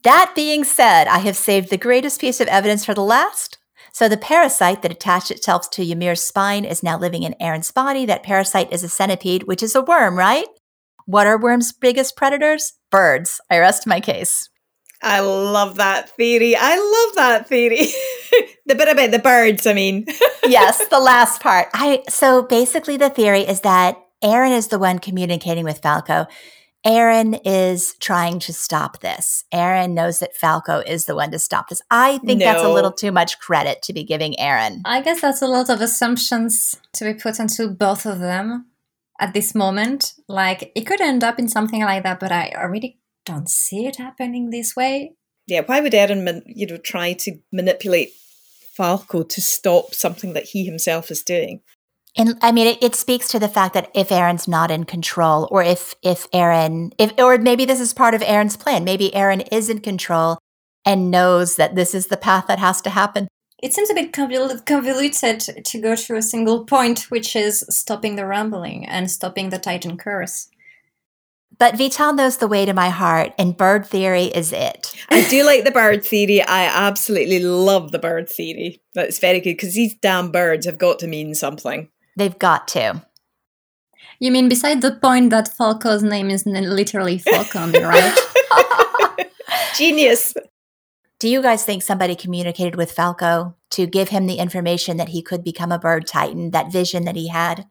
[0.03, 3.57] That being said, I have saved the greatest piece of evidence for the last.
[3.93, 8.05] So the parasite that attached itself to Ymir's spine is now living in Eren's body.
[8.05, 10.47] That parasite is a centipede, which is a worm, right?
[11.05, 12.73] What are worms' biggest predators?
[12.91, 13.39] Birds.
[13.49, 14.49] I rest my case.
[15.03, 16.55] I love that theory.
[16.55, 17.77] I love that theory.
[18.65, 20.05] the bit about the birds, I mean.
[20.45, 21.67] yes, the last part.
[21.73, 26.27] I so basically the theory is that Eren is the one communicating with Falco
[26.85, 29.45] Eren is trying to stop this.
[29.53, 31.81] Eren knows that Falco is the one to stop this.
[31.89, 32.45] I think no.
[32.45, 34.81] that's a little too much credit to be giving Eren.
[34.83, 38.67] I guess that's a lot of assumptions to be put into both of them
[39.19, 40.13] at this moment.
[40.27, 43.85] Like, it could end up in something like that, but I, I really don't see
[43.85, 45.13] it happening this way.
[45.47, 48.13] Yeah, why would Eren, you know, try to manipulate
[48.73, 51.61] Falco to stop something that he himself is doing?
[52.15, 55.47] And I mean, it, it, speaks to the fact that if Eren's not in control,
[55.51, 58.83] or if if Eren, if or maybe this is part of Eren's plan.
[58.83, 60.37] Maybe Eren is in control
[60.85, 63.27] and knows that this is the path that has to happen.
[63.63, 68.25] It seems a bit convoluted to go to a single point, which is stopping the
[68.25, 70.49] rumbling and stopping the Titan curse.
[71.59, 74.93] But Vital knows the way to my heart, and bird theory is it.
[75.09, 76.41] I do like the bird theory.
[76.41, 78.81] I absolutely love the bird theory.
[78.95, 81.89] That's very good because these damn birds have got to mean something.
[82.17, 83.05] They've got to.
[84.19, 88.17] You mean beside the point that Falco's name is literally Falcon, right?
[89.75, 90.33] Genius.
[91.19, 95.21] Do you guys think somebody communicated with Falco to give him the information that he
[95.21, 97.67] could become a bird titan, that vision that he had?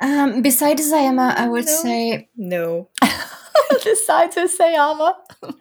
[0.00, 2.28] Um, besides Isayama, I would say.
[2.36, 2.88] no.
[3.02, 3.78] say no.
[3.84, 5.14] besides Isayama.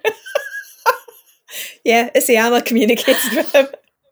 [1.85, 3.67] yeah, Isayama communicated with him.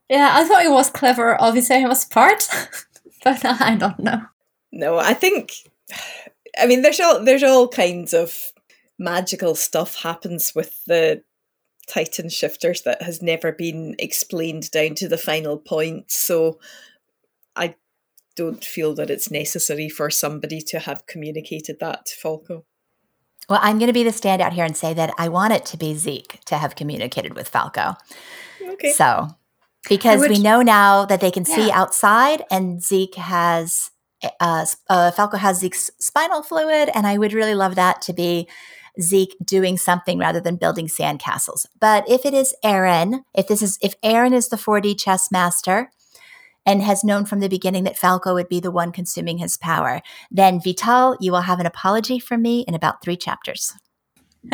[0.10, 2.48] Yeah, I thought it was clever of Isayama's part
[3.24, 4.22] but I don't know.
[4.72, 5.54] No, I think.
[6.60, 8.52] I mean, there's all there's all kinds of
[9.00, 11.24] magical stuff happens with the
[11.88, 16.12] Titan shifters that has never been explained down to the final point.
[16.12, 16.60] So
[18.36, 22.66] don't feel that it's necessary for somebody to have communicated that to Falco.
[23.50, 25.78] Well, I'm going to be the standout here and say that I want it to
[25.78, 27.96] be Zeke to have communicated with Falco.
[28.62, 28.92] Okay.
[28.92, 29.28] So
[29.90, 31.56] because would, we know now that they can yeah.
[31.56, 33.92] see outside and Zeke has
[34.40, 38.48] uh, uh, Falco has Zeke's spinal fluid, and I would really love that to be
[39.02, 41.66] Zeke doing something rather than building sandcastles.
[41.80, 45.92] But if it is Eren, if this is if Eren is the 4D chess master
[46.66, 50.02] and has known from the beginning that Falco would be the one consuming his power,
[50.32, 53.74] then Vital, you will have an apology from me in about three chapters.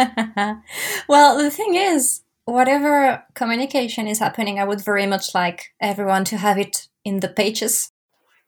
[1.07, 6.37] well, the thing is, whatever communication is happening, I would very much like everyone to
[6.37, 7.91] have it in the pages.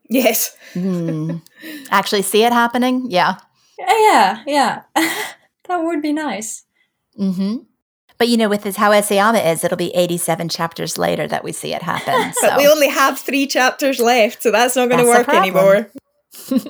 [0.09, 0.55] Yes.
[0.73, 1.41] mm.
[1.91, 3.05] Actually, see it happening?
[3.09, 3.35] Yeah.
[3.79, 4.81] Yeah, yeah.
[4.95, 6.65] that would be nice.
[7.19, 7.57] Mm-hmm.
[8.21, 11.51] But you know, with this, how Isayama is, it'll be 87 chapters later that we
[11.51, 12.33] see it happen.
[12.33, 12.47] So.
[12.49, 15.89] but we only have three chapters left, so that's not going to work anymore.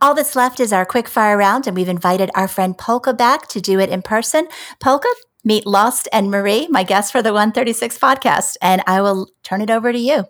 [0.00, 3.46] All that's left is our quick fire round, and we've invited our friend Polka back
[3.48, 4.48] to do it in person.
[4.80, 5.10] Polka,
[5.44, 9.68] meet Lost and Marie, my guest for the 136 podcast, and I will turn it
[9.68, 10.24] over to you.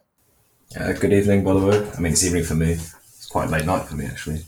[0.76, 1.88] Uh, good evening, by the way.
[1.96, 2.72] I mean, it's evening for me.
[2.72, 4.40] It's quite late night for me, actually.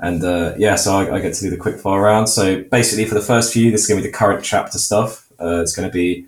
[0.00, 2.28] And uh, yeah, so I, I, get to do the quick fire round.
[2.28, 5.28] So basically, for the first few, this is going to be the current chapter stuff.
[5.40, 6.26] Uh, it's going to be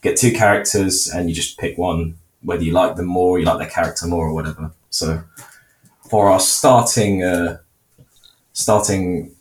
[0.00, 3.58] get two characters, and you just pick one, whether you like them more, you like
[3.58, 4.72] their character more, or whatever.
[4.90, 5.22] So
[6.08, 7.58] for our starting uh,
[8.52, 9.36] starting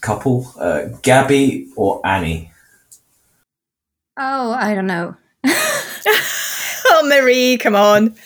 [0.00, 2.52] couple, uh, Gabi or Annie?
[4.18, 5.16] Oh, I don't know.
[5.44, 8.16] oh, Marie, come on.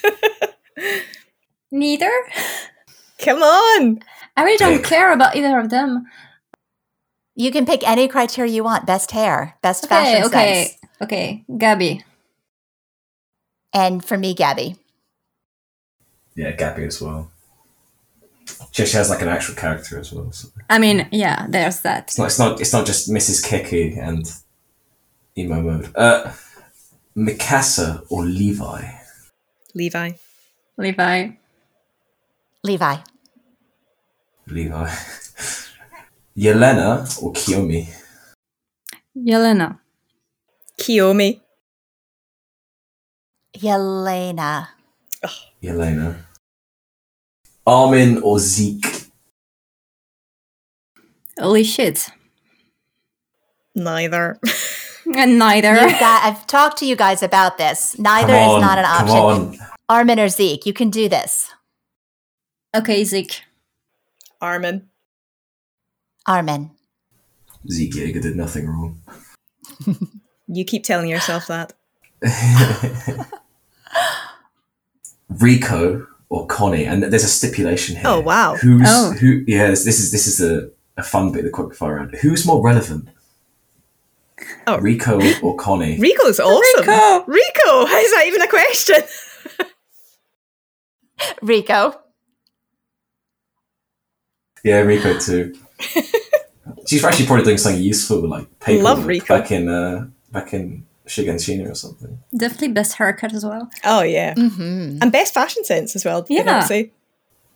[1.70, 2.12] Neither.
[3.18, 4.02] Come on.
[4.36, 6.06] I really don't care about either of them.
[7.36, 8.86] You can pick any criteria you want.
[8.86, 10.78] Best hair, best okay, fashion okay, sense.
[11.02, 12.02] Okay, Gabi.
[13.72, 14.78] And for me, Gabi.
[16.36, 17.30] Yeah, Gabi as well.
[18.70, 20.30] She, she has like an actual character as well.
[20.32, 20.48] So.
[20.68, 22.04] I mean, yeah, there's that.
[22.08, 22.26] It's not.
[22.26, 22.60] It's not.
[22.60, 23.44] It's not just Mrs.
[23.44, 24.32] Kiki and
[25.36, 25.90] emo mode.
[25.94, 26.32] Uh,
[27.16, 28.82] Mikasa or Levi?
[29.74, 30.12] Levi.
[30.76, 31.30] Levi.
[32.62, 32.96] Levi.
[34.46, 34.90] Levi.
[36.36, 37.88] Yelena or Kiyomi?
[39.16, 39.78] Yelena.
[40.80, 41.40] Kiyomi.
[43.56, 44.68] Yelena.
[45.24, 45.38] Oh.
[45.62, 46.16] Yelena.
[47.66, 49.06] Armin or Zeke?
[51.38, 52.10] Holy shit.
[53.74, 54.38] Neither.
[55.16, 55.74] and neither.
[55.74, 57.98] Got, I've talked to you guys about this.
[57.98, 59.66] Neither on, is not an option.
[59.88, 61.50] Armin or Zeke, you can do this.
[62.74, 63.42] Okay, Zeke.
[64.44, 64.88] Armin.
[66.26, 66.70] Armin.
[67.70, 69.00] Zeke Yeager did nothing wrong.
[70.46, 71.72] you keep telling yourself that.
[75.30, 78.04] Rico or Connie, and there's a stipulation here.
[78.06, 78.56] Oh wow!
[78.56, 79.12] Who's oh.
[79.18, 79.44] who?
[79.46, 82.14] Yeah, this, this is this is a, a fun bit of the quickfire round.
[82.16, 83.08] Who's more relevant?
[84.66, 85.98] Oh, Rico or Connie?
[86.00, 86.80] Rico's awesome.
[86.80, 87.86] Rico, Rico.
[87.86, 88.96] Is that even a question?
[91.42, 92.03] Rico.
[94.64, 95.54] Yeah, Rico too.
[96.86, 99.38] She's actually probably doing something useful, like paper Love Rico.
[99.38, 102.18] back in uh, back in Shiganshina or something.
[102.36, 103.70] Definitely best haircut as well.
[103.84, 104.98] Oh yeah, mm-hmm.
[105.00, 106.26] and best fashion sense as well.
[106.28, 106.66] Yeah,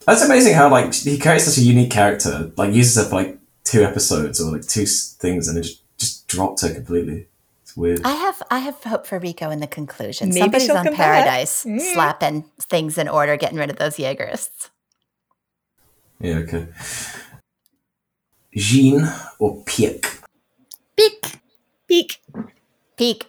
[0.07, 2.53] that's amazing how like he creates such a unique character.
[2.57, 6.29] Like uses it for like two episodes or like two things, and it just just
[6.29, 7.27] dropped her completely.
[7.63, 8.01] It's weird.
[8.05, 10.29] I have I have hope for Rico in the conclusion.
[10.29, 11.81] Maybe Somebody's on Paradise, mm.
[11.81, 14.71] slapping things in order, getting rid of those Jaegerists.
[16.21, 16.39] Yeah.
[16.39, 16.69] Okay.
[18.55, 20.23] Jean or Pieck?
[20.99, 21.39] Pieck.
[21.89, 22.17] Pieck.
[22.97, 23.23] Pieck.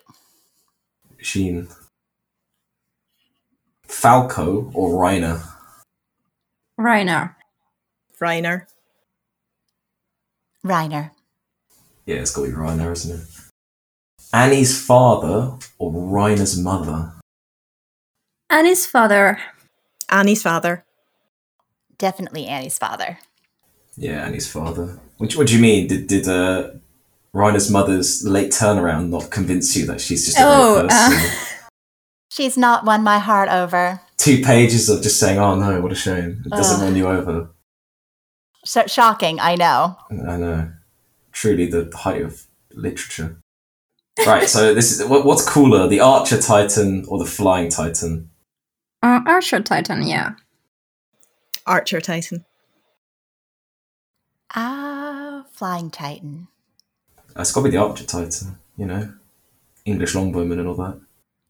[1.22, 1.68] Jean.
[3.84, 5.46] Falco or Reiner?
[6.80, 7.36] Reiner.
[8.20, 8.66] Reiner.
[10.66, 11.12] Reiner.
[12.06, 13.28] Yeah, it's got to be Reiner, isn't it?
[14.34, 17.14] Annie's father or Reiner's mother?
[18.50, 19.40] Annie's father.
[20.10, 20.86] Annie's father.
[22.00, 23.20] Definitely Annie's father.
[23.98, 24.98] Yeah, Annie's father.
[25.18, 25.88] What, what do you mean?
[25.88, 26.72] Did did uh,
[27.36, 31.14] Reiner's mother's late turnaround not convince you that she's just a oh, great person?
[31.14, 31.70] Uh,
[32.32, 34.00] she's not won my heart over.
[34.18, 37.50] Two pages of just saying, "Oh no, what a shame." It doesn't win you over.
[38.64, 39.98] So shocking, I know.
[40.10, 40.72] I know.
[41.34, 43.38] Truly, the height of literature.
[44.26, 44.48] right.
[44.48, 48.30] So this is what, what's cooler: the Archer Titan or the Flying Titan?
[49.04, 50.32] Uh, Archer Titan, yeah.
[51.70, 52.46] Archer Titan.
[54.56, 56.48] Ah, Flying Titan.
[57.36, 59.14] It's got to be the Archer Titan, you know,
[59.86, 61.00] English longbowman and all that.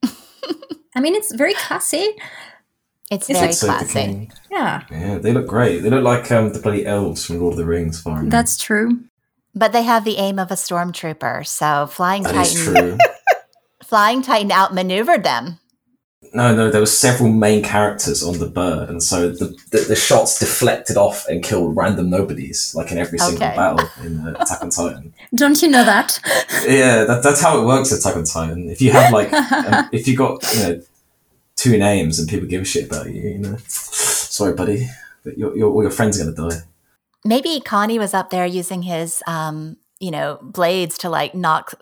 [0.95, 2.15] I mean, it's very classy.
[3.09, 4.29] It's, it's very classy.
[4.51, 4.83] Yeah.
[4.91, 5.79] Yeah, they look great.
[5.79, 8.01] They look like um, the bloody elves from Lord of the Rings.
[8.01, 9.05] Far That's true.
[9.55, 12.99] But they have the aim of a stormtrooper, so Flying that Titan.
[13.83, 15.59] Flying Titan outmaneuvered them.
[16.33, 19.95] No, no, there were several main characters on the bird, and so the, the, the
[19.95, 23.55] shots deflected off and killed random nobodies, like in every single Okay.
[23.55, 25.13] battle in uh, Attack on Titan.
[25.35, 26.19] Don't you know that?
[26.67, 28.69] Yeah, that, that's how it works in Attack on Titan.
[28.69, 30.81] If you have like, um, if you got you know
[31.55, 34.87] two names and people give a shit about you, you know, sorry, buddy,
[35.23, 36.61] but your, your all your friends are gonna die.
[37.25, 41.73] Maybe Connie was up there using his, um, you know, blades to like knock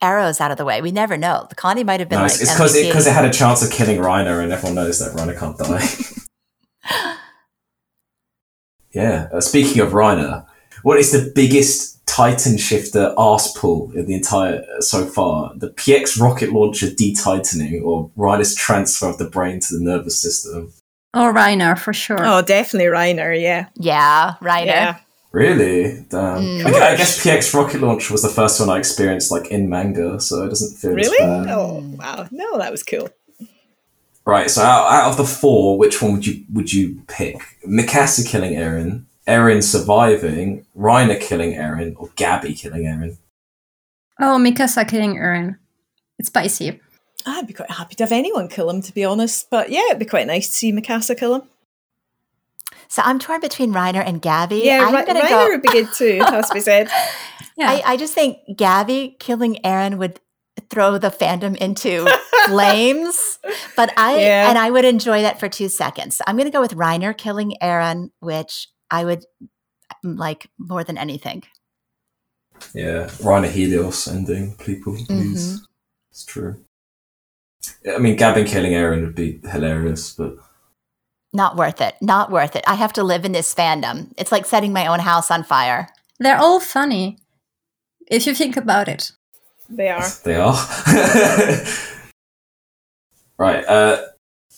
[0.00, 0.80] arrows out of the way.
[0.82, 1.46] We never know.
[1.48, 3.70] The Connie might have been No, like it's because it, it had a chance of
[3.70, 7.16] killing Reiner, and everyone knows that Reiner can't die.
[8.92, 9.28] yeah.
[9.32, 10.46] Uh, speaking of Reiner,
[10.82, 15.52] what is the biggest Titan shifter arse pull in the entire uh, so far?
[15.56, 20.72] The PX rocket launcher detitaning, or Reiner's transfer of the brain to the nervous system?
[21.14, 22.18] Oh, Reiner, for sure.
[22.20, 23.40] Oh, definitely Reiner.
[23.40, 23.68] Yeah.
[23.76, 24.66] yeah, Reiner.
[24.66, 24.98] Yeah.
[25.32, 26.04] Really?
[26.08, 26.38] Damn.
[26.42, 26.66] Mm.
[26.66, 30.20] I, I guess PX rocket launcher was the first one I experienced like in manga,
[30.20, 31.18] so it doesn't feel as Really?
[31.18, 31.48] bad.
[31.54, 32.26] Oh, wow.
[32.30, 33.10] No, that was cool.
[34.24, 37.40] Right, so out, out of the four, which one would you would you pick?
[37.66, 43.16] Mikasa killing Eren, Eren surviving, Reiner killing Eren, or Gabi killing Eren?
[44.20, 45.56] Oh, Mikasa killing Eren.
[46.18, 46.78] It's spicy.
[47.24, 49.48] I'd be quite happy to have anyone kill him, to be honest.
[49.50, 51.42] But yeah, it'd be quite nice to see Mikasa kill him.
[52.88, 54.64] So I'm torn between Reiner and Gabi.
[54.64, 55.48] Yeah, I'm Re- gonna Reiner go.
[55.48, 56.88] would be good too, has to be said.
[57.56, 57.70] Yeah.
[57.70, 60.20] I, I just think Gabi killing Eren would
[60.70, 62.06] throw the fandom into
[62.46, 63.38] flames.
[63.76, 64.48] But I Yeah.
[64.48, 66.16] and I would enjoy that for two seconds.
[66.16, 69.24] So I'm gonna go with Reiner killing Eren, which I would
[70.04, 71.42] mm, like more than anything.
[72.74, 75.64] Yeah, Reiner Helos ending, people, please.
[76.10, 76.64] It's true.
[77.92, 80.36] I mean, Gabi killing Eren would be hilarious, but
[81.32, 81.96] Not worth it.
[82.00, 82.64] Not worth it.
[82.66, 84.12] I have to live in this fandom.
[84.16, 85.88] It's like setting my own house on fire.
[86.18, 87.18] They're all funny,
[88.06, 89.12] if you think about it.
[89.68, 90.08] They are.
[90.24, 90.54] they are.
[93.38, 94.02] right, uh,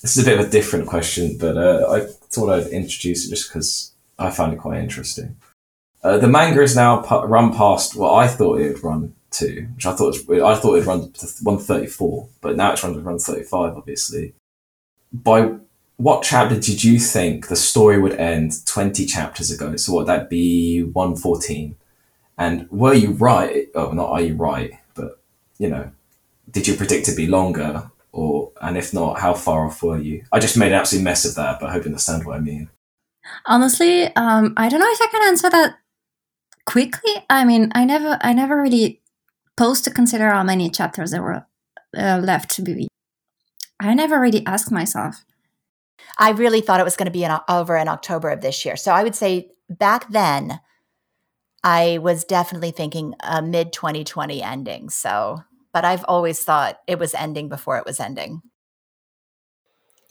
[0.02, 3.30] this is a bit of a different question, but uh, I thought I'd introduce it
[3.30, 5.36] just because I found it quite interesting.
[6.02, 9.66] Uh, the manga is now pa- run past what I thought it would run to,
[9.74, 12.98] which I thought was, I thought it'd run to 134, but now it's run to
[13.00, 14.34] 135, obviously.
[15.12, 15.56] By
[16.00, 19.76] what chapter did you think the story would end 20 chapters ago?
[19.76, 21.76] So what that be 114?
[22.38, 23.68] And were you right?
[23.74, 25.20] Oh, not are you right, but
[25.58, 25.90] you know,
[26.50, 27.90] did you predict it be longer?
[28.12, 30.24] Or and if not, how far off were you?
[30.32, 32.40] I just made an absolute mess of that, but I hope you understand what I
[32.40, 32.70] mean.
[33.44, 35.76] Honestly, um, I don't know if I can answer that
[36.64, 37.12] quickly.
[37.28, 39.02] I mean, I never, I never really
[39.58, 41.44] paused to consider how many chapters there were
[41.94, 42.88] uh, left to be.
[43.78, 45.24] I never really asked myself.
[46.20, 48.76] I really thought it was going to be in, over in October of this year.
[48.76, 50.60] So I would say back then,
[51.64, 54.90] I was definitely thinking a mid 2020 ending.
[54.90, 55.42] So,
[55.72, 58.42] but I've always thought it was ending before it was ending.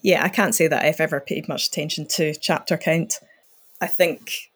[0.02, 3.20] Yeah, I can't say that I've ever paid much attention to chapter count.
[3.80, 4.50] I think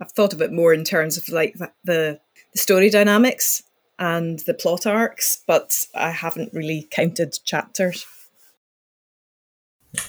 [0.00, 2.20] I've thought of it more in terms of like the, the,
[2.52, 3.62] the story dynamics
[3.98, 8.06] and the plot arcs, but I haven't really counted chapters.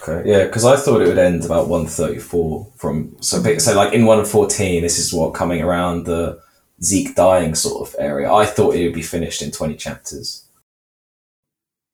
[0.01, 3.59] Okay, yeah, because I thought it would end about one thirty four from so ba-
[3.59, 4.81] so like in one fourteen.
[4.83, 6.41] This is what coming around the
[6.83, 8.31] Zeke dying sort of area.
[8.31, 10.43] I thought it would be finished in twenty chapters.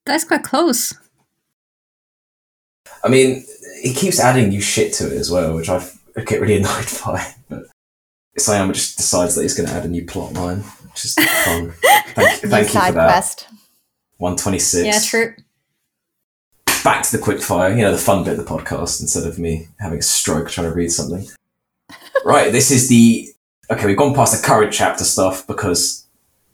[0.05, 0.93] That's quite close.
[3.03, 3.45] I mean,
[3.81, 5.85] he keeps adding new shit to it as well, which I
[6.25, 7.33] get really annoyed by.
[7.49, 7.63] But
[8.37, 11.73] Isayama just decides that he's going to add a new plot line, which is fun.
[11.81, 12.93] Thank, thank you for that.
[12.93, 13.47] quest.
[14.17, 14.85] One twenty six.
[14.85, 15.35] Yeah, true.
[16.83, 17.75] Back to the quickfire.
[17.75, 20.69] You know, the fun bit of the podcast instead of me having a stroke trying
[20.69, 21.27] to read something.
[22.25, 22.51] right.
[22.51, 23.29] This is the
[23.71, 23.85] okay.
[23.85, 26.05] We've gone past the current chapter stuff because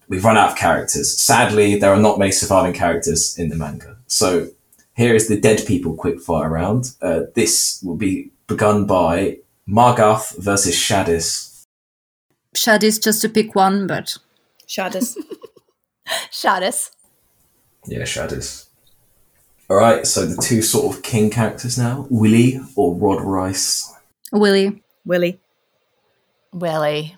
[0.08, 1.18] we've run out of characters.
[1.18, 3.98] Sadly, there are not many surviving characters in the manga.
[4.08, 4.50] So
[4.96, 6.92] here is the dead people quickfire round.
[7.02, 11.64] Uh, this will be begun by Magath versus Shadis.
[12.56, 14.18] Shadis, just to pick one, but
[14.68, 15.16] Shadis.
[16.32, 16.92] Shadis.
[17.86, 18.69] Yeah, Shadis.
[19.70, 20.06] All right.
[20.06, 23.94] So the two sort of king characters now: Willie or Rod Reiss.
[24.32, 24.84] Willie.
[25.06, 25.40] Willie.
[26.54, 27.16] Willie.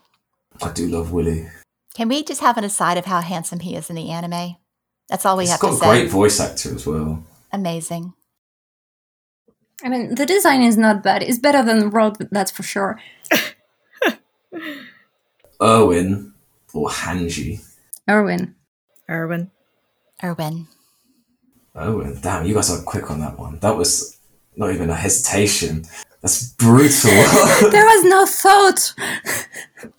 [0.62, 1.48] I do love Willie.
[1.94, 4.56] Can we just have an aside of how handsome he is in the anime?
[5.10, 7.24] That's all we He's have got a great voice actor as well.
[7.52, 8.14] Amazing.
[9.84, 11.24] I mean, the design is not bad.
[11.24, 13.00] It's better than Rod, that's for sure.
[15.62, 16.34] Erwin
[16.74, 17.66] or Hanji.
[18.10, 18.56] Erwin.
[19.10, 19.52] Erwin.
[20.24, 20.68] Erwin.
[21.76, 23.58] Oh, Erwin, damn, you guys are quick on that one.
[23.60, 24.18] That was
[24.56, 25.86] not even a hesitation.
[26.22, 27.12] That's brutal.
[27.72, 28.94] There was no thought.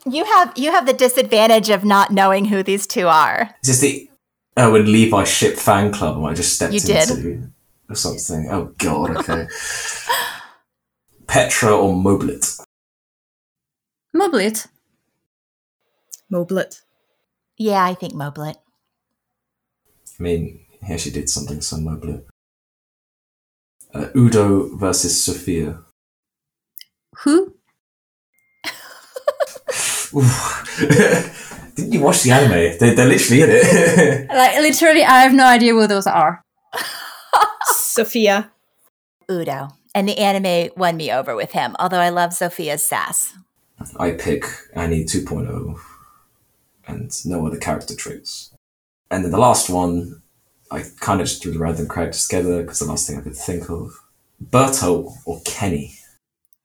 [0.07, 3.51] You have you have the disadvantage of not knowing who these two are.
[3.62, 4.10] Is this the
[4.59, 7.10] Erwin Levi ship fan club Or I just stepped You did.
[7.10, 7.51] into?
[7.89, 8.49] or something.
[8.51, 9.47] Oh god, okay.
[11.26, 12.60] Petra or Moblit?
[14.15, 14.67] Moblit.
[16.31, 16.83] Moblit.
[17.57, 18.57] Yeah, I think Moblit.
[20.18, 22.25] I mean, here she did something, so Moblit.
[23.94, 25.81] Uh, Udo versus Sophia.
[27.19, 27.55] Who?
[31.75, 32.78] Didn't you watch the anime?
[32.78, 34.28] They're, they're literally in it.
[34.28, 36.43] Like literally, I have no idea who those are.
[37.65, 38.51] Sophia.
[39.31, 39.69] Udo.
[39.94, 43.35] And the anime won me over with him, although I love Sophia's sass.
[43.99, 44.44] I pick
[44.75, 45.78] Annie 2.0
[46.86, 48.55] and no other character traits.
[49.11, 50.22] And then the last one,
[50.73, 53.36] I kind of just threw the random characters together because the last thing I could
[53.36, 53.92] think of.
[54.42, 55.94] Berto or Kenny?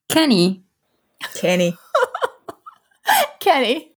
[0.10, 0.62] Kenny.
[1.36, 1.76] Kenny.
[3.40, 3.92] Kenny.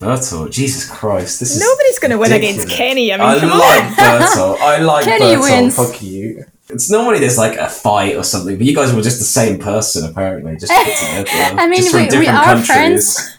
[0.00, 2.68] Berto, Jesus Christ, this is Nobody's going to win against.
[2.68, 3.12] Kenny.
[3.12, 3.92] I mean, I come like on.
[3.94, 4.58] Berto.
[4.60, 5.42] I like Kenny Berto.
[5.42, 5.76] wins.
[5.76, 6.44] Fuck you.
[6.68, 9.58] It's normally there's like a fight or something, but you guys were just the same
[9.58, 11.30] person apparently, just put together.
[11.60, 12.66] I mean, just from we- we different are countries.
[12.66, 13.38] friends.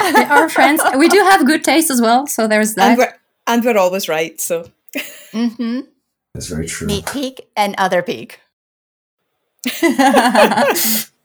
[0.00, 0.82] We are friends.
[0.98, 2.98] We do have good taste as well, so there's And that.
[2.98, 3.14] we're,
[3.46, 4.68] and we're always right, so.
[5.32, 5.80] Mm-hmm.
[6.34, 6.86] That's very true.
[6.86, 8.40] Meat peak and other peak.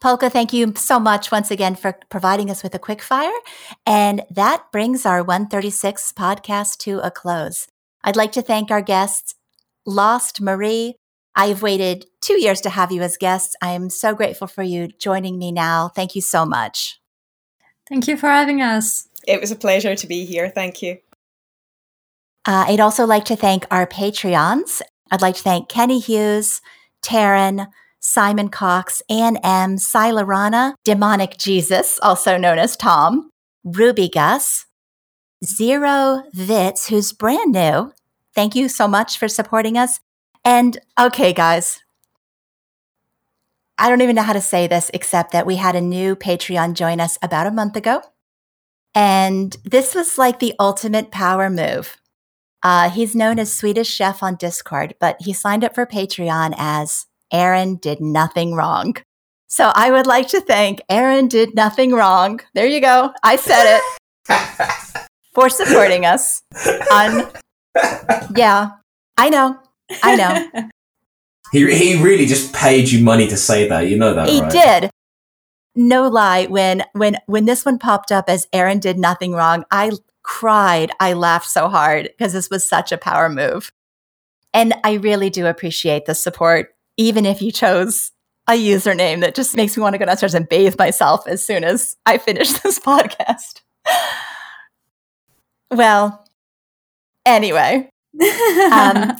[0.00, 3.30] Polka, thank you so much once again for providing us with a quick fire.
[3.86, 7.68] And that brings our 136 podcast to a close.
[8.02, 9.36] I'd like to thank our guests,
[9.86, 10.96] Lost Marie.
[11.36, 13.54] I've waited two years to have you as guests.
[13.62, 15.88] I am so grateful for you joining me now.
[15.88, 17.00] Thank you so much.
[17.88, 19.08] Thank you for having us.
[19.26, 20.50] It was a pleasure to be here.
[20.50, 20.98] Thank you.
[22.44, 24.82] Uh, I'd also like to thank our Patreons.
[25.10, 26.60] I'd like to thank Kenny Hughes,
[27.02, 27.68] Taryn,
[28.00, 33.30] Simon Cox, Ann M, Sila Rana, Demonic Jesus, also known as Tom,
[33.62, 34.66] Ruby Gus,
[35.44, 37.92] Zero Vitz, who's brand new.
[38.34, 40.00] Thank you so much for supporting us.
[40.44, 41.80] And okay, guys,
[43.78, 46.74] I don't even know how to say this except that we had a new Patreon
[46.74, 48.02] join us about a month ago.
[48.94, 51.96] And this was like the ultimate power move.
[52.62, 57.06] Uh, he's known as Swedish Chef on Discord, but he signed up for Patreon as
[57.32, 58.94] Eren did nothing wrong.
[59.48, 62.40] So I would like to thank Eren did nothing wrong.
[62.54, 63.12] There you go.
[63.22, 63.80] I said
[64.28, 66.42] it for supporting us
[66.92, 67.30] on.
[68.34, 68.70] Yeah,
[69.16, 69.58] I know.
[70.02, 70.70] I know.
[71.52, 73.88] He, he really just paid you money to say that.
[73.88, 74.50] You know that, he right?
[74.50, 74.90] did.
[75.74, 76.46] No lie.
[76.46, 79.90] When when when this one popped up as Eren did nothing wrong, I
[80.32, 80.90] cried.
[80.98, 83.70] I laughed so hard because this was such a power move.
[84.54, 88.12] And I really do appreciate the support, even if you chose
[88.48, 91.64] a username that just makes me want to go downstairs and bathe myself as soon
[91.64, 93.60] as I finish this podcast.
[95.70, 96.24] Well,
[97.26, 97.90] anyway.
[98.72, 99.12] Um,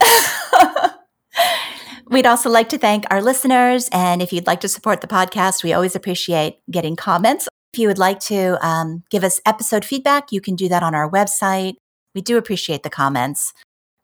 [2.08, 3.90] we'd also like to thank our listeners.
[3.92, 7.48] And if you'd like to support the podcast, we always appreciate getting comments.
[7.72, 10.94] If you would like to um, give us episode feedback, you can do that on
[10.94, 11.76] our website.
[12.14, 13.54] We do appreciate the comments.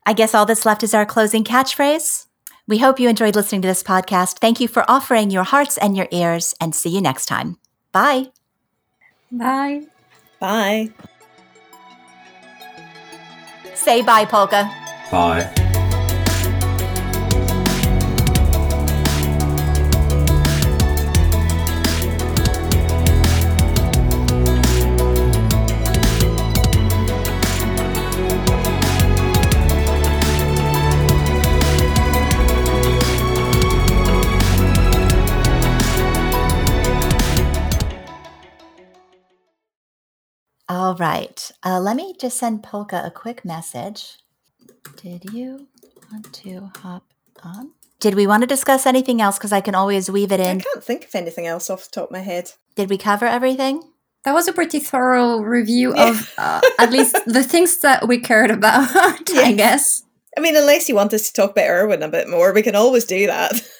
[0.07, 2.27] I guess all that's left is our closing catchphrase.
[2.67, 4.39] We hope you enjoyed listening to this podcast.
[4.39, 7.59] Thank you for offering your hearts and your ears, and see you next time.
[7.93, 8.29] Bye.
[9.31, 9.83] Bye.
[10.41, 10.91] Bye.
[13.75, 14.65] Say bye, Polka.
[15.11, 15.68] Bye.
[40.69, 41.51] All right.
[41.65, 44.17] Uh, let me just send Polka a quick message.
[44.97, 45.67] Did you
[46.13, 47.05] want to hop
[47.43, 47.71] on?
[48.01, 49.39] Did we want to discuss anything else?
[49.39, 50.59] Because I can always weave it in.
[50.59, 52.53] I can't think of anything else off the top of my head.
[52.75, 53.83] Did we cover everything?
[54.25, 56.11] That was a pretty thorough review Yeah.
[56.11, 60.03] of uh, at least the things that we cared about, I guess.
[60.37, 62.77] I mean, unless you want us to talk about Erwin a bit more, we can
[62.77, 63.53] always do that.